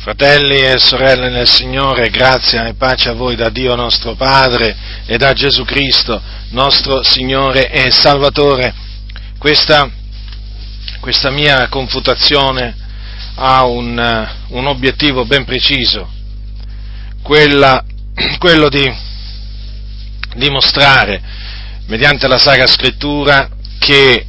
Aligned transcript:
Fratelli 0.00 0.62
e 0.62 0.78
sorelle 0.78 1.28
nel 1.28 1.46
Signore, 1.46 2.08
grazia 2.08 2.66
e 2.66 2.72
pace 2.72 3.10
a 3.10 3.12
voi 3.12 3.36
da 3.36 3.50
Dio 3.50 3.74
nostro 3.74 4.14
Padre 4.14 4.74
e 5.04 5.18
da 5.18 5.34
Gesù 5.34 5.62
Cristo, 5.66 6.18
nostro 6.52 7.02
Signore 7.02 7.68
e 7.68 7.90
Salvatore. 7.90 8.72
Questa, 9.36 9.90
questa 11.00 11.28
mia 11.28 11.68
confutazione 11.68 12.74
ha 13.34 13.66
un, 13.66 14.28
un, 14.48 14.66
obiettivo 14.68 15.26
ben 15.26 15.44
preciso, 15.44 16.10
quella, 17.20 17.84
quello 18.38 18.70
di 18.70 18.90
dimostrare, 20.34 21.20
mediante 21.88 22.26
la 22.26 22.38
Sacra 22.38 22.66
Scrittura, 22.66 23.50
che 23.78 24.24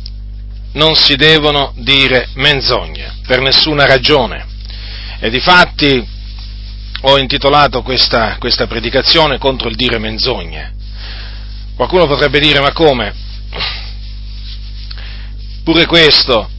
non 0.73 0.95
si 0.95 1.15
devono 1.15 1.71
dire 1.77 2.27
menzogne 2.33 3.19
per 3.25 3.39
nessuna 3.39 3.85
ragione 3.85 4.49
e 5.23 5.29
difatti 5.29 6.03
ho 7.03 7.17
intitolato 7.19 7.83
questa, 7.83 8.37
questa 8.39 8.65
predicazione 8.65 9.37
contro 9.37 9.69
il 9.69 9.75
dire 9.75 9.99
menzogne. 9.99 10.73
Qualcuno 11.75 12.07
potrebbe 12.07 12.39
dire, 12.39 12.59
ma 12.59 12.71
come? 12.73 13.13
Pure 15.63 15.85
questo 15.85 16.49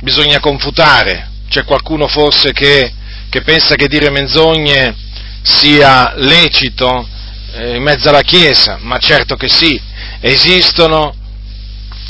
bisogna 0.00 0.40
confutare. 0.40 1.28
C'è 1.50 1.64
qualcuno 1.64 2.08
forse 2.08 2.52
che, 2.52 2.92
che 3.28 3.42
pensa 3.42 3.74
che 3.74 3.88
dire 3.88 4.10
menzogne 4.10 4.96
sia 5.42 6.14
lecito 6.16 7.06
eh, 7.52 7.76
in 7.76 7.82
mezzo 7.82 8.08
alla 8.08 8.22
Chiesa? 8.22 8.78
Ma 8.80 8.96
certo 8.96 9.36
che 9.36 9.50
sì. 9.50 9.78
Esistono 10.20 11.14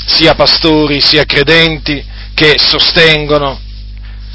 sia 0.05 0.33
pastori 0.33 1.01
sia 1.01 1.25
credenti 1.25 2.03
che 2.33 2.55
sostengono 2.57 3.59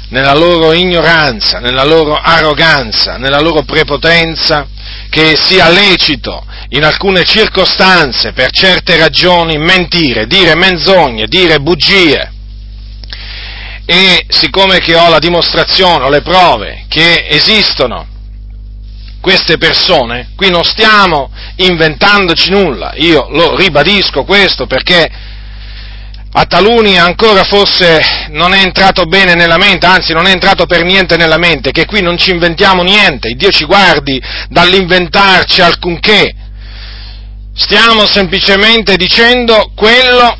nella 0.09 0.33
loro 0.33 0.73
ignoranza, 0.73 1.59
nella 1.59 1.83
loro 1.83 2.15
arroganza, 2.15 3.17
nella 3.17 3.39
loro 3.39 3.63
prepotenza, 3.63 4.67
che 5.09 5.35
sia 5.35 5.69
lecito 5.69 6.45
in 6.69 6.83
alcune 6.83 7.23
circostanze, 7.23 8.31
per 8.33 8.51
certe 8.51 8.97
ragioni, 8.97 9.57
mentire, 9.57 10.27
dire 10.27 10.55
menzogne, 10.55 11.27
dire 11.27 11.59
bugie. 11.59 12.31
E 13.85 14.25
siccome 14.29 14.79
che 14.79 14.95
ho 14.95 15.09
la 15.09 15.19
dimostrazione, 15.19 16.05
ho 16.05 16.09
le 16.09 16.21
prove 16.21 16.85
che 16.87 17.25
esistono 17.27 18.05
queste 19.19 19.57
persone, 19.57 20.29
qui 20.35 20.49
non 20.49 20.63
stiamo 20.63 21.31
inventandoci 21.57 22.51
nulla, 22.51 22.93
io 22.95 23.27
lo 23.31 23.55
ribadisco 23.55 24.23
questo 24.23 24.65
perché 24.65 25.09
a 26.31 26.45
taluni 26.45 26.97
ancora 26.97 27.43
forse 27.43 28.27
non 28.29 28.53
è 28.53 28.61
entrato 28.61 29.05
bene 29.05 29.33
nella 29.33 29.57
mente, 29.57 29.87
anzi 29.87 30.13
non 30.13 30.27
è 30.27 30.31
entrato 30.31 30.65
per 30.65 30.83
niente 30.83 31.17
nella 31.17 31.37
mente, 31.37 31.71
che 31.71 31.85
qui 31.85 32.01
non 32.01 32.17
ci 32.17 32.29
inventiamo 32.31 32.83
niente, 32.83 33.31
Dio 33.31 33.49
ci 33.49 33.65
guardi 33.65 34.21
dall'inventarci 34.49 35.61
alcunché. 35.61 36.35
Stiamo 37.55 38.05
semplicemente 38.05 38.95
dicendo 38.95 39.71
quello, 39.75 40.37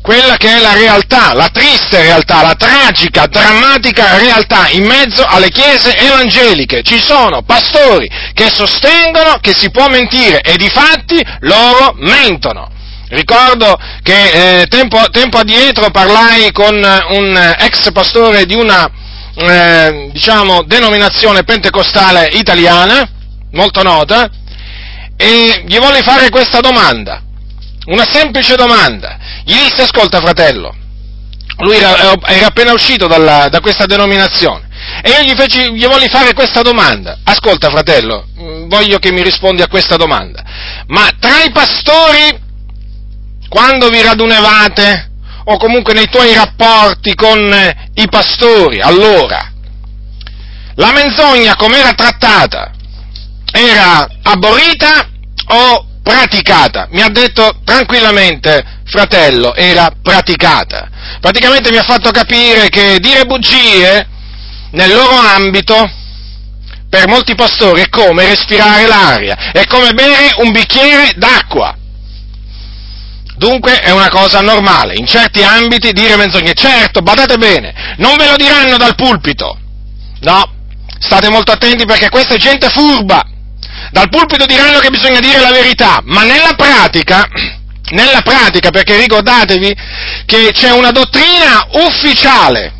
quella 0.00 0.36
che 0.36 0.56
è 0.56 0.60
la 0.60 0.74
realtà, 0.74 1.34
la 1.34 1.48
triste 1.48 2.00
realtà, 2.00 2.42
la 2.42 2.54
tragica, 2.54 3.26
drammatica 3.26 4.16
realtà 4.18 4.68
in 4.68 4.86
mezzo 4.86 5.24
alle 5.24 5.50
chiese 5.50 5.96
evangeliche. 5.96 6.82
Ci 6.82 7.02
sono 7.02 7.42
pastori 7.42 8.08
che 8.32 8.48
sostengono 8.50 9.38
che 9.40 9.52
si 9.52 9.70
può 9.70 9.88
mentire 9.88 10.40
e 10.40 10.56
di 10.56 10.70
fatti 10.70 11.20
loro 11.40 11.94
mentono. 11.98 12.70
Ricordo 13.12 13.78
che 14.02 14.60
eh, 14.60 14.66
tempo, 14.68 14.98
tempo, 15.10 15.36
addietro 15.36 15.90
parlai 15.90 16.50
con 16.50 16.74
un 16.74 17.54
ex 17.58 17.92
pastore 17.92 18.46
di 18.46 18.54
una, 18.54 18.90
eh, 19.34 20.08
diciamo, 20.10 20.62
denominazione 20.62 21.44
pentecostale 21.44 22.30
italiana, 22.32 23.06
molto 23.50 23.82
nota, 23.82 24.30
e 25.14 25.62
gli 25.66 25.78
volli 25.78 26.00
fare 26.00 26.30
questa 26.30 26.60
domanda, 26.60 27.20
una 27.84 28.06
semplice 28.10 28.56
domanda. 28.56 29.18
Gli 29.44 29.58
disse, 29.58 29.82
ascolta 29.82 30.18
fratello, 30.18 30.74
lui 31.58 31.76
era, 31.76 32.14
era 32.24 32.46
appena 32.46 32.72
uscito 32.72 33.08
dalla, 33.08 33.48
da 33.50 33.60
questa 33.60 33.84
denominazione, 33.84 34.68
e 35.02 35.10
io 35.10 35.20
gli, 35.20 35.36
feci, 35.36 35.70
gli 35.72 35.84
volli 35.84 36.08
fare 36.08 36.32
questa 36.32 36.62
domanda. 36.62 37.18
Ascolta 37.24 37.68
fratello, 37.68 38.24
voglio 38.68 38.98
che 38.98 39.12
mi 39.12 39.22
rispondi 39.22 39.60
a 39.60 39.68
questa 39.68 39.96
domanda. 39.96 40.42
Ma 40.86 41.10
tra 41.20 41.42
i 41.44 41.50
pastori 41.50 42.41
quando 43.52 43.90
vi 43.90 44.00
radunevate 44.00 45.10
o 45.44 45.58
comunque 45.58 45.92
nei 45.92 46.08
tuoi 46.08 46.32
rapporti 46.32 47.14
con 47.14 47.52
eh, 47.52 47.90
i 47.96 48.08
pastori, 48.08 48.80
allora, 48.80 49.52
la 50.76 50.90
menzogna 50.92 51.54
com'era 51.54 51.92
trattata? 51.92 52.70
Era 53.52 54.08
aborrita 54.22 55.06
o 55.48 55.86
praticata? 56.02 56.88
Mi 56.92 57.02
ha 57.02 57.10
detto 57.10 57.60
tranquillamente, 57.62 58.80
fratello, 58.86 59.54
era 59.54 59.92
praticata. 60.00 60.88
Praticamente 61.20 61.70
mi 61.70 61.76
ha 61.76 61.82
fatto 61.82 62.10
capire 62.10 62.70
che 62.70 62.96
dire 63.00 63.26
bugie 63.26 64.08
nel 64.70 64.94
loro 64.94 65.14
ambito 65.14 65.90
per 66.88 67.06
molti 67.06 67.34
pastori 67.34 67.82
è 67.82 67.90
come 67.90 68.28
respirare 68.28 68.86
l'aria, 68.86 69.52
è 69.52 69.66
come 69.66 69.92
bere 69.92 70.36
un 70.38 70.52
bicchiere 70.52 71.12
d'acqua. 71.16 71.76
Dunque 73.36 73.80
è 73.80 73.90
una 73.90 74.08
cosa 74.08 74.40
normale, 74.40 74.94
in 74.96 75.06
certi 75.06 75.42
ambiti 75.42 75.92
dire 75.92 76.16
menzogne. 76.16 76.52
Certo, 76.54 77.00
badate 77.00 77.38
bene, 77.38 77.94
non 77.96 78.16
ve 78.16 78.28
lo 78.28 78.36
diranno 78.36 78.76
dal 78.76 78.94
pulpito. 78.94 79.58
No, 80.20 80.52
state 80.98 81.28
molto 81.30 81.52
attenti 81.52 81.84
perché 81.84 82.08
questa 82.08 82.34
è 82.34 82.38
gente 82.38 82.68
furba. 82.68 83.24
Dal 83.90 84.08
pulpito 84.08 84.46
diranno 84.46 84.78
che 84.78 84.90
bisogna 84.90 85.20
dire 85.20 85.40
la 85.40 85.50
verità, 85.50 86.00
ma 86.04 86.22
nella 86.22 86.54
pratica, 86.54 87.26
nella 87.90 88.20
pratica, 88.20 88.70
perché 88.70 88.96
ricordatevi 88.98 89.76
che 90.26 90.50
c'è 90.52 90.70
una 90.70 90.90
dottrina 90.90 91.66
ufficiale, 91.72 92.72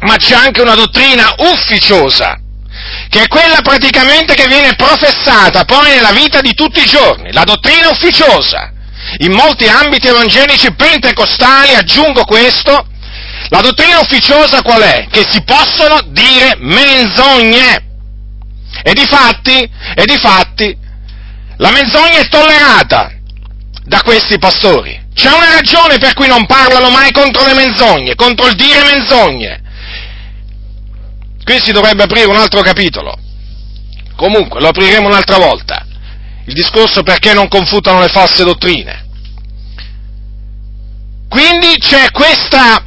ma 0.00 0.16
c'è 0.16 0.36
anche 0.36 0.62
una 0.62 0.74
dottrina 0.74 1.34
ufficiosa, 1.38 2.40
che 3.08 3.22
è 3.22 3.28
quella 3.28 3.60
praticamente 3.62 4.34
che 4.34 4.46
viene 4.46 4.74
professata 4.74 5.64
poi 5.64 5.90
nella 5.90 6.12
vita 6.12 6.40
di 6.40 6.54
tutti 6.54 6.80
i 6.80 6.86
giorni, 6.86 7.32
la 7.32 7.44
dottrina 7.44 7.88
ufficiosa 7.88 8.70
in 9.18 9.32
molti 9.32 9.66
ambiti 9.66 10.08
evangelici 10.08 10.72
pentecostali, 10.72 11.74
aggiungo 11.74 12.24
questo, 12.24 12.86
la 13.48 13.60
dottrina 13.60 14.00
ufficiosa 14.00 14.62
qual 14.62 14.82
è? 14.82 15.06
Che 15.10 15.24
si 15.30 15.42
possono 15.42 16.00
dire 16.08 16.56
menzogne. 16.58 17.84
E 18.82 18.92
di 18.92 19.06
fatti, 19.06 19.58
e 19.94 20.04
di 20.04 20.16
fatti, 20.18 20.76
la 21.56 21.70
menzogna 21.70 22.18
è 22.18 22.28
tollerata 22.28 23.10
da 23.84 24.02
questi 24.02 24.38
pastori. 24.38 25.04
C'è 25.14 25.32
una 25.32 25.54
ragione 25.54 25.96
per 25.96 26.12
cui 26.12 26.26
non 26.26 26.44
parlano 26.44 26.90
mai 26.90 27.10
contro 27.10 27.46
le 27.46 27.54
menzogne, 27.54 28.14
contro 28.14 28.46
il 28.48 28.54
dire 28.54 28.82
menzogne. 28.82 29.62
Qui 31.42 31.58
si 31.62 31.72
dovrebbe 31.72 32.02
aprire 32.02 32.26
un 32.26 32.36
altro 32.36 32.60
capitolo. 32.60 33.16
Comunque, 34.14 34.60
lo 34.60 34.68
apriremo 34.68 35.08
un'altra 35.08 35.38
volta 35.38 35.86
il 36.46 36.54
discorso 36.54 37.02
perché 37.02 37.34
non 37.34 37.48
confutano 37.48 38.00
le 38.00 38.08
false 38.08 38.44
dottrine. 38.44 39.05
Quindi 41.28 41.76
c'è 41.78 42.10
questa, 42.12 42.82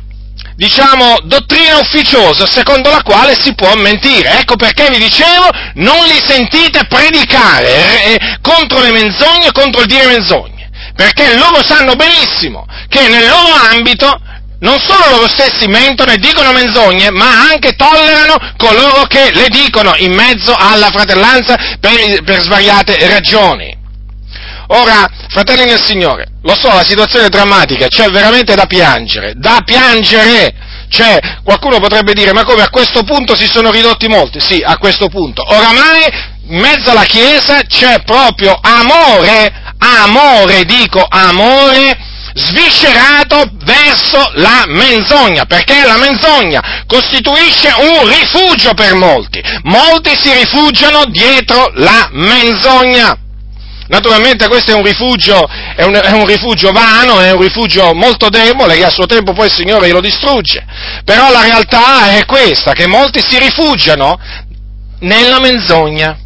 diciamo, 0.55 1.17
dottrina 1.23 1.77
ufficiosa 1.77 2.45
secondo 2.45 2.89
la 2.89 3.01
quale 3.03 3.39
si 3.39 3.53
può 3.53 3.73
mentire. 3.75 4.39
Ecco 4.39 4.55
perché 4.55 4.89
vi 4.89 4.97
dicevo, 4.97 5.49
non 5.75 6.05
li 6.05 6.19
sentite 6.23 6.85
predicare 6.87 8.05
eh, 8.05 8.37
contro 8.41 8.79
le 8.81 8.91
menzogne, 8.91 9.51
contro 9.51 9.81
il 9.81 9.87
dire 9.87 10.07
menzogne, 10.07 10.69
perché 10.95 11.35
loro 11.35 11.63
sanno 11.63 11.95
benissimo 11.95 12.65
che 12.87 13.07
nel 13.07 13.27
loro 13.27 13.53
ambito 13.71 14.21
non 14.59 14.77
solo 14.79 15.15
loro 15.15 15.29
stessi 15.29 15.67
mentono 15.67 16.11
e 16.11 16.17
dicono 16.17 16.51
menzogne, 16.51 17.11
ma 17.11 17.49
anche 17.49 17.75
tollerano 17.75 18.53
coloro 18.57 19.03
che 19.03 19.31
le 19.33 19.47
dicono 19.47 19.95
in 19.97 20.13
mezzo 20.13 20.53
alla 20.53 20.89
fratellanza 20.91 21.55
per, 21.79 22.23
per 22.23 22.41
svariate 22.41 23.07
ragioni. 23.07 23.78
Ora, 24.71 25.09
fratelli 25.29 25.65
del 25.65 25.81
Signore, 25.83 26.27
lo 26.43 26.55
so, 26.55 26.67
la 26.67 26.83
situazione 26.83 27.25
è 27.25 27.29
drammatica, 27.29 27.87
c'è 27.87 28.09
veramente 28.09 28.53
da 28.53 28.65
piangere, 28.65 29.33
da 29.35 29.61
piangere! 29.65 30.53
Cioè, 30.89 31.19
qualcuno 31.43 31.79
potrebbe 31.79 32.13
dire, 32.13 32.33
ma 32.33 32.43
come 32.43 32.61
a 32.61 32.69
questo 32.69 33.03
punto 33.03 33.35
si 33.35 33.47
sono 33.51 33.71
ridotti 33.71 34.07
molti? 34.07 34.39
Sì, 34.39 34.61
a 34.63 34.77
questo 34.77 35.07
punto. 35.07 35.43
Oramai, 35.43 36.03
in 36.49 36.59
mezzo 36.59 36.91
alla 36.91 37.03
Chiesa 37.03 37.61
c'è 37.67 38.03
proprio 38.03 38.57
amore, 38.61 39.51
amore, 39.79 40.65
dico 40.65 41.03
amore, 41.07 41.97
sviscerato 42.33 43.49
verso 43.63 44.31
la 44.35 44.65
menzogna, 44.67 45.45
perché 45.45 45.83
la 45.83 45.97
menzogna 45.97 46.83
costituisce 46.85 47.73
un 47.75 48.07
rifugio 48.07 48.73
per 48.75 48.93
molti. 48.93 49.41
Molti 49.63 50.15
si 50.15 50.31
rifugiano 50.31 51.05
dietro 51.05 51.71
la 51.73 52.07
menzogna. 52.11 53.17
Naturalmente 53.89 54.47
questo 54.47 54.71
è 54.71 54.75
un 54.75 54.83
rifugio, 54.83 55.47
è 55.75 55.83
un, 55.83 55.95
è 55.95 56.11
un 56.11 56.27
rifugio 56.27 56.71
vano, 56.71 57.19
è 57.21 57.31
un 57.31 57.41
rifugio 57.41 57.91
molto 57.95 58.29
debole 58.29 58.75
che 58.75 58.85
a 58.85 58.91
suo 58.91 59.07
tempo 59.07 59.33
poi 59.33 59.47
il 59.47 59.51
Signore 59.51 59.89
lo 59.89 59.99
distrugge. 59.99 60.63
Però 61.03 61.31
la 61.31 61.41
realtà 61.41 62.11
è 62.11 62.25
questa, 62.25 62.73
che 62.73 62.85
molti 62.85 63.19
si 63.19 63.39
rifugiano 63.39 64.19
nella 64.99 65.39
menzogna. 65.39 66.19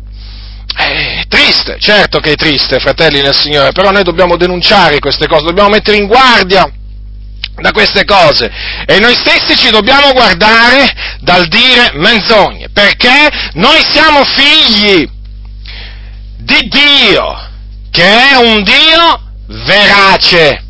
È 0.75 1.23
triste, 1.29 1.77
certo 1.79 2.19
che 2.19 2.33
è 2.33 2.35
triste, 2.35 2.79
fratelli 2.79 3.21
nel 3.21 3.35
Signore, 3.35 3.71
però 3.71 3.91
noi 3.91 4.03
dobbiamo 4.03 4.35
denunciare 4.35 4.99
queste 4.99 5.27
cose, 5.27 5.45
dobbiamo 5.45 5.69
mettere 5.69 5.95
in 5.95 6.07
guardia 6.07 6.69
da 7.55 7.71
queste 7.71 8.03
cose 8.03 8.51
e 8.85 8.99
noi 8.99 9.13
stessi 9.13 9.55
ci 9.55 9.69
dobbiamo 9.69 10.11
guardare 10.11 10.89
dal 11.19 11.47
dire 11.47 11.91
menzogne, 11.93 12.69
perché 12.73 13.29
noi 13.53 13.81
siamo 13.89 14.23
figli 14.25 15.07
di 16.39 16.67
Dio, 16.67 17.51
che 17.93 18.31
è 18.31 18.35
un 18.37 18.63
Dio 18.63 19.21
verace, 19.45 20.63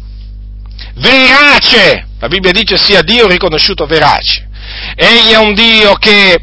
verace, 0.96 2.08
la 2.20 2.28
Bibbia 2.28 2.52
dice 2.52 2.76
sia 2.76 3.02
Dio 3.02 3.30
riconosciuto 3.30 3.86
verace, 3.86 4.50
egli 4.94 5.32
è 5.32 5.38
un 5.38 5.54
Dio 5.54 5.94
che 5.94 6.38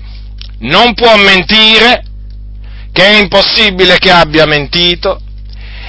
non 0.60 0.94
può 0.94 1.14
mentire, 1.18 2.02
che 2.92 3.04
è 3.04 3.20
impossibile 3.20 3.98
che 3.98 4.10
abbia 4.10 4.46
mentito, 4.46 5.20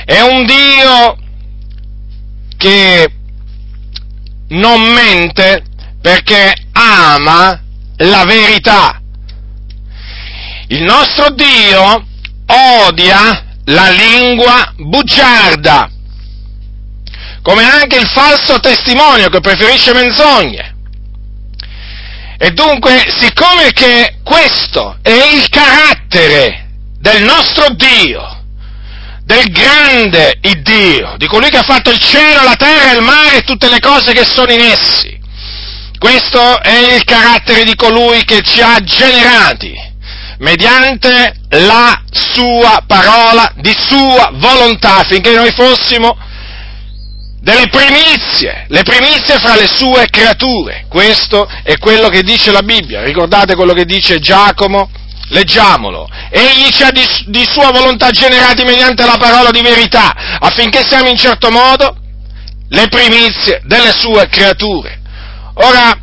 è 0.04 0.20
un 0.20 0.46
Dio 0.46 1.18
che 2.58 3.14
non 4.50 4.82
mente 4.82 5.64
perché 6.02 6.54
ama 6.74 7.64
la 7.96 8.26
verità. 8.26 9.02
Il 10.68 10.82
nostro 10.82 11.30
Dio 11.30 12.06
odia 12.46 13.50
la 13.66 13.90
lingua 13.90 14.74
bugiarda, 14.78 15.90
come 17.42 17.63
anche 17.63 17.98
il 17.98 18.08
falso 18.08 18.60
testimonio 18.60 19.30
che 19.30 19.40
preferisce 19.40 19.94
menzogne. 19.94 20.75
E 22.38 22.52
dunque, 22.52 23.04
siccome 23.19 23.72
che 23.72 24.18
questo 24.24 24.98
è 25.04 25.12
il 25.12 25.48
carattere 25.50 26.69
del 26.98 27.24
nostro 27.24 27.68
Dio, 27.75 28.40
del 29.24 29.46
grande 29.52 30.40
Dio, 30.64 31.16
di 31.18 31.28
colui 31.28 31.50
che 31.50 31.60
ha 31.60 31.64
fatto 31.64 31.92
il 31.92 32.00
cielo, 32.00 32.44
la 32.44 32.56
terra, 32.56 32.94
il 32.94 33.04
mare 33.04 33.38
e 33.38 33.44
tutte 33.44 33.69
le 33.69 33.80
cose 33.80 34.14
che 34.14 34.25
sono 34.25 34.52
in 34.52 34.62
essi. 34.62 35.19
Questo 36.00 36.60
è 36.62 36.96
il 36.96 37.04
carattere 37.04 37.64
di 37.64 37.75
colui 37.75 38.24
che 38.24 38.42
ci 38.42 38.60
ha 38.60 38.80
generati 38.80 39.91
mediante 40.42 41.36
la 41.50 42.02
sua 42.12 42.84
parola, 42.86 43.54
di 43.58 43.74
sua 43.78 44.32
volontà, 44.34 44.98
affinché 44.98 45.34
noi 45.36 45.52
fossimo 45.52 46.18
delle 47.40 47.68
primizie, 47.70 48.66
le 48.68 48.84
primizie 48.84 49.40
fra 49.40 49.56
le 49.56 49.68
sue 49.68 50.08
creature. 50.10 50.86
Questo 50.88 51.48
è 51.64 51.78
quello 51.78 52.10
che 52.10 52.24
dice 52.24 52.52
la 52.52 52.62
Bibbia. 52.62 53.04
Ricordate 53.04 53.56
quello 53.56 53.74
che 53.74 53.86
dice 53.86 54.20
Giacomo 54.20 54.90
Leggiamolo. 55.30 56.10
Egli 56.30 56.70
ci 56.70 56.84
ha 56.84 56.92
di, 56.92 57.06
di 57.28 57.48
sua 57.50 57.72
volontà 57.72 58.10
generati 58.10 58.64
mediante 58.64 59.06
la 59.06 59.18
parola 59.18 59.52
di 59.52 59.62
verità, 59.62 60.14
affinché 60.40 60.86
siamo 60.86 61.08
in 61.08 61.18
certo 61.18 61.50
modo 61.52 61.98
le 62.68 62.88
primizie 62.88 63.62
delle 63.66 63.92
sue 63.96 64.28
creature. 64.28 65.00
Ora, 65.54 66.00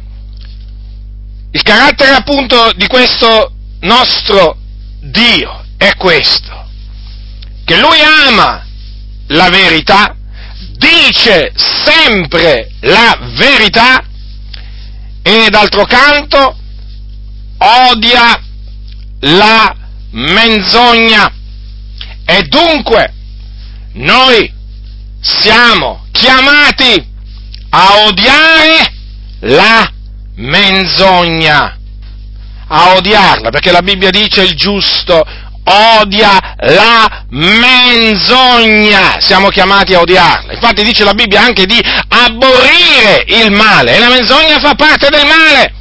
il 1.50 1.62
carattere 1.62 2.12
appunto 2.12 2.72
di 2.76 2.86
questo 2.86 3.52
nostro 3.80 4.58
Dio 5.00 5.64
è 5.76 5.94
questo, 5.96 6.68
che 7.64 7.78
Lui 7.78 8.00
ama 8.00 8.66
la 9.28 9.48
verità, 9.50 10.16
dice 10.76 11.52
sempre 11.54 12.70
la 12.80 13.18
verità 13.36 14.04
e 15.22 15.48
d'altro 15.50 15.84
canto 15.84 16.56
odia 17.58 18.42
la 19.20 19.74
menzogna. 20.10 21.32
E 22.24 22.42
dunque 22.44 23.12
noi 23.92 24.52
siamo 25.20 26.06
chiamati 26.12 27.06
a 27.70 28.06
odiare 28.06 28.92
la 29.40 29.90
menzogna, 30.36 31.77
a 32.68 32.94
odiarla, 32.96 33.50
perché 33.50 33.72
la 33.72 33.82
Bibbia 33.82 34.10
dice 34.10 34.42
il 34.42 34.54
giusto 34.54 35.24
odia 36.00 36.56
la 36.58 37.24
menzogna, 37.30 39.18
siamo 39.20 39.48
chiamati 39.48 39.94
a 39.94 40.00
odiarla. 40.00 40.52
Infatti 40.54 40.82
dice 40.82 41.04
la 41.04 41.14
Bibbia 41.14 41.42
anche 41.42 41.66
di 41.66 41.78
aborrire 42.08 43.24
il 43.26 43.52
male 43.52 43.96
e 43.96 43.98
la 43.98 44.08
menzogna 44.08 44.58
fa 44.60 44.74
parte 44.74 45.08
del 45.10 45.26
male. 45.26 45.74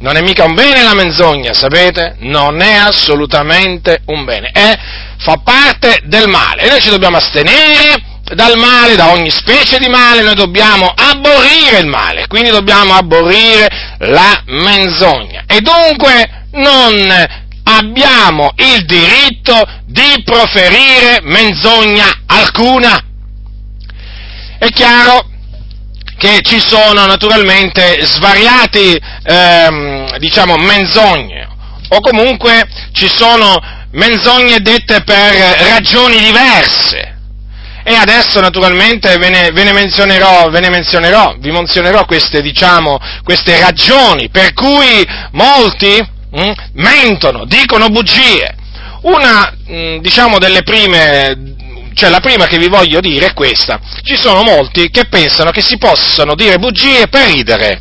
Non 0.00 0.16
è 0.16 0.22
mica 0.22 0.44
un 0.44 0.54
bene 0.54 0.82
la 0.82 0.94
menzogna, 0.94 1.52
sapete? 1.54 2.16
Non 2.20 2.60
è 2.62 2.74
assolutamente 2.74 4.02
un 4.06 4.24
bene, 4.24 4.50
è, 4.52 4.78
fa 5.18 5.40
parte 5.42 6.02
del 6.04 6.28
male 6.28 6.62
e 6.62 6.68
noi 6.68 6.80
ci 6.80 6.88
dobbiamo 6.88 7.16
astenere 7.16 8.17
dal 8.34 8.56
male, 8.56 8.96
da 8.96 9.10
ogni 9.10 9.30
specie 9.30 9.78
di 9.78 9.88
male, 9.88 10.22
noi 10.22 10.34
dobbiamo 10.34 10.92
aborrire 10.94 11.78
il 11.78 11.86
male, 11.86 12.26
quindi 12.26 12.50
dobbiamo 12.50 12.94
aborrire 12.94 13.68
la 13.98 14.42
menzogna. 14.46 15.44
E 15.46 15.60
dunque 15.60 16.46
non 16.52 17.26
abbiamo 17.64 18.52
il 18.56 18.84
diritto 18.84 19.66
di 19.84 20.22
proferire 20.24 21.20
menzogna 21.22 22.06
alcuna. 22.26 23.02
È 24.58 24.68
chiaro 24.70 25.26
che 26.16 26.40
ci 26.42 26.58
sono 26.58 27.06
naturalmente 27.06 28.04
svariati, 28.04 29.00
ehm, 29.22 30.18
diciamo, 30.18 30.56
menzogne, 30.56 31.48
o 31.90 32.00
comunque 32.00 32.66
ci 32.92 33.08
sono 33.08 33.56
menzogne 33.92 34.60
dette 34.60 35.02
per 35.02 35.32
ragioni 35.70 36.18
diverse. 36.18 37.07
E 37.88 37.94
adesso 37.94 38.38
naturalmente 38.40 39.16
ve 39.16 39.30
ne, 39.30 39.50
ve 39.50 39.64
ne, 39.64 39.72
menzionerò, 39.72 40.50
ve 40.50 40.60
ne 40.60 40.68
menzionerò, 40.68 41.36
vi 41.38 41.50
menzionerò 41.50 42.04
queste, 42.04 42.42
diciamo, 42.42 42.98
queste 43.24 43.58
ragioni 43.58 44.28
per 44.28 44.52
cui 44.52 45.08
molti 45.32 45.96
mh, 46.30 46.38
hm, 46.38 46.52
mentono, 46.74 47.46
dicono 47.46 47.88
bugie. 47.88 48.54
Una, 49.04 49.54
mh, 49.66 49.74
hm, 49.74 50.00
diciamo, 50.00 50.38
delle 50.38 50.62
prime 50.64 51.56
cioè 51.94 52.10
la 52.10 52.20
prima 52.20 52.44
che 52.44 52.58
vi 52.58 52.68
voglio 52.68 53.00
dire 53.00 53.28
è 53.28 53.32
questa. 53.32 53.80
Ci 54.02 54.16
sono 54.16 54.42
molti 54.42 54.90
che 54.90 55.06
pensano 55.06 55.50
che 55.50 55.62
si 55.62 55.78
possano 55.78 56.34
dire 56.34 56.58
bugie 56.58 57.08
per 57.08 57.26
ridere. 57.30 57.80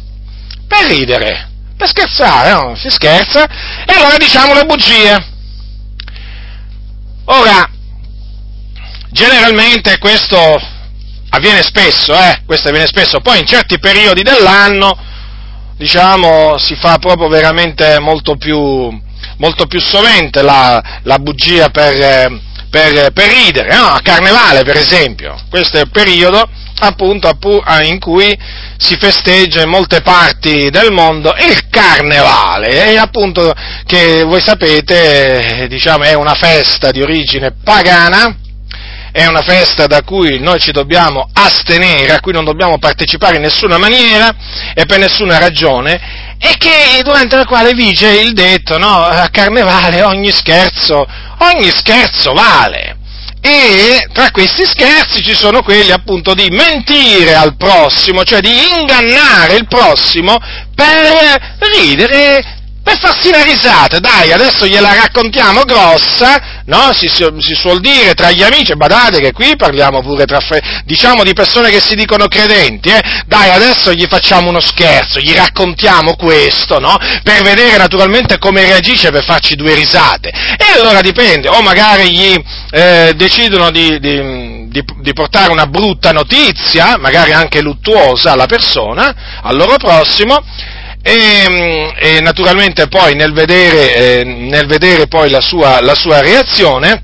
Per 0.65 0.85
ridere. 0.87 1.49
Per 1.75 1.87
scherzare, 1.89 2.51
no? 2.53 2.75
Si 2.77 2.89
scherza. 2.89 3.43
E 3.43 3.93
allora 3.93 4.15
diciamo 4.15 4.53
le 4.53 4.63
bugie. 4.63 5.25
Ora, 7.25 7.69
generalmente 9.11 9.97
questo 9.97 10.59
avviene 11.29 11.61
spesso, 11.61 12.13
eh? 12.13 12.41
Questo 12.45 12.67
avviene 12.69 12.87
spesso. 12.87 13.19
Poi 13.19 13.39
in 13.39 13.45
certi 13.45 13.79
periodi 13.79 14.21
dell'anno, 14.21 14.97
diciamo, 15.77 16.57
si 16.57 16.75
fa 16.75 16.97
proprio 16.97 17.27
veramente 17.27 17.99
molto 17.99 18.35
più, 18.35 18.89
molto 19.37 19.65
più 19.67 19.79
sovente 19.79 20.41
la, 20.41 20.99
la 21.03 21.19
bugia 21.19 21.69
per... 21.69 21.95
Eh, 21.95 22.41
per, 22.69 23.13
per 23.13 23.29
ridere, 23.29 23.73
no? 23.73 23.85
a 23.85 24.01
Carnevale 24.01 24.63
per 24.63 24.75
esempio, 24.75 25.39
questo 25.49 25.77
è 25.77 25.81
il 25.81 25.89
periodo 25.89 26.47
appunto 26.79 27.35
in 27.83 27.99
cui 27.99 28.37
si 28.77 28.97
festeggia 28.97 29.63
in 29.63 29.69
molte 29.69 30.01
parti 30.01 30.69
del 30.69 30.91
mondo 30.91 31.33
il 31.39 31.69
Carnevale, 31.69 32.91
e 32.91 32.97
appunto 32.97 33.53
che 33.85 34.23
voi 34.23 34.41
sapete 34.41 35.67
diciamo, 35.69 36.03
è 36.03 36.13
una 36.13 36.35
festa 36.35 36.91
di 36.91 37.01
origine 37.01 37.55
pagana, 37.63 38.35
è 39.17 39.25
una 39.25 39.41
festa 39.41 39.87
da 39.87 40.03
cui 40.03 40.37
noi 40.37 40.59
ci 40.59 40.71
dobbiamo 40.71 41.27
astenere, 41.33 42.13
a 42.13 42.19
cui 42.19 42.33
non 42.33 42.45
dobbiamo 42.45 42.77
partecipare 42.77 43.37
in 43.37 43.41
nessuna 43.41 43.79
maniera 43.79 44.31
e 44.75 44.85
per 44.85 44.99
nessuna 44.99 45.39
ragione, 45.39 46.37
e 46.37 46.53
che 46.59 47.01
durante 47.01 47.35
la 47.35 47.45
quale 47.45 47.73
vige 47.73 48.11
il 48.11 48.33
detto, 48.33 48.77
no, 48.77 49.03
a 49.03 49.27
carnevale 49.29 50.03
ogni 50.03 50.29
scherzo, 50.29 51.07
ogni 51.39 51.71
scherzo 51.71 52.33
vale. 52.33 52.95
E 53.41 54.07
tra 54.13 54.29
questi 54.29 54.65
scherzi 54.67 55.23
ci 55.23 55.33
sono 55.33 55.63
quelli 55.63 55.89
appunto 55.89 56.35
di 56.35 56.49
mentire 56.51 57.33
al 57.33 57.57
prossimo, 57.57 58.23
cioè 58.23 58.39
di 58.39 58.51
ingannare 58.77 59.55
il 59.55 59.65
prossimo 59.65 60.37
per 60.75 61.57
ridere, 61.73 62.56
per 62.87 62.99
farsi 62.99 63.27
una 63.27 63.43
risata. 63.43 63.99
Dai, 63.99 64.31
adesso 64.31 64.65
gliela 64.65 64.93
raccontiamo 64.93 65.63
grossa, 65.63 66.61
no? 66.67 66.93
Si, 66.93 67.09
si, 67.09 67.53
suol 67.53 67.81
dire 67.81 68.13
tra 68.13 68.31
gli 68.31 68.41
amici, 68.41 68.73
badate 68.77 69.19
che 69.19 69.33
qui 69.33 69.57
parliamo 69.57 70.01
pure 70.01 70.23
tra, 70.23 70.39
diciamo 70.85 71.23
di 71.23 71.33
persone 71.33 71.69
che 71.69 71.81
si 71.81 71.95
dicono 71.95 72.27
credenti, 72.27 72.87
eh? 72.87 73.01
Dai, 73.25 73.49
adesso 73.49 73.91
gli 73.91 74.05
facciamo 74.07 74.47
uno 74.47 74.61
scherzo, 74.61 75.19
gli 75.19 75.33
raccontiamo 75.33 76.15
questo, 76.15 76.79
no? 76.79 76.97
Per 77.23 77.43
vedere 77.43 77.75
naturalmente 77.75 78.37
come 78.37 78.61
reagisce, 78.61 79.11
per 79.11 79.25
farci 79.25 79.55
due 79.55 79.75
risate. 79.75 80.29
E 80.29 80.79
allora 80.79 81.01
dipende, 81.01 81.49
o 81.49 81.61
magari 81.61 82.09
gli 82.11 82.41
eh, 82.71 83.11
decidono 83.17 83.69
di, 83.69 83.99
di, 83.99 84.69
di, 84.69 84.83
di 85.01 85.13
portare 85.13 85.51
una 85.51 85.65
brutta 85.65 86.13
notizia, 86.13 86.95
magari 86.97 87.33
anche 87.33 87.59
luttuosa 87.59 88.31
alla 88.31 88.45
persona, 88.45 89.41
al 89.41 89.57
loro 89.57 89.75
prossimo, 89.75 90.41
e, 91.07 91.93
e 91.95 92.19
naturalmente 92.19 92.89
poi 92.89 93.15
nel 93.15 93.31
vedere, 93.31 93.95
eh, 93.95 94.23
nel 94.25 94.67
vedere 94.67 95.07
poi 95.07 95.29
la 95.29 95.39
sua, 95.39 95.79
la 95.79 95.95
sua 95.95 96.19
reazione, 96.19 97.01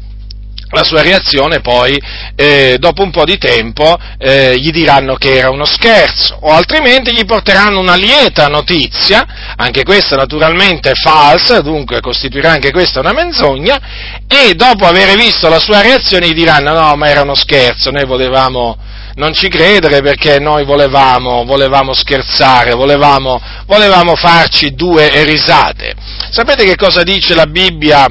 la 0.71 0.83
sua 0.83 1.01
reazione 1.01 1.61
poi, 1.61 1.97
eh, 2.35 2.75
dopo 2.79 3.01
un 3.03 3.11
po' 3.11 3.23
di 3.23 3.37
tempo, 3.37 3.97
eh, 4.17 4.57
gli 4.57 4.71
diranno 4.71 5.15
che 5.15 5.37
era 5.37 5.51
uno 5.51 5.63
scherzo, 5.63 6.37
o 6.41 6.51
altrimenti 6.51 7.13
gli 7.13 7.23
porteranno 7.23 7.79
una 7.79 7.95
lieta 7.95 8.47
notizia, 8.47 9.53
anche 9.55 9.83
questa 9.83 10.17
naturalmente 10.17 10.91
falsa, 10.95 11.61
dunque 11.61 12.01
costituirà 12.01 12.51
anche 12.51 12.71
questa 12.71 12.99
una 12.99 13.13
menzogna, 13.13 13.79
e 14.27 14.53
dopo 14.55 14.85
aver 14.85 15.15
visto 15.15 15.47
la 15.47 15.59
sua 15.59 15.81
reazione 15.81 16.27
gli 16.27 16.33
diranno 16.33 16.73
no, 16.73 16.95
ma 16.97 17.07
era 17.07 17.21
uno 17.21 17.35
scherzo, 17.35 17.89
noi 17.89 18.05
volevamo 18.05 18.77
non 19.15 19.33
ci 19.33 19.47
credere 19.47 20.01
perché 20.01 20.39
noi 20.39 20.65
volevamo, 20.65 21.43
volevamo 21.45 21.93
scherzare, 21.93 22.73
volevamo, 22.73 23.39
volevamo, 23.65 24.15
farci 24.15 24.73
due 24.73 25.23
risate. 25.23 25.93
Sapete 26.31 26.65
che 26.65 26.75
cosa 26.75 27.03
dice 27.03 27.35
la 27.35 27.45
Bibbia, 27.45 28.07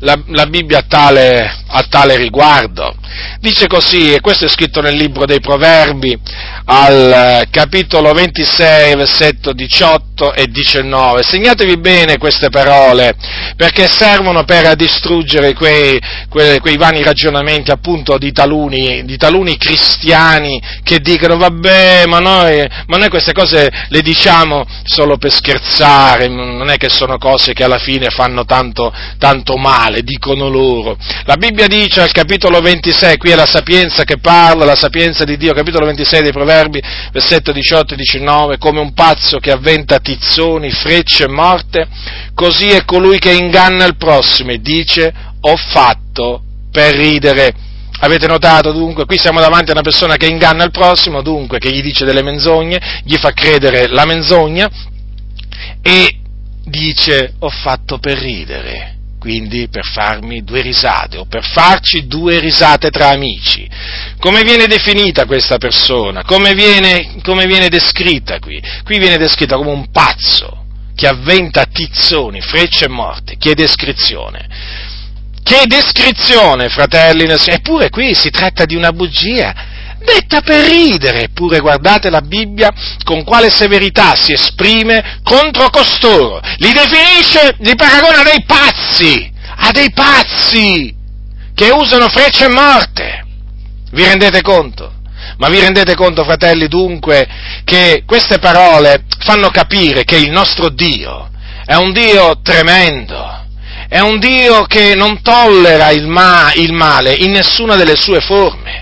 la, 0.00 0.18
la 0.26 0.46
Bibbia 0.46 0.82
tale, 0.82 1.59
a 1.70 1.82
tale 1.88 2.16
riguardo? 2.16 2.94
Dice 3.40 3.66
così, 3.66 4.12
e 4.12 4.20
questo 4.20 4.44
è 4.44 4.48
scritto 4.48 4.80
nel 4.80 4.96
libro 4.96 5.24
dei 5.24 5.40
Proverbi, 5.40 6.18
al 6.66 7.12
eh, 7.12 7.48
capitolo 7.50 8.12
26, 8.12 8.94
versetto 8.96 9.52
18 9.52 10.34
e 10.34 10.46
19. 10.46 11.22
Segnatevi 11.22 11.78
bene 11.78 12.18
queste 12.18 12.50
parole, 12.50 13.14
perché 13.56 13.88
servono 13.88 14.44
per 14.44 14.74
distruggere 14.76 15.54
quei, 15.54 16.00
quei, 16.28 16.60
quei 16.60 16.76
vani 16.76 17.02
ragionamenti 17.02 17.70
appunto 17.70 18.18
di 18.18 18.30
taluni, 18.32 19.04
di 19.04 19.16
taluni, 19.16 19.56
cristiani 19.56 20.60
che 20.82 21.00
dicono, 21.00 21.36
vabbè, 21.36 22.04
ma 22.06 22.18
noi, 22.18 22.66
ma 22.86 22.96
noi 22.96 23.08
queste 23.08 23.32
cose 23.32 23.70
le 23.88 24.02
diciamo 24.02 24.64
solo 24.84 25.16
per 25.16 25.32
scherzare, 25.32 26.28
non 26.28 26.70
è 26.70 26.76
che 26.76 26.88
sono 26.88 27.18
cose 27.18 27.52
che 27.52 27.64
alla 27.64 27.78
fine 27.78 28.10
fanno 28.10 28.44
tanto, 28.44 28.92
tanto 29.18 29.56
male, 29.56 30.02
dicono 30.02 30.48
loro. 30.48 30.96
La 31.24 31.36
Bibbia 31.36 31.59
dice 31.66 32.00
al 32.00 32.12
capitolo 32.12 32.60
26, 32.60 33.16
qui 33.16 33.30
è 33.30 33.34
la 33.34 33.46
sapienza 33.46 34.04
che 34.04 34.18
parla, 34.18 34.64
la 34.64 34.76
sapienza 34.76 35.24
di 35.24 35.36
Dio, 35.36 35.52
capitolo 35.52 35.86
26 35.86 36.22
dei 36.22 36.32
Proverbi, 36.32 36.80
versetto 37.12 37.52
18 37.52 37.94
e 37.94 37.96
19, 37.96 38.58
come 38.58 38.80
un 38.80 38.92
pazzo 38.92 39.38
che 39.38 39.50
avventa 39.50 39.98
tizzoni, 39.98 40.70
frecce 40.70 41.24
e 41.24 41.28
morte, 41.28 41.88
così 42.34 42.70
è 42.70 42.84
colui 42.84 43.18
che 43.18 43.32
inganna 43.32 43.84
il 43.84 43.96
prossimo 43.96 44.52
e 44.52 44.60
dice 44.60 45.12
ho 45.40 45.56
fatto 45.56 46.42
per 46.70 46.94
ridere. 46.94 47.52
Avete 48.02 48.26
notato 48.26 48.72
dunque? 48.72 49.04
Qui 49.04 49.18
siamo 49.18 49.40
davanti 49.40 49.70
a 49.70 49.74
una 49.74 49.82
persona 49.82 50.16
che 50.16 50.26
inganna 50.26 50.64
il 50.64 50.70
prossimo, 50.70 51.22
dunque 51.22 51.58
che 51.58 51.70
gli 51.70 51.82
dice 51.82 52.04
delle 52.04 52.22
menzogne, 52.22 53.02
gli 53.04 53.16
fa 53.16 53.32
credere 53.32 53.88
la 53.88 54.06
menzogna 54.06 54.70
e 55.82 56.18
dice 56.64 57.34
ho 57.38 57.50
fatto 57.50 57.98
per 57.98 58.18
ridere 58.18 58.99
quindi 59.20 59.68
per 59.68 59.84
farmi 59.84 60.42
due 60.42 60.62
risate 60.62 61.18
o 61.18 61.26
per 61.26 61.44
farci 61.44 62.06
due 62.06 62.40
risate 62.40 62.88
tra 62.88 63.10
amici. 63.10 63.68
Come 64.18 64.42
viene 64.42 64.66
definita 64.66 65.26
questa 65.26 65.58
persona? 65.58 66.24
Come 66.24 66.54
viene, 66.54 67.20
come 67.22 67.46
viene 67.46 67.68
descritta 67.68 68.38
qui? 68.38 68.60
Qui 68.82 68.98
viene 68.98 69.18
descritta 69.18 69.56
come 69.56 69.70
un 69.70 69.90
pazzo 69.90 70.64
che 70.96 71.06
avventa 71.06 71.66
tizzoni, 71.66 72.40
frecce 72.40 72.86
e 72.86 72.88
morte. 72.88 73.36
Che 73.36 73.54
descrizione! 73.54 74.48
Che 75.42 75.66
descrizione, 75.66 76.70
fratelli! 76.70 77.24
Eppure 77.24 77.90
qui 77.90 78.14
si 78.14 78.30
tratta 78.30 78.64
di 78.64 78.74
una 78.74 78.92
bugia 78.92 79.54
detta 80.04 80.40
per 80.40 80.68
ridere, 80.68 81.24
eppure 81.24 81.60
guardate 81.60 82.10
la 82.10 82.20
Bibbia 82.20 82.72
con 83.04 83.24
quale 83.24 83.50
severità 83.50 84.14
si 84.14 84.32
esprime 84.32 85.20
contro 85.22 85.68
costoro, 85.70 86.40
li 86.56 86.72
definisce, 86.72 87.56
li 87.58 87.74
paragona 87.74 88.20
a 88.20 88.24
dei 88.24 88.44
pazzi, 88.44 89.32
a 89.56 89.70
dei 89.70 89.90
pazzi 89.92 90.94
che 91.54 91.70
usano 91.70 92.08
frecce 92.08 92.48
morte. 92.48 93.24
Vi 93.92 94.04
rendete 94.04 94.40
conto? 94.40 94.94
Ma 95.38 95.48
vi 95.48 95.60
rendete 95.60 95.94
conto, 95.94 96.24
fratelli, 96.24 96.68
dunque, 96.68 97.26
che 97.64 98.02
queste 98.06 98.38
parole 98.38 99.04
fanno 99.18 99.50
capire 99.50 100.04
che 100.04 100.16
il 100.16 100.30
nostro 100.30 100.68
Dio 100.68 101.30
è 101.64 101.74
un 101.74 101.92
Dio 101.92 102.40
tremendo, 102.42 103.46
è 103.88 104.00
un 104.00 104.18
Dio 104.18 104.64
che 104.64 104.94
non 104.94 105.22
tollera 105.22 105.90
il, 105.90 106.06
ma, 106.06 106.52
il 106.54 106.72
male 106.72 107.14
in 107.14 107.30
nessuna 107.30 107.76
delle 107.76 107.96
sue 107.96 108.20
forme 108.20 108.79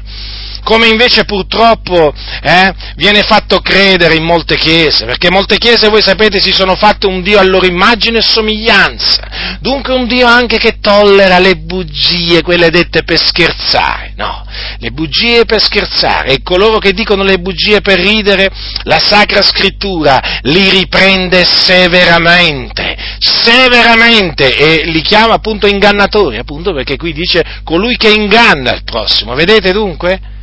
come 0.69 0.89
invece 0.89 1.25
purtroppo 1.25 2.13
eh, 2.43 2.75
viene 2.97 3.23
fatto 3.23 3.61
credere 3.61 4.17
in 4.17 4.23
molte 4.23 4.57
chiese, 4.57 5.07
perché 5.07 5.31
molte 5.31 5.57
chiese, 5.57 5.89
voi 5.89 6.03
sapete, 6.03 6.43
si 6.43 6.53
sono 6.53 6.77
fatte 6.77 7.07
un 7.07 7.23
Dio 7.23 7.39
a 7.39 7.43
loro 7.43 7.65
immagine 7.65 8.19
e 8.19 8.23
somiglianza, 8.23 9.57
dunque 9.61 9.95
un 9.95 10.07
Dio 10.07 10.27
anche 10.27 10.59
che 10.59 10.79
tollera 10.79 11.39
le 11.39 11.57
bugie, 11.57 12.43
quelle 12.43 12.69
dette 12.69 13.03
per 13.03 13.19
scherzare, 13.19 14.13
no, 14.17 14.45
le 14.79 14.91
bugie 14.91 15.47
per 15.47 15.63
scherzare, 15.63 16.33
e 16.33 16.43
coloro 16.43 16.77
che 16.77 16.93
dicono 16.93 17.23
le 17.23 17.39
bugie 17.39 17.81
per 17.81 17.99
ridere, 17.99 18.51
la 18.83 18.99
Sacra 18.99 19.41
Scrittura 19.41 20.21
li 20.43 20.69
riprende 20.69 21.47
severamente, 21.47 22.95
severamente, 23.21 24.55
e 24.55 24.85
li 24.85 25.01
chiama 25.01 25.33
appunto 25.33 25.67
ingannatori, 25.67 26.37
appunto 26.37 26.75
perché 26.75 26.99
qui 26.99 27.15
dice 27.15 27.43
colui 27.65 27.97
che 27.97 28.11
inganna 28.11 28.75
il 28.75 28.85
prossimo, 28.85 29.33
vedete 29.33 29.73
dunque? 29.73 30.37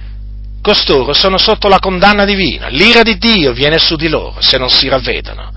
Costoro 0.66 1.14
sono 1.14 1.38
sotto 1.38 1.68
la 1.68 1.78
condanna 1.78 2.26
divina, 2.26 2.70
l'ira 2.70 3.04
di 3.04 3.20
Dio 3.20 3.54
viene 3.54 3.78
su 3.78 3.96
di 3.96 4.10
loro 4.10 4.38
se 4.40 4.58
non 4.58 4.68
si 4.72 4.88
ravvedono. 4.88 5.52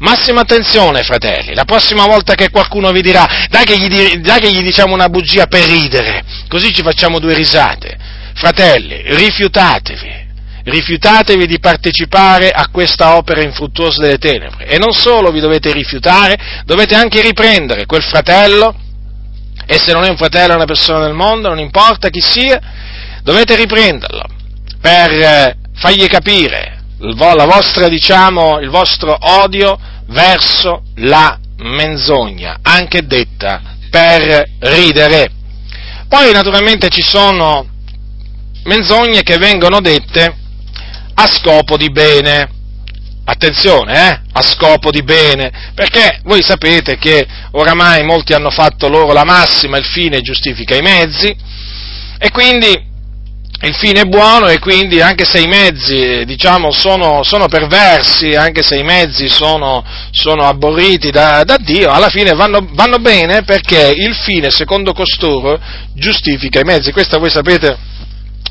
Massima 0.00 0.42
attenzione, 0.42 1.02
fratelli, 1.02 1.54
la 1.54 1.64
prossima 1.64 2.04
volta 2.04 2.34
che 2.34 2.50
qualcuno 2.50 2.92
vi 2.92 3.00
dirà, 3.00 3.46
dai 3.48 3.64
che 3.64 3.78
gli, 3.78 4.16
dai 4.18 4.38
che 4.38 4.52
gli 4.52 4.62
diciamo 4.62 4.92
una 4.92 5.08
bugia 5.08 5.46
per 5.46 5.64
ridere, 5.64 6.22
così 6.46 6.74
ci 6.74 6.82
facciamo 6.82 7.18
due 7.18 7.32
risate. 7.32 7.96
Fratelli, 8.34 9.02
rifiutatevi, 9.02 10.26
rifiutatevi 10.64 11.46
di 11.46 11.58
partecipare 11.58 12.50
a 12.50 12.68
questa 12.70 13.16
opera 13.16 13.40
infruttuosa 13.40 14.02
delle 14.02 14.18
tenebre. 14.18 14.66
E 14.66 14.76
non 14.76 14.92
solo 14.92 15.30
vi 15.30 15.40
dovete 15.40 15.72
rifiutare, 15.72 16.62
dovete 16.66 16.94
anche 16.94 17.22
riprendere 17.22 17.86
quel 17.86 18.02
fratello, 18.02 18.74
e 19.64 19.78
se 19.78 19.92
non 19.92 20.04
è 20.04 20.10
un 20.10 20.18
fratello 20.18 20.52
è 20.52 20.56
una 20.56 20.66
persona 20.66 21.00
del 21.04 21.14
mondo, 21.14 21.48
non 21.48 21.58
importa 21.58 22.10
chi 22.10 22.20
sia, 22.20 22.60
dovete 23.22 23.56
riprenderlo 23.56 24.29
per 24.80 25.10
eh, 25.10 25.56
fargli 25.74 26.06
capire 26.06 26.78
vostra, 27.46 27.88
diciamo, 27.88 28.58
il 28.60 28.68
vostro 28.68 29.16
odio 29.18 29.78
verso 30.06 30.82
la 30.96 31.38
menzogna, 31.58 32.58
anche 32.62 33.06
detta 33.06 33.60
per 33.90 34.44
ridere. 34.60 35.30
Poi 36.08 36.32
naturalmente 36.32 36.88
ci 36.88 37.02
sono 37.02 37.68
menzogne 38.64 39.22
che 39.22 39.38
vengono 39.38 39.80
dette 39.80 40.36
a 41.14 41.26
scopo 41.26 41.76
di 41.76 41.90
bene. 41.90 42.58
Attenzione, 43.22 44.08
eh? 44.08 44.20
A 44.32 44.42
scopo 44.42 44.90
di 44.90 45.04
bene, 45.04 45.70
perché 45.74 46.20
voi 46.24 46.42
sapete 46.42 46.96
che 46.96 47.24
oramai 47.52 48.02
molti 48.02 48.32
hanno 48.32 48.50
fatto 48.50 48.88
loro 48.88 49.12
la 49.12 49.24
massima, 49.24 49.76
il 49.76 49.84
fine 49.84 50.20
giustifica 50.20 50.74
i 50.74 50.82
mezzi, 50.82 51.36
e 52.18 52.30
quindi 52.32 52.89
il 53.62 53.74
fine 53.74 54.00
è 54.00 54.04
buono 54.04 54.48
e 54.48 54.58
quindi 54.58 55.02
anche 55.02 55.26
se 55.26 55.38
i 55.38 55.46
mezzi 55.46 56.24
diciamo, 56.24 56.70
sono, 56.70 57.22
sono, 57.22 57.46
perversi, 57.46 58.34
anche 58.34 58.62
se 58.62 58.76
i 58.76 58.82
mezzi 58.82 59.28
sono, 59.28 59.84
sono 60.12 60.44
abborriti 60.44 61.10
da, 61.10 61.44
da, 61.44 61.58
Dio, 61.58 61.90
alla 61.90 62.08
fine 62.08 62.32
vanno, 62.32 62.66
vanno, 62.72 62.98
bene 62.98 63.42
perché 63.42 63.92
il 63.94 64.14
fine, 64.14 64.50
secondo 64.50 64.94
costoro, 64.94 65.60
giustifica 65.92 66.60
i 66.60 66.64
mezzi. 66.64 66.90
Questa 66.90 67.18
voi 67.18 67.28
sapete 67.28 67.76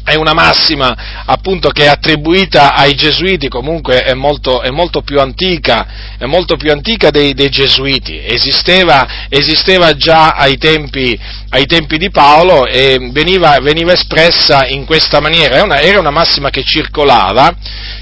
è 0.04 0.16
una 0.16 0.34
massima 0.34 1.24
appunto 1.26 1.70
che 1.70 1.84
è 1.84 1.88
attribuita 1.88 2.74
ai 2.74 2.96
gesuiti, 2.96 3.48
comunque 3.48 4.02
è 4.02 4.14
molto, 4.14 4.62
è 4.62 4.70
molto 4.70 5.02
più 5.02 5.20
antica, 5.20 6.16
molto 6.22 6.56
più 6.58 6.72
antica 6.72 7.10
dei, 7.12 7.34
dei 7.34 7.50
gesuiti, 7.50 8.20
esisteva, 8.24 9.28
esisteva, 9.30 9.94
già 9.94 10.30
ai 10.30 10.58
tempi, 10.58 11.18
ai 11.50 11.66
tempi 11.66 11.98
di 11.98 12.10
Paolo 12.10 12.66
e 12.66 12.98
veniva, 13.12 13.58
veniva, 13.62 13.94
espressa 13.94 14.66
in 14.68 14.86
questa 14.86 15.20
maniera, 15.20 15.56
era 15.56 15.64
una, 15.64 15.80
era 15.80 16.00
una 16.00 16.12
massima 16.12 16.50
che 16.50 16.64
circolava, 16.64 17.56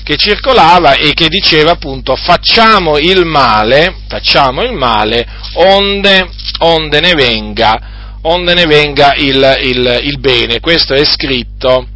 che 0.03 0.15
circolava 0.15 0.93
e 0.93 1.13
che 1.13 1.27
diceva 1.27 1.71
appunto 1.71 2.15
facciamo 2.15 2.97
il 2.97 3.25
male, 3.25 3.97
facciamo 4.07 4.63
il 4.63 4.73
male 4.73 5.27
onde, 5.53 6.29
onde 6.59 6.99
ne 6.99 7.13
venga 7.13 7.95
onde 8.21 8.53
ne 8.53 8.65
venga 8.65 9.13
il, 9.15 9.57
il, 9.61 9.99
il 10.03 10.19
bene. 10.19 10.59
Questo 10.59 10.93
è 10.93 11.03
scritto 11.05 11.87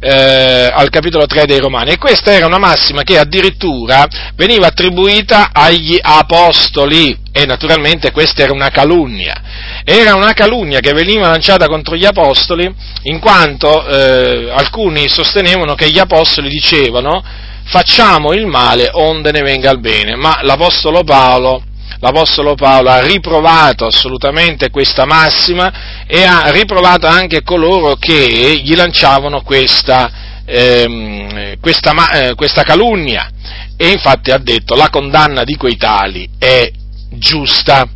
eh, 0.00 0.70
al 0.72 0.88
capitolo 0.88 1.26
3 1.26 1.46
dei 1.46 1.58
Romani. 1.58 1.92
E 1.92 1.98
questa 1.98 2.32
era 2.32 2.46
una 2.46 2.58
massima 2.58 3.02
che 3.02 3.18
addirittura 3.18 4.06
veniva 4.34 4.66
attribuita 4.66 5.50
agli 5.52 5.98
apostoli 6.00 7.16
e 7.32 7.44
naturalmente 7.44 8.10
questa 8.10 8.42
era 8.42 8.52
una 8.52 8.70
calunnia. 8.70 9.82
Era 9.84 10.14
una 10.14 10.32
calunnia 10.32 10.80
che 10.80 10.92
veniva 10.92 11.28
lanciata 11.28 11.66
contro 11.66 11.96
gli 11.96 12.06
apostoli 12.06 12.72
in 13.02 13.18
quanto 13.18 13.86
eh, 13.86 14.50
alcuni 14.50 15.08
sostenevano 15.08 15.74
che 15.74 15.90
gli 15.90 15.98
apostoli 15.98 16.48
dicevano 16.48 17.22
facciamo 17.64 18.32
il 18.32 18.46
male 18.46 18.88
onde 18.92 19.30
ne 19.30 19.42
venga 19.42 19.70
il 19.70 19.78
bene, 19.78 20.16
ma 20.16 20.40
l'apostolo 20.42 21.04
Paolo 21.04 21.62
l'Apostolo 22.00 22.54
Paolo 22.54 22.90
ha 22.90 23.00
riprovato 23.00 23.86
assolutamente 23.86 24.70
questa 24.70 25.04
massima 25.04 26.04
e 26.06 26.24
ha 26.24 26.50
riprovato 26.50 27.06
anche 27.06 27.42
coloro 27.42 27.96
che 27.96 28.60
gli 28.62 28.74
lanciavano 28.74 29.42
questa, 29.42 30.10
ehm, 30.44 31.58
questa, 31.60 32.10
eh, 32.10 32.34
questa 32.34 32.62
calunnia 32.62 33.30
e 33.76 33.90
infatti 33.90 34.30
ha 34.30 34.38
detto 34.38 34.74
la 34.74 34.88
condanna 34.90 35.44
di 35.44 35.56
quei 35.56 35.76
tali 35.76 36.28
è 36.38 36.70
giusta. 37.10 37.86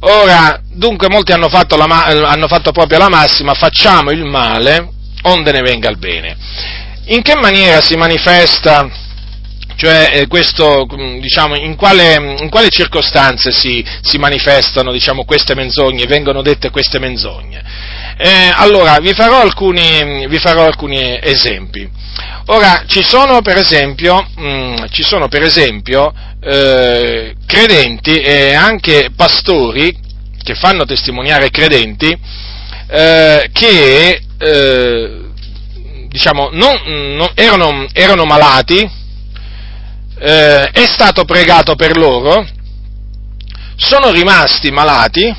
Ora, 0.00 0.60
dunque 0.70 1.08
molti 1.08 1.32
hanno 1.32 1.48
fatto, 1.48 1.76
la, 1.76 1.84
hanno 1.84 2.48
fatto 2.48 2.70
proprio 2.70 2.98
la 2.98 3.08
massima, 3.08 3.54
facciamo 3.54 4.10
il 4.10 4.24
male 4.24 4.92
onde 5.22 5.52
ne 5.52 5.60
venga 5.60 5.88
il 5.90 5.98
bene. 5.98 6.36
In 7.06 7.22
che 7.22 7.34
maniera 7.34 7.80
si 7.80 7.96
manifesta 7.96 8.88
cioè 9.76 10.10
eh, 10.12 10.26
questo, 10.26 10.86
mm, 10.92 11.18
diciamo, 11.18 11.56
in, 11.56 11.76
quale, 11.76 12.36
in, 12.40 12.48
quale, 12.48 12.68
circostanze 12.70 13.52
si, 13.52 13.84
si 14.00 14.18
manifestano 14.18 14.90
diciamo, 14.90 15.24
queste 15.24 15.54
menzogne, 15.54 16.06
vengono 16.06 16.42
dette 16.42 16.70
queste 16.70 16.98
menzogne? 16.98 17.62
Eh, 18.18 18.50
allora, 18.54 18.98
vi 18.98 19.12
farò, 19.12 19.40
alcuni, 19.40 20.26
vi 20.26 20.38
farò, 20.38 20.64
alcuni, 20.64 21.18
esempi. 21.22 21.88
Ora, 22.46 22.84
ci 22.86 23.02
sono 23.04 23.42
per 23.42 23.58
esempio, 23.58 24.26
mh, 24.36 24.46
mm, 24.46 24.84
sono 25.02 25.28
per 25.28 25.42
esempio 25.42 26.12
eh, 26.40 27.34
credenti 27.46 28.18
e 28.18 28.54
anche 28.54 29.10
pastori 29.14 29.94
che 30.42 30.54
fanno 30.54 30.84
testimoniare 30.84 31.50
credenti 31.50 32.16
eh, 32.88 33.50
che 33.52 34.20
eh, 34.38 35.20
diciamo, 36.08 36.50
non, 36.52 36.80
non, 37.16 37.28
erano, 37.34 37.86
erano 37.92 38.24
malati, 38.24 38.88
eh, 40.18 40.70
è 40.70 40.86
stato 40.86 41.24
pregato 41.24 41.74
per 41.74 41.96
loro, 41.96 42.46
sono 43.76 44.10
rimasti 44.10 44.70
malati, 44.70 45.34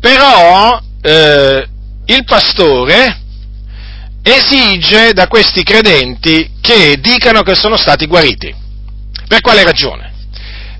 però 0.00 0.80
eh, 1.02 1.68
il 2.06 2.24
pastore 2.24 3.20
esige 4.22 5.12
da 5.12 5.26
questi 5.26 5.62
credenti 5.62 6.52
che 6.60 6.98
dicano 7.00 7.42
che 7.42 7.54
sono 7.54 7.76
stati 7.76 8.06
guariti. 8.06 8.54
Per 9.26 9.40
quale 9.40 9.64
ragione? 9.64 10.12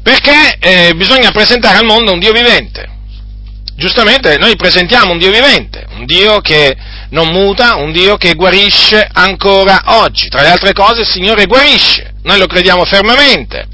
Perché 0.03 0.57
eh, 0.59 0.95
bisogna 0.95 1.31
presentare 1.33 1.79
al 1.79 1.85
mondo 1.85 2.13
un 2.13 2.19
Dio 2.19 2.33
vivente. 2.33 2.97
Giustamente 3.75 4.39
noi 4.39 4.57
presentiamo 4.57 5.13
un 5.13 5.19
Dio 5.19 5.31
vivente, 5.31 5.87
un 5.91 6.05
Dio 6.05 6.41
che 6.41 6.77
non 7.11 7.29
muta, 7.29 7.77
un 7.77 7.93
Dio 7.93 8.17
che 8.17 8.35
guarisce 8.35 9.09
ancora 9.13 9.83
oggi. 9.87 10.29
Tra 10.29 10.43
le 10.43 10.51
altre 10.51 10.73
cose 10.73 11.03
il 11.03 11.07
Signore 11.07 11.47
guarisce 11.47 12.08
noi 12.23 12.39
lo 12.39 12.47
crediamo 12.47 12.85
fermamente. 12.85 13.67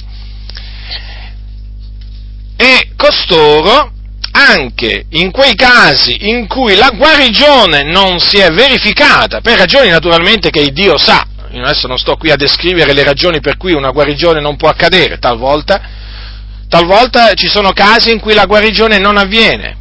E 2.57 2.91
costoro, 2.97 3.93
anche 4.31 5.07
in 5.11 5.31
quei 5.31 5.55
casi 5.55 6.29
in 6.29 6.47
cui 6.47 6.75
la 6.77 6.91
guarigione 6.91 7.83
non 7.83 8.19
si 8.19 8.39
è 8.39 8.51
verificata, 8.51 9.41
per 9.41 9.59
ragioni 9.59 9.91
naturalmente 9.91 10.51
che 10.51 10.73
Dio 10.73 10.99
sa, 10.99 11.27
io 11.53 11.63
adesso 11.63 11.87
non 11.87 11.99
sto 11.99 12.17
qui 12.17 12.31
a 12.31 12.37
descrivere 12.37 12.93
le 12.93 13.05
ragioni 13.05 13.41
per 13.41 13.57
cui 13.57 13.73
una 13.73 13.91
guarigione 13.91 14.41
non 14.41 14.57
può 14.57 14.69
accadere, 14.69 15.19
talvolta, 15.19 15.81
talvolta 16.69 17.35
ci 17.35 17.47
sono 17.47 17.73
casi 17.73 18.11
in 18.11 18.19
cui 18.19 18.35
la 18.35 18.47
guarigione 18.47 18.99
non 18.99 19.17
avviene, 19.17 19.77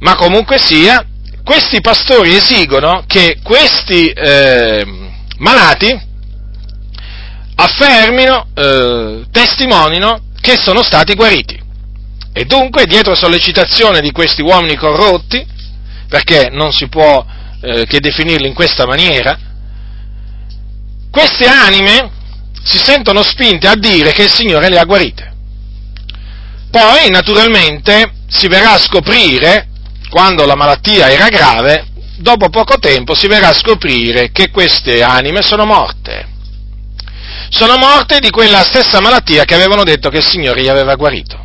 ma 0.00 0.16
comunque 0.16 0.58
sia, 0.58 1.06
questi 1.44 1.80
pastori 1.80 2.34
esigono 2.34 3.04
che 3.06 3.38
questi 3.42 4.08
eh, 4.08 4.84
malati 5.38 6.10
affermino, 7.54 8.46
eh, 8.54 9.24
testimonino 9.30 10.20
che 10.40 10.56
sono 10.56 10.82
stati 10.82 11.14
guariti. 11.14 11.60
E 12.32 12.44
dunque, 12.44 12.86
dietro 12.86 13.14
sollecitazione 13.14 14.00
di 14.00 14.10
questi 14.10 14.42
uomini 14.42 14.76
corrotti, 14.76 15.44
perché 16.08 16.48
non 16.50 16.72
si 16.72 16.88
può 16.88 17.24
eh, 17.60 17.86
che 17.86 18.00
definirli 18.00 18.46
in 18.46 18.54
questa 18.54 18.86
maniera, 18.86 19.38
queste 21.10 21.46
anime 21.46 22.10
si 22.64 22.78
sentono 22.78 23.22
spinte 23.22 23.68
a 23.68 23.76
dire 23.76 24.12
che 24.12 24.22
il 24.24 24.30
Signore 24.30 24.68
le 24.68 24.78
ha 24.78 24.84
guarite. 24.84 25.30
Poi, 26.70 27.10
naturalmente, 27.10 28.12
si 28.28 28.48
verrà 28.48 28.72
a 28.72 28.78
scoprire, 28.78 29.68
quando 30.08 30.46
la 30.46 30.54
malattia 30.54 31.10
era 31.10 31.28
grave, 31.28 31.86
dopo 32.16 32.48
poco 32.48 32.78
tempo 32.78 33.14
si 33.14 33.26
verrà 33.26 33.48
a 33.48 33.54
scoprire 33.54 34.30
che 34.32 34.50
queste 34.50 35.02
anime 35.02 35.42
sono 35.42 35.66
morte 35.66 36.31
sono 37.52 37.76
morte 37.76 38.18
di 38.18 38.30
quella 38.30 38.62
stessa 38.62 39.00
malattia 39.00 39.44
che 39.44 39.54
avevano 39.54 39.84
detto 39.84 40.08
che 40.08 40.18
il 40.18 40.24
Signore 40.24 40.62
gli 40.62 40.68
aveva 40.68 40.94
guarito. 40.94 41.38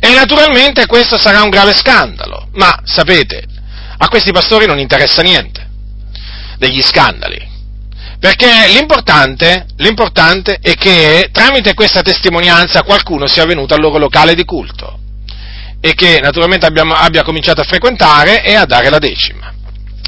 E 0.00 0.14
naturalmente 0.14 0.86
questo 0.86 1.18
sarà 1.18 1.42
un 1.42 1.50
grave 1.50 1.74
scandalo, 1.74 2.48
ma 2.54 2.80
sapete, 2.82 3.44
a 3.98 4.08
questi 4.08 4.32
pastori 4.32 4.66
non 4.66 4.78
interessa 4.78 5.20
niente 5.20 5.68
degli 6.56 6.80
scandali, 6.80 7.46
perché 8.18 8.48
l'importante, 8.68 9.66
l'importante 9.76 10.58
è 10.60 10.74
che 10.74 11.28
tramite 11.30 11.74
questa 11.74 12.00
testimonianza 12.00 12.82
qualcuno 12.82 13.26
sia 13.26 13.44
venuto 13.44 13.74
al 13.74 13.80
loro 13.80 13.98
locale 13.98 14.34
di 14.34 14.44
culto 14.44 14.98
e 15.78 15.94
che 15.94 16.20
naturalmente 16.20 16.64
abbiamo, 16.64 16.94
abbia 16.94 17.22
cominciato 17.22 17.60
a 17.60 17.64
frequentare 17.64 18.42
e 18.42 18.54
a 18.54 18.64
dare 18.64 18.88
la 18.88 18.98
decima. 18.98 19.52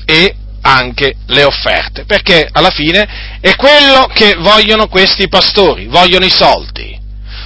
E 0.06 0.34
anche 0.66 1.16
le 1.26 1.44
offerte, 1.44 2.04
perché 2.04 2.48
alla 2.50 2.70
fine 2.70 3.38
è 3.40 3.54
quello 3.54 4.08
che 4.12 4.34
vogliono 4.38 4.88
questi 4.88 5.28
pastori, 5.28 5.86
vogliono 5.86 6.24
i 6.24 6.30
soldi. 6.30 6.92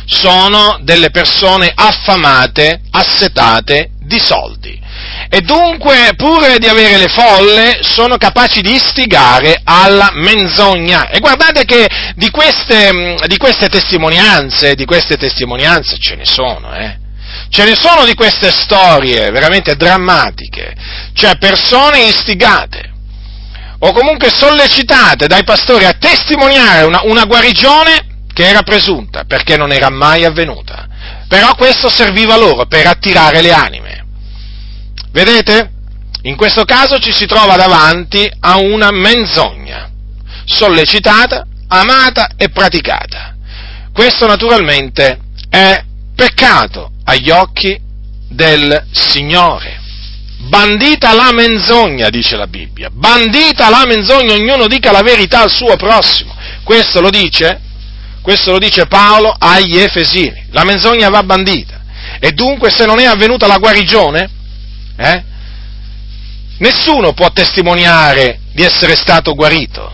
Sono 0.07 0.78
delle 0.83 1.11
persone 1.11 1.70
affamate, 1.74 2.81
assetate 2.90 3.90
di 4.00 4.18
soldi. 4.18 4.81
E 5.28 5.40
dunque, 5.42 6.12
pur 6.16 6.57
di 6.59 6.66
avere 6.66 6.96
le 6.96 7.09
folle, 7.09 7.81
sono 7.83 8.16
capaci 8.16 8.62
di 8.62 8.74
istigare 8.74 9.61
alla 9.64 10.11
menzogna. 10.14 11.11
E 11.11 11.18
guardate 11.18 11.64
che 11.64 11.87
di 12.14 12.31
queste, 12.31 13.18
di 13.26 13.37
queste 13.37 13.68
testimonianze, 13.68 14.74
di 14.74 14.87
queste 14.87 15.16
testimonianze 15.16 15.98
ce 15.98 16.14
ne 16.14 16.24
sono, 16.24 16.74
eh 16.74 17.07
Ce 17.50 17.64
ne 17.64 17.74
sono 17.74 18.04
di 18.04 18.14
queste 18.14 18.50
storie 18.50 19.31
veramente 19.31 19.74
drammatiche, 19.74 20.74
cioè 21.14 21.38
persone 21.38 22.04
istigate, 22.04 22.88
o 23.81 23.93
comunque 23.93 24.31
sollecitate 24.31 25.27
dai 25.27 25.45
pastori 25.45 25.85
a 25.85 25.93
testimoniare 25.93 26.85
una, 26.85 27.03
una 27.05 27.25
guarigione 27.25 28.25
che 28.33 28.49
era 28.49 28.62
presunta, 28.62 29.25
perché 29.25 29.57
non 29.57 29.73
era 29.73 29.91
mai 29.91 30.25
avvenuta. 30.25 30.87
Però 31.29 31.55
questo 31.55 31.88
serviva 31.88 32.37
loro 32.37 32.67
per 32.67 32.87
attirare 32.87 33.43
le 33.43 33.53
anime. 33.53 34.07
Vedete? 35.11 35.73
In 36.23 36.37
questo 36.37 36.64
caso 36.64 36.99
ci 36.99 37.12
si 37.12 37.27
trova 37.27 37.57
davanti 37.57 38.31
a 38.41 38.57
una 38.57 38.91
menzogna, 38.91 39.91
sollecitata, 40.45 41.47
amata 41.69 42.31
e 42.37 42.49
praticata. 42.51 43.35
Questo 43.93 44.27
naturalmente 44.27 45.19
è 45.49 45.83
peccato 46.14 46.93
agli 47.05 47.31
occhi 47.31 47.79
del 48.29 48.87
Signore. 48.93 49.81
Bandita 50.40 51.14
la 51.14 51.33
menzogna, 51.33 52.11
dice 52.11 52.37
la 52.37 52.46
Bibbia. 52.46 52.88
Bandita 52.90 53.68
la 53.68 53.85
menzogna, 53.87 54.35
ognuno 54.35 54.66
dica 54.66 54.92
la 54.92 55.03
verità 55.03 55.42
al 55.42 55.51
suo 55.51 55.77
prossimo. 55.77 56.35
Questo 56.62 57.01
lo 57.01 57.11
dice, 57.11 57.61
questo 58.22 58.53
lo 58.53 58.59
dice 58.59 58.87
Paolo 58.87 59.35
agli 59.37 59.79
Efesini. 59.79 60.46
La 60.51 60.64
menzogna 60.64 61.09
va 61.09 61.22
bandita. 61.22 61.81
E 62.20 62.33
dunque 62.33 62.70
se 62.70 62.87
non 62.87 62.98
è 62.98 63.05
avvenuta 63.05 63.46
la 63.46 63.59
guarigione, 63.59 64.31
eh, 64.96 65.24
nessuno 66.59 67.12
può 67.12 67.31
testimoniare 67.31 68.40
di 68.53 68.62
essere 68.62 68.96
stato 68.96 69.35
guarito, 69.35 69.92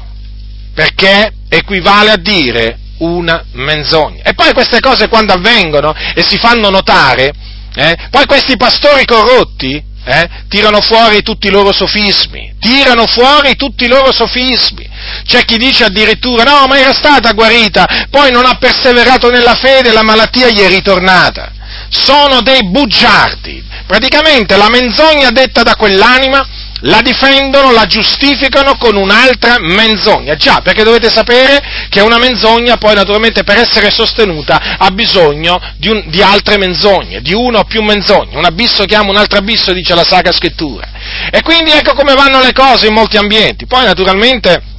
perché 0.75 1.33
equivale 1.49 2.11
a 2.11 2.17
dire 2.17 2.79
una 2.99 3.45
menzogna. 3.53 4.23
E 4.23 4.35
poi 4.35 4.53
queste 4.53 4.81
cose 4.81 5.09
quando 5.09 5.33
avvengono 5.33 5.95
e 6.15 6.23
si 6.23 6.39
fanno 6.39 6.71
notare, 6.71 7.33
eh, 7.75 7.97
poi 8.11 8.27
questi 8.27 8.57
pastori 8.57 9.05
corrotti, 9.05 9.83
eh, 10.05 10.29
tirano 10.49 10.81
fuori 10.81 11.23
tutti 11.23 11.47
i 11.47 11.51
loro 11.51 11.73
sofismi, 11.73 12.55
tirano 12.61 13.07
fuori 13.07 13.57
tutti 13.57 13.85
i 13.85 13.89
loro 13.89 14.13
sofismi. 14.13 14.89
C'è 15.27 15.45
chi 15.45 15.57
dice 15.57 15.85
addirittura 15.85 16.45
no, 16.45 16.67
ma 16.67 16.79
era 16.79 16.93
stata 16.93 17.33
guarita, 17.33 17.87
poi 18.11 18.31
non 18.31 18.45
ha 18.45 18.57
perseverato 18.57 19.31
nella 19.31 19.55
fede, 19.55 19.93
la 19.93 20.03
malattia 20.03 20.49
gli 20.49 20.61
è 20.61 20.69
ritornata. 20.69 21.53
sono 21.89 22.41
dei 22.41 22.69
bugiardi. 22.71 23.63
Praticamente 23.87 24.57
la 24.57 24.69
menzogna 24.69 25.31
detta 25.31 25.63
da 25.63 25.77
quell'anima 25.77 26.47
la 26.81 27.01
difendono, 27.01 27.73
la 27.73 27.87
giustificano 27.87 28.77
con 28.77 28.97
un'altra 28.97 29.57
menzogna. 29.61 30.37
Già, 30.37 30.61
perché 30.63 30.83
dovete 30.83 31.09
sapere 31.09 31.63
che 31.89 32.01
una 32.01 32.19
menzogna 32.19 32.77
poi 32.77 32.95
naturalmente 32.95 33.45
per 33.45 33.59
essere 33.59 33.91
sostenuta 33.91 34.77
ha 34.79 34.91
bisogno 34.91 35.61
di, 35.77 35.89
un, 35.89 36.03
di 36.07 36.23
altre 36.23 36.59
menzogne, 36.59 37.21
di 37.21 37.33
una 37.33 37.61
o 37.61 37.65
più 37.65 37.83
menzogne. 37.83 38.37
Un 38.37 38.45
abisso 38.45 38.85
chiama 38.85 39.11
un 39.11 39.17
altro 39.17 39.39
abisso, 39.39 39.73
dice 39.73 39.95
la 39.95 40.05
Sacra 40.05 40.33
Scrittura. 40.33 40.89
E 41.31 41.43
quindi 41.43 41.71
ecco 41.71 41.95
come 41.95 42.15
vanno 42.15 42.41
le 42.41 42.53
cose 42.53 42.89
in 42.89 42.95
molti 42.95 43.17
ambienti. 43.17 43.67
Poi 43.67 43.85
naturalmente 43.85 44.73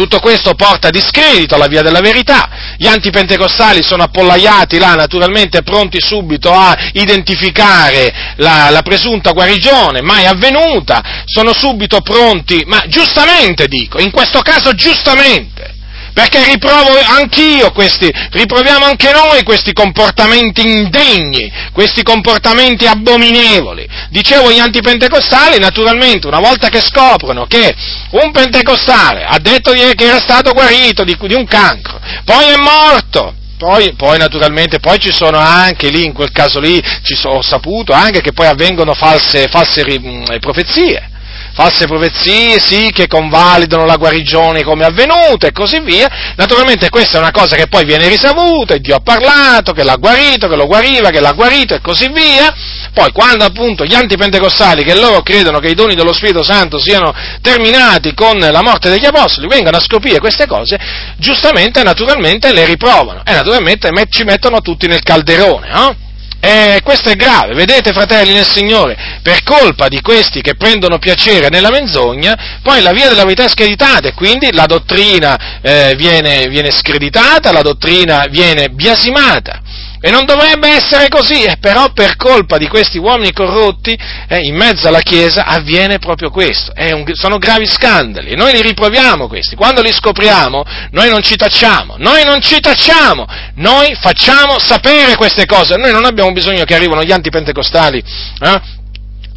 tutto 0.00 0.18
questo 0.18 0.54
porta 0.54 0.88
a 0.88 0.90
discredito 0.90 1.54
alla 1.54 1.66
via 1.66 1.82
della 1.82 2.00
verità. 2.00 2.48
Gli 2.78 2.86
antipentecostali 2.86 3.82
sono 3.82 4.04
appollaiati 4.04 4.78
là, 4.78 4.94
naturalmente 4.94 5.62
pronti 5.62 6.00
subito 6.00 6.50
a 6.54 6.74
identificare 6.92 8.34
la, 8.36 8.70
la, 8.70 8.80
presunta 8.80 9.32
guarigione 9.32 10.00
mai 10.00 10.24
avvenuta, 10.24 11.02
sono 11.26 11.52
subito 11.52 12.00
pronti, 12.00 12.64
ma 12.66 12.84
giustamente 12.88 13.66
dico, 13.66 14.00
in 14.00 14.10
questo 14.10 14.40
caso 14.40 14.72
giustamente, 14.72 15.79
perché 16.12 16.44
riprovo 16.44 16.98
anch'io 17.18 17.70
questi, 17.72 18.10
riproviamo 18.30 18.84
anche 18.84 19.12
noi 19.12 19.42
questi 19.42 19.72
comportamenti 19.72 20.60
indegni, 20.60 21.50
questi 21.72 22.02
comportamenti 22.02 22.86
abominevoli. 22.86 23.88
Dicevo 24.10 24.50
gli 24.50 24.58
antipentecostali, 24.58 25.58
naturalmente, 25.58 26.26
una 26.26 26.40
volta 26.40 26.68
che 26.68 26.80
scoprono 26.80 27.46
che 27.46 27.74
un 28.10 28.30
pentecostale 28.32 29.24
ha 29.24 29.38
detto 29.38 29.72
che 29.72 29.94
era 30.04 30.20
stato 30.20 30.52
guarito 30.52 31.04
di, 31.04 31.16
di 31.20 31.34
un 31.34 31.46
cancro, 31.46 32.00
poi 32.24 32.46
è 32.46 32.56
morto, 32.56 33.34
poi, 33.56 33.94
poi, 33.94 34.18
naturalmente, 34.18 34.80
poi 34.80 34.98
ci 34.98 35.12
sono 35.12 35.38
anche 35.38 35.90
lì, 35.90 36.04
in 36.04 36.12
quel 36.12 36.32
caso 36.32 36.60
lì, 36.60 36.82
ci 37.02 37.14
so, 37.14 37.28
ho 37.28 37.42
saputo 37.42 37.92
anche 37.92 38.20
che 38.20 38.32
poi 38.32 38.46
avvengono 38.46 38.94
false, 38.94 39.48
false 39.48 39.84
mh, 39.84 40.38
profezie 40.40 41.08
false 41.52 41.86
profezie, 41.86 42.58
sì, 42.58 42.90
che 42.92 43.06
convalidano 43.06 43.84
la 43.84 43.96
guarigione 43.96 44.62
come 44.62 44.84
avvenuta 44.84 45.46
e 45.46 45.52
così 45.52 45.80
via. 45.80 46.08
Naturalmente 46.36 46.88
questa 46.88 47.18
è 47.18 47.20
una 47.20 47.30
cosa 47.30 47.56
che 47.56 47.66
poi 47.66 47.84
viene 47.84 48.08
risavuta, 48.08 48.76
Dio 48.76 48.96
ha 48.96 49.00
parlato, 49.00 49.72
che 49.72 49.82
l'ha 49.82 49.96
guarito, 49.96 50.48
che 50.48 50.56
lo 50.56 50.66
guariva, 50.66 51.10
che 51.10 51.20
l'ha 51.20 51.32
guarito 51.32 51.74
e 51.74 51.80
così 51.80 52.08
via. 52.08 52.54
Poi 52.92 53.12
quando 53.12 53.44
appunto 53.44 53.84
gli 53.84 53.94
antipentecostali, 53.94 54.84
che 54.84 54.94
loro 54.94 55.22
credono 55.22 55.58
che 55.58 55.68
i 55.68 55.74
doni 55.74 55.94
dello 55.94 56.12
Spirito 56.12 56.42
Santo 56.42 56.78
siano 56.78 57.14
terminati 57.40 58.14
con 58.14 58.38
la 58.38 58.62
morte 58.62 58.90
degli 58.90 59.06
apostoli, 59.06 59.46
vengono 59.46 59.76
a 59.76 59.80
scoprire 59.80 60.18
queste 60.18 60.46
cose, 60.46 60.78
giustamente, 61.16 61.82
naturalmente 61.82 62.52
le 62.52 62.64
riprovano 62.64 63.22
e 63.24 63.32
naturalmente 63.32 63.90
ci 64.10 64.24
mettono 64.24 64.60
tutti 64.60 64.86
nel 64.86 65.02
calderone, 65.02 65.68
no? 65.70 66.08
E 66.42 66.80
questo 66.82 67.10
è 67.10 67.16
grave, 67.16 67.52
vedete 67.52 67.92
fratelli 67.92 68.32
nel 68.32 68.48
Signore, 68.48 68.96
per 69.22 69.42
colpa 69.42 69.88
di 69.88 70.00
questi 70.00 70.40
che 70.40 70.54
prendono 70.54 70.98
piacere 70.98 71.50
nella 71.50 71.68
menzogna, 71.68 72.58
poi 72.62 72.80
la 72.80 72.92
via 72.92 73.08
della 73.08 73.24
verità 73.24 73.44
è 73.44 73.48
screditata 73.48 74.08
e 74.08 74.14
quindi 74.14 74.50
la 74.52 74.64
dottrina 74.64 75.60
eh, 75.60 75.94
viene, 75.98 76.48
viene 76.48 76.70
screditata, 76.70 77.52
la 77.52 77.60
dottrina 77.60 78.24
viene 78.30 78.70
biasimata. 78.70 79.59
E 80.02 80.10
non 80.10 80.24
dovrebbe 80.24 80.68
essere 80.68 81.08
così, 81.08 81.42
eh, 81.42 81.58
però 81.60 81.92
per 81.92 82.16
colpa 82.16 82.56
di 82.56 82.68
questi 82.68 82.96
uomini 82.96 83.32
corrotti, 83.32 83.96
eh, 84.28 84.38
in 84.38 84.56
mezzo 84.56 84.88
alla 84.88 85.00
Chiesa 85.00 85.44
avviene 85.44 85.98
proprio 85.98 86.30
questo. 86.30 86.72
Un, 86.74 87.04
sono 87.12 87.36
gravi 87.36 87.66
scandali, 87.66 88.30
e 88.30 88.36
noi 88.36 88.52
li 88.52 88.62
riproviamo 88.62 89.28
questi. 89.28 89.56
Quando 89.56 89.82
li 89.82 89.92
scopriamo, 89.92 90.64
noi 90.92 91.10
non 91.10 91.22
ci 91.22 91.36
tacciamo, 91.36 91.96
noi 91.98 92.24
non 92.24 92.40
ci 92.40 92.60
tacciamo, 92.60 93.26
noi 93.56 93.94
facciamo 94.00 94.58
sapere 94.58 95.16
queste 95.16 95.44
cose. 95.44 95.76
Noi 95.76 95.92
non 95.92 96.06
abbiamo 96.06 96.32
bisogno 96.32 96.64
che 96.64 96.74
arrivino 96.74 97.02
gli 97.02 97.12
antipentecostali 97.12 97.98
eh, 97.98 98.60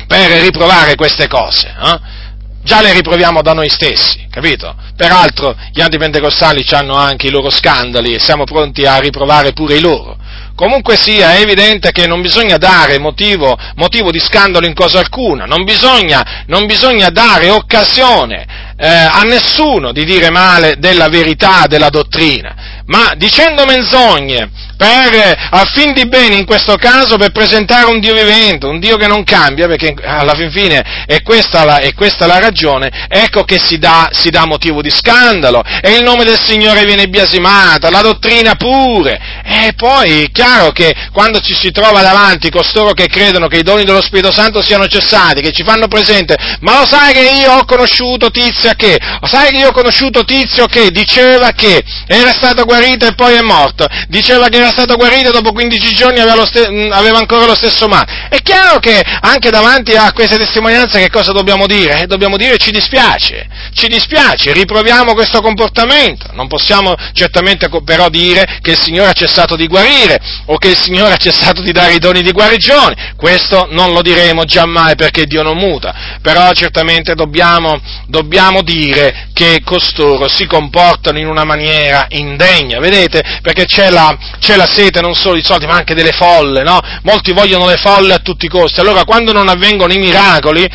per 0.08 0.32
riprovare 0.42 0.96
queste 0.96 1.28
cose. 1.28 1.68
Eh? 1.68 2.22
già 2.64 2.82
le 2.82 2.94
riproviamo 2.94 3.42
da 3.42 3.54
noi 3.54 3.70
stessi, 3.70 4.26
capito? 4.30 4.74
Peraltro 4.96 5.56
gli 5.72 5.82
antipentecostali 5.82 6.66
hanno 6.72 6.96
anche 6.96 7.28
i 7.28 7.30
loro 7.30 7.50
scandali 7.50 8.14
e 8.14 8.20
siamo 8.20 8.46
pronti 8.46 8.86
a 8.86 9.00
riprovare 9.00 9.52
pure 9.52 9.76
i 9.76 9.82
loro. 9.82 10.18
Comunque 10.56 10.98
sia, 10.98 11.34
è 11.34 11.42
evidente 11.42 11.92
che 11.92 12.06
non 12.06 12.22
bisogna 12.22 12.58
dare 12.58 13.00
motivo, 13.00 13.58
motivo 13.76 14.12
di 14.12 14.20
scandalo 14.20 14.68
in 14.68 14.76
cosa 14.76 15.00
alcuna, 15.00 15.46
non 15.46 15.64
bisogna, 15.64 16.44
non 16.46 16.68
bisogna 16.68 17.10
dare 17.10 17.50
occasione 17.50 18.46
eh, 18.78 18.88
a 18.88 19.24
nessuno 19.24 19.92
di 19.92 20.06
dire 20.06 20.30
male 20.30 20.76
della 20.78 21.10
verità, 21.10 21.66
della 21.68 21.90
dottrina, 21.90 22.73
ma 22.86 23.14
dicendo 23.16 23.66
menzogne 23.66 24.50
per, 24.84 25.38
a 25.52 25.64
fin 25.74 25.94
di 25.94 26.08
bene 26.08 26.36
in 26.36 26.46
questo 26.46 26.76
caso 26.76 27.16
per 27.18 27.32
presentare 27.32 27.86
un 27.86 28.00
Dio 28.00 28.14
vivente, 28.14 28.66
un 28.66 28.80
Dio 28.80 28.98
che 28.98 29.08
non 29.08 29.24
cambia, 29.24 29.68
perché 29.68 29.94
alla 30.04 30.34
fin 30.34 30.52
fine 30.52 31.06
è 31.06 31.22
questa 31.22 31.64
la, 31.64 31.78
è 31.78 31.94
questa 31.94 32.26
la 32.26 32.40
ragione, 32.40 33.08
ecco 33.08 33.44
che 33.44 33.60
si 33.60 33.78
dà, 33.78 34.10
si 34.12 34.30
dà, 34.30 34.46
motivo 34.46 34.82
di 34.82 34.90
scandalo 34.90 35.62
e 35.82 35.94
il 35.94 36.04
nome 36.04 36.26
del 36.26 36.40
Signore 36.44 36.84
viene 36.86 37.08
biasimato, 37.08 37.90
la 37.90 38.02
dottrina 38.02 38.56
pure. 38.56 39.42
E 39.46 39.74
poi 39.76 40.24
è 40.24 40.32
chiaro 40.32 40.72
che 40.72 40.94
quando 41.14 41.40
ci 41.40 41.56
si 41.56 41.72
trova 41.72 42.02
davanti 42.02 42.50
costoro 42.50 42.92
che 42.92 43.08
credono 43.08 43.48
che 43.48 43.58
i 43.58 43.64
doni 43.64 43.84
dello 43.84 44.02
Spirito 44.02 44.32
Santo 44.32 44.62
siano 44.62 44.88
cessati, 44.88 45.42
che 45.42 45.52
ci 45.52 45.64
fanno 45.64 45.88
presente, 45.88 46.36
ma 46.60 46.80
lo 46.80 46.86
sai 46.86 47.14
che 47.14 47.22
io 47.22 47.54
ho 47.54 47.66
conosciuto 47.66 48.30
Tizia 48.32 48.74
che, 48.74 48.98
lo 49.00 49.28
sai 49.28 49.52
che 49.52 49.60
io 49.60 49.70
ho 49.70 49.72
conosciuto 49.74 50.24
Tizio 50.26 50.66
che 50.66 50.90
diceva 50.92 51.52
che 51.52 51.84
era 52.08 52.32
stato 52.32 52.66
guarito 52.74 53.06
e 53.06 53.14
poi 53.14 53.36
è 53.36 53.42
morto, 53.42 53.88
diceva 54.08 54.48
che 54.48 54.58
era 54.58 54.70
stato 54.70 54.96
guarito 54.96 55.30
dopo 55.30 55.52
15 55.52 55.94
giorni 55.94 56.20
aveva, 56.20 56.46
ste- 56.46 56.90
aveva, 56.92 57.20
ancora 57.20 57.46
lo 57.46 57.54
stesso 57.56 57.88
male. 57.88 58.28
È 58.30 58.42
chiaro 58.42 58.80
che 58.80 59.00
anche 59.22 59.52
davanti 59.52 59.96
a 59.96 60.12
queste 60.12 60.38
testimonianze 60.38 61.00
che 61.00 61.10
cosa 61.10 61.32
dobbiamo 61.32 61.68
dire? 61.68 62.02
Eh, 62.02 62.08
dobbiamo 62.08 62.36
dire 62.36 62.58
ci 62.58 62.72
dispiace, 62.72 63.48
ci 63.74 63.88
dispiace, 63.88 64.54
riproviamo 64.54 65.14
questo 65.14 65.42
comportamento. 65.42 66.30
Non 66.34 66.48
possiamo 66.48 66.96
certamente 67.14 67.70
però 67.86 68.10
dire 68.10 68.60
che 68.62 68.72
il 68.72 68.82
Signore 68.82 69.10
ha 69.10 69.14
cessato 69.14 69.56
di 69.56 69.68
guarire 69.68 70.20
o 70.46 70.58
che 70.58 70.70
il 70.70 70.78
Signore 70.78 71.14
ha 71.14 71.18
cessato 71.18 71.62
di 71.62 71.72
dare 71.72 71.94
i 71.94 72.00
doni 72.00 72.24
di 72.24 72.32
guarigione. 72.32 73.14
Questo 73.16 73.68
non 73.70 73.92
lo 73.92 74.02
diremo 74.02 74.46
giammai 74.46 74.96
perché 74.96 75.26
Dio 75.26 75.44
non 75.44 75.58
muta. 75.58 76.18
Però 76.22 76.52
certamente 76.54 77.14
dobbiamo, 77.14 77.80
dobbiamo 78.08 78.64
dire 78.64 79.30
che 79.34 79.62
costoro 79.64 80.28
si 80.28 80.46
comportano 80.46 81.20
in 81.20 81.28
una 81.28 81.44
maniera 81.44 82.06
indegna, 82.10 82.63
vedete? 82.80 83.40
Perché 83.42 83.66
c'è 83.66 83.90
la, 83.90 84.18
c'è 84.40 84.56
la 84.56 84.68
sete 84.72 85.02
non 85.02 85.16
solo 85.16 85.36
di 85.36 85.44
soldi, 85.44 85.66
ma 85.66 85.76
anche 85.76 85.94
delle 85.94 86.12
folle, 86.12 86.64
no? 86.64 86.80
Molti 87.04 87.32
vogliono 87.34 87.66
le 87.66 87.78
folle 87.78 88.14
a 88.14 88.20
tutti 88.20 88.46
i 88.46 88.50
costi. 88.50 88.80
Allora, 88.80 89.04
quando 89.04 89.32
non 89.32 89.48
avvengono 89.48 89.94
i 89.94 89.98
miracoli, 89.98 90.68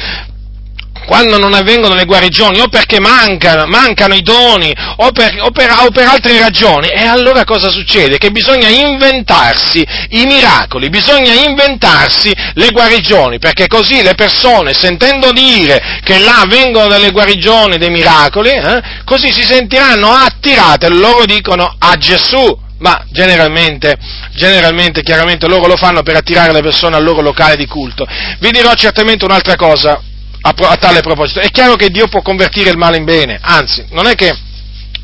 quando 1.09 1.39
non 1.39 1.55
avvengono 1.55 1.95
le 1.95 2.05
guarigioni, 2.05 2.61
o 2.61 2.69
perché 2.69 3.01
mancano, 3.01 3.65
mancano 3.65 4.13
i 4.13 4.21
doni, 4.21 4.71
o 4.97 5.11
per, 5.11 5.41
o, 5.41 5.51
per, 5.51 5.75
o 5.81 5.91
per, 5.91 6.07
altre 6.07 6.39
ragioni, 6.39 6.89
e 6.89 7.07
allora 7.07 7.45
cosa 7.45 7.71
succede? 7.71 8.19
Che 8.19 8.31
bisogna 8.31 8.69
inventarsi 8.69 9.83
i 10.11 10.27
miracoli, 10.27 10.91
bisogna 10.91 11.33
inventarsi 11.33 12.31
le 12.53 12.69
guarigioni, 12.73 13.39
perché 13.39 13.69
così 13.69 14.03
le 14.03 14.15
persone, 14.15 14.75
sentendo 14.75 15.33
dire 15.33 16.01
che 16.05 16.19
là 16.19 16.45
vengono 16.47 16.89
delle 16.89 17.11
guarigioni, 17.11 17.79
dei 17.79 17.89
miracoli, 17.89 18.51
eh, 18.51 18.83
così 19.07 19.33
si 19.33 19.45
sentiranno 19.45 20.11
attirate, 20.11 20.91
loro 20.91 21.25
dicono 21.25 21.75
a 21.79 21.97
Gesù 21.97 22.67
ma 22.81 23.03
generalmente, 23.11 23.97
generalmente, 24.35 25.03
chiaramente 25.03 25.49
loro 25.49 25.67
lo 25.67 25.77
fanno 25.77 26.03
per 26.03 26.15
attirare 26.15 26.53
le 26.53 26.63
persone 26.63 26.95
al 26.95 27.03
loro 27.03 27.23
locale 27.23 27.57
di 27.57 27.67
culto. 27.67 28.07
Vi 28.39 28.51
dirò 28.53 28.73
certamente 28.75 29.25
un'altra 29.25 29.57
cosa 29.57 30.01
a, 30.41 30.55
a 30.57 30.77
tale 30.77 31.01
proposito. 31.01 31.41
È 31.41 31.51
chiaro 31.51 31.75
che 31.77 31.89
Dio 31.91 32.09
può 32.09 32.23
convertire 32.23 32.71
il 32.71 32.77
male 32.77 32.97
in 32.97 33.05
bene, 33.05 33.39
anzi, 33.41 33.85
non 33.91 34.07
è 34.07 34.15
che 34.15 34.47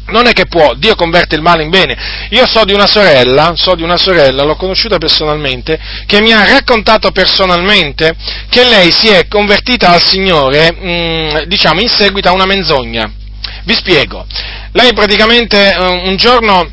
non 0.07 0.27
è 0.27 0.33
che 0.33 0.47
può, 0.47 0.75
Dio 0.75 0.95
converte 0.97 1.35
il 1.35 1.41
male 1.41 1.63
in 1.63 1.71
bene. 1.71 1.97
Io 2.31 2.47
so 2.47 2.65
di 2.65 2.75
una 2.75 2.87
sorella, 2.87 3.55
so 3.57 3.75
di 3.75 3.83
una 3.83 3.97
sorella, 3.97 4.45
l'ho 4.45 4.57
conosciuta 4.57 4.99
personalmente, 4.99 5.79
che 6.07 6.21
mi 6.21 6.33
ha 6.33 6.45
raccontato 6.45 7.11
personalmente 7.11 8.15
che 8.51 8.65
lei 8.65 8.91
si 8.91 9.09
è 9.09 9.27
convertita 9.29 9.91
al 9.91 10.03
Signore, 10.03 10.73
mh, 10.73 10.89
mm, 10.89 11.37
diciamo, 11.47 11.81
in 11.81 11.89
seguito 11.89 12.29
a 12.29 12.33
una 12.33 12.45
menzogna. 12.45 13.11
Vi 13.65 13.75
spiego. 13.75 14.27
Lei 14.73 14.93
praticamente 14.93 15.75
uh, 15.75 16.07
un 16.07 16.17
giorno 16.17 16.71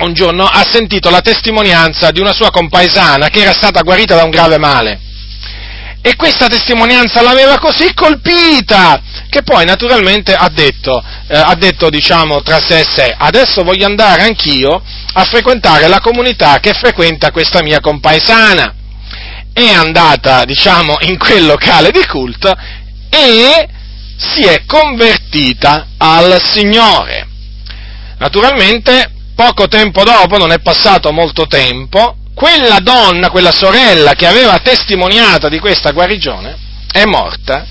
un 0.00 0.14
giorno 0.14 0.44
ha 0.44 0.64
sentito 0.70 1.10
la 1.10 1.20
testimonianza 1.20 2.10
di 2.10 2.20
una 2.20 2.32
sua 2.32 2.50
compaesana 2.50 3.28
che 3.28 3.40
era 3.40 3.52
stata 3.52 3.82
guarita 3.82 4.16
da 4.16 4.24
un 4.24 4.30
grave 4.30 4.56
male. 4.56 4.98
E 6.02 6.16
questa 6.16 6.46
testimonianza 6.48 7.20
l'aveva 7.20 7.58
così 7.58 7.92
colpita 7.92 9.02
che 9.28 9.42
poi 9.42 9.66
naturalmente 9.66 10.34
ha 10.34 10.48
detto, 10.48 11.02
eh, 11.28 11.36
ha 11.36 11.54
detto 11.54 11.90
diciamo 11.90 12.40
tra 12.42 12.58
sé 12.58 12.80
e 12.80 12.84
sé, 12.84 13.14
adesso 13.16 13.62
voglio 13.62 13.84
andare 13.84 14.22
anch'io 14.22 14.82
a 15.12 15.24
frequentare 15.24 15.88
la 15.88 16.00
comunità 16.00 16.58
che 16.58 16.72
frequenta 16.72 17.30
questa 17.30 17.62
mia 17.62 17.80
compaesana. 17.80 18.74
È 19.52 19.68
andata, 19.72 20.44
diciamo, 20.44 20.96
in 21.00 21.18
quel 21.18 21.44
locale 21.44 21.90
di 21.90 22.06
culto 22.06 22.54
e 23.10 23.68
si 24.16 24.42
è 24.44 24.64
convertita 24.64 25.88
al 25.98 26.40
Signore. 26.42 27.26
Naturalmente, 28.18 29.10
poco 29.34 29.66
tempo 29.68 30.02
dopo, 30.04 30.38
non 30.38 30.52
è 30.52 30.60
passato 30.60 31.12
molto 31.12 31.46
tempo, 31.46 32.16
quella 32.40 32.78
donna, 32.80 33.28
quella 33.28 33.52
sorella 33.52 34.14
che 34.14 34.26
aveva 34.26 34.58
testimoniato 34.60 35.50
di 35.50 35.58
questa 35.58 35.90
guarigione, 35.90 36.56
è 36.90 37.04
morta 37.04 37.66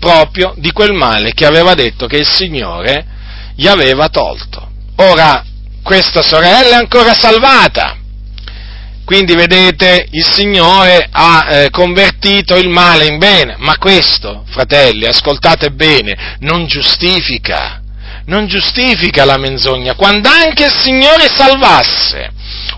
proprio 0.00 0.54
di 0.56 0.72
quel 0.72 0.92
male 0.92 1.32
che 1.34 1.46
aveva 1.46 1.74
detto 1.74 2.08
che 2.08 2.16
il 2.16 2.26
Signore 2.26 3.06
gli 3.54 3.68
aveva 3.68 4.08
tolto. 4.08 4.68
Ora, 4.96 5.44
questa 5.84 6.20
sorella 6.20 6.70
è 6.70 6.80
ancora 6.80 7.14
salvata. 7.14 7.96
Quindi 9.04 9.36
vedete, 9.36 10.08
il 10.10 10.26
Signore 10.28 11.06
ha 11.08 11.46
eh, 11.48 11.70
convertito 11.70 12.56
il 12.56 12.70
male 12.70 13.06
in 13.06 13.18
bene, 13.18 13.54
ma 13.58 13.78
questo, 13.78 14.42
fratelli, 14.50 15.06
ascoltate 15.06 15.70
bene, 15.70 16.38
non 16.40 16.66
giustifica 16.66 17.78
non 18.24 18.46
giustifica 18.46 19.24
la 19.24 19.36
menzogna, 19.36 19.96
quando 19.96 20.28
anche 20.28 20.66
il 20.66 20.72
Signore 20.72 21.26
salvasse 21.26 22.30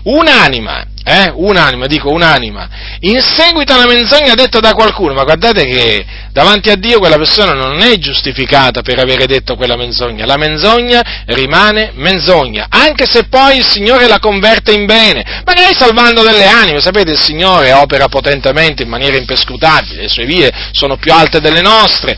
un'anima, 0.03 0.87
eh, 1.07 1.31
un'anima, 1.35 1.85
dico 1.85 2.09
un'anima, 2.09 2.67
in 3.01 3.21
seguito 3.21 3.73
a 3.73 3.77
una 3.77 3.85
menzogna 3.85 4.33
detta 4.33 4.59
da 4.59 4.73
qualcuno, 4.73 5.13
ma 5.13 5.23
guardate 5.23 5.63
che 5.63 6.03
davanti 6.31 6.71
a 6.71 6.75
Dio 6.75 6.97
quella 6.97 7.17
persona 7.17 7.53
non 7.53 7.79
è 7.79 7.95
giustificata 7.97 8.81
per 8.81 8.97
avere 8.97 9.27
detto 9.27 9.55
quella 9.55 9.75
menzogna, 9.75 10.25
la 10.25 10.37
menzogna 10.37 11.23
rimane 11.27 11.91
menzogna, 11.93 12.65
anche 12.69 13.05
se 13.05 13.25
poi 13.25 13.57
il 13.57 13.63
Signore 13.63 14.07
la 14.07 14.17
converte 14.19 14.73
in 14.73 14.87
bene, 14.87 15.43
magari 15.45 15.75
salvando 15.75 16.23
delle 16.23 16.47
anime, 16.47 16.81
sapete 16.81 17.11
il 17.11 17.19
Signore 17.19 17.71
opera 17.71 18.07
potentemente 18.07 18.81
in 18.81 18.89
maniera 18.89 19.15
impescrutabile, 19.15 20.01
le 20.01 20.09
sue 20.09 20.25
vie 20.25 20.51
sono 20.71 20.97
più 20.97 21.13
alte 21.13 21.39
delle 21.39 21.61
nostre, 21.61 22.17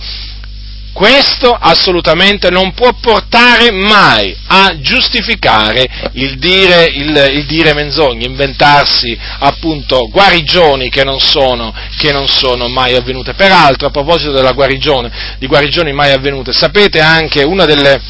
questo 0.98 1.54
assolutamente 1.54 2.50
non 2.50 2.74
può 2.74 2.92
portare 3.00 3.70
mai 3.70 4.36
a 4.48 4.80
giustificare 4.80 6.10
il 6.14 6.40
dire, 6.40 6.86
il, 6.86 7.34
il 7.36 7.46
dire 7.46 7.76
menzogne, 7.76 8.26
inventarsi 8.26 9.16
appunto 9.38 10.08
guarigioni 10.10 10.90
che 10.90 11.04
non, 11.04 11.20
sono, 11.20 11.72
che 11.98 12.12
non 12.12 12.28
sono 12.28 12.68
mai 12.68 12.96
avvenute. 12.96 13.36
Peraltro, 13.36 13.90
a 13.90 13.92
proposito 13.92 14.32
della 14.32 14.54
guarigione, 14.54 15.36
di 15.38 15.46
guarigioni 15.46 15.94
mai 15.94 16.14
avvenute, 16.14 16.52
sapete 16.52 17.00
anche 17.00 17.44
una 17.44 17.66
delle, 17.66 18.02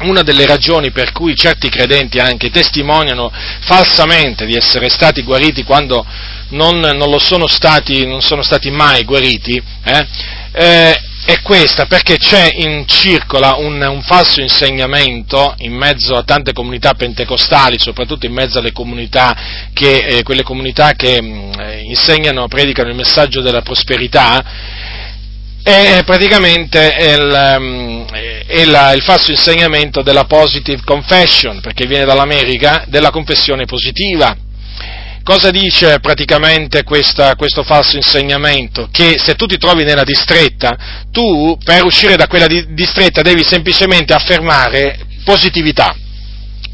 una 0.00 0.22
delle 0.22 0.46
ragioni 0.46 0.92
per 0.92 1.12
cui 1.12 1.36
certi 1.36 1.68
credenti 1.68 2.18
anche 2.18 2.48
testimoniano 2.48 3.30
falsamente 3.60 4.46
di 4.46 4.54
essere 4.54 4.88
stati 4.88 5.20
guariti 5.20 5.64
quando 5.64 6.02
non, 6.48 6.78
non 6.78 7.10
lo 7.10 7.18
sono 7.18 7.46
stati, 7.46 8.06
non 8.06 8.22
sono 8.22 8.42
stati 8.42 8.70
mai 8.70 9.04
guariti, 9.04 9.62
eh, 9.84 10.06
eh, 10.52 11.00
è 11.26 11.42
questa, 11.42 11.86
perché 11.86 12.18
c'è 12.18 12.52
in 12.54 12.86
circola 12.86 13.56
un, 13.56 13.82
un, 13.82 14.00
falso 14.02 14.40
insegnamento 14.40 15.56
in 15.58 15.72
mezzo 15.72 16.14
a 16.14 16.22
tante 16.22 16.52
comunità 16.52 16.94
pentecostali, 16.94 17.80
soprattutto 17.80 18.26
in 18.26 18.32
mezzo 18.32 18.60
alle 18.60 18.70
comunità 18.70 19.36
che, 19.72 20.06
eh, 20.06 20.22
quelle 20.22 20.44
comunità 20.44 20.92
che 20.92 21.20
mh, 21.20 21.26
mm, 21.26 21.52
insegnano, 21.86 22.46
predicano 22.46 22.90
il 22.90 22.94
messaggio 22.94 23.40
della 23.40 23.62
prosperità, 23.62 24.44
è 25.64 26.02
praticamente 26.04 26.94
il, 26.96 27.56
mm, 27.58 28.04
è 28.46 28.64
la, 28.64 28.92
il 28.92 29.02
falso 29.02 29.32
insegnamento 29.32 30.02
della 30.02 30.26
positive 30.26 30.82
confession, 30.84 31.60
perché 31.60 31.86
viene 31.86 32.04
dall'America, 32.04 32.84
della 32.86 33.10
confessione 33.10 33.64
positiva 33.64 34.45
Cosa 35.26 35.50
dice 35.50 35.98
praticamente 35.98 36.84
questa, 36.84 37.34
questo 37.34 37.64
falso 37.64 37.96
insegnamento? 37.96 38.88
Che 38.92 39.18
se 39.18 39.34
tu 39.34 39.46
ti 39.46 39.58
trovi 39.58 39.82
nella 39.82 40.04
distretta, 40.04 40.76
tu 41.10 41.58
per 41.64 41.84
uscire 41.84 42.14
da 42.14 42.28
quella 42.28 42.46
di, 42.46 42.64
distretta 42.74 43.22
devi 43.22 43.42
semplicemente 43.42 44.14
affermare 44.14 45.00
positività. 45.24 45.96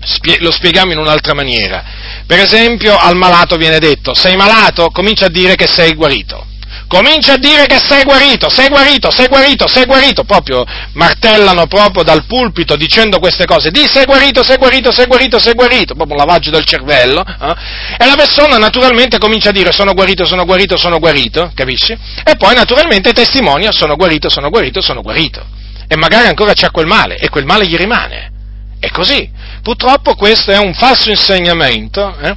Spie- 0.04 0.36
lo 0.40 0.50
spieghiamo 0.50 0.92
in 0.92 0.98
un'altra 0.98 1.32
maniera. 1.32 1.82
Per 2.26 2.40
esempio 2.40 2.94
al 2.94 3.16
malato 3.16 3.56
viene 3.56 3.78
detto, 3.78 4.12
sei 4.12 4.36
malato? 4.36 4.90
Comincia 4.90 5.24
a 5.24 5.30
dire 5.30 5.54
che 5.54 5.66
sei 5.66 5.94
guarito 5.94 6.51
comincia 6.92 7.32
a 7.32 7.38
dire 7.38 7.64
che 7.64 7.78
sei 7.78 8.04
guarito, 8.04 8.50
sei 8.50 8.68
guarito, 8.68 9.10
sei 9.10 9.26
guarito, 9.26 9.66
sei 9.66 9.86
guarito, 9.86 10.24
proprio 10.24 10.62
martellano 10.92 11.66
proprio 11.66 12.02
dal 12.02 12.26
pulpito 12.26 12.76
dicendo 12.76 13.18
queste 13.18 13.46
cose, 13.46 13.70
di 13.70 13.86
sei 13.88 14.04
guarito, 14.04 14.44
sei 14.44 14.58
guarito, 14.58 14.92
sei 14.92 15.06
guarito, 15.06 15.38
sei 15.38 15.54
guarito, 15.54 15.94
proprio 15.94 16.18
un 16.18 16.26
lavaggio 16.26 16.50
del 16.50 16.66
cervello, 16.66 17.24
eh? 17.24 17.54
e 17.96 18.06
la 18.06 18.14
persona 18.14 18.58
naturalmente 18.58 19.16
comincia 19.16 19.48
a 19.48 19.52
dire 19.52 19.72
sono 19.72 19.94
guarito, 19.94 20.26
sono 20.26 20.44
guarito, 20.44 20.76
sono 20.76 20.98
guarito, 20.98 21.50
capisci? 21.54 21.96
E 22.24 22.36
poi 22.36 22.54
naturalmente 22.54 23.14
testimonia 23.14 23.72
sono 23.72 23.96
guarito, 23.96 24.28
sono 24.28 24.50
guarito, 24.50 24.82
sono 24.82 25.00
guarito, 25.00 25.42
e 25.88 25.96
magari 25.96 26.28
ancora 26.28 26.52
c'è 26.52 26.70
quel 26.70 26.86
male, 26.86 27.16
e 27.16 27.30
quel 27.30 27.46
male 27.46 27.66
gli 27.66 27.76
rimane. 27.76 28.30
È 28.78 28.90
così. 28.90 29.30
Purtroppo 29.62 30.16
questo 30.16 30.50
è 30.50 30.58
un 30.58 30.74
falso 30.74 31.08
insegnamento, 31.08 32.18
eh? 32.20 32.36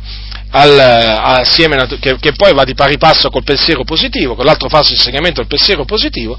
Al, 0.51 0.79
assieme, 0.79 1.87
che, 1.99 2.17
che, 2.19 2.33
poi 2.33 2.53
va 2.53 2.63
di 2.63 2.73
pari 2.73 2.97
passo 2.97 3.29
col 3.29 3.43
pensiero 3.43 3.83
positivo, 3.83 4.35
con 4.35 4.45
l'altro 4.45 4.69
falso 4.69 4.93
insegnamento 4.93 5.39
del 5.39 5.49
pensiero 5.49 5.85
positivo, 5.85 6.37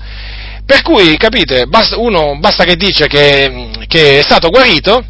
per 0.64 0.82
cui, 0.82 1.16
capite, 1.16 1.66
basta, 1.66 1.96
uno 1.98 2.38
basta 2.38 2.64
che 2.64 2.76
dice 2.76 3.06
che, 3.06 3.70
che 3.86 4.18
è 4.18 4.22
stato 4.22 4.48
guarito, 4.48 5.04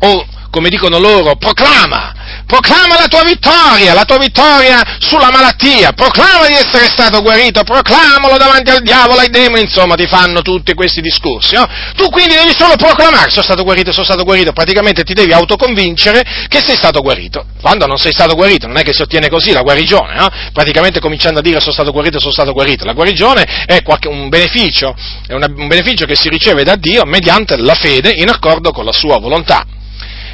o 0.00 0.26
come 0.50 0.68
dicono 0.68 0.98
loro, 0.98 1.36
proclama, 1.36 2.14
proclama 2.50 2.98
la 2.98 3.06
tua 3.06 3.22
vittoria, 3.22 3.94
la 3.94 4.04
tua 4.04 4.18
vittoria 4.18 4.82
sulla 4.98 5.30
malattia, 5.30 5.92
proclama 5.92 6.48
di 6.48 6.54
essere 6.54 6.86
stato 6.86 7.22
guarito, 7.22 7.62
proclamalo 7.62 8.36
davanti 8.36 8.70
al 8.70 8.82
diavolo, 8.82 9.20
ai 9.20 9.30
demoni, 9.30 9.62
insomma 9.62 9.94
ti 9.94 10.08
fanno 10.08 10.42
tutti 10.42 10.74
questi 10.74 11.00
discorsi. 11.00 11.54
No? 11.54 11.64
Tu 11.94 12.08
quindi 12.10 12.34
devi 12.34 12.52
solo 12.56 12.74
proclamare, 12.74 13.30
sono 13.30 13.44
stato 13.44 13.62
guarito, 13.62 13.92
sono 13.92 14.04
stato 14.04 14.24
guarito, 14.24 14.50
praticamente 14.52 15.04
ti 15.04 15.14
devi 15.14 15.32
autoconvincere 15.32 16.24
che 16.48 16.60
sei 16.60 16.74
stato 16.74 17.00
guarito. 17.02 17.44
Quando 17.60 17.86
non 17.86 17.98
sei 17.98 18.12
stato 18.12 18.34
guarito 18.34 18.66
non 18.66 18.78
è 18.78 18.82
che 18.82 18.92
si 18.92 19.02
ottiene 19.02 19.28
così 19.28 19.52
la 19.52 19.62
guarigione, 19.62 20.14
no? 20.16 20.28
praticamente 20.52 20.98
cominciando 20.98 21.38
a 21.38 21.42
dire 21.42 21.60
sono 21.60 21.72
stato 21.72 21.92
guarito, 21.92 22.18
sono 22.18 22.32
stato 22.32 22.52
guarito. 22.52 22.84
La 22.84 22.94
guarigione 22.94 23.64
è 23.64 23.80
un 24.08 24.28
beneficio, 24.28 24.96
è 25.26 25.34
un 25.34 25.46
beneficio 25.68 26.04
che 26.04 26.16
si 26.16 26.28
riceve 26.28 26.64
da 26.64 26.74
Dio 26.74 27.04
mediante 27.04 27.56
la 27.56 27.74
fede 27.74 28.10
in 28.10 28.28
accordo 28.28 28.72
con 28.72 28.84
la 28.84 28.92
sua 28.92 29.18
volontà. 29.18 29.64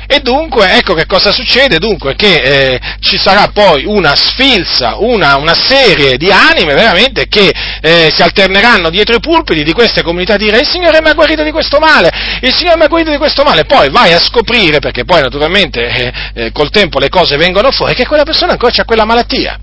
E 0.09 0.21
dunque, 0.21 0.77
ecco 0.77 0.95
che 0.95 1.07
cosa 1.07 1.33
succede? 1.33 1.79
Dunque, 1.79 2.15
che 2.15 2.37
eh, 2.37 2.81
ci 3.01 3.19
sarà 3.19 3.51
poi 3.53 3.85
una 3.85 4.15
sfilza, 4.15 4.97
una, 4.99 5.37
una, 5.37 5.55
serie 5.55 6.17
di 6.17 6.31
anime 6.31 6.75
veramente 6.75 7.27
che 7.29 7.53
eh, 7.81 8.13
si 8.15 8.23
alterneranno 8.23 8.91
dietro 8.91 9.17
i 9.17 9.21
pulpiti 9.21 9.65
di 9.65 9.73
queste 9.73 10.03
comunità 10.03 10.35
a 10.35 10.37
dire 10.37 10.59
il 10.59 10.69
Signore 10.69 11.01
mi 11.01 11.09
ha 11.09 11.15
guarito 11.15 11.43
di 11.43 11.51
questo 11.51 11.79
male, 11.79 12.11
il 12.41 12.55
Signore 12.55 12.77
mi 12.77 12.85
ha 12.85 12.89
guarito 12.89 13.11
di 13.11 13.17
questo 13.17 13.43
male, 13.43 13.65
poi 13.65 13.91
vai 13.91 14.13
a 14.13 14.21
scoprire, 14.21 14.79
perché 14.79 15.05
poi 15.05 15.23
naturalmente 15.23 15.87
eh, 15.87 16.13
eh 16.35 16.53
col 16.53 16.71
tempo 16.71 16.99
le 16.99 17.09
cose 17.09 17.37
vengono 17.37 17.73
fuori, 17.73 17.95
che 17.95 18.07
quella 18.07 18.25
persona 18.25 18.53
ancora 18.53 18.73
ha 18.77 18.85
quella 18.85 19.05
malattia 19.05 19.59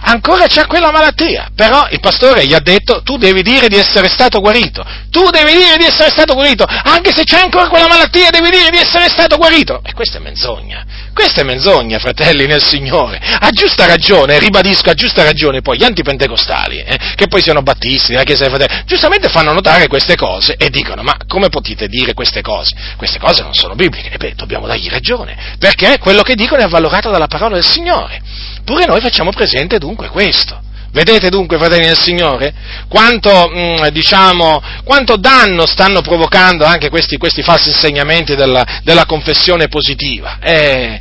ancora 0.00 0.46
c'ha 0.46 0.66
quella 0.66 0.90
malattia, 0.90 1.50
però 1.54 1.86
il 1.90 2.00
pastore 2.00 2.46
gli 2.46 2.54
ha 2.54 2.60
detto 2.60 3.02
tu 3.02 3.16
devi 3.16 3.42
dire 3.42 3.68
di 3.68 3.76
essere 3.76 4.08
stato 4.08 4.40
guarito, 4.40 4.84
tu 5.10 5.28
devi 5.30 5.52
dire 5.52 5.76
di 5.76 5.84
essere 5.84 6.10
stato 6.10 6.34
guarito, 6.34 6.64
anche 6.64 7.12
se 7.12 7.24
c'è 7.24 7.40
ancora 7.40 7.68
quella 7.68 7.86
malattia 7.86 8.30
devi 8.30 8.50
dire 8.50 8.70
di 8.70 8.78
essere 8.78 9.08
stato 9.08 9.36
guarito. 9.36 9.80
E 9.84 9.92
questa 9.92 10.18
è 10.18 10.20
menzogna, 10.20 10.84
questa 11.12 11.42
è 11.42 11.44
menzogna, 11.44 11.98
fratelli 11.98 12.46
nel 12.46 12.62
Signore. 12.62 13.20
A 13.20 13.50
giusta 13.50 13.86
ragione, 13.86 14.38
ribadisco, 14.38 14.90
a 14.90 14.94
giusta 14.94 15.22
ragione, 15.22 15.60
poi 15.60 15.78
gli 15.78 15.84
antipentecostali, 15.84 16.78
eh, 16.78 16.98
che 17.14 17.28
poi 17.28 17.42
siano 17.42 17.62
battisti, 17.62 18.12
della 18.12 18.24
Chiesa 18.24 18.46
dei 18.46 18.54
Fratelli, 18.54 18.82
giustamente 18.86 19.28
fanno 19.28 19.52
notare 19.52 19.88
queste 19.88 20.16
cose 20.16 20.54
e 20.56 20.70
dicono, 20.70 21.02
ma 21.02 21.16
come 21.26 21.48
potete 21.48 21.88
dire 21.88 22.14
queste 22.14 22.40
cose? 22.40 22.74
Queste 22.96 23.18
cose 23.18 23.42
non 23.42 23.54
sono 23.54 23.74
bibliche. 23.74 24.10
E 24.10 24.16
beh, 24.16 24.34
dobbiamo 24.34 24.66
dargli 24.66 24.88
ragione, 24.88 25.56
perché 25.58 25.98
quello 25.98 26.22
che 26.22 26.34
dicono 26.34 26.62
è 26.62 26.64
avvalorato 26.64 27.10
dalla 27.10 27.26
parola 27.26 27.54
del 27.54 27.64
Signore. 27.64 28.20
Pure 28.64 28.84
noi 28.86 29.00
facciamo 29.00 29.30
presente 29.30 29.78
dunque 29.82 30.08
questo. 30.08 30.60
Vedete 30.92 31.30
dunque, 31.30 31.56
fratelli 31.56 31.86
del 31.86 31.98
Signore, 31.98 32.52
quanto, 32.86 33.50
mm, 33.50 33.86
diciamo, 33.88 34.62
quanto 34.84 35.16
danno 35.16 35.66
stanno 35.66 36.02
provocando 36.02 36.66
anche 36.66 36.90
questi, 36.90 37.16
questi 37.16 37.42
falsi 37.42 37.70
insegnamenti 37.70 38.34
della, 38.34 38.80
della 38.84 39.06
confessione 39.06 39.68
positiva. 39.68 40.38
Eh, 40.38 41.00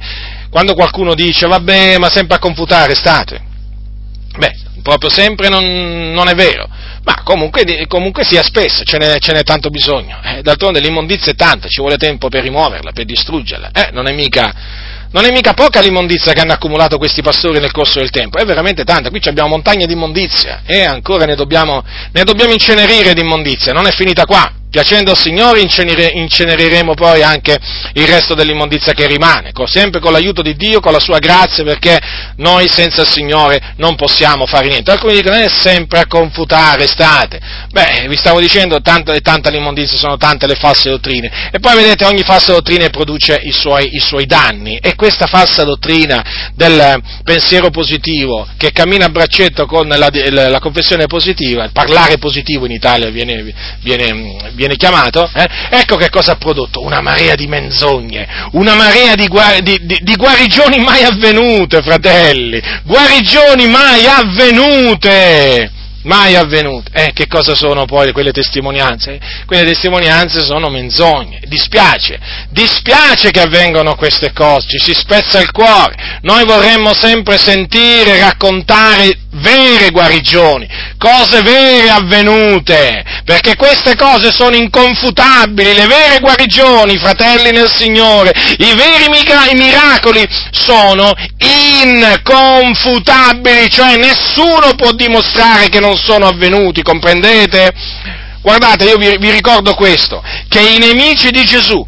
quando 0.49 0.75
qualcuno 0.75 1.13
dice, 1.13 1.45
vabbè, 1.45 1.97
ma 1.97 2.09
sempre 2.09 2.37
a 2.37 2.39
confutare 2.39 2.95
state. 2.95 3.49
Beh, 4.37 4.55
proprio 4.81 5.09
sempre 5.09 5.49
non, 5.49 6.13
non 6.13 6.29
è 6.29 6.35
vero, 6.35 6.69
ma 7.03 7.21
comunque, 7.23 7.85
comunque 7.87 8.23
sia 8.23 8.43
spesso, 8.43 8.83
ce 8.85 8.97
n'è, 8.97 9.19
ce 9.19 9.33
n'è 9.33 9.43
tanto 9.43 9.69
bisogno. 9.69 10.19
Eh, 10.23 10.41
d'altronde 10.41 10.79
l'immondizia 10.79 11.33
è 11.33 11.35
tanta, 11.35 11.67
ci 11.67 11.81
vuole 11.81 11.97
tempo 11.97 12.29
per 12.29 12.43
rimuoverla, 12.43 12.93
per 12.93 13.03
distruggerla. 13.03 13.71
Eh, 13.73 13.89
non 13.91 14.07
è 14.07 14.13
mica 14.13 14.53
non 15.11 15.25
è 15.25 15.31
mica 15.31 15.53
poca 15.53 15.81
l'immondizia 15.81 16.33
che 16.33 16.39
hanno 16.39 16.53
accumulato 16.53 16.97
questi 16.97 17.21
pastori 17.21 17.59
nel 17.59 17.71
corso 17.71 17.99
del 17.99 18.09
tempo, 18.09 18.37
è 18.37 18.45
veramente 18.45 18.83
tanta. 18.83 19.09
Qui 19.09 19.19
abbiamo 19.25 19.49
montagne 19.49 19.85
di 19.85 19.93
immondizia 19.93 20.61
e 20.65 20.83
ancora 20.83 21.25
ne 21.25 21.35
dobbiamo, 21.35 21.83
ne 22.11 22.23
dobbiamo 22.23 22.51
incenerire 22.53 23.13
di 23.13 23.21
immondizia, 23.21 23.73
non 23.73 23.87
è 23.87 23.91
finita 23.91 24.25
qua. 24.25 24.60
Piacendo 24.71 25.11
al 25.11 25.17
Signore 25.17 25.59
inceneriremo 25.59 26.93
poi 26.93 27.21
anche 27.21 27.59
il 27.93 28.07
resto 28.07 28.33
dell'immondizia 28.33 28.93
che 28.93 29.05
rimane, 29.05 29.51
sempre 29.65 29.99
con 29.99 30.13
l'aiuto 30.13 30.41
di 30.41 30.55
Dio, 30.55 30.79
con 30.79 30.93
la 30.93 30.99
sua 30.99 31.19
grazia, 31.19 31.63
perché 31.63 31.99
noi 32.37 32.67
senza 32.69 33.01
il 33.01 33.07
Signore 33.07 33.73
non 33.75 33.95
possiamo 33.95 34.45
fare 34.45 34.67
niente. 34.67 34.89
Alcuni 34.89 35.15
dicono 35.15 35.35
è 35.35 35.49
sempre 35.49 35.99
a 35.99 36.07
confutare 36.07 36.87
state. 36.87 37.39
Beh, 37.71 38.07
vi 38.07 38.15
stavo 38.15 38.39
dicendo, 38.39 38.79
tanta, 38.81 39.13
tanta 39.19 39.49
l'immondizia, 39.49 39.97
sono 39.97 40.15
tante 40.17 40.47
le 40.47 40.55
false 40.55 40.89
dottrine. 40.89 41.49
E 41.51 41.59
poi 41.59 41.75
vedete, 41.75 42.05
ogni 42.05 42.23
falsa 42.23 42.53
dottrina 42.53 42.87
produce 42.89 43.39
i 43.43 43.51
suoi, 43.51 43.93
i 43.93 43.99
suoi 43.99 44.25
danni. 44.25 44.77
E 44.77 44.95
questa 44.95 45.27
falsa 45.27 45.63
dottrina 45.63 46.51
del 46.55 47.01
pensiero 47.23 47.69
positivo, 47.69 48.47
che 48.55 48.71
cammina 48.71 49.05
a 49.05 49.09
braccetto 49.09 49.65
con 49.65 49.87
la, 49.87 50.09
la, 50.29 50.49
la 50.49 50.59
confessione 50.59 51.07
positiva, 51.07 51.65
il 51.65 51.71
parlare 51.71 52.17
positivo 52.17 52.65
in 52.65 52.71
Italia 52.71 53.09
viene, 53.09 53.53
viene, 53.81 54.49
viene 54.53 54.60
chiamato, 54.75 55.29
eh? 55.33 55.47
ecco 55.69 55.95
che 55.95 56.09
cosa 56.09 56.33
ha 56.33 56.35
prodotto? 56.35 56.81
Una 56.81 57.01
marea 57.01 57.35
di 57.35 57.47
menzogne, 57.47 58.27
una 58.53 58.75
marea 58.75 59.15
di, 59.15 59.27
di, 59.61 59.79
di, 59.85 59.99
di 60.01 60.15
guarigioni 60.15 60.79
mai 60.79 61.03
avvenute, 61.03 61.81
fratelli, 61.81 62.61
guarigioni 62.83 63.67
mai 63.67 64.05
avvenute! 64.05 65.79
Mai 66.03 66.35
avvenute. 66.35 66.89
Eh, 66.93 67.11
che 67.13 67.27
cosa 67.27 67.55
sono 67.55 67.85
poi 67.85 68.11
quelle 68.11 68.31
testimonianze? 68.31 69.19
Quelle 69.45 69.63
testimonianze 69.63 70.41
sono 70.41 70.69
menzogne. 70.69 71.39
Dispiace, 71.45 72.19
dispiace 72.49 73.31
che 73.31 73.41
avvengano 73.41 73.95
queste 73.95 74.33
cose, 74.33 74.67
ci 74.67 74.79
si 74.79 74.93
spezza 74.93 75.39
il 75.39 75.51
cuore. 75.51 76.19
Noi 76.21 76.45
vorremmo 76.45 76.93
sempre 76.93 77.37
sentire, 77.37 78.19
raccontare 78.19 79.17
vere 79.33 79.91
guarigioni, 79.91 80.67
cose 80.97 81.41
vere 81.41 81.89
avvenute, 81.89 83.01
perché 83.23 83.55
queste 83.55 83.95
cose 83.95 84.29
sono 84.31 84.55
inconfutabili, 84.55 85.73
le 85.73 85.87
vere 85.87 86.19
guarigioni, 86.19 86.97
fratelli 86.97 87.51
nel 87.51 87.71
Signore, 87.71 88.33
i 88.57 88.73
veri 88.75 89.07
miracoli 89.53 90.27
sono 90.51 91.13
inconfutabili, 91.37 93.69
cioè 93.69 93.95
nessuno 93.97 94.73
può 94.75 94.91
dimostrare 94.91 95.69
che 95.69 95.79
non 95.79 95.90
sono 95.95 96.27
avvenuti, 96.27 96.81
comprendete? 96.81 97.73
Guardate, 98.41 98.85
io 98.85 98.97
vi, 98.97 99.17
vi 99.17 99.31
ricordo 99.31 99.73
questo, 99.75 100.23
che 100.47 100.59
i 100.59 100.77
nemici 100.77 101.29
di 101.31 101.45
Gesù, 101.45 101.85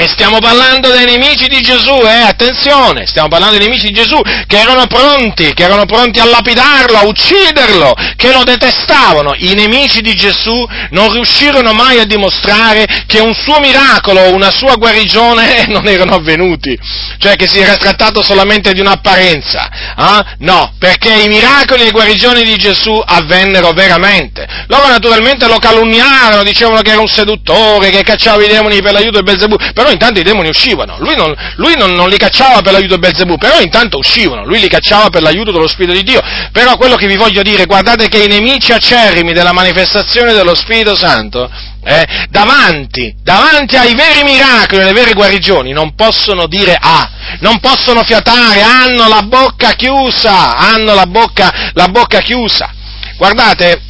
e 0.00 0.08
stiamo 0.08 0.38
parlando 0.38 0.90
dei 0.90 1.04
nemici 1.04 1.46
di 1.46 1.60
Gesù, 1.60 2.00
eh, 2.02 2.22
attenzione, 2.22 3.06
stiamo 3.06 3.28
parlando 3.28 3.58
dei 3.58 3.66
nemici 3.66 3.88
di 3.88 3.92
Gesù 3.92 4.18
che 4.46 4.58
erano 4.58 4.86
pronti, 4.86 5.52
che 5.52 5.62
erano 5.62 5.84
pronti 5.84 6.18
a 6.20 6.24
lapidarlo, 6.24 6.96
a 6.96 7.04
ucciderlo, 7.04 7.94
che 8.16 8.32
lo 8.32 8.42
detestavano. 8.42 9.34
I 9.36 9.52
nemici 9.52 10.00
di 10.00 10.14
Gesù 10.14 10.66
non 10.92 11.12
riuscirono 11.12 11.74
mai 11.74 11.98
a 11.98 12.06
dimostrare 12.06 12.86
che 13.06 13.20
un 13.20 13.34
suo 13.34 13.60
miracolo, 13.60 14.32
una 14.32 14.50
sua 14.50 14.76
guarigione 14.76 15.66
non 15.68 15.86
erano 15.86 16.14
avvenuti, 16.14 16.78
cioè 17.18 17.36
che 17.36 17.46
si 17.46 17.58
era 17.58 17.76
trattato 17.76 18.22
solamente 18.22 18.72
di 18.72 18.80
un'apparenza. 18.80 19.68
Eh? 19.98 20.24
No, 20.38 20.76
perché 20.78 21.12
i 21.12 21.28
miracoli 21.28 21.82
e 21.82 21.84
le 21.84 21.90
guarigioni 21.90 22.42
di 22.42 22.56
Gesù 22.56 22.98
avvennero 23.04 23.72
veramente. 23.72 24.46
Loro 24.68 24.88
naturalmente 24.88 25.46
lo 25.46 25.58
calunniarono, 25.58 26.42
dicevano 26.42 26.80
che 26.80 26.92
era 26.92 27.00
un 27.00 27.08
seduttore, 27.08 27.90
che 27.90 28.02
cacciava 28.02 28.42
i 28.42 28.48
demoni 28.48 28.80
per 28.80 28.92
l'aiuto 28.92 29.18
di 29.18 29.24
Belzebù, 29.24 29.56
però 29.74 29.89
intanto 29.90 30.20
i 30.20 30.22
demoni 30.22 30.48
uscivano, 30.48 30.96
lui 30.98 31.14
non, 31.16 31.34
lui 31.56 31.74
non, 31.76 31.92
non 31.92 32.08
li 32.08 32.16
cacciava 32.16 32.60
per 32.60 32.72
l'aiuto 32.72 32.94
di 32.94 33.00
Belzebù, 33.00 33.36
però 33.36 33.60
intanto 33.60 33.98
uscivano, 33.98 34.44
lui 34.44 34.60
li 34.60 34.68
cacciava 34.68 35.08
per 35.08 35.22
l'aiuto 35.22 35.52
dello 35.52 35.68
Spirito 35.68 35.94
di 35.94 36.02
Dio, 36.02 36.20
però 36.52 36.76
quello 36.76 36.96
che 36.96 37.06
vi 37.06 37.16
voglio 37.16 37.42
dire, 37.42 37.66
guardate 37.66 38.08
che 38.08 38.22
i 38.22 38.28
nemici 38.28 38.72
acerrimi 38.72 39.32
della 39.32 39.52
manifestazione 39.52 40.32
dello 40.32 40.54
Spirito 40.54 40.96
Santo, 40.96 41.50
eh, 41.82 42.26
davanti, 42.28 43.14
davanti 43.22 43.76
ai 43.76 43.94
veri 43.94 44.22
miracoli, 44.22 44.82
alle 44.82 44.92
vere 44.92 45.12
guarigioni, 45.12 45.72
non 45.72 45.94
possono 45.94 46.46
dire 46.46 46.76
A, 46.78 47.10
non 47.40 47.58
possono 47.60 48.02
fiatare, 48.02 48.60
hanno 48.62 49.08
la 49.08 49.22
bocca 49.22 49.72
chiusa, 49.72 50.56
hanno 50.56 50.94
la 50.94 51.06
bocca, 51.06 51.70
la 51.72 51.88
bocca 51.88 52.20
chiusa. 52.20 52.72
Guardate, 53.16 53.82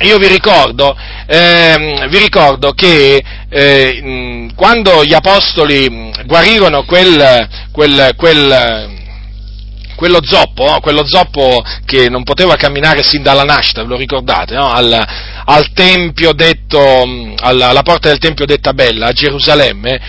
io 0.00 0.16
vi 0.16 0.28
ricordo, 0.28 0.96
eh, 1.26 2.06
vi 2.08 2.18
ricordo 2.18 2.72
che 2.72 3.22
eh, 3.48 4.48
quando 4.54 5.04
gli 5.04 5.12
apostoli 5.12 6.10
guarirono 6.24 6.84
quel, 6.84 7.48
quel, 7.70 8.14
quel 8.16 8.98
quello 10.00 10.20
zoppo, 10.22 10.78
quello 10.80 11.06
zoppo 11.06 11.62
che 11.84 12.08
non 12.08 12.22
poteva 12.22 12.56
camminare 12.56 13.02
sin 13.02 13.22
dalla 13.22 13.42
nascita, 13.42 13.82
ve 13.82 13.88
lo 13.88 13.96
ricordate, 13.96 14.54
no? 14.54 14.70
al, 14.70 14.90
al, 15.44 15.66
detto, 16.34 17.02
alla, 17.36 17.68
alla, 17.68 17.82
porta 17.82 18.08
del 18.08 18.16
tempio 18.16 18.46
detta 18.46 18.72
Bella, 18.72 19.08
a 19.08 19.12
Gerusalemme, 19.12 20.00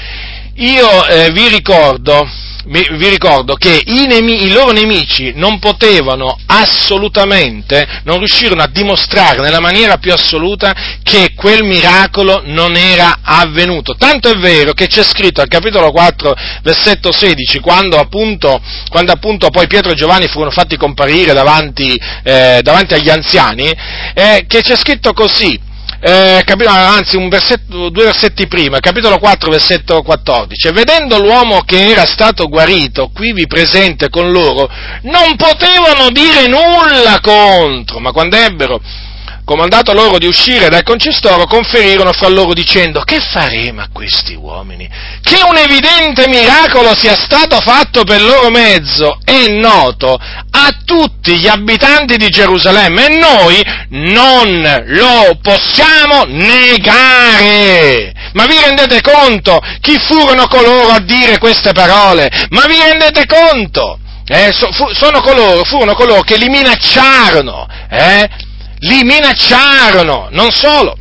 io 0.56 1.06
eh, 1.08 1.32
vi 1.32 1.50
ricordo 1.50 2.26
vi 2.66 3.10
ricordo 3.10 3.56
che 3.56 3.82
i, 3.86 4.06
nemi, 4.06 4.44
i, 4.44 4.52
loro 4.52 4.72
nemici 4.72 5.34
non 5.36 5.60
potevano 5.60 6.38
assolutamente, 6.46 8.02
non 8.04 8.20
riuscirono 8.20 8.62
a 8.62 8.68
dimostrare 8.68 9.42
nella 9.42 9.60
maniera 9.60 9.98
più 9.98 10.14
assoluta 10.14 11.00
che 11.02 11.34
quel 11.36 11.64
miracolo 11.64 12.42
non 12.46 12.76
era 12.76 13.20
avvenuto. 13.24 13.96
Tanto 13.96 14.30
è 14.30 14.38
vero 14.38 14.74
che 14.74 14.88
c'è 14.88 15.04
scritto 15.04 15.42
al 15.42 15.48
capitolo 15.48 15.92
4, 15.92 16.36
versetto 16.62 17.12
16, 17.12 17.60
quando 17.60 17.98
appunto, 17.98 18.62
quando 18.90 19.12
appunto 19.12 19.50
poi 19.50 19.68
Pietro 19.68 19.92
e 19.92 19.96
Giovanni 19.96 20.28
furono 20.28 20.52
fatti 20.52 20.78
comparire 20.78 21.34
davanti, 21.34 22.00
eh, 22.24 22.60
davanti 22.62 22.94
agli 22.94 23.10
anziani, 23.10 23.72
eh, 24.14 24.46
che 24.48 24.62
c'è 24.62 24.76
scritto 24.76 25.14
così, 25.14 25.60
eh, 26.04 26.42
capitolo, 26.44 26.76
anzi 26.76 27.18
versetto, 27.30 27.90
due 27.90 28.06
versetti 28.06 28.48
prima, 28.48 28.80
capitolo 28.80 29.20
4, 29.20 29.52
versetto 29.52 30.02
14, 30.02 30.72
vedendo 30.72 31.20
l'uomo 31.20 31.62
che 31.62 31.90
era 31.90 32.08
stato 32.08 32.48
guarito, 32.48 33.12
qui 33.14 33.34
vi 33.34 33.46
presente 33.46 34.10
con 34.10 34.32
loro, 34.32 34.68
non 35.04 35.36
potevano 35.36 36.10
dire 36.10 36.48
nulla 36.48 37.20
contro, 37.22 38.00
ma 38.00 38.12
quando 38.12 38.36
ebbero 38.36 38.82
comandato 39.44 39.94
loro 39.94 40.18
di 40.18 40.28
uscire 40.28 40.70
dal 40.70 40.84
concistoro, 40.84 41.46
conferirono 41.46 42.12
fra 42.12 42.28
loro 42.28 42.54
dicendo, 42.54 43.02
che 43.02 43.20
faremo 43.20 43.82
a 43.82 43.90
questi 43.92 44.34
uomini? 44.34 44.90
Che 45.22 45.42
un 45.48 45.58
evidente 45.58 46.28
miracolo 46.28 46.96
sia 46.96 47.16
stato 47.16 47.60
fatto 47.60 48.04
per 48.04 48.22
loro 48.22 48.50
mezzo 48.50 49.20
è 49.24 49.48
noto 49.48 50.14
a 50.14 50.70
tutti 50.86 51.38
gli 51.38 51.48
abitanti 51.48 52.18
di 52.18 52.30
Gerusalemme 52.30 53.08
e 53.08 53.18
noi 53.18 53.64
non 53.90 54.84
lo 54.88 55.38
possiamo 55.42 56.24
negare. 56.28 58.14
Ma 58.34 58.46
vi 58.46 58.58
rendete 58.64 59.02
conto 59.02 59.62
chi 59.82 59.98
furono 59.98 60.48
coloro 60.48 60.90
a 60.90 61.00
dire 61.00 61.38
queste 61.38 61.72
parole? 61.74 62.30
Ma 62.50 62.66
vi 62.68 62.78
rendete 62.78 63.26
conto? 63.26 64.00
Eh, 64.28 64.52
so, 64.54 64.72
fu, 64.72 64.86
coloro, 65.22 65.64
furono 65.66 65.94
coloro 65.94 66.22
che 66.22 66.38
li 66.38 66.48
minacciarono, 66.48 67.68
eh, 67.90 68.30
li 68.82 69.04
minacciarono, 69.04 70.28
non 70.32 70.52
solo, 70.52 70.96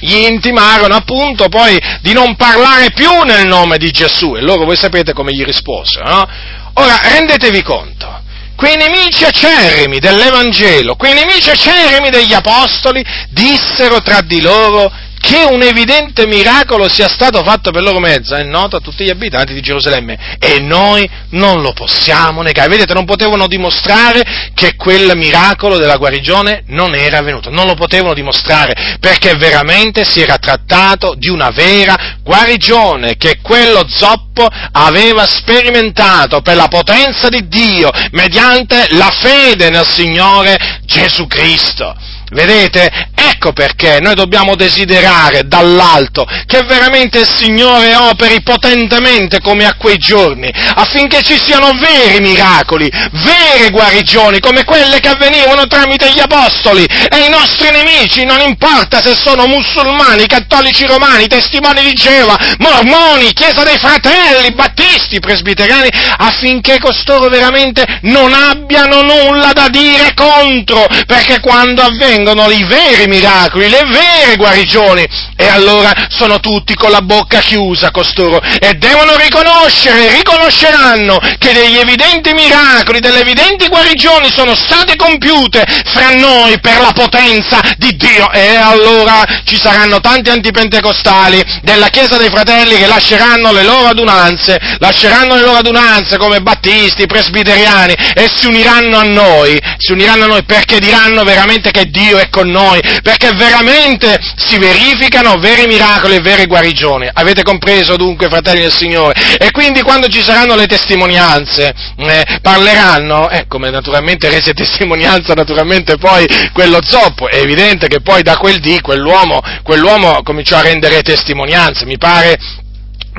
gli 0.00 0.16
intimarono 0.16 0.94
appunto 0.94 1.48
poi 1.48 1.78
di 2.00 2.12
non 2.12 2.34
parlare 2.36 2.90
più 2.92 3.22
nel 3.22 3.46
nome 3.46 3.76
di 3.76 3.90
Gesù. 3.90 4.34
E 4.34 4.40
loro 4.40 4.64
voi 4.64 4.76
sapete 4.76 5.12
come 5.12 5.32
gli 5.32 5.44
risposero, 5.44 6.08
no? 6.08 6.28
Ora 6.74 7.00
rendetevi 7.02 7.62
conto, 7.62 8.22
quei 8.56 8.76
nemici 8.76 9.24
acerrimi 9.24 9.98
dell'Evangelo, 9.98 10.96
quei 10.96 11.14
nemici 11.14 11.50
acerrimi 11.50 12.10
degli 12.10 12.32
Apostoli 12.32 13.04
dissero 13.30 14.00
tra 14.00 14.20
di 14.22 14.40
loro 14.40 14.90
che 15.20 15.44
un 15.50 15.62
evidente 15.62 16.26
miracolo 16.26 16.88
sia 16.88 17.06
stato 17.06 17.44
fatto 17.44 17.70
per 17.70 17.82
loro 17.82 17.98
mezzo 17.98 18.34
è 18.34 18.42
noto 18.42 18.76
a 18.76 18.80
tutti 18.80 19.04
gli 19.04 19.10
abitanti 19.10 19.52
di 19.52 19.60
Gerusalemme 19.60 20.38
e 20.38 20.60
noi 20.60 21.08
non 21.30 21.60
lo 21.60 21.74
possiamo 21.74 22.40
negare. 22.40 22.70
Vedete, 22.70 22.94
non 22.94 23.04
potevano 23.04 23.46
dimostrare 23.46 24.50
che 24.54 24.76
quel 24.76 25.12
miracolo 25.16 25.76
della 25.76 25.98
guarigione 25.98 26.64
non 26.68 26.94
era 26.94 27.18
avvenuto, 27.18 27.50
non 27.50 27.66
lo 27.66 27.74
potevano 27.74 28.14
dimostrare 28.14 28.96
perché 28.98 29.34
veramente 29.34 30.04
si 30.04 30.22
era 30.22 30.38
trattato 30.38 31.14
di 31.14 31.28
una 31.28 31.50
vera 31.50 32.16
guarigione 32.22 33.16
che 33.18 33.40
quello 33.42 33.86
zoppo 33.86 34.48
aveva 34.72 35.26
sperimentato 35.26 36.40
per 36.40 36.56
la 36.56 36.68
potenza 36.68 37.28
di 37.28 37.46
Dio 37.46 37.90
mediante 38.12 38.86
la 38.92 39.10
fede 39.10 39.68
nel 39.68 39.86
Signore 39.86 40.80
Gesù 40.86 41.26
Cristo. 41.26 41.94
Vedete? 42.30 43.10
Ecco 43.22 43.52
perché 43.52 43.98
noi 44.00 44.14
dobbiamo 44.14 44.54
desiderare 44.54 45.46
dall'alto 45.46 46.26
che 46.46 46.62
veramente 46.62 47.18
il 47.20 47.28
Signore 47.28 47.94
operi 47.94 48.40
potentemente 48.42 49.40
come 49.40 49.66
a 49.66 49.74
quei 49.76 49.98
giorni, 49.98 50.50
affinché 50.74 51.20
ci 51.22 51.38
siano 51.38 51.70
veri 51.72 52.20
miracoli, 52.20 52.90
vere 52.90 53.70
guarigioni, 53.70 54.40
come 54.40 54.64
quelle 54.64 55.00
che 55.00 55.08
avvenivano 55.08 55.66
tramite 55.66 56.10
gli 56.12 56.18
apostoli 56.18 56.82
e 56.84 57.26
i 57.26 57.28
nostri 57.28 57.70
nemici, 57.70 58.24
non 58.24 58.40
importa 58.40 59.02
se 59.02 59.14
sono 59.14 59.46
musulmani, 59.46 60.26
cattolici 60.26 60.86
romani, 60.86 61.26
testimoni 61.26 61.82
di 61.82 61.92
Geova, 61.92 62.38
mormoni, 62.58 63.32
Chiesa 63.34 63.62
dei 63.62 63.78
Fratelli, 63.78 64.54
battisti, 64.54 65.20
presbiteriani, 65.20 65.88
affinché 66.16 66.78
costoro 66.78 67.28
veramente 67.28 67.84
non 68.02 68.32
abbiano 68.32 69.02
nulla 69.02 69.52
da 69.52 69.68
dire 69.68 70.14
contro, 70.14 70.86
perché 71.06 71.40
quando 71.40 71.82
avvengono 71.82 72.48
i 72.50 72.64
veri 72.64 73.08
miracoli, 73.10 73.68
le 73.68 73.82
vere 73.84 74.36
guarigioni. 74.36 75.06
E 75.36 75.48
allora 75.48 75.92
sono 76.08 76.38
tutti 76.38 76.74
con 76.74 76.90
la 76.90 77.00
bocca 77.02 77.40
chiusa 77.40 77.90
costoro 77.90 78.40
e 78.40 78.74
devono 78.74 79.16
riconoscere, 79.16 80.12
riconosceranno 80.14 81.18
che 81.38 81.52
degli 81.52 81.78
evidenti 81.78 82.32
miracoli, 82.32 83.00
delle 83.00 83.20
evidenti 83.20 83.68
guarigioni 83.68 84.30
sono 84.30 84.54
state 84.54 84.96
compiute 84.96 85.64
fra 85.86 86.14
noi 86.14 86.58
per 86.60 86.80
la 86.80 86.92
potenza 86.92 87.60
di 87.76 87.96
Dio. 87.96 88.30
E 88.30 88.54
allora 88.54 89.24
ci 89.44 89.58
saranno 89.58 90.00
tanti 90.00 90.30
antipentecostali 90.30 91.42
della 91.62 91.88
Chiesa 91.88 92.16
dei 92.16 92.30
Fratelli 92.30 92.76
che 92.76 92.86
lasceranno 92.86 93.52
le 93.52 93.64
loro 93.64 93.88
adunanze, 93.88 94.58
lasceranno 94.78 95.34
le 95.34 95.42
loro 95.42 95.58
adunanze 95.58 96.16
come 96.16 96.40
battisti, 96.40 97.06
presbiteriani 97.06 97.94
e 98.14 98.30
si 98.34 98.46
uniranno 98.46 98.98
a 98.98 99.04
noi, 99.04 99.58
si 99.78 99.92
uniranno 99.92 100.24
a 100.24 100.28
noi 100.28 100.44
perché 100.44 100.78
diranno 100.78 101.24
veramente 101.24 101.70
che 101.70 101.86
Dio 101.86 102.18
è 102.18 102.28
con 102.28 102.48
noi, 102.48 102.80
perché 103.02 103.30
veramente 103.34 104.18
si 104.36 104.58
verificano 104.58 105.34
veri 105.38 105.66
miracoli 105.66 106.16
e 106.16 106.20
vere 106.20 106.46
guarigioni. 106.46 107.08
Avete 107.12 107.42
compreso 107.42 107.96
dunque, 107.96 108.28
fratelli 108.28 108.60
del 108.60 108.72
Signore? 108.72 109.14
E 109.38 109.50
quindi 109.50 109.82
quando 109.82 110.08
ci 110.08 110.22
saranno 110.22 110.54
le 110.54 110.66
testimonianze, 110.66 111.74
eh, 111.96 112.24
parleranno, 112.42 113.28
eh, 113.30 113.46
come 113.46 113.70
naturalmente 113.70 114.28
rese 114.28 114.52
testimonianza 114.52 115.34
naturalmente 115.34 115.96
poi 115.96 116.26
quello 116.52 116.78
zoppo, 116.82 117.28
è 117.28 117.36
evidente 117.36 117.86
che 117.88 118.00
poi 118.00 118.22
da 118.22 118.36
quel 118.36 118.58
dì 118.60 118.80
quell'uomo, 118.80 119.40
quell'uomo 119.62 120.22
cominciò 120.22 120.56
a 120.56 120.62
rendere 120.62 121.02
testimonianze, 121.02 121.84
mi 121.84 121.98
pare 121.98 122.38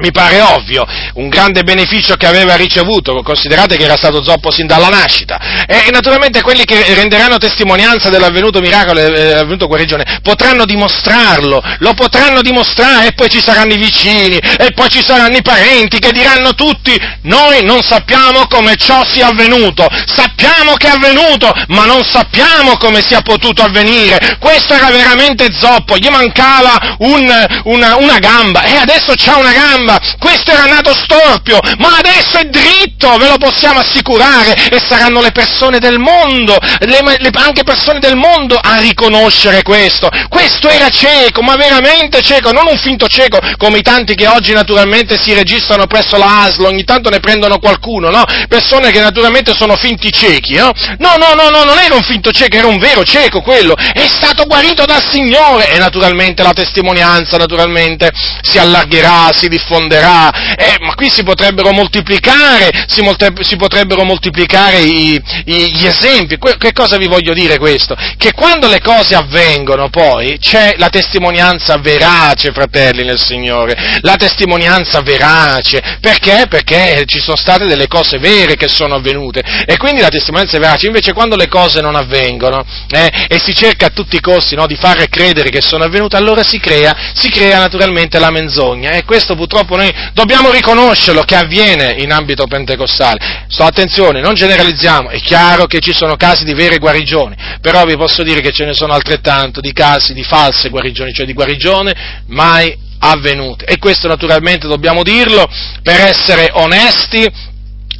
mi 0.01 0.11
pare 0.11 0.41
ovvio, 0.41 0.85
un 1.13 1.29
grande 1.29 1.63
beneficio 1.63 2.15
che 2.15 2.25
aveva 2.25 2.55
ricevuto, 2.55 3.21
considerate 3.21 3.77
che 3.77 3.83
era 3.83 3.95
stato 3.95 4.23
zoppo 4.23 4.51
sin 4.51 4.67
dalla 4.67 4.89
nascita, 4.89 5.65
e, 5.65 5.89
naturalmente 5.91 6.41
quelli 6.41 6.65
che 6.65 6.93
renderanno 6.93 7.37
testimonianza 7.37 8.09
dell'avvenuto 8.09 8.59
miracolo 8.59 8.99
e 8.99 9.11
dell'avvenuto 9.11 9.67
guarigione 9.67 10.19
potranno 10.21 10.65
dimostrarlo, 10.65 11.61
lo 11.79 11.93
potranno 11.93 12.41
dimostrare 12.41 13.07
e 13.07 13.13
poi 13.13 13.29
ci 13.29 13.41
saranno 13.41 13.73
i 13.73 13.77
vicini 13.77 14.37
e 14.37 14.71
poi 14.73 14.89
ci 14.89 15.03
saranno 15.05 15.37
i 15.37 15.41
parenti 15.41 15.99
che 15.99 16.11
diranno 16.11 16.53
tutti 16.53 16.99
noi 17.23 17.63
non 17.63 17.81
sappiamo 17.81 18.47
come 18.47 18.75
ciò 18.75 19.03
sia 19.05 19.27
avvenuto, 19.27 19.87
sappiamo 20.05 20.73
che 20.73 20.87
è 20.87 20.91
avvenuto, 20.91 21.53
ma 21.67 21.85
non 21.85 22.03
sappiamo 22.03 22.77
come 22.77 23.01
sia 23.05 23.21
potuto 23.21 23.61
avvenire, 23.61 24.37
questo 24.39 24.73
era 24.73 24.89
veramente 24.89 25.47
zoppo, 25.51 25.97
gli 25.97 26.09
mancava 26.09 26.95
un, 26.99 27.47
una, 27.65 27.95
una 27.97 28.17
gamba 28.17 28.63
e 28.63 28.75
adesso 28.75 29.13
c'ha 29.15 29.37
una 29.37 29.51
gamba 29.51 29.90
gamba, 29.91 29.99
questo 30.17 30.51
era 30.51 30.65
nato 30.65 30.93
storpio, 30.93 31.59
ma 31.79 31.97
adesso 31.97 32.37
è 32.37 32.45
dritto, 32.45 33.17
ve 33.17 33.27
lo 33.27 33.37
possiamo 33.37 33.79
assicurare, 33.79 34.55
e 34.69 34.81
saranno 34.87 35.21
le 35.21 35.31
persone 35.31 35.79
del 35.79 35.99
mondo, 35.99 36.57
le, 36.79 36.99
le, 37.17 37.29
anche 37.33 37.63
persone 37.63 37.99
del 37.99 38.15
mondo 38.15 38.55
a 38.55 38.77
riconoscere 38.77 39.63
questo. 39.63 40.09
Questo 40.29 40.69
era 40.69 40.89
cieco, 40.89 41.41
ma 41.41 41.55
veramente 41.55 42.21
cieco, 42.21 42.51
non 42.51 42.67
un 42.67 42.77
finto 42.77 43.07
cieco 43.07 43.39
come 43.57 43.79
i 43.79 43.81
tanti 43.81 44.15
che 44.15 44.27
oggi 44.27 44.53
naturalmente 44.53 45.19
si 45.21 45.33
registrano 45.33 45.87
presso 45.87 46.17
la 46.17 46.43
ASL, 46.43 46.63
ogni 46.63 46.83
tanto 46.83 47.09
ne 47.09 47.19
prendono 47.19 47.59
qualcuno, 47.59 48.09
no? 48.09 48.23
Persone 48.47 48.91
che 48.91 48.99
naturalmente 49.01 49.53
sono 49.53 49.75
finti 49.75 50.11
ciechi, 50.11 50.55
no? 50.55 50.71
No, 50.99 51.15
no, 51.17 51.33
no, 51.33 51.49
no, 51.49 51.63
non 51.63 51.79
era 51.79 51.95
un 51.95 52.03
finto 52.03 52.31
cieco, 52.31 52.57
era 52.57 52.67
un 52.67 52.77
vero 52.77 53.03
cieco 53.03 53.41
quello, 53.41 53.75
è 53.75 54.07
stato 54.07 54.45
guarito 54.45 54.85
dal 54.85 55.03
Signore 55.09 55.73
e 55.73 55.79
naturalmente 55.79 56.43
la 56.43 56.53
testimonianza 56.53 57.37
naturalmente 57.37 58.11
si 58.41 58.57
allargherà, 58.57 59.31
si 59.33 59.47
diffonderà 59.47 59.70
diffonderà, 59.71 60.55
eh, 60.55 60.75
ma 60.81 60.93
qui 60.95 61.09
si 61.09 61.23
potrebbero 61.23 61.71
moltiplicare, 61.71 62.85
si, 62.87 63.01
molte, 63.01 63.31
si 63.41 63.55
potrebbero 63.55 64.03
moltiplicare 64.03 64.79
i, 64.79 65.21
i, 65.45 65.71
gli 65.71 65.85
esempi. 65.85 66.37
Que, 66.37 66.57
che 66.57 66.73
cosa 66.73 66.97
vi 66.97 67.07
voglio 67.07 67.33
dire 67.33 67.57
questo? 67.57 67.95
Che 68.17 68.33
quando 68.33 68.67
le 68.67 68.81
cose 68.81 69.15
avvengono 69.15 69.89
poi 69.89 70.37
c'è 70.39 70.75
la 70.77 70.89
testimonianza 70.89 71.77
verace, 71.77 72.51
fratelli 72.51 73.05
nel 73.05 73.19
Signore, 73.19 73.99
la 74.01 74.15
testimonianza 74.15 75.01
verace, 75.01 75.97
perché? 76.01 76.45
Perché 76.49 77.03
ci 77.05 77.19
sono 77.19 77.37
state 77.37 77.65
delle 77.65 77.87
cose 77.87 78.17
vere 78.17 78.55
che 78.55 78.67
sono 78.67 78.95
avvenute 78.95 79.41
e 79.65 79.77
quindi 79.77 80.01
la 80.01 80.09
testimonianza 80.09 80.57
è 80.57 80.59
verace, 80.59 80.87
invece 80.87 81.13
quando 81.13 81.35
le 81.35 81.47
cose 81.47 81.81
non 81.81 81.95
avvengono 81.95 82.65
eh, 82.89 83.27
e 83.27 83.39
si 83.39 83.53
cerca 83.53 83.87
a 83.87 83.89
tutti 83.89 84.17
i 84.17 84.21
costi 84.21 84.55
no, 84.55 84.67
di 84.67 84.75
fare 84.75 85.07
credere 85.07 85.49
che 85.49 85.61
sono 85.61 85.83
avvenute, 85.83 86.17
allora 86.17 86.43
si 86.43 86.59
crea, 86.59 87.11
si 87.13 87.29
crea 87.29 87.59
naturalmente 87.59 88.19
la 88.19 88.31
menzogna 88.31 88.91
e 88.91 89.05
questo 89.05 89.35
purtroppo 89.35 89.60
purtroppo 89.61 89.75
noi 89.75 89.91
dobbiamo 90.13 90.51
riconoscerlo 90.51 91.23
che 91.23 91.35
avviene 91.35 91.95
in 91.99 92.11
ambito 92.11 92.45
pentecostale. 92.47 93.45
Sto 93.47 93.63
attenzione, 93.63 94.21
non 94.21 94.33
generalizziamo, 94.33 95.09
è 95.09 95.19
chiaro 95.19 95.65
che 95.65 95.79
ci 95.79 95.93
sono 95.93 96.15
casi 96.15 96.43
di 96.43 96.53
vere 96.53 96.77
guarigioni, 96.77 97.35
però 97.61 97.83
vi 97.85 97.95
posso 97.95 98.23
dire 98.23 98.41
che 98.41 98.51
ce 98.51 98.65
ne 98.65 98.73
sono 98.73 98.93
altrettanto 98.93 99.59
di 99.61 99.71
casi 99.73 100.13
di 100.13 100.23
false 100.23 100.69
guarigioni, 100.69 101.13
cioè 101.13 101.25
di 101.25 101.33
guarigione 101.33 102.23
mai 102.27 102.75
avvenute. 102.99 103.65
E 103.65 103.77
questo 103.77 104.07
naturalmente 104.07 104.67
dobbiamo 104.67 105.03
dirlo 105.03 105.47
per 105.81 105.99
essere 106.01 106.49
onesti 106.53 107.49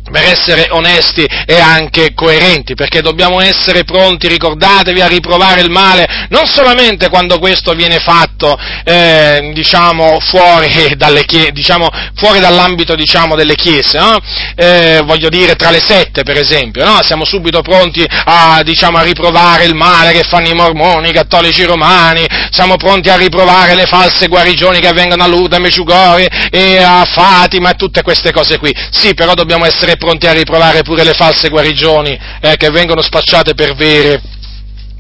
per 0.10 0.24
essere 0.24 0.68
onesti 0.72 1.26
e 1.46 1.60
anche 1.60 2.14
coerenti, 2.14 2.76
perché 2.76 3.02
dobbiamo 3.02 3.40
essere 3.40 3.84
pronti, 3.84 4.28
ricordatevi, 4.28 5.02
a 5.02 5.08
riprovare 5.08 5.62
il 5.62 5.70
male, 5.70 6.28
non 6.30 6.46
solamente 6.46 7.10
quando 7.10 7.40
questo 7.40 7.74
viene 7.74 8.00
fatto, 8.00 8.58
eh, 8.84 9.52
diciamo, 9.54 10.20
fuori, 10.20 10.70
chie- 11.26 11.52
diciamo, 11.52 11.90
fuori, 12.16 12.40
dall'ambito 12.40 12.96
diciamo, 12.96 13.36
delle 13.36 13.56
chiese, 13.56 13.98
no? 14.00 14.18
eh, 14.56 15.02
voglio 15.06 15.30
dire 15.30 15.56
tra 15.56 15.70
le 15.70 15.80
sette 15.80 16.24
per 16.24 16.38
esempio, 16.38 16.84
no? 16.84 17.00
siamo 17.04 17.26
subito 17.26 17.62
pronti 17.62 18.06
a, 18.08 18.62
diciamo, 18.64 18.98
a, 18.98 19.04
riprovare 19.04 19.66
il 19.66 19.76
male 19.76 20.12
che 20.12 20.24
fanno 20.24 20.50
i 20.50 20.54
mormoni, 20.54 21.10
i 21.10 21.14
cattolici 21.14 21.64
romani, 21.64 22.26
siamo 22.52 22.76
pronti 22.76 23.10
a 23.10 23.16
riprovare 23.16 23.76
le 23.76 23.86
false 23.86 24.28
guarigioni 24.28 24.80
che 24.80 24.88
avvengono 24.88 25.24
a 25.24 25.28
Lourdes, 25.28 25.58
a 25.58 25.62
Mesciugori 25.62 26.28
e 26.50 26.78
a 26.78 27.06
Fatima 27.06 27.72
e 27.72 27.76
tutte 27.76 28.02
queste 28.02 28.32
cose 28.32 28.58
qui. 28.58 28.74
Sì, 28.92 29.14
però 29.14 29.34
dobbiamo 29.34 29.66
essere 29.66 29.98
pronti 30.02 30.26
a 30.26 30.34
riprovare 30.34 30.82
pure 30.82 31.04
le 31.04 31.14
false 31.14 31.48
guarigioni 31.48 32.20
eh, 32.42 32.58
che 32.58 32.72
vengono 32.72 33.04
spacciate 33.04 33.54
per 33.54 33.76
vere 33.76 34.20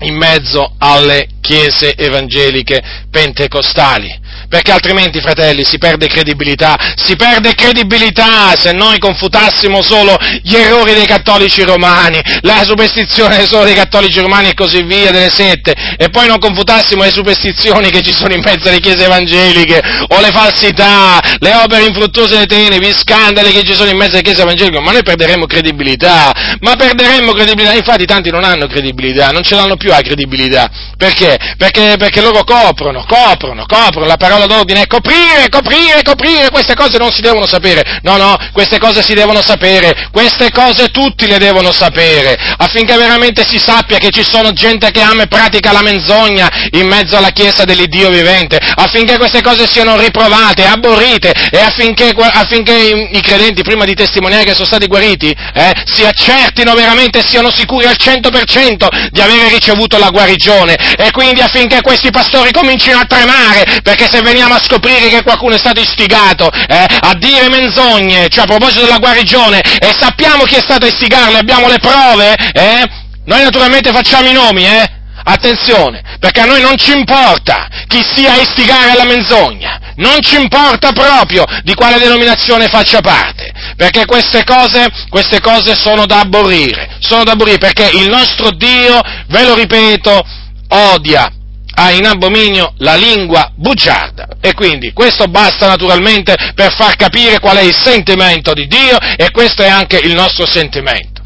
in 0.01 0.15
mezzo 0.15 0.75
alle 0.77 1.27
chiese 1.41 1.95
evangeliche 1.95 2.79
pentecostali 3.09 4.20
perché 4.51 4.73
altrimenti, 4.73 5.21
fratelli, 5.21 5.63
si 5.63 5.77
perde 5.77 6.07
credibilità, 6.07 6.77
si 6.97 7.15
perde 7.15 7.55
credibilità 7.55 8.53
se 8.57 8.73
noi 8.73 8.99
confutassimo 8.99 9.81
solo 9.81 10.17
gli 10.43 10.53
errori 10.55 10.93
dei 10.93 11.05
cattolici 11.05 11.63
romani, 11.63 12.19
la 12.41 12.61
superstizione 12.65 13.45
solo 13.45 13.63
dei 13.63 13.75
cattolici 13.75 14.19
romani 14.19 14.49
e 14.49 14.53
così 14.53 14.83
via, 14.83 15.09
delle 15.09 15.29
sette, 15.29 15.73
e 15.95 16.09
poi 16.09 16.27
non 16.27 16.37
confutassimo 16.37 17.01
le 17.01 17.11
superstizioni 17.11 17.89
che 17.91 18.01
ci 18.01 18.11
sono 18.11 18.33
in 18.33 18.41
mezzo 18.43 18.67
alle 18.67 18.81
chiese 18.81 19.05
evangeliche, 19.05 19.81
o 20.09 20.19
le 20.19 20.31
falsità, 20.31 21.21
le 21.39 21.53
opere 21.55 21.85
infruttuose 21.85 22.35
dei 22.35 22.47
tenevi, 22.47 22.87
gli 22.87 22.93
scandali 22.93 23.53
che 23.53 23.63
ci 23.63 23.73
sono 23.73 23.89
in 23.89 23.95
mezzo 23.95 24.15
alle 24.15 24.23
chiese 24.23 24.41
evangeliche, 24.41 24.81
ma 24.81 24.91
noi 24.91 25.03
perderemmo 25.03 25.45
credibilità, 25.45 26.57
ma 26.59 26.75
perderemmo 26.75 27.31
credibilità, 27.31 27.73
infatti 27.73 28.03
tanti 28.03 28.29
non 28.29 28.43
hanno 28.43 28.67
credibilità, 28.67 29.29
non 29.29 29.43
ce 29.43 29.55
l'hanno 29.55 29.77
più 29.77 29.91
la 29.91 30.01
credibilità, 30.01 30.69
perché? 30.97 31.37
Perché, 31.55 31.95
perché 31.97 32.19
loro 32.19 32.43
coprono, 32.43 33.05
coprono, 33.07 33.63
coprono 33.65 34.05
la 34.05 34.17
parola 34.17 34.39
parola 34.41 34.47
d'ordine 34.47 34.81
è 34.81 34.87
coprire, 34.87 35.49
coprire, 35.49 36.01
coprire, 36.03 36.49
queste 36.49 36.73
cose 36.75 36.97
non 36.97 37.11
si 37.11 37.21
devono 37.21 37.45
sapere, 37.45 37.99
no, 38.03 38.17
no, 38.17 38.37
queste 38.51 38.79
cose 38.79 39.03
si 39.03 39.13
devono 39.13 39.41
sapere, 39.41 40.09
queste 40.11 40.51
cose 40.51 40.87
tutti 40.87 41.27
le 41.27 41.37
devono 41.37 41.71
sapere, 41.71 42.35
affinché 42.57 42.95
veramente 42.97 43.45
si 43.47 43.59
sappia 43.59 43.97
che 43.97 44.09
ci 44.09 44.23
sono 44.23 44.51
gente 44.53 44.91
che 44.91 45.01
ama 45.01 45.23
e 45.23 45.27
pratica 45.27 45.71
la 45.71 45.81
menzogna 45.81 46.49
in 46.71 46.87
mezzo 46.87 47.17
alla 47.17 47.29
Chiesa 47.29 47.63
dell'Iddio 47.63 48.09
vivente, 48.09 48.57
affinché 48.57 49.17
queste 49.17 49.41
cose 49.41 49.67
siano 49.67 49.97
riprovate, 49.97 50.65
aborrite 50.65 51.33
e 51.51 51.59
affinché, 51.59 52.13
affinché 52.17 52.73
i, 53.11 53.21
credenti, 53.21 53.61
prima 53.61 53.85
di 53.85 53.93
testimoniare 53.93 54.43
che 54.43 54.53
sono 54.53 54.65
stati 54.65 54.87
guariti, 54.87 55.35
eh, 55.53 55.71
si 55.85 56.05
accertino 56.05 56.73
veramente 56.73 57.19
e 57.19 57.27
siano 57.27 57.51
sicuri 57.51 57.85
al 57.85 57.97
100% 57.97 59.09
di 59.09 59.21
avere 59.21 59.49
ricevuto 59.49 59.97
la 59.97 60.09
guarigione. 60.09 60.75
E 60.97 61.11
quindi 61.11 61.41
affinché 61.41 61.81
questi 61.81 62.09
pastori 62.09 62.51
comincino 62.51 62.97
a 62.99 63.05
tremare, 63.05 63.79
perché 63.83 64.07
se 64.09 64.21
veniamo 64.31 64.53
a 64.53 64.61
scoprire 64.63 65.09
che 65.09 65.23
qualcuno 65.23 65.55
è 65.55 65.57
stato 65.57 65.81
istigato 65.81 66.49
eh, 66.49 66.85
a 67.01 67.13
dire 67.15 67.49
menzogne, 67.49 68.29
cioè 68.29 68.43
a 68.43 68.47
proposito 68.47 68.85
della 68.85 68.97
guarigione, 68.97 69.59
e 69.59 69.93
sappiamo 69.97 70.43
chi 70.43 70.55
è 70.55 70.61
stato 70.61 70.85
a 70.85 70.89
istigarlo, 70.89 71.37
abbiamo 71.37 71.67
le 71.67 71.79
prove, 71.79 72.33
eh, 72.53 72.89
noi 73.25 73.43
naturalmente 73.43 73.91
facciamo 73.91 74.29
i 74.29 74.33
nomi, 74.33 74.65
eh? 74.65 74.99
Attenzione, 75.23 76.01
perché 76.19 76.39
a 76.39 76.45
noi 76.45 76.61
non 76.61 76.75
ci 76.77 76.97
importa 76.97 77.67
chi 77.87 78.01
sia 78.15 78.33
a 78.33 78.41
istigare 78.41 78.89
alla 78.89 79.03
menzogna, 79.03 79.79
non 79.97 80.19
ci 80.21 80.35
importa 80.35 80.93
proprio 80.93 81.45
di 81.61 81.75
quale 81.75 81.99
denominazione 81.99 82.69
faccia 82.69 83.01
parte, 83.01 83.51
perché 83.75 84.05
queste 84.05 84.43
cose, 84.43 84.87
queste 85.09 85.39
cose 85.39 85.75
sono 85.75 86.07
da 86.07 86.21
aborrire, 86.21 86.97
sono 86.99 87.23
da 87.23 87.33
aborrire 87.33 87.59
perché 87.59 87.87
il 87.93 88.09
nostro 88.09 88.49
Dio, 88.49 88.99
ve 89.27 89.43
lo 89.43 89.53
ripeto, 89.53 90.25
odia 90.69 91.31
ha 91.73 91.91
in 91.91 92.05
abominio 92.05 92.73
la 92.77 92.95
lingua 92.95 93.51
bugiarda. 93.55 94.27
E 94.41 94.53
quindi 94.53 94.91
questo 94.93 95.25
basta 95.25 95.67
naturalmente 95.67 96.35
per 96.53 96.73
far 96.73 96.95
capire 96.95 97.39
qual 97.39 97.57
è 97.57 97.61
il 97.61 97.75
sentimento 97.75 98.53
di 98.53 98.67
Dio 98.67 98.97
e 99.15 99.31
questo 99.31 99.63
è 99.63 99.67
anche 99.67 99.97
il 99.97 100.13
nostro 100.13 100.45
sentimento. 100.45 101.21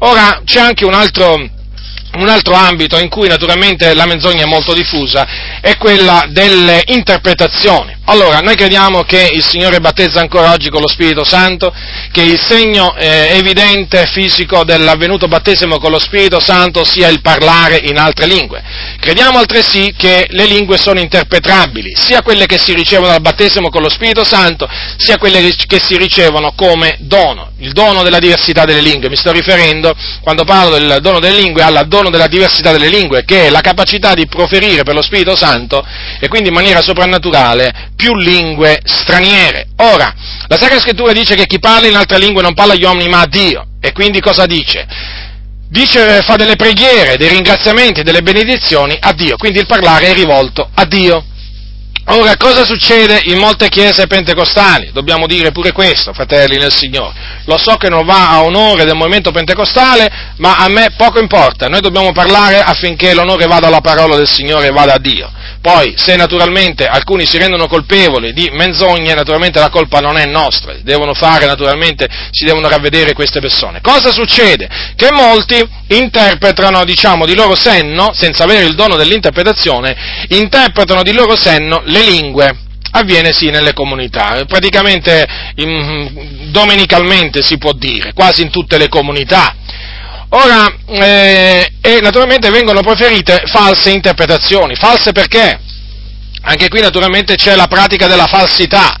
Ora 0.00 0.42
c'è 0.44 0.60
anche 0.60 0.84
un 0.84 0.94
altro, 0.94 1.48
un 2.14 2.28
altro 2.28 2.54
ambito 2.54 2.98
in 2.98 3.08
cui 3.08 3.28
naturalmente 3.28 3.94
la 3.94 4.06
menzogna 4.06 4.42
è 4.42 4.46
molto 4.46 4.72
diffusa 4.72 5.26
è 5.60 5.76
quella 5.76 6.26
delle 6.30 6.82
interpretazioni. 6.86 7.96
Allora, 8.04 8.38
noi 8.38 8.56
crediamo 8.56 9.02
che 9.02 9.28
il 9.34 9.44
Signore 9.44 9.80
battezza 9.80 10.20
ancora 10.20 10.52
oggi 10.52 10.70
con 10.70 10.80
lo 10.80 10.88
Spirito 10.88 11.24
Santo, 11.24 11.70
che 12.10 12.22
il 12.22 12.40
segno 12.40 12.96
eh, 12.96 13.36
evidente 13.36 14.06
fisico 14.06 14.64
dell'avvenuto 14.64 15.28
battesimo 15.28 15.78
con 15.78 15.90
lo 15.90 15.98
Spirito 15.98 16.40
Santo 16.40 16.86
sia 16.86 17.08
il 17.08 17.20
parlare 17.20 17.80
in 17.84 17.98
altre 17.98 18.26
lingue. 18.26 18.62
Crediamo 18.98 19.38
altresì 19.38 19.92
che 19.94 20.26
le 20.30 20.46
lingue 20.46 20.78
sono 20.78 21.00
interpretabili, 21.00 21.92
sia 21.94 22.22
quelle 22.22 22.46
che 22.46 22.58
si 22.58 22.72
ricevono 22.72 23.10
dal 23.10 23.20
battesimo 23.20 23.68
con 23.68 23.82
lo 23.82 23.90
Spirito 23.90 24.24
Santo, 24.24 24.66
sia 24.96 25.18
quelle 25.18 25.54
che 25.66 25.78
si 25.78 25.98
ricevono 25.98 26.52
come 26.56 26.96
dono, 27.00 27.50
il 27.58 27.72
dono 27.72 28.02
della 28.02 28.18
diversità 28.18 28.64
delle 28.64 28.80
lingue. 28.80 29.10
Mi 29.10 29.16
sto 29.16 29.32
riferendo, 29.32 29.94
quando 30.22 30.44
parlo 30.44 30.78
del 30.78 30.98
dono 31.02 31.18
delle 31.20 31.40
lingue, 31.40 31.62
al 31.62 31.86
dono 31.86 31.97
della 32.10 32.26
diversità 32.28 32.72
delle 32.72 32.88
lingue, 32.88 33.24
che 33.24 33.46
è 33.46 33.50
la 33.50 33.60
capacità 33.60 34.14
di 34.14 34.26
proferire 34.26 34.84
per 34.84 34.94
lo 34.94 35.02
Spirito 35.02 35.36
Santo 35.36 35.84
e 36.20 36.28
quindi 36.28 36.48
in 36.48 36.54
maniera 36.54 36.80
soprannaturale 36.80 37.90
più 37.96 38.14
lingue 38.14 38.80
straniere. 38.84 39.68
Ora, 39.76 40.14
la 40.46 40.56
Sacra 40.56 40.80
Scrittura 40.80 41.12
dice 41.12 41.34
che 41.34 41.46
chi 41.46 41.58
parla 41.58 41.88
in 41.88 41.96
altre 41.96 42.18
lingue 42.18 42.42
non 42.42 42.54
parla 42.54 42.74
agli 42.74 42.84
uomini 42.84 43.08
ma 43.08 43.20
a 43.20 43.26
Dio. 43.26 43.66
E 43.80 43.92
quindi 43.92 44.20
cosa 44.20 44.46
dice? 44.46 44.86
Dice, 45.68 46.22
fa 46.22 46.36
delle 46.36 46.56
preghiere, 46.56 47.16
dei 47.16 47.28
ringraziamenti, 47.28 48.02
delle 48.02 48.22
benedizioni 48.22 48.96
a 48.98 49.12
Dio. 49.12 49.36
Quindi 49.36 49.58
il 49.58 49.66
parlare 49.66 50.06
è 50.06 50.14
rivolto 50.14 50.70
a 50.72 50.84
Dio. 50.86 51.24
Ora, 52.10 52.36
cosa 52.38 52.64
succede 52.64 53.20
in 53.24 53.36
molte 53.36 53.68
chiese 53.68 54.06
pentecostali? 54.06 54.90
Dobbiamo 54.94 55.26
dire 55.26 55.52
pure 55.52 55.72
questo, 55.72 56.14
fratelli 56.14 56.56
nel 56.56 56.74
Signore. 56.74 57.42
Lo 57.44 57.58
so 57.58 57.76
che 57.76 57.90
non 57.90 58.06
va 58.06 58.30
a 58.30 58.42
onore 58.42 58.86
del 58.86 58.94
movimento 58.94 59.30
pentecostale, 59.30 60.32
ma 60.36 60.56
a 60.56 60.68
me 60.68 60.94
poco 60.96 61.18
importa. 61.18 61.66
Noi 61.66 61.82
dobbiamo 61.82 62.12
parlare 62.12 62.62
affinché 62.62 63.12
l'onore 63.12 63.44
vada 63.46 63.66
alla 63.66 63.82
parola 63.82 64.16
del 64.16 64.26
Signore 64.26 64.68
e 64.68 64.70
vada 64.70 64.94
a 64.94 64.98
Dio. 64.98 65.30
Poi, 65.60 65.94
se 65.96 66.16
naturalmente 66.16 66.86
alcuni 66.86 67.26
si 67.26 67.36
rendono 67.36 67.66
colpevoli 67.66 68.32
di 68.32 68.48
menzogne, 68.52 69.12
naturalmente 69.12 69.58
la 69.58 69.68
colpa 69.68 70.00
non 70.00 70.16
è 70.16 70.24
nostra, 70.24 70.74
devono 70.82 71.12
fare, 71.12 71.44
naturalmente, 71.44 72.08
si 72.30 72.46
devono 72.46 72.68
ravvedere 72.68 73.12
queste 73.12 73.40
persone. 73.40 73.80
Cosa 73.82 74.12
succede? 74.12 74.66
Che 74.96 75.10
molti 75.12 75.62
interpretano, 75.88 76.84
diciamo, 76.84 77.26
di 77.26 77.34
loro 77.34 77.54
senno, 77.54 78.12
senza 78.14 78.44
avere 78.44 78.64
il 78.64 78.74
dono 78.74 78.96
dell'interpretazione, 78.96 80.26
interpretano 80.28 81.02
di 81.02 81.12
loro 81.12 81.36
senno 81.36 81.82
le 81.84 81.97
lingue 82.04 82.66
avviene 82.90 83.32
sì 83.32 83.50
nelle 83.50 83.72
comunità, 83.74 84.44
praticamente 84.46 85.26
in, 85.56 86.50
domenicalmente 86.50 87.42
si 87.42 87.58
può 87.58 87.72
dire, 87.72 88.12
quasi 88.12 88.42
in 88.42 88.50
tutte 88.50 88.78
le 88.78 88.88
comunità. 88.88 89.54
Ora, 90.30 90.74
eh, 90.86 91.72
e 91.80 92.00
naturalmente 92.00 92.50
vengono 92.50 92.80
preferite 92.80 93.42
false 93.46 93.90
interpretazioni. 93.90 94.74
False 94.74 95.12
perché? 95.12 95.60
Anche 96.42 96.68
qui 96.68 96.80
naturalmente 96.80 97.34
c'è 97.34 97.54
la 97.54 97.66
pratica 97.66 98.06
della 98.06 98.26
falsità, 98.26 98.96